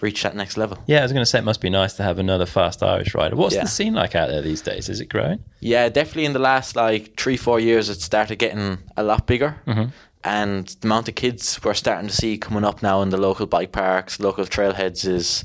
reach 0.00 0.22
that 0.22 0.34
next 0.34 0.56
level. 0.56 0.78
Yeah, 0.86 1.00
I 1.00 1.02
was 1.02 1.12
going 1.12 1.22
to 1.22 1.26
say 1.26 1.38
it 1.38 1.44
must 1.44 1.60
be 1.60 1.70
nice 1.70 1.92
to 1.94 2.02
have 2.02 2.18
another 2.18 2.46
fast 2.46 2.82
Irish 2.82 3.14
rider. 3.14 3.36
What's 3.36 3.54
Yeah. 3.54 3.62
the 3.62 3.68
scene 3.68 3.94
like 3.94 4.14
out 4.14 4.28
there 4.28 4.42
these 4.42 4.62
days? 4.62 4.88
Is 4.88 5.00
it 5.00 5.06
growing? 5.06 5.44
Yeah, 5.60 5.88
definitely 5.88 6.24
in 6.24 6.32
the 6.32 6.38
last 6.38 6.76
like 6.76 7.16
three, 7.16 7.36
four 7.36 7.60
years, 7.60 7.88
it 7.88 8.00
started 8.00 8.36
getting 8.36 8.78
a 8.96 9.02
lot 9.02 9.26
bigger. 9.26 9.60
Mm-hmm. 9.66 9.90
And 10.22 10.66
the 10.68 10.86
amount 10.88 11.08
of 11.08 11.14
kids 11.14 11.60
we're 11.64 11.74
starting 11.74 12.08
to 12.08 12.14
see 12.14 12.36
coming 12.38 12.64
up 12.64 12.82
now 12.82 13.00
in 13.02 13.08
the 13.10 13.16
local 13.16 13.46
bike 13.46 13.72
parks, 13.72 14.20
local 14.20 14.44
trailheads 14.44 15.06
is 15.06 15.44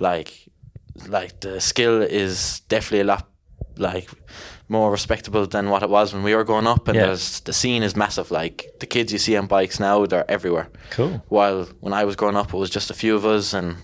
like, 0.00 0.48
like 1.06 1.40
the 1.40 1.60
skill 1.60 2.02
is 2.02 2.60
definitely 2.68 3.00
a 3.00 3.04
lot 3.04 3.28
like 3.76 4.08
more 4.70 4.90
respectable 4.90 5.46
than 5.46 5.68
what 5.68 5.82
it 5.82 5.90
was 5.90 6.14
when 6.14 6.22
we 6.22 6.34
were 6.34 6.44
growing 6.44 6.66
up. 6.66 6.88
And 6.88 6.96
Yeah. 6.96 7.06
there's 7.06 7.40
the 7.40 7.52
scene 7.52 7.82
is 7.82 7.94
massive. 7.96 8.30
Like 8.30 8.66
the 8.80 8.86
kids 8.86 9.12
you 9.12 9.18
see 9.18 9.36
on 9.36 9.46
bikes 9.46 9.78
now, 9.80 10.06
they're 10.06 10.30
everywhere. 10.30 10.68
Cool. 10.90 11.22
While 11.28 11.64
when 11.80 11.92
I 11.92 12.04
was 12.04 12.16
growing 12.16 12.36
up, 12.36 12.54
it 12.54 12.56
was 12.56 12.70
just 12.70 12.90
a 12.90 12.94
few 12.94 13.14
of 13.16 13.26
us, 13.26 13.52
and 13.52 13.76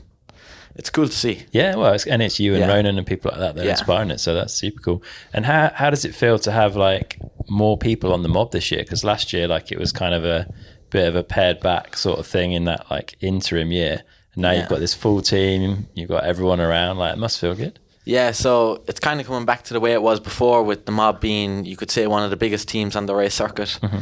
it's 0.77 0.89
cool 0.91 1.07
to 1.09 1.13
see. 1.13 1.45
Yeah, 1.51 1.75
well, 1.75 1.93
it's, 1.93 2.07
and 2.07 2.23
it's 2.23 2.39
you 2.39 2.53
and 2.55 2.61
Yeah. 2.61 2.69
Ronan 2.75 2.99
and 2.99 3.07
people 3.07 3.31
like 3.33 3.41
that 3.41 3.55
that 3.57 3.63
are 3.63 3.65
Yeah. 3.65 3.73
inspiring 3.73 4.11
it. 4.11 4.21
So 4.21 4.35
that's 4.35 4.55
super 4.55 4.81
cool. 4.81 5.03
And 5.33 5.45
how 5.47 5.71
how 5.75 5.91
does 5.91 6.05
it 6.05 6.15
feel 6.15 6.39
to 6.41 6.53
have 6.53 6.77
like 6.77 7.19
more 7.49 7.77
people 7.77 8.13
on 8.13 8.23
the 8.23 8.29
mob 8.29 8.53
this 8.53 8.71
year? 8.71 8.83
Because 8.83 9.03
last 9.05 9.33
year, 9.33 9.49
like 9.49 9.73
it 9.73 9.79
was 9.79 9.91
kind 9.93 10.15
of 10.15 10.25
a 10.25 10.47
bit 10.91 11.09
of 11.09 11.17
a 11.17 11.25
pared 11.25 11.59
back 11.61 11.97
sort 11.97 12.19
of 12.21 12.27
thing 12.29 12.53
in 12.53 12.65
that 12.65 12.87
like 12.91 13.17
interim 13.21 13.73
year. 13.73 14.03
And 14.35 14.43
now 14.43 14.53
you've 14.53 14.69
got 14.69 14.79
this 14.79 14.95
full 14.95 15.21
team. 15.21 15.89
You've 15.95 16.09
got 16.11 16.25
everyone 16.25 16.61
around. 16.61 16.99
Like 16.99 17.15
it 17.15 17.19
must 17.19 17.41
feel 17.41 17.55
good. 17.57 17.79
Yeah, 18.07 18.31
so 18.31 18.85
it's 18.87 19.01
kind 19.01 19.21
of 19.21 19.27
coming 19.27 19.45
back 19.45 19.65
to 19.65 19.75
the 19.75 19.81
way 19.81 19.93
it 19.93 20.01
was 20.01 20.21
before 20.21 20.63
with 20.63 20.87
the 20.87 20.93
mob 20.93 21.21
being, 21.21 21.65
you 21.65 21.77
could 21.77 21.91
say, 21.91 22.07
one 22.07 22.23
of 22.23 22.31
the 22.31 22.37
biggest 22.37 22.69
teams 22.69 22.95
on 22.95 23.07
the 23.07 23.15
race 23.17 23.35
circuit, 23.35 23.81
mm-hmm. 23.83 23.99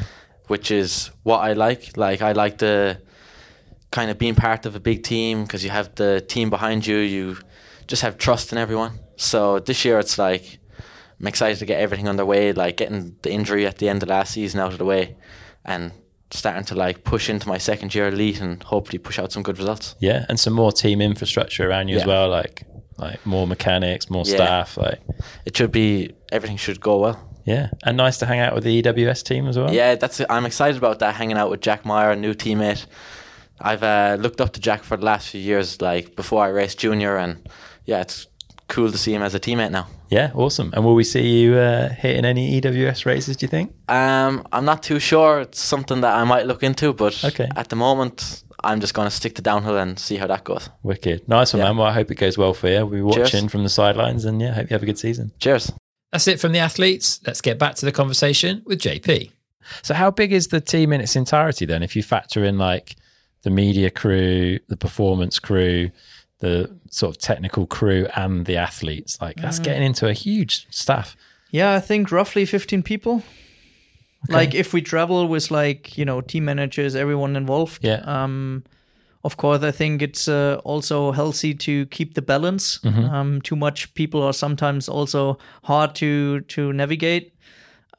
which 0.47 0.71
is 0.71 1.11
what 1.23 1.39
I 1.39 1.55
like. 1.55 1.97
Like, 1.97 2.21
I 2.21 2.33
like 2.33 2.59
the 2.59 3.01
kind 3.91 4.11
of 4.11 4.19
being 4.19 4.35
part 4.35 4.67
of 4.67 4.77
a 4.77 4.81
big 4.81 5.05
team 5.05 5.45
because 5.45 5.65
you 5.65 5.71
have 5.71 5.95
the 5.95 6.21
team 6.21 6.51
behind 6.51 6.87
you, 6.87 6.99
you 6.99 7.39
just 7.87 8.03
have 8.03 8.19
trust 8.19 8.53
in 8.53 8.59
everyone. 8.59 9.01
So 9.17 9.59
this 9.59 9.87
year 9.87 9.99
it's 9.99 10.19
like, 10.19 10.59
I'm 11.19 11.27
excited 11.27 11.59
to 11.61 11.65
get 11.65 11.81
everything 11.81 12.07
underway, 12.07 12.53
like 12.53 12.77
getting 12.77 13.17
the 13.23 13.33
injury 13.33 13.67
at 13.67 13.79
the 13.79 13.89
end 13.89 14.03
of 14.03 14.11
last 14.11 14.35
season 14.35 14.61
out 14.61 14.73
of 14.73 14.79
the 14.79 14.85
way 14.85 15.17
and 15.65 15.93
starting 16.31 16.65
to 16.65 16.75
like 16.75 17.05
push 17.05 17.31
into 17.31 17.49
my 17.49 17.57
second 17.57 17.95
year 17.95 18.09
elite 18.09 18.41
and 18.41 18.63
hopefully 18.65 18.99
push 18.99 19.19
out 19.19 19.33
some 19.33 19.43
good 19.43 19.57
results. 19.57 19.95
Yeah, 20.01 20.27
and 20.29 20.39
some 20.39 20.53
more 20.53 20.73
team 20.73 21.01
infrastructure 21.01 21.67
around 21.67 21.89
you 21.89 21.97
as 21.97 22.05
well. 22.05 22.29
Like 22.29 22.65
like 22.99 23.25
more 23.27 23.47
mechanics, 23.47 24.09
more 24.11 24.25
Yeah. 24.27 24.35
staff. 24.37 24.77
Like 24.77 25.01
It 25.45 25.57
should 25.57 25.73
be, 25.73 26.11
everything 26.33 26.57
should 26.57 26.81
go 26.81 26.99
well. 26.99 27.19
yeah, 27.45 27.69
and 27.85 27.97
nice 27.97 28.19
to 28.19 28.27
hang 28.27 28.41
out 28.41 28.55
with 28.55 28.65
the 28.65 28.83
EWS 28.83 29.23
team 29.23 29.47
as 29.49 29.57
well. 29.59 29.73
Yeah, 29.73 29.95
that's 29.97 30.21
I'm 30.31 30.47
excited 30.47 30.77
about 30.77 30.99
that. 31.01 31.15
Hanging 31.17 31.37
out 31.37 31.51
with 31.51 31.61
Jack 31.61 31.85
Moir, 31.85 32.11
a 32.13 32.17
new 32.17 32.35
teammate. 32.35 32.87
I've 33.61 33.83
uh, 33.83 34.17
looked 34.21 34.41
up 34.41 34.53
to 34.55 34.61
Jack 34.61 34.83
for 34.85 34.97
the 34.97 35.05
last 35.05 35.29
few 35.29 35.41
years. 35.41 35.81
Like 35.81 36.17
before 36.17 36.45
I 36.45 36.49
raced 36.49 36.79
junior, 36.79 37.17
and 37.17 37.49
yeah, 37.85 38.01
it's 38.01 38.27
cool 38.69 38.91
to 38.91 38.99
see 38.99 39.13
him 39.15 39.23
as 39.23 39.35
a 39.35 39.41
teammate 39.41 39.71
now. 39.71 39.87
Yeah, 40.11 40.31
awesome. 40.35 40.71
And 40.75 40.85
will 40.85 40.95
we 40.95 41.05
see 41.05 41.41
you 41.41 41.55
uh, 41.57 41.89
hitting 41.89 42.25
any 42.25 42.61
EWS 42.61 43.05
races? 43.07 43.37
Do 43.37 43.45
you 43.45 43.49
think? 43.49 43.73
Um, 43.89 44.47
I'm 44.53 44.65
not 44.65 44.83
too 44.83 45.01
sure. 45.01 45.41
It's 45.41 45.61
something 45.61 46.03
that 46.03 46.15
I 46.15 46.25
might 46.25 46.47
look 46.47 46.63
into, 46.63 46.93
but 46.93 47.25
Okay. 47.25 47.49
at 47.57 47.69
the 47.69 47.77
moment, 47.77 48.44
I'm 48.65 48.81
just 48.81 48.95
going 48.95 49.09
to 49.09 49.15
stick 49.15 49.35
to 49.37 49.43
downhill 49.43 49.77
and 49.77 49.99
see 49.99 50.17
how 50.17 50.27
that 50.27 50.45
goes. 50.45 50.71
Wicked, 50.83 51.29
nice 51.29 51.53
one, 51.53 51.61
Yeah. 51.61 51.67
man. 51.67 51.77
Well, 51.79 51.87
I 51.87 51.93
hope 51.93 52.11
it 52.11 52.17
goes 52.17 52.39
well 52.39 52.55
for 52.55 52.69
you. 52.69 52.87
We'll 52.87 53.09
be 53.09 53.15
Cheers. 53.15 53.33
watching 53.33 53.49
from 53.49 53.62
the 53.62 53.69
sidelines, 53.69 54.25
and 54.25 54.41
yeah, 54.41 54.53
hope 54.53 54.71
you 54.71 54.75
have 54.75 54.83
a 54.83 54.87
good 54.87 54.99
season. 54.99 55.33
Cheers. 55.39 55.73
That's 56.12 56.29
it 56.29 56.41
from 56.41 56.53
the 56.53 56.61
athletes. 56.61 57.21
Let's 57.27 57.41
get 57.41 57.59
back 57.59 57.75
to 57.77 57.87
the 57.87 57.93
conversation 57.93 58.62
with 58.67 58.81
JP. 58.81 59.31
So, 59.83 59.95
how 59.95 60.11
big 60.11 60.33
is 60.33 60.49
the 60.49 60.61
team 60.61 60.93
in 60.93 61.01
its 61.01 61.17
entirety 61.17 61.65
then? 61.67 61.83
If 61.83 61.97
you 61.97 62.03
factor 62.03 62.45
in 62.45 62.59
like 62.59 62.97
the 63.43 63.51
media 63.51 63.91
crew, 63.91 64.59
the 64.69 64.77
performance 64.77 65.39
crew, 65.39 65.91
the 66.39 66.71
sort 66.91 67.17
of 67.17 67.21
technical 67.21 67.67
crew, 67.67 68.07
and 68.15 68.47
the 68.47 68.57
athletes, 68.57 69.21
like 69.21 69.37
that's 69.37 69.59
mm. 69.59 69.65
getting 69.65 69.83
into 69.83 70.07
a 70.07 70.12
huge 70.12 70.67
staff. 70.71 71.17
Yeah, 71.51 71.75
I 71.75 71.81
think 71.81 72.11
roughly 72.11 72.47
15 72.47 72.83
people. 72.83 73.23
Like 74.29 74.55
if 74.55 74.72
we 74.72 74.81
travel 74.83 75.29
with 75.29 75.51
like, 75.51 75.99
you 75.99 76.05
know, 76.05 76.20
team 76.22 76.45
managers, 76.45 76.95
everyone 76.95 77.37
involved. 77.37 77.85
Yeah. 77.85 78.03
Um 78.07 78.64
of 79.22 79.37
course, 79.39 79.62
I 79.62 79.70
think 79.70 80.03
it's 80.03 80.29
uh, 80.29 80.61
also 80.64 81.11
healthy 81.12 81.55
to 81.55 81.87
keep 81.87 82.12
the 82.12 82.20
balance. 82.20 82.79
Um, 82.85 83.41
too 83.41 83.57
much 83.57 83.95
people 83.95 84.22
are 84.22 84.35
sometimes 84.35 84.87
also 84.89 85.39
hard 85.62 85.95
to 85.95 86.41
to 86.41 86.72
navigate. 86.75 87.33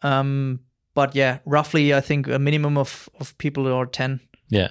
Um, 0.04 0.60
but 0.94 1.16
yeah, 1.16 1.40
roughly, 1.46 1.94
I 1.96 2.02
think 2.02 2.28
a 2.28 2.38
minimum 2.40 2.78
of 2.78 3.10
of 3.20 3.36
people 3.38 3.68
are 3.74 3.86
10, 3.88 4.20
Yeah, 4.50 4.70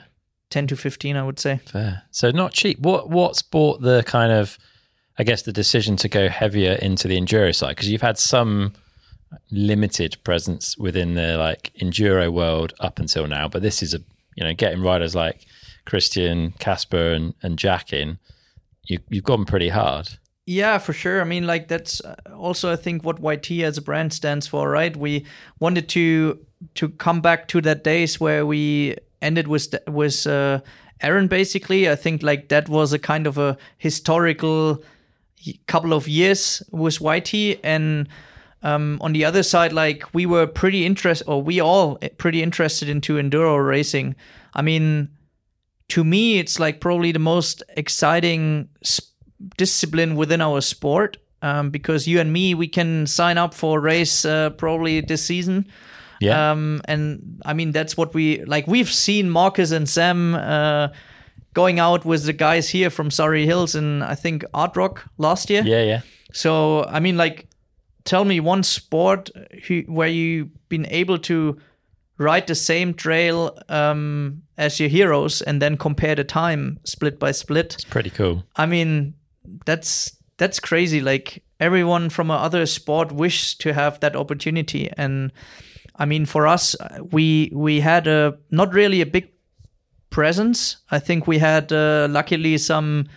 10 0.50 0.68
to 0.68 0.76
15, 0.76 1.16
I 1.16 1.22
would 1.24 1.38
say. 1.40 1.60
fair. 1.66 2.02
So 2.12 2.30
not 2.30 2.52
cheap. 2.52 2.78
What 2.78 3.10
what's 3.10 3.42
brought 3.42 3.80
the 3.82 4.02
kind 4.06 4.32
of, 4.32 4.56
I 5.18 5.24
guess, 5.24 5.42
the 5.42 5.52
decision 5.52 5.96
to 5.96 6.08
go 6.08 6.28
heavier 6.28 6.74
into 6.74 7.08
the 7.08 7.16
enduro 7.20 7.52
side? 7.52 7.70
Because 7.70 7.88
you've 7.88 8.00
had 8.02 8.16
some 8.18 8.72
limited 9.50 10.16
presence 10.24 10.76
within 10.78 11.14
the 11.14 11.36
like 11.36 11.72
enduro 11.80 12.32
world 12.32 12.72
up 12.80 12.98
until 12.98 13.26
now, 13.26 13.48
but 13.48 13.62
this 13.62 13.82
is 13.82 13.94
a 13.94 14.00
you 14.36 14.44
know 14.44 14.54
getting 14.54 14.82
riders 14.82 15.14
like 15.14 15.46
Christian, 15.86 16.52
Kasper, 16.58 17.12
and 17.12 17.34
and 17.42 17.58
Jack 17.58 17.92
in. 17.92 18.18
You 18.84 18.98
you've 19.08 19.24
gone 19.24 19.44
pretty 19.44 19.68
hard. 19.68 20.08
Yeah, 20.46 20.76
for 20.78 20.92
sure. 20.92 21.20
I 21.22 21.24
mean, 21.24 21.46
like 21.46 21.68
that's 21.68 22.02
uh, 22.02 22.16
also 22.36 22.72
I 22.72 22.76
think 22.76 23.02
what 23.02 23.22
YT 23.22 23.50
as 23.62 23.78
a 23.78 23.82
brand 23.82 24.12
stands 24.12 24.46
for, 24.46 24.68
right? 24.68 24.94
We 24.94 25.24
wanted 25.58 25.88
to 25.90 26.38
to 26.74 26.88
come 26.90 27.20
back 27.20 27.48
to 27.48 27.60
that 27.62 27.84
days 27.84 28.20
where 28.20 28.44
we 28.44 28.96
ended 29.22 29.48
with 29.48 29.74
with 29.88 30.26
uh, 30.26 30.60
Aaron. 31.00 31.28
Basically, 31.28 31.88
I 31.88 31.96
think 31.96 32.22
like 32.22 32.48
that 32.48 32.68
was 32.68 32.92
a 32.92 32.98
kind 32.98 33.26
of 33.26 33.38
a 33.38 33.56
historical 33.78 34.82
couple 35.66 35.92
of 35.92 36.08
years 36.08 36.62
with 36.70 37.00
YT, 37.00 37.60
and 37.64 38.08
um, 38.64 38.98
on 39.00 39.12
the 39.12 39.24
other 39.24 39.42
side, 39.42 39.72
like 39.72 40.02
we 40.12 40.26
were 40.26 40.46
pretty 40.46 40.84
interested, 40.84 41.26
or 41.28 41.40
we 41.42 41.60
all 41.60 41.96
pretty 42.18 42.42
interested 42.42 42.88
into 42.88 43.14
enduro 43.14 43.64
racing. 43.64 44.16
I 44.54 44.62
mean, 44.62 45.10
to 45.90 46.02
me, 46.02 46.38
it's 46.38 46.58
like 46.58 46.80
probably 46.80 47.12
the 47.12 47.18
most 47.18 47.62
exciting 47.76 48.68
sp- 48.82 49.12
discipline 49.56 50.16
within 50.16 50.40
our 50.40 50.60
sport 50.60 51.18
um, 51.42 51.70
because 51.70 52.08
you 52.08 52.18
and 52.20 52.32
me, 52.32 52.54
we 52.54 52.66
can 52.66 53.06
sign 53.06 53.36
up 53.38 53.52
for 53.54 53.78
a 53.78 53.80
race 53.80 54.24
uh, 54.24 54.50
probably 54.50 55.00
this 55.02 55.22
season. 55.24 55.66
Yeah, 56.20 56.52
Um, 56.52 56.80
and 56.86 57.42
I 57.44 57.52
mean, 57.52 57.72
that's 57.72 57.96
what 57.96 58.14
we 58.14 58.42
like. 58.46 58.66
We've 58.66 58.90
seen 58.90 59.28
Markus 59.28 59.72
and 59.72 59.86
Sam 59.86 60.34
uh, 60.36 60.88
going 61.52 61.78
out 61.80 62.04
with 62.06 62.24
the 62.24 62.32
guys 62.32 62.70
here 62.70 62.88
from 62.88 63.10
Surrey 63.10 63.44
Hills 63.44 63.74
and 63.74 64.02
I 64.02 64.14
think 64.14 64.44
Ard 64.54 64.76
Rock 64.76 65.04
last 65.18 65.50
year. 65.50 65.62
yeah, 65.66 65.82
yeah. 65.82 66.00
So 66.32 66.84
I 66.84 67.00
mean, 67.00 67.16
like, 67.18 67.46
tell 68.04 68.24
me 68.24 68.40
one 68.40 68.62
sport 68.62 69.30
who, 69.66 69.82
where 69.86 70.08
you've 70.08 70.48
been 70.68 70.86
able 70.86 71.18
to 71.18 71.58
ride 72.18 72.46
the 72.46 72.54
same 72.54 72.94
trail 72.94 73.58
um, 73.68 74.42
as 74.56 74.78
your 74.78 74.88
heroes 74.88 75.42
and 75.42 75.60
then 75.60 75.76
compare 75.76 76.14
the 76.14 76.24
time 76.24 76.78
split 76.84 77.18
by 77.18 77.32
split. 77.32 77.74
It's 77.74 77.84
pretty 77.84 78.10
cool. 78.10 78.44
I 78.56 78.66
mean, 78.66 79.14
that's 79.66 80.16
that's 80.36 80.60
crazy. 80.60 81.00
Like 81.00 81.42
everyone 81.60 82.10
from 82.10 82.30
other 82.30 82.66
sport 82.66 83.12
wish 83.12 83.56
to 83.58 83.72
have 83.72 84.00
that 84.00 84.16
opportunity, 84.16 84.90
and 84.96 85.32
I 85.96 86.04
mean, 86.04 86.26
for 86.26 86.46
us, 86.46 86.76
we 87.10 87.50
we 87.54 87.80
had 87.80 88.06
a 88.06 88.38
not 88.50 88.72
really 88.72 89.00
a 89.00 89.06
big 89.06 89.28
presence. 90.10 90.76
I 90.90 91.00
think 91.00 91.26
we 91.26 91.38
had 91.38 91.72
uh, 91.72 92.06
luckily 92.10 92.58
some 92.58 93.08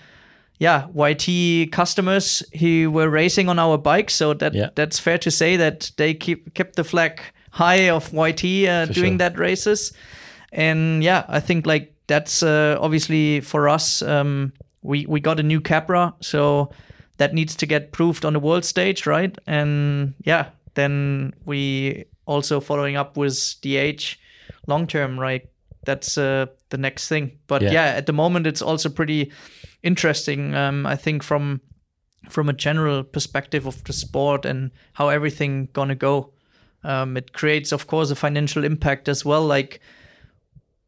yeah 0.59 0.87
YT 0.93 1.71
customers 1.71 2.43
who 2.59 2.91
were 2.91 3.09
racing 3.09 3.49
on 3.49 3.59
our 3.59 3.77
bikes, 3.77 4.13
so 4.15 4.33
that 4.33 4.53
Yeah. 4.53 4.69
that's 4.75 4.99
fair 4.99 5.17
to 5.19 5.31
say 5.31 5.57
that 5.57 5.91
they 5.97 6.13
keep 6.13 6.53
kept 6.53 6.75
the 6.75 6.83
flag 6.83 7.19
high 7.51 7.89
of 7.89 8.11
YT 8.13 8.67
uh, 8.67 8.85
doing 8.85 9.13
sure. 9.13 9.17
that 9.17 9.37
races, 9.39 9.93
and 10.51 11.03
yeah, 11.03 11.23
I 11.27 11.39
think 11.39 11.65
like 11.65 11.93
that's 12.07 12.41
uh, 12.43 12.77
obviously 12.79 13.41
for 13.41 13.67
us. 13.69 14.01
Um, 14.01 14.53
we 14.81 15.05
we 15.07 15.19
got 15.19 15.39
a 15.39 15.43
new 15.43 15.59
Capra, 15.61 16.13
so 16.21 16.69
that 17.17 17.33
needs 17.33 17.55
to 17.55 17.65
get 17.65 17.91
proved 17.91 18.25
on 18.25 18.33
the 18.33 18.39
world 18.39 18.63
stage, 18.65 19.05
right? 19.07 19.37
And 19.47 20.13
yeah, 20.23 20.49
then 20.75 21.33
we 21.45 22.05
also 22.25 22.59
following 22.59 22.95
up 22.95 23.17
with 23.17 23.55
DH 23.61 24.17
long 24.67 24.87
term, 24.87 25.19
right? 25.19 25.41
That's 25.85 26.17
uh, 26.17 26.45
the 26.69 26.77
next 26.77 27.07
thing. 27.09 27.31
But 27.47 27.61
Yeah. 27.61 27.71
yeah. 27.71 27.97
at 27.97 28.05
the 28.05 28.13
moment 28.13 28.47
it's 28.47 28.61
also 28.61 28.89
pretty 28.89 29.31
interesting. 29.87 30.53
Um, 30.55 30.85
I 30.85 30.95
think 30.95 31.23
from 31.23 31.61
from 32.29 32.49
a 32.49 32.53
general 32.53 33.03
perspective 33.03 33.65
of 33.65 33.83
the 33.85 33.93
sport 33.93 34.45
and 34.45 34.71
how 34.93 35.07
everything 35.09 35.69
gonna 35.73 35.95
go. 35.95 36.33
Um, 36.83 37.17
it 37.17 37.31
creates, 37.31 37.71
of 37.71 37.87
course, 37.87 38.11
a 38.11 38.15
financial 38.15 38.63
impact 38.65 39.07
as 39.07 39.23
well. 39.25 39.45
Like 39.45 39.79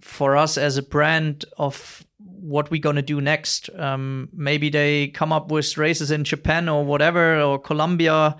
for 0.02 0.36
us 0.38 0.58
as 0.58 0.78
a 0.78 0.84
brand 0.84 1.45
of 1.58 2.06
what 2.20 2.70
we're 2.72 2.82
gonna 2.82 3.02
do 3.02 3.22
next. 3.22 3.70
Um, 3.78 4.30
maybe 4.34 4.70
they 4.70 5.08
come 5.08 5.34
up 5.34 5.52
with 5.52 5.78
races 5.78 6.12
in 6.12 6.24
Japan 6.24 6.70
or 6.70 6.86
whatever 6.86 7.41
or 7.41 7.60
Colombia. 7.60 8.36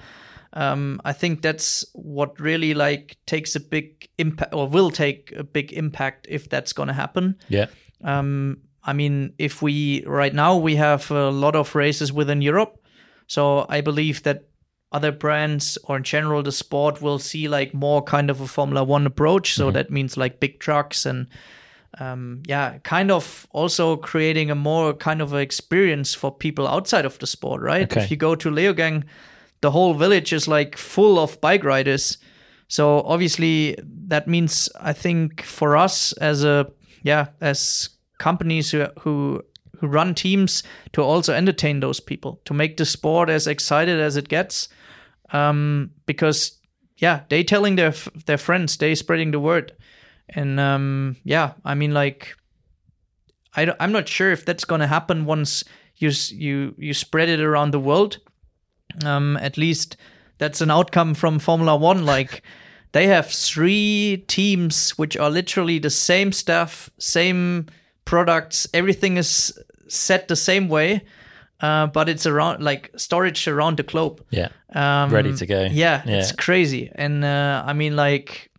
Um, 0.53 0.99
I 1.05 1.14
think 1.14 1.41
that's 1.41 1.86
what 1.93 2.39
really 2.39 2.74
like 2.74 3.18
takes 3.26 3.55
a 3.55 3.60
big 3.60 4.10
impact 4.18 4.53
or 4.53 4.68
will 4.68 4.89
take 4.91 5.32
a 5.38 5.43
big 5.43 5.72
impact 5.74 6.28
if 6.30 6.49
that's 6.49 6.74
gonna 6.74 6.93
happen. 6.93 7.36
Yeah, 7.49 7.68
Um, 8.03 8.62
I 8.84 8.94
mean, 8.94 9.34
if 9.38 9.62
we 9.62 10.04
right 10.06 10.34
now 10.34 10.58
we 10.58 10.76
have 10.76 11.12
a 11.12 11.30
lot 11.30 11.56
of 11.56 11.76
races 11.76 12.14
within 12.14 12.42
Europe, 12.42 12.84
so 13.28 13.66
I 13.70 13.82
believe 13.82 14.24
that 14.24 14.46
other 14.92 15.12
brands 15.12 15.78
or 15.84 15.98
in 15.98 16.04
general 16.04 16.42
the 16.42 16.52
sport 16.52 17.02
will 17.02 17.20
see 17.20 17.48
like 17.48 17.74
more 17.74 18.02
kind 18.02 18.30
of 18.30 18.42
a 18.42 18.48
Formula 18.48 18.84
One 18.84 19.06
approach. 19.06 19.54
So 19.54 19.72
that 19.72 19.92
means 19.92 20.18
like 20.18 20.40
big 20.40 20.60
trucks 20.60 21.06
and 21.06 21.28
um, 22.00 22.44
yeah, 22.48 22.78
kind 22.80 23.12
of 23.12 23.48
also 23.52 23.98
creating 23.98 24.52
a 24.52 24.56
more 24.56 24.94
kind 24.94 25.22
of 25.22 25.34
experience 25.34 26.14
for 26.14 26.32
people 26.32 26.68
outside 26.68 27.06
of 27.06 27.18
the 27.20 27.28
sport, 27.28 27.62
right? 27.62 27.92
Okay. 27.92 28.04
If 28.04 28.12
you 28.12 28.18
go 28.18 28.36
to 28.36 28.50
Leogang, 28.50 29.04
the 29.62 29.72
whole 29.72 29.93
village 29.93 30.32
is 30.32 30.47
like 30.47 30.78
full 30.78 31.20
of 31.20 31.39
bike 31.42 31.64
riders. 31.64 32.18
So 32.68 33.01
obviously 33.01 33.78
that 34.08 34.28
means 34.28 34.70
I 34.80 34.93
think 34.93 35.42
for 35.42 35.76
us 35.76 36.14
as 36.14 36.43
a 36.43 36.72
yeah 37.04 37.28
as 37.42 37.89
companies 38.20 38.71
who 38.71 38.86
who 39.00 39.41
who 39.79 39.87
run 39.87 40.13
teams 40.13 40.63
to 40.93 41.01
also 41.01 41.33
entertain 41.33 41.79
those 41.79 42.00
people 42.00 42.39
to 42.46 42.54
make 42.54 42.78
the 42.78 42.86
sport 42.86 43.29
as 43.29 43.47
excited 43.47 44.00
as 44.00 44.17
it 44.17 44.29
gets. 44.29 44.70
Um, 45.32 45.91
because 46.05 46.59
yeah 46.97 47.21
they 47.29 47.43
telling 47.43 47.75
their 47.75 47.93
their 48.25 48.37
friends 48.37 48.78
they 48.78 48.96
spreading 48.96 49.32
the 49.32 49.39
word. 49.39 49.74
And 50.29 50.59
um, 50.59 51.16
yeah 51.24 51.54
I 51.66 51.75
mean 51.75 51.93
like 51.93 52.36
I 53.55 53.74
I'm 53.79 53.91
not 53.91 54.08
sure 54.08 54.32
if 54.32 54.46
that's 54.46 54.66
gonna 54.66 54.87
happen 54.87 55.25
once 55.25 55.63
you 55.96 56.12
you 56.29 56.75
you 56.78 56.93
spread 56.93 57.29
it 57.29 57.41
around 57.41 57.71
the 57.71 57.79
world. 57.79 58.20
Um, 59.05 59.37
at 59.37 59.58
least 59.58 59.97
that's 60.39 60.62
an 60.62 60.71
outcome 60.71 61.13
from 61.13 61.39
Formula 61.39 61.75
One. 61.75 62.05
Like 62.05 62.41
they 62.91 63.08
have 63.08 63.28
three 63.28 64.25
teams 64.28 64.91
which 64.97 65.16
are 65.16 65.29
literally 65.29 65.79
the 65.79 65.89
same 65.89 66.32
stuff, 66.32 66.89
same 66.97 67.67
products. 68.10 68.68
Everything 68.74 69.18
is 69.18 69.54
set 69.88 70.28
the 70.28 70.36
same 70.36 70.68
way, 70.68 71.02
uh, 71.62 71.88
but 71.88 72.10
it's 72.10 72.26
around 72.26 72.64
like 72.64 72.92
storage 72.98 73.48
around 73.48 73.78
the 73.78 73.84
globe. 73.84 74.22
yeah. 74.32 74.50
Um, 74.74 75.10
Ready 75.14 75.34
to 75.36 75.46
go. 75.46 75.62
Yeah, 75.72 76.02
Yeah. 76.06 76.18
it's 76.20 76.32
crazy, 76.32 76.92
and 76.96 77.24
uh, 77.24 77.64
I 77.70 77.74
mean 77.74 77.96
like 77.96 78.50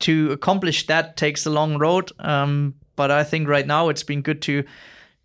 to 0.00 0.32
accomplish 0.32 0.86
that 0.86 1.16
takes 1.16 1.46
a 1.46 1.50
long 1.50 1.78
road. 1.78 2.12
Um, 2.18 2.74
but 2.96 3.10
I 3.10 3.24
think 3.24 3.48
right 3.48 3.66
now 3.66 3.88
it's 3.90 4.04
been 4.06 4.22
good 4.22 4.40
to 4.42 4.62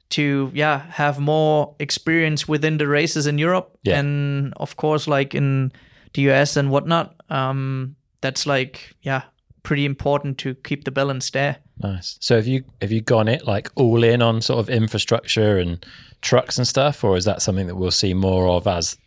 to 0.09 0.51
yeah 0.53 0.81
have 0.91 1.19
more 1.19 1.75
experience 1.79 2.47
within 2.47 2.77
the 2.77 2.87
races 2.87 3.25
in 3.27 3.39
Europe 3.39 3.77
Yeah. 3.83 3.99
and 3.99 4.53
of 4.57 4.75
course 4.75 5.07
like 5.19 5.37
in 5.37 5.71
the 6.13 6.21
US 6.31 6.57
and 6.57 6.69
whatnot. 6.69 7.15
Um, 7.29 7.95
that's 8.21 8.45
like 8.45 8.95
yeah 9.01 9.21
pretty 9.63 9.85
important 9.85 10.37
to 10.37 10.53
keep 10.63 10.83
the 10.83 10.91
balance 10.91 11.31
there. 11.31 11.55
Nice. 11.81 12.17
So 12.21 12.35
have 12.35 12.47
you 12.47 12.63
have 12.81 12.91
you 12.91 13.01
gone 13.01 13.27
it 13.27 13.45
like 13.47 13.69
all 13.75 14.03
in 14.03 14.21
on 14.21 14.41
sort 14.41 14.59
of 14.59 14.69
infrastructure 14.69 15.57
and 15.57 15.83
trucks 16.21 16.57
and 16.57 16.67
stuff, 16.67 17.03
or 17.03 17.17
is 17.17 17.25
that 17.25 17.41
something 17.41 17.67
that 17.67 17.75
we'll 17.75 17.91
see 17.91 18.13
more 18.13 18.47
of 18.47 18.67
as 18.67 18.97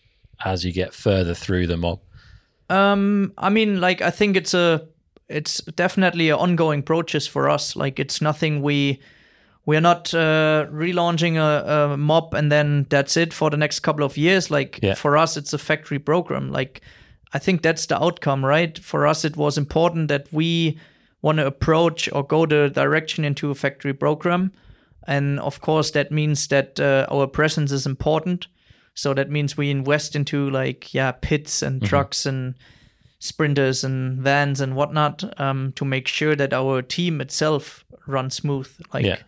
as 0.44 0.64
you 0.64 0.72
get 0.72 0.92
further 0.92 1.34
through 1.34 1.66
the 1.66 1.76
mob? 1.76 2.00
Um, 2.68 3.32
I 3.38 3.48
mean, 3.50 3.80
like 3.80 4.02
I 4.02 4.10
think 4.10 4.36
it's 4.36 4.52
a 4.54 4.86
it's 5.28 5.58
definitely 5.76 6.30
an 6.30 6.36
ongoing 6.38 6.82
process 6.82 7.26
for 7.26 7.48
us. 7.48 7.76
Like 7.76 7.98
it's 8.00 8.20
nothing 8.20 8.62
we 8.62 9.00
we're 9.64 9.80
not 9.80 10.12
uh, 10.14 10.66
relaunching 10.70 11.36
a, 11.36 11.92
a 11.92 11.96
mob 11.96 12.34
and 12.34 12.52
then 12.52 12.86
that's 12.88 13.16
it 13.16 13.32
for 13.32 13.50
the 13.50 13.56
next 13.56 13.80
couple 13.80 14.04
of 14.04 14.16
years. 14.16 14.50
Like 14.50 14.78
Yeah. 14.82 14.94
for 14.94 15.16
us, 15.16 15.36
it's 15.36 15.52
a 15.52 15.58
factory 15.58 15.98
program. 15.98 16.50
Like 16.52 16.80
I 17.32 17.38
think 17.38 17.62
that's 17.62 17.86
the 17.86 18.00
outcome, 18.02 18.44
right? 18.44 18.78
For 18.78 19.06
us, 19.06 19.24
it 19.24 19.36
was 19.36 19.58
important 19.58 20.08
that 20.08 20.32
we 20.32 20.78
want 21.22 21.38
to 21.38 21.46
approach 21.46 22.08
or 22.12 22.24
go 22.26 22.46
the 22.46 22.68
direction 22.70 23.24
into 23.24 23.50
a 23.50 23.54
factory 23.54 23.94
program. 23.94 24.52
And 25.06 25.38
of 25.40 25.60
course, 25.60 25.92
that 25.92 26.10
means 26.10 26.48
that 26.48 26.78
uh, 26.80 27.06
our 27.10 27.26
presence 27.26 27.72
is 27.72 27.86
important. 27.86 28.48
So 28.94 29.14
that 29.14 29.30
means 29.30 29.56
we 29.56 29.70
invest 29.70 30.16
into 30.16 30.50
like, 30.50 30.92
yeah, 30.94 31.12
pits 31.12 31.62
and 31.62 31.82
trucks 31.84 32.26
and 32.26 32.54
sprinters 33.18 33.84
and 33.84 34.18
vans 34.18 34.60
and 34.60 34.74
whatnot 34.74 35.38
um, 35.40 35.72
to 35.76 35.84
make 35.84 36.08
sure 36.08 36.34
that 36.36 36.52
our 36.52 36.82
team 36.82 37.20
itself 37.20 37.84
runs 38.06 38.36
smooth. 38.36 38.68
Like, 38.92 39.04
Yeah. 39.06 39.18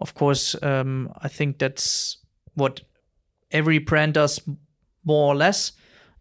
of 0.00 0.14
course, 0.14 0.56
um, 0.62 1.12
I 1.22 1.28
think 1.28 1.58
that's 1.58 2.18
what 2.54 2.80
every 3.50 3.78
brand 3.78 4.14
does 4.14 4.40
more 5.04 5.32
or 5.32 5.36
less. 5.36 5.72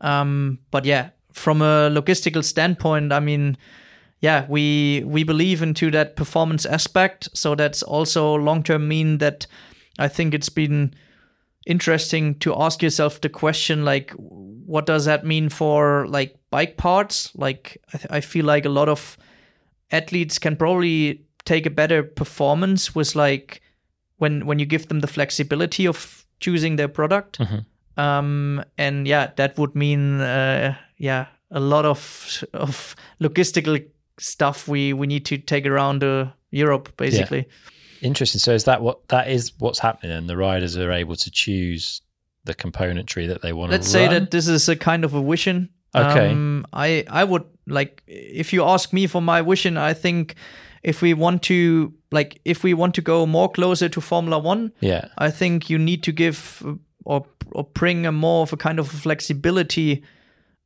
Um, 0.02 0.60
but 0.72 0.86
yeah, 0.86 1.10
from 1.32 1.62
a 1.62 1.90
logistical 1.90 2.44
standpoint, 2.44 3.12
I 3.12 3.20
mean, 3.20 3.58
yeah, 4.24 4.46
we 4.48 5.04
we 5.06 5.26
believe 5.26 5.62
into 5.62 5.92
that 5.92 6.16
performance 6.16 6.66
aspect. 6.66 7.28
So 7.34 7.56
that's 7.56 7.84
also 7.84 8.36
long 8.36 8.64
term 8.64 8.88
mean 8.88 9.18
that 9.18 9.48
I 10.00 10.08
think 10.08 10.34
it's 10.34 10.48
been 10.48 10.94
interesting 11.66 12.36
to 12.40 12.56
ask 12.56 12.82
yourself 12.82 13.20
the 13.20 13.28
question 13.28 13.84
like 13.84 14.12
what 14.12 14.86
does 14.86 15.04
that 15.06 15.26
mean 15.26 15.50
for 15.50 16.08
like 16.08 16.38
bike 16.52 16.78
parts? 16.78 17.36
Like 17.36 17.78
i, 17.94 17.98
th- 17.98 18.08
I 18.10 18.22
feel 18.22 18.46
like 18.46 18.64
a 18.64 18.70
lot 18.70 18.88
of 18.88 19.18
athletes 19.92 20.40
can 20.40 20.56
probably 20.56 21.26
take 21.44 21.66
a 21.66 21.70
better 21.70 22.02
performance 22.02 22.96
with 22.96 23.16
like 23.16 23.62
when 24.20 24.46
when 24.46 24.58
you 24.58 24.66
give 24.66 24.88
them 24.88 25.02
the 25.02 25.08
flexibility 25.08 25.86
of 25.86 26.26
choosing 26.40 26.78
their 26.78 26.88
product. 26.88 27.42
Um 27.98 28.64
and 28.78 29.06
yeah 29.06 29.32
that 29.36 29.58
would 29.58 29.76
mean 29.76 30.22
uh 30.22 30.76
yeah 30.98 31.26
a 31.52 31.60
lot 31.60 31.84
of 31.84 32.42
of 32.54 32.96
logistical 33.20 33.86
stuff 34.24 34.68
we 34.68 34.94
we 34.94 35.06
need 35.08 35.26
to 35.26 35.38
take 35.38 35.66
around 35.66 36.04
uh, 36.04 36.26
europe 36.52 36.96
basically 36.98 37.46
Interesting. 38.02 38.40
So 38.40 38.52
is 38.54 38.66
that 38.66 38.82
what 38.82 39.08
that 39.08 39.30
is 39.30 39.54
what's 39.60 39.80
happening? 39.80 40.12
And 40.18 40.28
the 40.28 40.36
riders 40.36 40.76
are 40.76 40.92
able 40.92 41.16
to 41.16 41.32
choose 41.32 42.02
the 42.44 42.54
componentry 42.54 43.28
that 43.30 43.42
they 43.42 43.54
want 43.54 43.72
to 43.72 43.78
let's 43.78 43.86
to 43.88 43.92
say 43.92 44.08
that 44.10 44.30
this 44.32 44.48
is 44.50 44.68
a 44.68 44.76
kind 44.76 45.06
of 45.06 45.14
a 45.14 45.22
vision 45.24 45.70
Okay. 45.96 46.32
um, 46.32 46.66
i 46.74 47.06
i 47.08 47.24
would 47.24 47.44
like 47.68 48.02
if 48.08 48.52
you 48.52 48.64
ask 48.66 48.92
me 48.94 49.08
for 49.08 49.22
my 49.22 49.42
vision 49.42 49.78
i 49.78 49.94
think 49.94 50.36
if 50.82 51.02
we 51.02 51.14
want 51.14 51.44
to 51.44 51.94
like 52.12 52.42
if 52.44 52.64
we 52.64 52.74
want 52.74 52.96
to 52.96 53.02
go 53.02 53.26
more 53.26 53.50
closer 53.52 53.88
to 53.90 54.02
formula 54.02 54.38
one 54.40 54.74
Yeah. 54.82 55.06
i 55.18 55.30
think 55.32 55.70
you 55.70 55.78
need 55.78 56.04
to 56.04 56.12
give 56.12 56.62
uh, 56.66 56.74
or 57.06 57.26
or 57.52 57.64
bring 57.74 58.06
a 58.06 58.12
more 58.12 58.42
of 58.42 58.52
a 58.54 58.58
kind 58.58 58.80
of 58.80 58.88
flexibility 58.90 60.04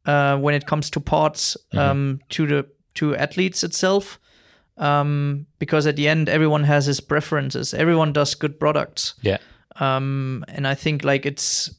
uh, 0.06 0.38
when 0.40 0.56
it 0.56 0.66
comes 0.66 0.90
to 0.92 1.00
parts 1.00 1.58
um, 1.74 2.20
to 2.30 2.48
the 2.48 2.66
to 3.00 3.16
athletes 3.16 3.64
itself 3.64 4.20
um, 4.78 5.46
because 5.60 5.88
at 5.88 5.96
the 5.96 6.08
end 6.08 6.30
everyone 6.30 6.64
has 6.66 6.86
his 6.86 7.00
preferences. 7.02 7.74
Everyone 7.74 8.14
does 8.14 8.36
good 8.36 8.60
products. 8.60 9.16
Yeah. 9.22 9.38
um 9.80 10.44
and 10.48 10.66
i 10.68 10.76
think 10.76 11.04
like 11.04 11.28
it's 11.30 11.70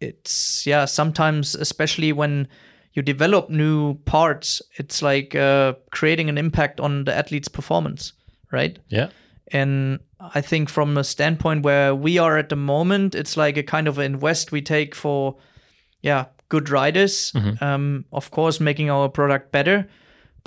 it's 0.00 0.64
yeah 0.66 0.86
sometimes 0.86 1.54
especially 1.56 2.12
when 2.12 2.46
you 2.94 3.02
develop 3.02 3.50
new 3.50 3.94
parts 4.04 4.62
it's 4.78 5.02
like 5.02 5.34
uh 5.34 5.72
creating 5.90 6.28
an 6.28 6.38
impact 6.38 6.80
on 6.80 7.04
the 7.04 7.12
athlete's 7.12 7.48
performance 7.48 8.12
right? 8.52 8.78
Yeah. 8.88 9.08
and 9.52 9.98
i 10.20 10.40
think 10.40 10.68
from 10.70 10.96
a 10.96 11.02
standpoint 11.02 11.64
where 11.64 11.92
we 11.94 12.18
are 12.18 12.38
at 12.38 12.48
the 12.48 12.56
moment 12.56 13.14
it's 13.14 13.36
like 13.36 13.56
a 13.58 13.62
kind 13.64 13.88
of 13.88 13.98
invest 13.98 14.52
we 14.52 14.62
take 14.62 14.94
for 14.94 15.36
yeah 16.02 16.26
good 16.48 16.70
riders. 16.70 17.32
Um 17.60 18.04
of 18.12 18.30
course 18.30 18.60
making 18.64 18.90
our 18.90 19.08
product 19.08 19.50
better 19.52 19.86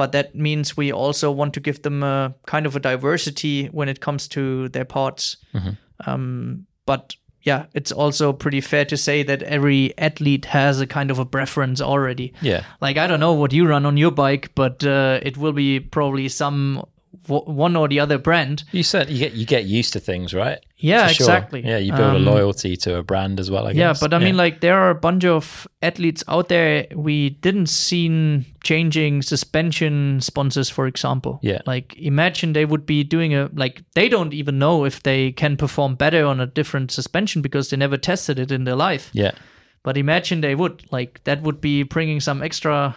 but 0.02 0.12
that 0.12 0.34
means 0.34 0.76
we 0.76 0.92
also 0.92 1.32
want 1.32 1.54
to 1.54 1.60
give 1.60 1.84
them 1.84 2.02
a 2.02 2.34
kind 2.48 2.66
of 2.66 2.76
a 2.76 2.80
diversity 2.80 3.68
when 3.68 3.88
it 3.88 4.00
comes 4.00 4.28
to 4.28 4.68
their 4.70 4.86
parts 4.86 5.38
um, 6.08 6.66
but 6.86 7.16
yeah, 7.44 7.66
it's 7.74 7.92
also 7.92 8.34
pretty 8.34 8.62
fair 8.62 8.86
to 8.86 8.98
say 8.98 9.24
that 9.24 9.42
every 9.44 9.98
athlete 9.98 10.46
has 10.46 10.80
a 10.80 10.88
kind 10.88 11.10
of 11.10 11.20
a 11.20 11.26
preference 11.26 11.82
already. 11.82 12.34
Yeah. 12.42 12.64
Like 12.80 12.98
I 12.98 13.08
don't 13.08 13.20
know 13.20 13.34
what 13.34 13.54
you 13.54 13.68
run 13.68 13.86
on 13.86 13.98
your 13.98 14.12
bike, 14.12 14.52
but 14.56 14.84
uh, 14.84 15.20
it 15.24 15.38
will 15.38 15.54
be 15.54 15.80
probably 15.80 16.30
some 16.30 16.86
one 17.28 17.76
or 17.76 17.88
the 17.88 18.00
other 18.00 18.18
brand. 18.18 18.64
You 18.72 18.84
said 18.84 19.10
you 19.10 19.20
get 19.20 19.34
you 19.34 19.46
get 19.46 19.66
used 19.66 19.94
to 19.94 20.00
things, 20.00 20.34
right? 20.34 20.60
Yeah, 20.78 21.08
sure. 21.08 21.26
exactly. 21.26 21.62
Yeah, 21.64 21.78
you 21.78 21.92
build 21.92 22.16
Um, 22.16 22.28
a 22.28 22.32
loyalty 22.32 22.76
to 22.78 22.98
a 22.98 23.04
brand 23.04 23.40
as 23.40 23.52
well. 23.52 23.68
I 23.68 23.72
Yeah, 23.72 23.90
guess. 23.92 24.00
but 24.00 24.14
I 24.14 24.18
mean, 24.20 24.36
like 24.36 24.62
there 24.62 24.76
are 24.80 24.90
a 24.90 24.96
bunch 24.96 25.24
of 25.26 25.68
athletes 25.84 26.24
out 26.28 26.50
there 26.50 26.88
we 26.96 27.30
didn't 27.30 27.68
seen 27.70 28.46
changing 28.64 29.22
suspension 29.22 30.22
sponsors, 30.22 30.70
for 30.70 30.88
example. 30.88 31.40
Yeah. 31.44 31.60
like 31.68 31.96
imagine 31.98 32.54
they 32.54 32.66
would 32.66 32.86
be 32.86 33.04
doing 33.04 33.34
a 33.36 33.50
like 33.54 33.84
they 33.94 34.10
don't 34.10 34.34
even 34.34 34.58
know 34.60 34.86
if 34.86 35.04
they 35.04 35.32
can 35.34 35.58
perform 35.58 35.96
better 35.96 36.26
on 36.26 36.40
a 36.40 36.46
different 36.48 36.92
suspension 36.92 37.42
because 37.42 37.70
they 37.70 37.78
never 37.78 37.98
tested 37.98 38.40
it 38.40 38.52
in 38.52 38.64
their 38.64 38.76
life. 38.76 39.10
yeah, 39.14 39.32
But 39.84 39.98
imagine 39.98 40.42
they 40.42 40.56
would 40.56 40.84
like 40.92 41.22
that 41.26 41.42
would 41.44 41.62
be 41.62 41.84
bringing 41.84 42.20
some 42.22 42.42
extra 42.46 42.96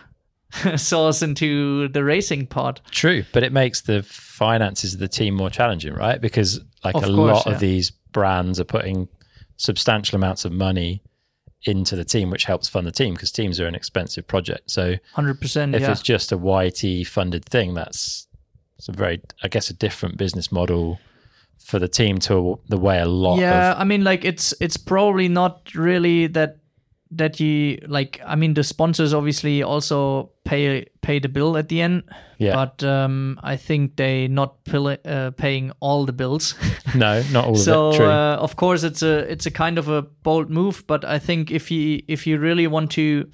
sauce 0.76 1.22
into 1.22 1.88
the 1.88 2.04
racing 2.04 2.46
part. 2.46 2.80
true. 2.90 3.24
But 3.32 3.42
it 3.42 3.52
makes 3.52 3.80
the 3.82 4.02
finances 4.02 4.94
of 4.94 5.00
the 5.00 5.08
team 5.08 5.34
more 5.34 5.50
challenging, 5.50 5.94
right? 5.94 6.20
Because 6.20 6.60
like 6.84 6.94
Of 6.94 7.04
a 7.04 7.06
course, 7.06 7.16
lot 7.16 7.46
yeah. 7.46 7.52
of 7.54 7.60
these 7.60 7.90
brands 7.90 8.60
are 8.60 8.64
putting 8.64 9.08
substantial 9.56 10.16
amounts 10.16 10.44
of 10.44 10.52
money 10.52 11.02
into 11.66 11.96
the 11.96 12.04
team, 12.04 12.30
which 12.30 12.44
helps 12.44 12.68
fund 12.68 12.86
the 12.86 12.92
team 12.92 13.14
because 13.14 13.32
teams 13.32 13.58
are 13.58 13.66
an 13.66 13.74
expensive 13.74 14.26
project. 14.26 14.70
So 14.70 14.96
Hundred 15.14 15.40
percent. 15.40 15.74
if 15.74 15.82
Yeah. 15.82 15.92
it's 15.92 16.02
just 16.02 16.30
a 16.32 16.36
YT 16.36 17.06
funded 17.06 17.44
thing, 17.46 17.74
that's 17.74 18.26
it's 18.78 18.88
a 18.88 18.92
very, 18.92 19.20
I 19.42 19.48
guess, 19.48 19.70
a 19.70 19.74
different 19.74 20.18
business 20.18 20.52
model 20.52 20.98
for 21.58 21.78
the 21.78 21.88
team 21.88 22.18
to 22.18 22.60
the 22.68 22.76
way 22.76 22.98
a 23.00 23.06
lot 23.06 23.38
yeah 23.38 23.72
of 23.72 23.80
i 23.80 23.84
mean 23.84 24.04
like 24.04 24.22
it's 24.24 24.52
it's 24.60 24.76
probably 24.76 25.28
not 25.28 25.72
really 25.74 26.26
that 26.26 26.58
that 27.10 27.38
you 27.38 27.78
like 27.86 28.20
i 28.26 28.34
mean 28.34 28.54
the 28.54 28.64
sponsors 28.64 29.12
obviously 29.14 29.62
also 29.62 30.30
pay 30.44 30.84
pay 31.02 31.18
the 31.18 31.28
bill 31.28 31.56
at 31.56 31.68
the 31.68 31.80
end 31.80 32.02
Yeah. 32.38 32.54
but 32.54 32.82
um 32.82 33.38
i 33.42 33.56
think 33.56 33.96
they 33.96 34.26
not 34.26 34.64
pill- 34.64 34.96
uh, 35.04 35.30
paying 35.36 35.70
all 35.80 36.06
the 36.06 36.12
bills 36.12 36.54
no, 36.94 37.22
not 37.30 37.44
all 37.46 37.54
so 37.56 37.88
of 37.88 37.94
it. 37.94 37.98
True. 37.98 38.06
uh, 38.10 38.36
of 38.40 38.56
course 38.56 38.82
it's 38.82 39.02
a 39.02 39.18
it's 39.30 39.46
a 39.46 39.50
kind 39.50 39.78
of 39.78 39.88
a 39.88 40.02
bold 40.02 40.50
move 40.50 40.84
but 40.86 41.04
i 41.04 41.18
think 41.18 41.50
if 41.50 41.70
you 41.70 42.02
if 42.08 42.26
you 42.26 42.38
really 42.38 42.66
want 42.66 42.90
to 42.92 43.28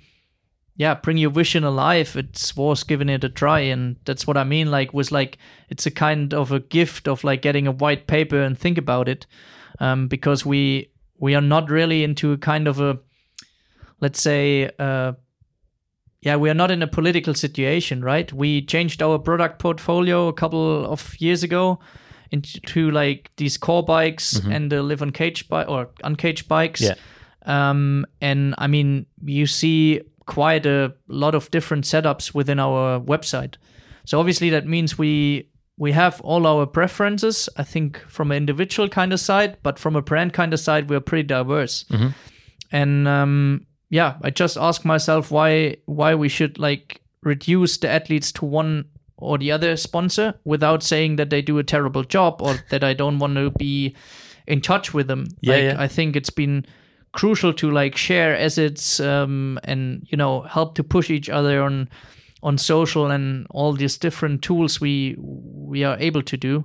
yeah 0.76 0.94
bring 0.94 1.16
your 1.16 1.30
vision 1.30 1.64
alive 1.64 2.16
it's 2.16 2.56
worth 2.56 2.86
giving 2.86 3.09
it 3.09 3.24
a 3.24 3.28
try 3.28 3.60
and 3.60 3.97
that's 4.05 4.26
what 4.26 4.36
i 4.36 4.44
mean 4.44 4.70
like 4.70 4.92
was 4.92 5.10
like 5.12 5.38
it's 5.68 5.86
a 5.86 5.90
kind 5.90 6.34
of 6.34 6.52
a 6.52 6.60
gift 6.60 7.09
of 7.09 7.24
like 7.24 7.40
getting 7.40 7.66
a 7.66 7.72
white 7.72 8.06
paper 8.06 8.40
and 8.42 8.59
think 8.59 8.76
about 8.78 9.09
it 9.09 9.26
um, 9.78 10.09
because 10.09 10.44
we 10.44 10.90
we 11.18 11.34
are 11.34 11.40
not 11.40 11.70
really 11.70 12.02
into 12.05 12.32
a 12.32 12.36
kind 12.38 12.66
of 12.68 12.80
a 12.80 12.98
let's 14.01 14.20
say 14.20 14.70
uh, 14.78 15.12
yeah 16.22 16.36
we 16.36 16.51
are 16.51 16.55
not 16.55 16.70
in 16.70 16.82
a 16.82 16.86
political 16.86 17.35
situation 17.35 18.02
right? 18.02 18.32
We 18.32 18.62
changed 18.66 19.02
our 19.02 19.18
product 19.18 19.59
portfolio 19.59 20.28
a 20.28 20.32
couple 20.32 20.86
of 20.86 21.14
years 21.20 21.43
ago 21.43 21.78
into 22.31 22.90
like 22.90 23.31
these 23.36 23.56
core 23.59 23.82
bikes 23.82 24.39
and 24.52 24.70
the 24.70 24.82
live 24.82 25.02
on 25.02 25.10
cage 25.10 25.48
bike 25.48 25.68
or 25.68 25.90
uncaged 26.05 26.47
bikes. 26.48 26.81
Yeah. 26.81 26.94
um 27.47 28.05
and 28.20 28.55
i 28.59 28.66
mean 28.66 29.06
you 29.24 29.47
see 29.47 30.01
quite 30.27 30.66
a 30.66 30.93
lot 31.09 31.35
of 31.35 31.51
different 31.51 31.85
setups 31.85 32.35
within 32.35 32.60
our 32.60 33.01
website. 33.01 33.56
So 34.05 34.20
obviously 34.20 34.51
that 34.51 34.66
means 34.66 34.98
we 34.98 35.48
we 35.77 35.93
have 35.93 36.20
all 36.20 36.47
our 36.47 36.66
preferences 36.66 37.48
i 37.56 37.64
think 37.64 37.98
from 38.09 38.31
an 38.31 38.36
individual 38.36 38.89
kind 38.89 39.12
of 39.12 39.20
side 39.20 39.56
but 39.62 39.78
from 39.78 39.97
a 39.97 40.02
brand 40.02 40.32
kind 40.32 40.52
of 40.55 40.60
side 40.60 40.90
we're 40.90 41.01
pretty 41.01 41.27
diverse. 41.27 41.85
And 42.70 43.09
um 43.09 43.66
yeah 43.91 44.15
i 44.23 44.31
just 44.31 44.57
ask 44.57 44.85
myself 44.85 45.31
why 45.31 45.77
why 45.87 46.15
we 46.15 46.29
should 46.29 46.59
like 46.59 47.01
reduce 47.23 47.77
the 47.79 47.89
athletes 47.89 48.33
to 48.33 48.45
one 48.47 48.85
or 49.19 49.37
the 49.39 49.53
other 49.53 49.77
sponsor 49.77 50.35
without 50.45 50.83
saying 50.83 51.17
that 51.17 51.29
they 51.31 51.43
do 51.43 51.59
a 51.59 51.65
terrible 51.65 52.05
job 52.05 52.41
or 52.41 52.55
that 52.71 52.83
i 52.85 52.95
don't 52.95 53.19
want 53.19 53.35
to 53.35 53.51
be 53.59 53.95
in 54.47 54.61
touch 54.61 54.95
with 54.95 55.07
them 55.09 55.27
Yeah, 55.43 55.55
like, 55.55 55.62
yeah. 55.65 55.77
i 55.79 55.89
think 55.89 56.17
it's 56.17 56.31
been 56.31 56.65
crucial 57.12 57.53
to 57.55 57.71
like 57.71 57.97
share 57.97 58.37
assets 58.39 59.01
um 59.01 59.59
and 59.65 60.07
you 60.11 60.17
know 60.17 60.43
help 60.43 60.75
to 60.77 60.85
push 60.85 61.11
each 61.11 61.29
other 61.29 61.61
on 61.62 61.89
on 62.43 62.57
social 62.57 63.11
and 63.11 63.47
all 63.51 63.73
these 63.75 63.99
different 63.99 64.43
tools 64.43 64.81
we 64.81 65.17
we 65.19 65.85
are 65.85 65.97
able 65.99 66.23
to 66.23 66.37
do 66.37 66.65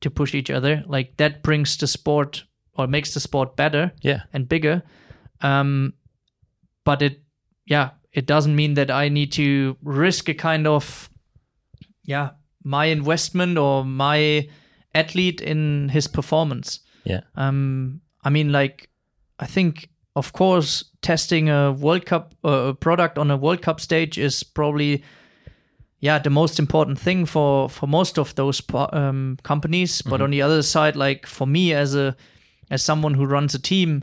to 0.00 0.10
push 0.10 0.34
each 0.34 0.50
other 0.50 0.82
like 0.86 1.16
that 1.16 1.42
brings 1.42 1.76
the 1.76 1.86
sport 1.86 2.44
or 2.78 2.86
makes 2.86 3.12
the 3.14 3.20
sport 3.20 3.56
better 3.56 3.90
Yeah. 4.02 4.20
and 4.32 4.48
bigger 4.48 4.82
um 5.42 5.92
but 6.90 7.02
it 7.02 7.22
yeah 7.66 7.90
it 8.12 8.26
doesn't 8.26 8.56
mean 8.56 8.74
that 8.74 8.90
i 8.90 9.08
need 9.08 9.30
to 9.30 9.76
risk 9.84 10.28
a 10.28 10.34
kind 10.34 10.66
of 10.66 11.08
yeah 12.02 12.30
my 12.64 12.86
investment 12.86 13.56
or 13.56 13.84
my 13.84 14.48
athlete 14.94 15.40
in 15.40 15.88
his 15.88 16.08
performance. 16.08 16.80
Yeah. 17.04 17.20
um 17.36 18.00
i 18.24 18.30
mean 18.30 18.50
like 18.52 18.88
i 19.38 19.46
think 19.46 19.88
of 20.16 20.32
course 20.32 20.84
testing 21.00 21.48
a 21.48 21.72
world 21.72 22.06
cup 22.06 22.34
uh, 22.44 22.72
a 22.72 22.74
product 22.74 23.18
on 23.18 23.30
a 23.30 23.36
world 23.36 23.62
cup 23.62 23.80
stage 23.80 24.18
is 24.18 24.42
probably 24.42 25.04
yeah 26.00 26.18
the 26.18 26.30
most 26.30 26.58
important 26.58 26.98
thing 26.98 27.26
for 27.26 27.70
for 27.70 27.86
most 27.86 28.18
of 28.18 28.34
those 28.34 28.62
um, 28.92 29.38
companies. 29.42 30.02
But 30.02 30.20
on 30.20 30.30
the 30.30 30.42
other 30.42 30.62
side 30.62 30.96
like 30.96 31.26
for 31.26 31.46
me 31.46 31.74
as 31.74 31.94
a 31.94 32.16
as 32.70 32.82
someone 32.82 33.14
who 33.14 33.26
runs 33.26 33.54
a 33.54 33.58
team 33.58 34.02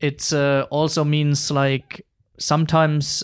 it 0.00 0.32
uh, 0.32 0.66
also 0.70 1.04
means 1.04 1.50
like 1.50 2.05
sometimes 2.38 3.22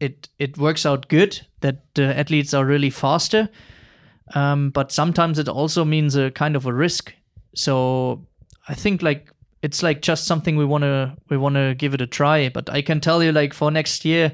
it 0.00 0.28
it 0.38 0.58
works 0.58 0.84
out 0.84 1.08
good 1.08 1.40
that 1.60 1.94
the 1.94 2.18
athletes 2.18 2.52
are 2.52 2.64
really 2.64 2.90
faster 2.90 3.48
um, 4.32 4.70
but 4.70 4.90
sometimes 4.90 5.38
it 5.38 5.48
also 5.48 5.84
means 5.84 6.16
a 6.16 6.30
kind 6.30 6.56
of 6.56 6.66
a 6.66 6.72
risk. 6.72 7.14
So 7.54 8.26
i 8.66 8.72
think 8.72 9.02
like 9.02 9.30
it's 9.62 9.82
like 9.82 10.00
just 10.00 10.26
something 10.26 10.56
we 10.56 10.64
want 10.64 10.82
to 10.82 11.14
we 11.28 11.36
want 11.36 11.54
to 11.54 11.74
give 11.74 11.94
it 11.94 12.00
a 12.00 12.06
try. 12.06 12.48
But 12.48 12.70
i 12.70 12.82
can 12.82 13.00
tell 13.00 13.22
you 13.22 13.32
like 13.32 13.52
for 13.52 13.70
next 13.70 14.04
year 14.04 14.32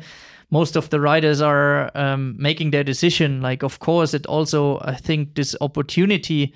most 0.53 0.77
of 0.77 0.91
the 0.91 1.01
riders 1.01 1.41
are 1.41 1.97
um, 1.97 2.35
making 2.37 2.73
their 2.73 2.83
decision. 2.85 3.41
Like 3.41 3.63
of 3.63 3.79
course 3.79 4.15
it 4.15 4.27
also 4.27 4.79
i 4.83 4.95
think 4.95 5.35
this 5.35 5.57
opportunity 5.61 6.55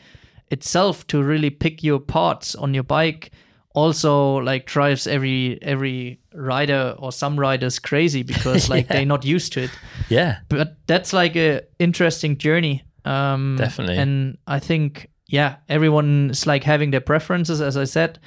itself 0.50 1.06
to 1.08 1.22
really 1.22 1.50
pick 1.50 1.82
your 1.82 1.98
parts 1.98 2.54
on 2.54 2.74
your 2.74 2.84
bike 2.84 3.32
also 3.74 4.36
like 4.36 4.66
drives 4.66 5.06
every 5.06 5.58
every 5.62 6.20
rider 6.34 6.94
or 6.98 7.12
some 7.12 7.38
riders 7.38 7.78
crazy 7.78 8.22
because 8.22 8.68
like 8.74 8.88
they're 8.88 9.06
not 9.06 9.24
used 9.24 9.52
to 9.52 9.62
it 9.62 9.70
Yeah. 10.08 10.38
but 10.48 10.76
that's 10.86 11.12
like 11.12 11.36
a 11.36 11.62
interesting 11.78 12.36
journey 12.38 12.82
um 13.04 13.56
Definitely. 13.58 13.98
and 13.98 14.38
i 14.46 14.58
think 14.58 15.10
yeah 15.28 15.56
everyone's 15.68 16.46
like 16.46 16.64
having 16.64 16.90
their 16.90 17.00
preferences 17.02 17.60
as 17.60 17.76
i 17.76 17.84
said 17.84 18.18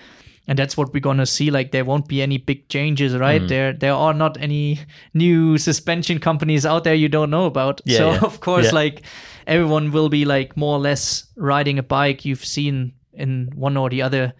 and 0.48 0.58
that's 0.58 0.78
what 0.78 0.94
we're 0.94 1.02
gonna 1.02 1.26
see 1.26 1.52
like 1.52 1.72
there 1.72 1.84
won't 1.84 2.08
be 2.08 2.22
any 2.22 2.38
big 2.38 2.70
changes 2.70 3.14
right 3.16 3.42
Mm. 3.42 3.48
there 3.50 3.74
there 3.74 3.94
are 3.94 4.14
not 4.14 4.38
any 4.40 4.80
new 5.14 5.58
suspension 5.58 6.20
companies 6.20 6.66
out 6.66 6.84
there 6.84 6.96
you 6.96 7.10
don't 7.10 7.30
know 7.30 7.46
about 7.46 7.82
Yeah, 7.86 7.98
so 7.98 8.12
yeah. 8.12 8.20
of 8.30 8.40
course 8.40 8.66
Yeah. 8.68 8.72
like 8.86 9.02
everyone 9.48 9.92
will 9.92 10.10
be 10.10 10.24
like 10.26 10.56
more 10.56 10.76
or 10.78 10.80
less 10.80 11.28
riding 11.36 11.80
a 11.80 11.84
bike 11.84 12.24
you've 12.24 12.46
seen 12.46 12.94
in 13.14 13.52
one 13.56 13.76
or 13.78 13.90
the 13.90 14.02
other 14.04 14.34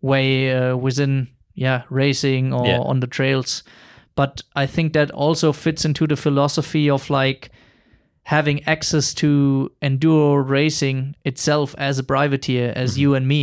way 0.00 0.52
uh, 0.52 0.74
within 0.76 1.28
yeah 1.66 1.80
racing 1.90 2.52
or 2.52 2.66
Yeah. 2.66 2.90
on 2.90 3.00
the 3.00 3.06
trails. 3.18 3.62
But 4.14 4.34
i 4.62 4.66
think 4.74 4.92
that 4.92 5.10
also 5.24 5.52
fits 5.52 5.82
into 5.88 6.06
the 6.06 6.16
philosophy 6.16 6.84
of 6.96 7.02
like 7.20 7.42
having 8.34 8.58
access 8.74 9.14
to 9.22 9.30
enduro 9.80 10.30
racing 10.58 10.98
itself 11.24 11.74
as 11.78 11.98
a 11.98 12.04
privateer 12.14 12.66
as 12.76 12.90
mm-hmm. 12.90 13.00
you 13.02 13.14
and 13.16 13.26
me 13.26 13.40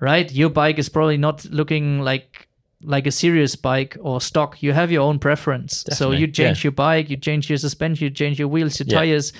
right? 0.00 0.30
Your 0.32 0.50
bike 0.50 0.78
is 0.78 0.88
probably 0.88 1.16
not 1.16 1.44
looking 1.46 2.00
like 2.00 2.48
like 2.82 3.06
a 3.06 3.10
serious 3.10 3.56
bike 3.56 3.96
or 4.00 4.20
stock. 4.20 4.62
You 4.62 4.72
have 4.74 4.92
your 4.92 5.02
own 5.02 5.18
preference. 5.18 5.84
So 5.92 6.10
you 6.10 6.26
change 6.26 6.58
yeah. 6.58 6.68
your 6.68 6.72
bike 6.72 7.08
you 7.10 7.16
change 7.16 7.48
your 7.48 7.58
suspension 7.58 8.04
you 8.04 8.10
change 8.10 8.38
your 8.38 8.48
wheels 8.48 8.78
your 8.78 8.86
Yeah. 8.88 8.98
tires 8.98 9.32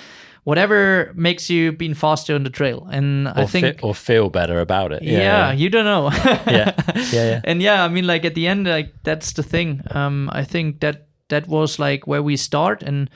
whatever 0.45 1.11
makes 1.15 1.49
you 1.49 1.71
being 1.71 1.93
faster 1.95 2.35
on 2.35 2.43
the 2.43 2.49
trail 2.49 2.87
and 2.91 3.27
i 3.29 3.45
think 3.45 3.65
fe- 3.65 3.79
or 3.81 3.93
feel 3.93 4.29
better 4.29 4.59
about 4.61 4.91
it. 4.93 5.01
yeah, 5.03 5.51
you 5.51 5.69
don't 5.69 5.85
know 5.85 6.09
Yeah. 6.47 6.71
Yeah. 6.95 7.11
Yeah. 7.11 7.41
and 7.43 7.61
yeah 7.61 7.83
i 7.83 7.87
mean 7.89 8.05
like 8.07 8.23
at 8.25 8.35
the 8.35 8.47
end 8.47 8.65
like 8.67 8.93
that's 9.03 9.33
the 9.33 9.43
thing 9.43 9.81
um 9.91 10.29
i 10.33 10.43
think 10.45 10.79
that 10.81 11.07
that 11.29 11.47
was 11.47 11.79
like 11.79 12.07
where 12.07 12.21
we 12.23 12.37
start 12.37 12.83
and 12.83 13.09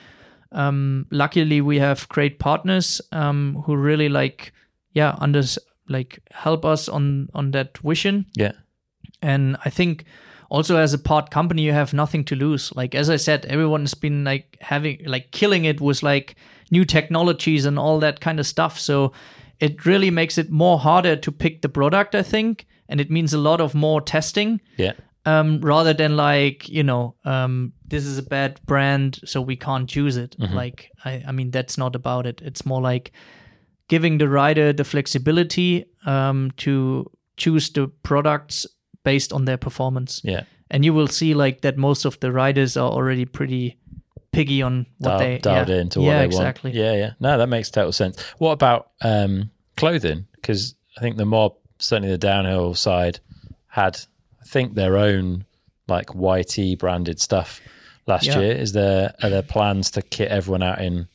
um 0.52 1.06
luckily 1.10 1.60
we 1.60 1.78
have 1.78 2.08
great 2.08 2.38
partners 2.38 3.00
um 3.12 3.62
who 3.66 3.76
really 3.76 4.08
like 4.08 4.52
yeah 4.92 5.14
under 5.20 5.42
like 5.88 6.18
help 6.32 6.64
us 6.64 6.88
on 6.88 7.28
on 7.34 7.52
that 7.52 7.78
vision 7.78 8.26
Yeah. 8.36 8.52
and 9.22 9.56
i 9.64 9.70
think 9.70 10.04
also 10.48 10.76
as 10.76 10.92
a 10.94 10.98
part 10.98 11.30
company 11.30 11.62
you 11.62 11.72
have 11.72 11.94
nothing 11.94 12.24
to 12.24 12.34
lose 12.34 12.72
like 12.74 12.98
as 12.98 13.08
i 13.08 13.16
said 13.16 13.44
everyone's 13.46 13.94
been 13.94 14.24
like 14.24 14.56
having 14.60 14.98
like 15.06 15.30
killing 15.30 15.64
it 15.64 15.80
with 15.80 16.02
like 16.02 16.34
new 16.70 16.84
technologies 16.84 17.64
and 17.64 17.78
all 17.78 17.98
that 18.00 18.20
kind 18.20 18.38
of 18.40 18.46
stuff. 18.46 18.78
So 18.78 19.12
it 19.58 19.84
really 19.86 20.10
makes 20.10 20.38
it 20.38 20.50
more 20.50 20.78
harder 20.78 21.16
to 21.16 21.32
pick 21.32 21.60
the 21.62 21.68
product 21.68 22.14
i 22.14 22.22
think. 22.22 22.66
And 22.88 23.00
it 23.00 23.10
means 23.10 23.32
a 23.34 23.38
lot 23.38 23.60
of 23.60 23.74
more 23.74 24.00
testing. 24.00 24.60
Yeah. 24.76 24.92
um, 25.26 25.60
rather 25.60 25.92
than 25.94 26.16
like 26.16 26.68
you 26.68 26.82
know 26.82 27.14
um, 27.24 27.72
this 27.86 28.04
is 28.06 28.18
a 28.18 28.22
bad 28.22 28.58
brand 28.66 29.20
so 29.24 29.40
we 29.42 29.56
can't 29.56 29.88
choose 29.88 30.16
it. 30.16 30.34
Like 30.54 30.90
I, 31.04 31.22
I 31.28 31.32
mean 31.32 31.50
that's 31.50 31.76
not 31.78 31.94
about 31.94 32.26
it. 32.26 32.40
It's 32.42 32.64
more 32.64 32.80
like 32.80 33.12
giving 33.88 34.18
the 34.18 34.28
rider 34.28 34.72
the 34.72 34.84
flexibility 34.84 35.84
um, 36.06 36.50
to 36.56 37.10
choose 37.36 37.70
the 37.70 37.88
products 38.02 38.66
based 39.04 39.32
on 39.32 39.44
their 39.44 39.58
performance. 39.58 40.20
Yeah. 40.24 40.44
and 40.70 40.84
you 40.84 40.94
will 40.94 41.08
see 41.08 41.34
like 41.34 41.60
that 41.62 41.76
most 41.76 42.04
of 42.04 42.18
the 42.20 42.30
riders 42.30 42.76
are 42.76 42.90
already 42.90 43.24
pretty 43.24 43.76
piggy 44.32 44.62
on 44.62 44.86
what 44.98 45.10
Dial- 45.10 45.18
they 45.18 45.38
dialed 45.38 45.68
yeah. 45.68 45.76
into 45.76 46.00
what 46.00 46.06
yeah 46.06 46.18
they 46.18 46.24
exactly 46.24 46.70
want. 46.70 46.76
Yeah, 46.78 46.94
yeah. 46.94 47.10
No, 47.20 47.38
that 47.38 47.48
makes 47.48 47.70
total 47.70 47.92
sense. 47.92 48.20
What 48.38 48.52
about 48.52 48.90
um, 49.00 49.50
clothing? 49.76 50.26
Because 50.34 50.74
I 50.96 51.00
think 51.00 51.16
the 51.16 51.24
mob, 51.26 51.54
certainly 51.78 52.10
the 52.10 52.18
downhill 52.18 52.74
side, 52.74 53.20
had 53.66 53.98
I 54.40 54.44
think 54.46 54.74
their 54.74 54.96
own 54.96 55.44
like 55.88 56.10
YT 56.14 56.78
branded 56.78 57.20
stuff 57.20 57.60
last 58.06 58.26
Yeah. 58.26 58.38
year. 58.40 58.52
Is 58.52 58.72
there 58.72 59.14
are 59.22 59.30
there 59.30 59.42
plans 59.42 59.90
to 59.92 60.02
kit 60.02 60.28
everyone 60.30 60.62
out 60.62 60.80
in 60.80 61.08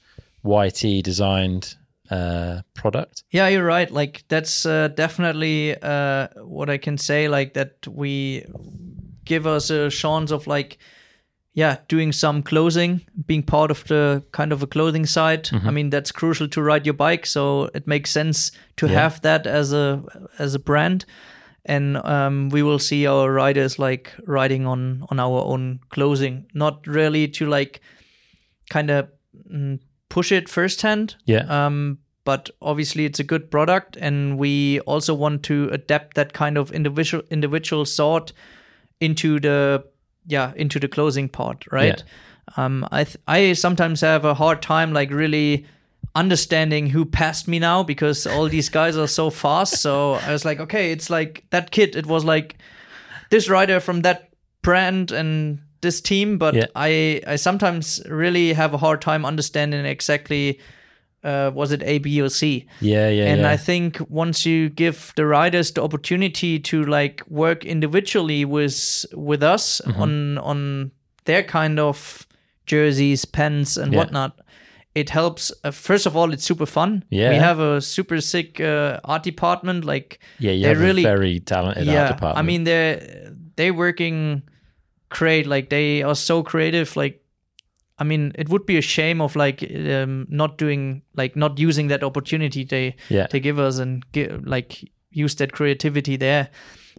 YT 0.43 1.01
designed 1.03 1.75
uh, 2.11 2.61
product? 2.73 3.23
Yeah, 3.31 3.47
you're 3.47 3.65
right. 3.65 3.89
Like 3.89 4.23
that's 4.27 4.65
uh, 4.65 4.89
definitely 4.89 5.75
uh, 5.81 6.27
what 6.43 6.69
I 6.69 6.77
can 6.77 6.97
say. 6.97 7.27
Like 7.29 7.53
that 7.53 7.87
we 7.87 8.45
give 9.23 9.47
us 9.47 9.69
a 9.69 9.89
chance 9.89 10.31
of 10.31 10.45
like, 10.45 10.77
yeah, 11.57 11.77
doing 11.87 12.11
some 12.13 12.43
clothing, 12.43 12.99
being 13.25 13.41
part 13.43 13.71
of 13.71 13.83
the 13.85 14.21
kind 14.31 14.51
of 14.51 14.61
a 14.61 14.67
clothing 14.67 15.05
side. 15.07 15.49
I 15.67 15.71
mean, 15.71 15.89
that's 15.89 16.11
crucial 16.11 16.47
to 16.49 16.61
ride 16.61 16.85
your 16.85 16.93
bike, 16.97 17.25
so 17.25 17.69
it 17.73 17.87
makes 17.87 18.11
sense 18.11 18.51
to 18.75 18.87
have 18.87 19.21
that 19.21 19.47
as 19.47 19.71
a 19.73 20.03
as 20.37 20.53
a 20.55 20.59
brand. 20.59 21.05
And 21.67 21.97
um, 21.97 22.49
we 22.49 22.61
will 22.61 22.77
see 22.79 23.07
our 23.07 23.31
riders 23.31 23.79
like 23.79 24.13
riding 24.27 24.67
on 24.67 25.05
on 25.09 25.19
our 25.19 25.43
own 25.45 25.79
clothing, 25.89 26.45
not 26.53 26.85
really 26.87 27.27
to 27.29 27.45
like 27.47 27.79
kind 28.69 28.89
of 28.91 29.07
mm, 29.49 29.79
push 30.09 30.31
it 30.31 30.49
firsthand, 30.49 31.15
Yeah. 31.25 31.45
um, 31.65 31.97
but 32.25 32.49
obviously 32.61 33.05
it's 33.05 33.19
a 33.19 33.23
good 33.23 33.49
product, 33.49 33.97
and 34.01 34.37
we 34.37 34.79
also 34.81 35.13
want 35.15 35.43
to 35.43 35.69
adapt 35.71 36.15
that 36.15 36.33
kind 36.33 36.57
of 36.57 36.71
individual 36.71 37.23
individual 37.31 37.85
sort 37.85 38.33
into 38.99 39.39
the 39.39 39.83
yeah 40.27 40.53
into 40.55 40.79
the 40.79 40.87
closing 40.87 41.29
part, 41.29 41.65
right? 41.71 42.03
Um, 42.57 42.87
I 42.91 43.03
th- 43.03 43.17
I 43.27 43.53
sometimes 43.53 44.01
have 44.01 44.25
a 44.25 44.33
hard 44.33 44.61
time 44.61 44.93
like 44.93 45.09
really 45.11 45.65
understanding 46.15 46.87
who 46.87 47.05
passed 47.05 47.47
me 47.47 47.59
now 47.59 47.83
because 47.83 48.25
all 48.25 48.47
these 48.47 48.69
guys 48.69 48.97
are 48.97 49.07
so 49.07 49.29
fast. 49.29 49.81
So 49.81 50.13
I 50.13 50.31
was 50.31 50.45
like, 50.45 50.59
okay, 50.59 50.91
it's 50.91 51.09
like 51.09 51.43
that 51.49 51.71
kid. 51.71 51.95
It 51.95 52.05
was 52.05 52.23
like 52.23 52.55
this 53.31 53.49
rider 53.49 53.79
from 53.79 54.01
that 54.03 54.29
brand 54.61 55.11
and 55.11 55.59
this 55.81 56.01
team, 56.01 56.37
but 56.37 56.55
Yeah. 56.55 56.65
I 56.75 57.21
I 57.27 57.35
sometimes 57.35 58.01
really 58.09 58.53
have 58.53 58.73
a 58.73 58.77
hard 58.77 59.01
time 59.01 59.25
understanding 59.25 59.85
exactly 59.85 60.59
uh, 61.25 61.51
was 61.53 61.71
it 61.71 61.81
A, 61.83 61.97
B, 61.99 62.21
or 62.21 62.29
C. 62.29 62.65
Yeah, 62.81 63.09
yeah, 63.09 63.25
and 63.31 63.41
yeah. 63.41 63.49
I 63.53 63.57
think 63.57 63.97
once 64.09 64.45
you 64.45 64.69
give 64.69 65.11
the 65.15 65.25
riders 65.25 65.71
the 65.71 65.81
opportunity 65.83 66.59
to 66.59 66.83
like 66.85 67.23
work 67.27 67.65
individually 67.65 68.45
with 68.45 69.05
with 69.13 69.43
us 69.43 69.81
Mm-hmm. 69.85 70.01
on 70.01 70.37
on 70.37 70.91
their 71.25 71.43
kind 71.43 71.79
of 71.79 72.27
jerseys, 72.65 73.25
pens, 73.25 73.77
and 73.77 73.91
Yeah. 73.93 73.99
whatnot, 73.99 74.39
it 74.93 75.09
helps. 75.09 75.51
Uh, 75.63 75.71
first 75.71 76.05
of 76.05 76.15
all, 76.15 76.33
it's 76.33 76.43
super 76.45 76.65
fun. 76.65 77.03
Yeah. 77.09 77.29
we 77.31 77.35
have 77.37 77.59
a 77.59 77.81
super 77.81 78.21
sick 78.21 78.59
uh, 78.59 78.99
art 79.03 79.23
department. 79.23 79.85
Like 79.85 80.19
yeah, 80.39 80.51
you 80.53 80.79
really 80.79 81.03
very 81.03 81.39
talented 81.39 81.85
yeah, 81.87 82.01
art 82.03 82.11
department. 82.15 82.37
I 82.37 82.41
mean 82.47 82.63
they're 82.63 83.31
they 83.55 83.71
working 83.71 84.43
great. 85.09 85.47
Like 85.47 85.69
they 85.69 86.03
are 86.03 86.15
so 86.15 86.43
creative. 86.43 86.95
Like 86.95 87.21
I 87.97 88.03
mean, 88.03 88.33
it 88.35 88.49
would 88.49 88.65
be 88.65 88.77
a 88.77 88.81
shame 88.81 89.21
of 89.21 89.35
like 89.35 89.63
um, 89.71 90.27
not 90.29 90.57
doing 90.57 91.01
like 91.15 91.35
not 91.35 91.57
using 91.59 91.87
that 91.87 92.03
opportunity 92.03 92.63
they 92.63 92.95
Yeah. 93.09 93.27
they 93.31 93.39
give 93.39 93.59
us 93.59 93.77
and 93.79 94.03
like 94.45 94.91
use 95.11 95.35
that 95.35 95.51
creativity 95.53 96.17
there. 96.17 96.49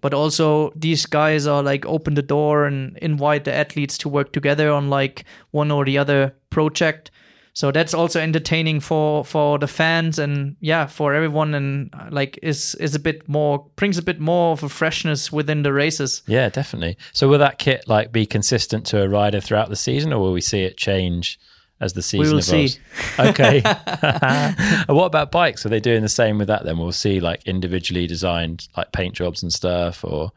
But 0.03 0.15
also 0.15 0.73
these 0.77 1.07
guys 1.07 1.47
are 1.47 1.63
like 1.63 1.87
open 1.87 2.15
the 2.15 2.23
door 2.23 2.65
and 2.65 2.97
invite 2.99 3.45
the 3.45 3.55
athletes 3.55 3.99
to 3.99 4.09
work 4.09 4.33
together 4.33 4.71
on 4.71 4.91
like 4.91 5.25
one 5.51 5.71
or 5.71 5.85
the 5.85 5.99
other 5.99 6.35
project. 6.51 7.11
So 7.57 7.73
that's 7.73 7.95
also 7.95 8.21
entertaining 8.21 8.81
for 8.81 9.25
for 9.25 9.59
the 9.59 9.67
fans 9.67 10.19
and 10.19 10.57
yeah 10.61 10.85
for 10.87 11.15
everyone 11.15 11.55
and 11.55 11.89
uh, 11.95 12.07
like 12.11 12.39
is 12.43 12.75
is 12.75 12.95
a 12.95 12.99
bit 12.99 13.27
more 13.29 13.65
brings 13.77 13.97
a 13.97 14.03
bit 14.03 14.21
more 14.21 14.53
of 14.53 14.63
a 14.63 14.69
freshness 14.69 15.33
within 15.33 15.63
the 15.63 15.73
races 15.73 16.23
Yeah, 16.27 16.51
definitely. 16.51 16.99
So 17.15 17.29
will 17.29 17.39
that 17.39 17.59
kit 17.59 17.89
like 17.89 18.13
be 18.13 18.27
consistent 18.27 18.85
to 18.89 19.01
a 19.03 19.09
rider 19.09 19.41
throughout 19.41 19.71
the 19.71 19.77
season, 19.77 20.13
or 20.13 20.21
will 20.21 20.35
we 20.35 20.43
see 20.43 20.65
it 20.65 20.77
change 20.77 21.41
as 21.81 21.95
the 21.95 22.03
season 22.03 22.27
we 22.27 22.33
will 22.33 22.41
evolves? 22.41 22.75
see. 22.75 22.81
Okay. 23.31 23.63
And 23.65 24.89
what 24.99 25.07
about 25.07 25.31
bikes? 25.31 25.65
Are 25.65 25.71
they 25.71 25.81
doing 25.81 26.03
the 26.03 26.11
same 26.11 26.37
with 26.37 26.49
that? 26.49 26.65
Then 26.65 26.77
we'll 26.79 26.93
see 26.93 27.21
like 27.21 27.41
individually 27.47 28.07
designed 28.07 28.69
like 28.77 28.93
paint 28.93 29.15
jobs 29.15 29.43
and 29.43 29.51
stuff, 29.53 30.05
or 30.05 30.31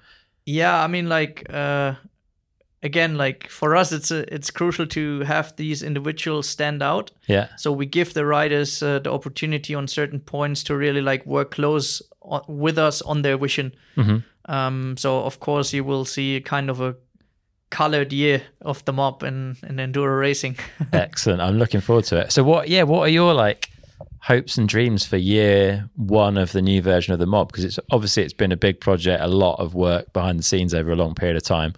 yeah 0.45 0.83
i 0.83 0.87
mean 0.87 1.07
like 1.09 1.45
uh 1.53 1.93
again 2.81 3.17
like 3.17 3.47
for 3.49 3.75
us 3.75 3.91
it's 3.91 4.11
a, 4.11 4.33
it's 4.33 4.49
crucial 4.51 4.85
to 4.87 5.21
have 5.21 5.55
these 5.57 5.83
individuals 5.83 6.47
stand 6.47 6.81
out 6.81 7.11
yeah, 7.27 7.47
so 7.57 7.71
we 7.71 7.85
give 7.85 8.13
the 8.13 8.25
riders 8.25 8.81
uh, 8.81 8.99
the 8.99 9.11
opportunity 9.11 9.75
on 9.75 9.87
certain 9.87 10.19
points 10.19 10.63
to 10.63 10.75
really 10.75 11.01
like 11.01 11.25
work 11.25 11.51
close 11.51 12.01
o- 12.21 12.43
with 12.47 12.77
us 12.77 13.01
on 13.01 13.21
their 13.21 13.37
vision 13.37 13.73
um 14.45 14.95
so 14.97 15.23
of 15.25 15.39
course 15.39 15.73
you 15.73 15.83
will 15.83 16.05
see 16.05 16.39
kind 16.41 16.69
of 16.69 16.79
a 16.81 16.95
colored 17.69 18.11
year 18.11 18.41
of 18.61 18.83
the 18.85 18.93
mob 18.93 19.23
in, 19.23 19.55
in 19.67 19.75
enduro 19.75 20.19
racing 20.19 20.55
excellent. 20.93 21.41
I'm 21.41 21.57
looking 21.59 21.81
forward 21.81 22.05
to 22.05 22.17
it. 22.17 22.31
So 22.31 22.43
what? 22.43 22.67
Yeah, 22.67 22.83
what 22.83 23.01
are 23.01 23.09
your 23.09 23.33
like 23.35 23.69
hopes 24.21 24.57
and 24.57 24.67
dreams 24.67 25.05
for 25.05 25.17
year 25.17 25.87
one 25.95 26.35
of 26.37 26.51
the 26.51 26.61
new 26.63 26.81
version 26.81 27.13
of 27.13 27.19
the 27.19 27.27
mob? 27.27 27.49
Because 27.51 27.65
it's 27.65 27.79
obviously 27.91 28.23
it's 28.23 28.33
been 28.33 28.51
a 28.51 28.57
big 28.57 28.79
project, 28.79 29.21
a 29.21 29.27
lot 29.27 29.59
of 29.59 29.75
work 29.75 30.11
behind 30.13 30.39
the 30.39 30.43
scenes 30.43 30.73
over 30.73 30.91
a 30.91 30.95
long 30.95 31.13
period 31.13 31.37
of 31.37 31.43
time. 31.43 31.73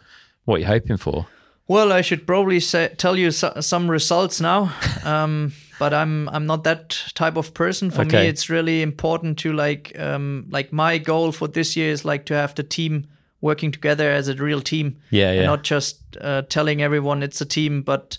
What 0.46 0.56
are 0.56 0.60
you 0.60 0.66
hoping 0.68 0.98
for? 0.98 1.28
Well, 1.68 1.94
I 1.94 2.02
should 2.02 2.28
probably 2.28 2.60
say, 2.60 2.94
tell 2.98 3.18
you 3.18 3.32
so, 3.32 3.54
some 3.62 3.90
results 3.90 4.42
now, 4.42 4.74
um, 5.06 5.54
but 5.80 5.94
I'm 5.94 6.28
I'm 6.30 6.46
not 6.46 6.64
that 6.64 6.90
type 7.14 7.38
of 7.38 7.54
person. 7.54 7.92
For 7.92 8.02
Okay. 8.02 8.24
me, 8.24 8.28
it's 8.28 8.50
really 8.50 8.82
important 8.82 9.38
to 9.40 9.54
like 9.54 9.98
um, 9.98 10.46
like 10.50 10.74
my 10.74 10.98
goal 10.98 11.32
for 11.32 11.48
this 11.48 11.78
year 11.78 11.92
is 11.92 12.04
like 12.04 12.26
to 12.26 12.34
have 12.34 12.54
the 12.56 12.64
team 12.64 13.08
working 13.40 13.72
together 13.72 14.12
as 14.12 14.28
a 14.28 14.36
real 14.36 14.62
team. 14.62 14.98
Yeah, 15.12 15.30
and 15.32 15.40
yeah. 15.42 15.46
not 15.46 15.64
just 15.64 16.18
uh, 16.20 16.42
telling 16.50 16.82
everyone 16.82 17.24
it's 17.24 17.42
a 17.42 17.46
team, 17.46 17.82
but 17.84 18.18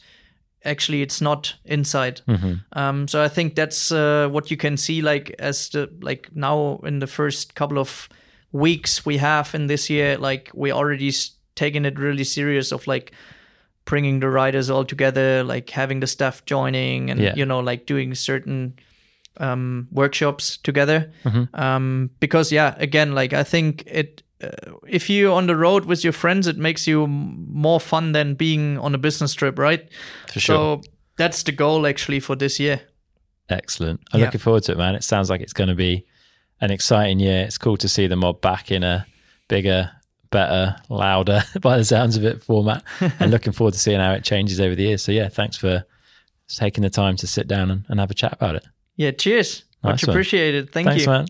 actually 0.65 1.03
it's 1.03 1.21
not 1.21 1.55
inside. 1.65 2.21
Mm-hmm. 2.27 2.55
Um, 2.79 3.09
so 3.09 3.23
I 3.23 3.29
think 3.29 3.55
that's 3.55 3.93
uh, 3.93 4.29
what 4.31 4.51
you 4.51 4.57
can 4.57 4.77
see 4.77 5.03
like 5.03 5.35
as 5.39 5.69
the 5.71 5.91
like 6.01 6.31
now 6.35 6.81
in 6.85 7.01
the 7.01 7.07
first 7.07 7.55
couple 7.55 7.79
of 7.79 8.09
weeks 8.53 9.05
we 9.05 9.19
have 9.19 9.55
in 9.55 9.67
this 9.67 9.91
year, 9.91 10.17
like 10.17 10.51
we 10.55 10.73
already 10.73 11.09
s- 11.09 11.33
taken 11.55 11.85
it 11.85 11.99
really 11.99 12.25
serious 12.25 12.73
of 12.73 12.87
like 12.87 13.13
bringing 13.85 14.21
the 14.21 14.29
riders 14.29 14.71
all 14.71 14.85
together, 14.85 15.43
like 15.45 15.71
having 15.71 16.01
the 16.01 16.07
staff 16.07 16.45
joining 16.45 17.11
and 17.11 17.21
Yeah. 17.21 17.35
you 17.37 17.45
know 17.47 17.61
like 17.61 17.87
doing 17.87 18.15
certain 18.15 18.75
um, 19.39 19.89
workshops 19.91 20.59
together. 20.59 21.13
Mm-hmm. 21.25 21.55
Um, 21.61 22.11
because 22.21 22.53
yeah, 22.53 22.75
again, 22.79 23.15
like 23.15 23.33
I 23.33 23.43
think 23.45 23.83
it. 23.87 24.23
Uh, 24.43 24.49
if 24.89 25.09
you're 25.09 25.33
on 25.33 25.47
the 25.47 25.55
road 25.57 25.85
with 25.85 26.03
your 26.03 26.13
friends, 26.13 26.47
it 26.49 26.57
makes 26.59 26.87
you 26.89 27.05
m- 27.05 27.47
more 27.49 27.79
fun 27.81 28.11
than 28.13 28.35
being 28.35 28.77
on 28.79 28.93
a 28.95 28.99
business 28.99 29.35
trip, 29.35 29.57
right? 29.59 29.89
For 30.33 30.41
sure. 30.41 30.57
So 30.57 30.81
that's 31.17 31.45
the 31.45 31.53
goal 31.53 31.87
actually 31.87 32.19
for 32.21 32.35
this 32.37 32.59
year. 32.59 32.81
Excellent. 33.49 34.01
I'm 34.13 34.19
Yeah. 34.21 34.27
looking 34.27 34.41
forward 34.41 34.65
to 34.65 34.73
it, 34.73 34.79
man. 34.79 34.97
It 34.97 35.05
sounds 35.05 35.31
like 35.31 35.41
it's 35.43 35.53
going 35.53 35.69
to 35.69 35.77
be 35.77 36.05
an 36.61 36.73
exciting 36.73 37.21
year. 37.21 37.45
It's 37.45 37.57
cool 37.59 37.77
to 37.77 37.89
see 37.89 38.09
the 38.09 38.17
mob 38.17 38.41
back 38.41 38.71
in 38.73 38.83
a 38.83 39.07
bigger, 39.49 39.91
better, 40.33 40.75
louder, 40.89 41.43
by 41.61 41.79
the 41.79 41.85
sounds 41.85 42.17
of 42.17 42.25
it, 42.25 42.43
format. 42.43 42.83
and 43.21 43.31
looking 43.31 43.53
forward 43.53 43.75
to 43.75 43.79
seeing 43.79 44.01
how 44.01 44.13
it 44.13 44.25
changes 44.25 44.61
over 44.61 44.75
the 44.75 44.83
years. 44.83 45.03
So, 45.05 45.13
yeah, 45.13 45.29
thanks 45.29 45.57
for 45.57 45.85
taking 46.49 46.83
the 46.83 46.91
time 46.91 47.17
to 47.19 47.27
sit 47.29 47.47
down 47.47 47.71
and, 47.71 47.85
and 47.89 48.01
have 48.01 48.11
a 48.11 48.15
chat 48.15 48.33
about 48.33 48.57
it. 48.57 48.65
Yeah, 48.97 49.13
cheers. 49.13 49.65
Nice 49.85 49.93
Much 50.03 50.07
one. 50.09 50.11
appreciated. 50.17 50.73
Thank 50.73 50.89
Thanks, 50.89 51.05
you. 51.05 51.11
man. 51.11 51.27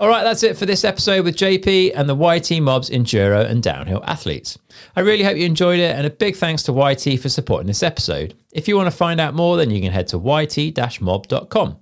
All 0.00 0.08
right, 0.08 0.24
that's 0.24 0.42
it 0.42 0.56
for 0.56 0.64
this 0.64 0.82
episode 0.82 1.26
with 1.26 1.36
JP 1.36 1.92
and 1.94 2.08
the 2.08 2.16
YT 2.16 2.62
Mobs 2.62 2.88
Enduro 2.88 3.44
and 3.44 3.62
Downhill 3.62 4.02
athletes. 4.06 4.58
I 4.96 5.00
really 5.00 5.22
hope 5.22 5.36
you 5.36 5.44
enjoyed 5.44 5.78
it, 5.78 5.94
and 5.94 6.06
a 6.06 6.10
big 6.10 6.36
thanks 6.36 6.62
to 6.64 6.72
YT 6.72 7.20
for 7.20 7.28
supporting 7.28 7.66
this 7.66 7.82
episode. 7.82 8.34
If 8.50 8.66
you 8.66 8.76
want 8.76 8.86
to 8.86 8.96
find 8.96 9.20
out 9.20 9.34
more, 9.34 9.58
then 9.58 9.68
you 9.68 9.78
can 9.82 9.92
head 9.92 10.08
to 10.08 10.18
yt-mob.com. 10.18 11.76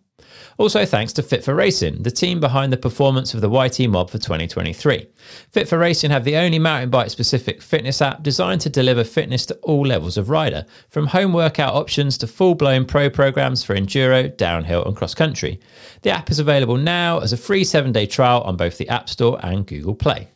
Also, 0.58 0.84
thanks 0.84 1.12
to 1.12 1.22
Fit 1.22 1.44
for 1.44 1.54
Racing, 1.54 2.02
the 2.02 2.10
team 2.10 2.40
behind 2.40 2.72
the 2.72 2.76
performance 2.76 3.32
of 3.32 3.40
the 3.40 3.48
YT 3.48 3.88
Mob 3.88 4.10
for 4.10 4.18
2023. 4.18 5.06
Fit 5.52 5.68
for 5.68 5.78
Racing 5.78 6.10
have 6.10 6.24
the 6.24 6.36
only 6.36 6.58
mountain 6.58 6.90
bike 6.90 7.10
specific 7.10 7.62
fitness 7.62 8.02
app 8.02 8.24
designed 8.24 8.60
to 8.62 8.68
deliver 8.68 9.04
fitness 9.04 9.46
to 9.46 9.54
all 9.62 9.86
levels 9.86 10.18
of 10.18 10.30
rider, 10.30 10.66
from 10.88 11.06
home 11.06 11.32
workout 11.32 11.74
options 11.74 12.18
to 12.18 12.26
full 12.26 12.56
blown 12.56 12.84
pro 12.84 13.08
programs 13.08 13.62
for 13.62 13.76
enduro, 13.76 14.36
downhill, 14.36 14.84
and 14.84 14.96
cross 14.96 15.14
country. 15.14 15.60
The 16.02 16.10
app 16.10 16.28
is 16.28 16.40
available 16.40 16.76
now 16.76 17.20
as 17.20 17.32
a 17.32 17.36
free 17.36 17.62
seven 17.62 17.92
day 17.92 18.06
trial 18.06 18.40
on 18.42 18.56
both 18.56 18.78
the 18.78 18.88
App 18.88 19.08
Store 19.08 19.38
and 19.44 19.64
Google 19.64 19.94
Play. 19.94 20.28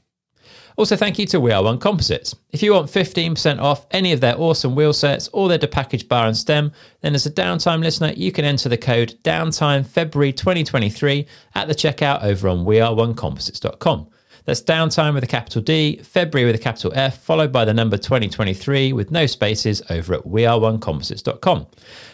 Also, 0.77 0.97
thank 0.97 1.19
you 1.19 1.27
to 1.27 1.41
We 1.41 1.53
Are 1.53 1.63
One 1.63 1.79
Composites. 1.79 2.35
If 2.51 2.63
you 2.63 2.73
want 2.73 2.87
15% 2.87 3.61
off 3.61 3.87
any 3.91 4.13
of 4.13 4.21
their 4.21 4.39
awesome 4.39 4.75
wheel 4.75 4.93
sets 4.93 5.29
or 5.33 5.49
their 5.49 5.59
Da 5.59 5.67
Package 5.67 6.09
bar 6.09 6.27
and 6.27 6.37
stem, 6.37 6.73
then 7.03 7.15
as 7.15 7.27
a 7.27 7.31
downtime 7.31 7.81
listener, 7.81 8.13
you 8.17 8.33
can 8.33 8.45
enter 8.45 8.69
the 8.69 8.79
code 8.79 9.17
downtime 9.23 9.87
February 9.87 10.33
2023 10.33 11.27
at 11.55 11.69
the 11.69 11.75
checkout 11.75 12.23
over 12.23 12.49
on 12.49 12.65
weareonecomposites.com. 12.65 14.09
That's 14.45 14.63
downtime 14.63 15.15
with 15.15 15.23
a 15.23 15.29
capital 15.29 15.63
D, 15.63 15.99
February 16.03 16.47
with 16.47 16.61
a 16.61 16.63
capital 16.63 16.93
F, 16.95 17.23
followed 17.23 17.53
by 17.53 17.65
the 17.65 17.75
number 17.75 17.97
2023 17.97 18.93
with 18.93 19.11
no 19.11 19.27
spaces 19.27 19.83
over 19.89 20.15
at 20.15 20.25
weareonecomposites.com. 20.25 21.67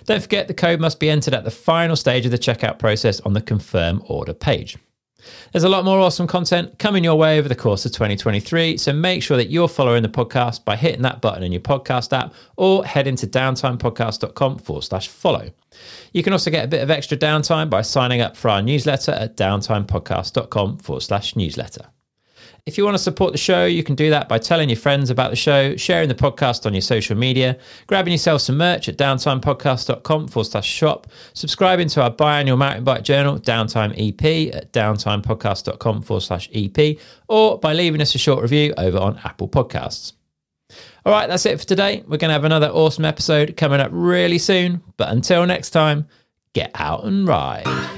Don't 0.04 0.22
forget 0.22 0.46
the 0.48 0.54
code 0.54 0.80
must 0.80 1.00
be 1.00 1.08
entered 1.08 1.32
at 1.32 1.44
the 1.44 1.50
final 1.50 1.96
stage 1.96 2.26
of 2.26 2.30
the 2.30 2.38
checkout 2.38 2.78
process 2.78 3.20
on 3.20 3.32
the 3.32 3.40
confirm 3.40 4.02
order 4.08 4.34
page. 4.34 4.76
There's 5.52 5.64
a 5.64 5.68
lot 5.68 5.84
more 5.84 5.98
awesome 5.98 6.26
content 6.26 6.78
coming 6.78 7.04
your 7.04 7.16
way 7.16 7.38
over 7.38 7.48
the 7.48 7.54
course 7.54 7.84
of 7.84 7.92
2023, 7.92 8.76
so 8.76 8.92
make 8.92 9.22
sure 9.22 9.36
that 9.36 9.50
you're 9.50 9.68
following 9.68 10.02
the 10.02 10.08
podcast 10.08 10.64
by 10.64 10.76
hitting 10.76 11.02
that 11.02 11.20
button 11.20 11.42
in 11.42 11.52
your 11.52 11.60
podcast 11.60 12.16
app 12.16 12.32
or 12.56 12.84
heading 12.84 13.16
to 13.16 13.26
downtimepodcast.com 13.26 14.58
forward 14.58 14.82
slash 14.82 15.08
follow. 15.08 15.50
You 16.12 16.22
can 16.22 16.32
also 16.32 16.50
get 16.50 16.64
a 16.64 16.68
bit 16.68 16.82
of 16.82 16.90
extra 16.90 17.16
downtime 17.16 17.68
by 17.68 17.82
signing 17.82 18.20
up 18.20 18.36
for 18.36 18.48
our 18.48 18.62
newsletter 18.62 19.12
at 19.12 19.36
downtimepodcast.com 19.36 20.78
forward 20.78 21.00
slash 21.00 21.36
newsletter. 21.36 21.86
If 22.66 22.76
you 22.76 22.84
want 22.84 22.96
to 22.96 23.02
support 23.02 23.32
the 23.32 23.38
show, 23.38 23.64
you 23.64 23.82
can 23.82 23.94
do 23.94 24.10
that 24.10 24.28
by 24.28 24.38
telling 24.38 24.68
your 24.68 24.76
friends 24.76 25.08
about 25.08 25.30
the 25.30 25.36
show, 25.36 25.74
sharing 25.76 26.08
the 26.08 26.14
podcast 26.14 26.66
on 26.66 26.74
your 26.74 26.82
social 26.82 27.16
media, 27.16 27.56
grabbing 27.86 28.12
yourself 28.12 28.42
some 28.42 28.58
merch 28.58 28.88
at 28.88 28.98
downtimepodcast.com 28.98 30.28
forward 30.28 30.44
slash 30.44 30.68
shop, 30.68 31.06
subscribing 31.32 31.88
to 31.88 32.02
our 32.02 32.10
biannual 32.10 32.58
mountain 32.58 32.84
bike 32.84 33.04
journal, 33.04 33.38
Downtime 33.38 33.94
EP, 33.96 34.54
at 34.54 34.72
downtimepodcast.com 34.72 36.02
forward 36.02 36.20
slash 36.20 36.50
EP, 36.54 36.98
or 37.28 37.58
by 37.58 37.72
leaving 37.72 38.02
us 38.02 38.14
a 38.14 38.18
short 38.18 38.42
review 38.42 38.74
over 38.76 38.98
on 38.98 39.18
Apple 39.24 39.48
Podcasts. 39.48 40.12
All 41.06 41.12
right, 41.12 41.26
that's 41.26 41.46
it 41.46 41.58
for 41.58 41.66
today. 41.66 42.02
We're 42.06 42.18
going 42.18 42.28
to 42.28 42.34
have 42.34 42.44
another 42.44 42.68
awesome 42.68 43.06
episode 43.06 43.56
coming 43.56 43.80
up 43.80 43.90
really 43.92 44.38
soon. 44.38 44.82
But 44.98 45.08
until 45.08 45.46
next 45.46 45.70
time, 45.70 46.06
get 46.52 46.70
out 46.74 47.04
and 47.04 47.26
ride. 47.26 47.97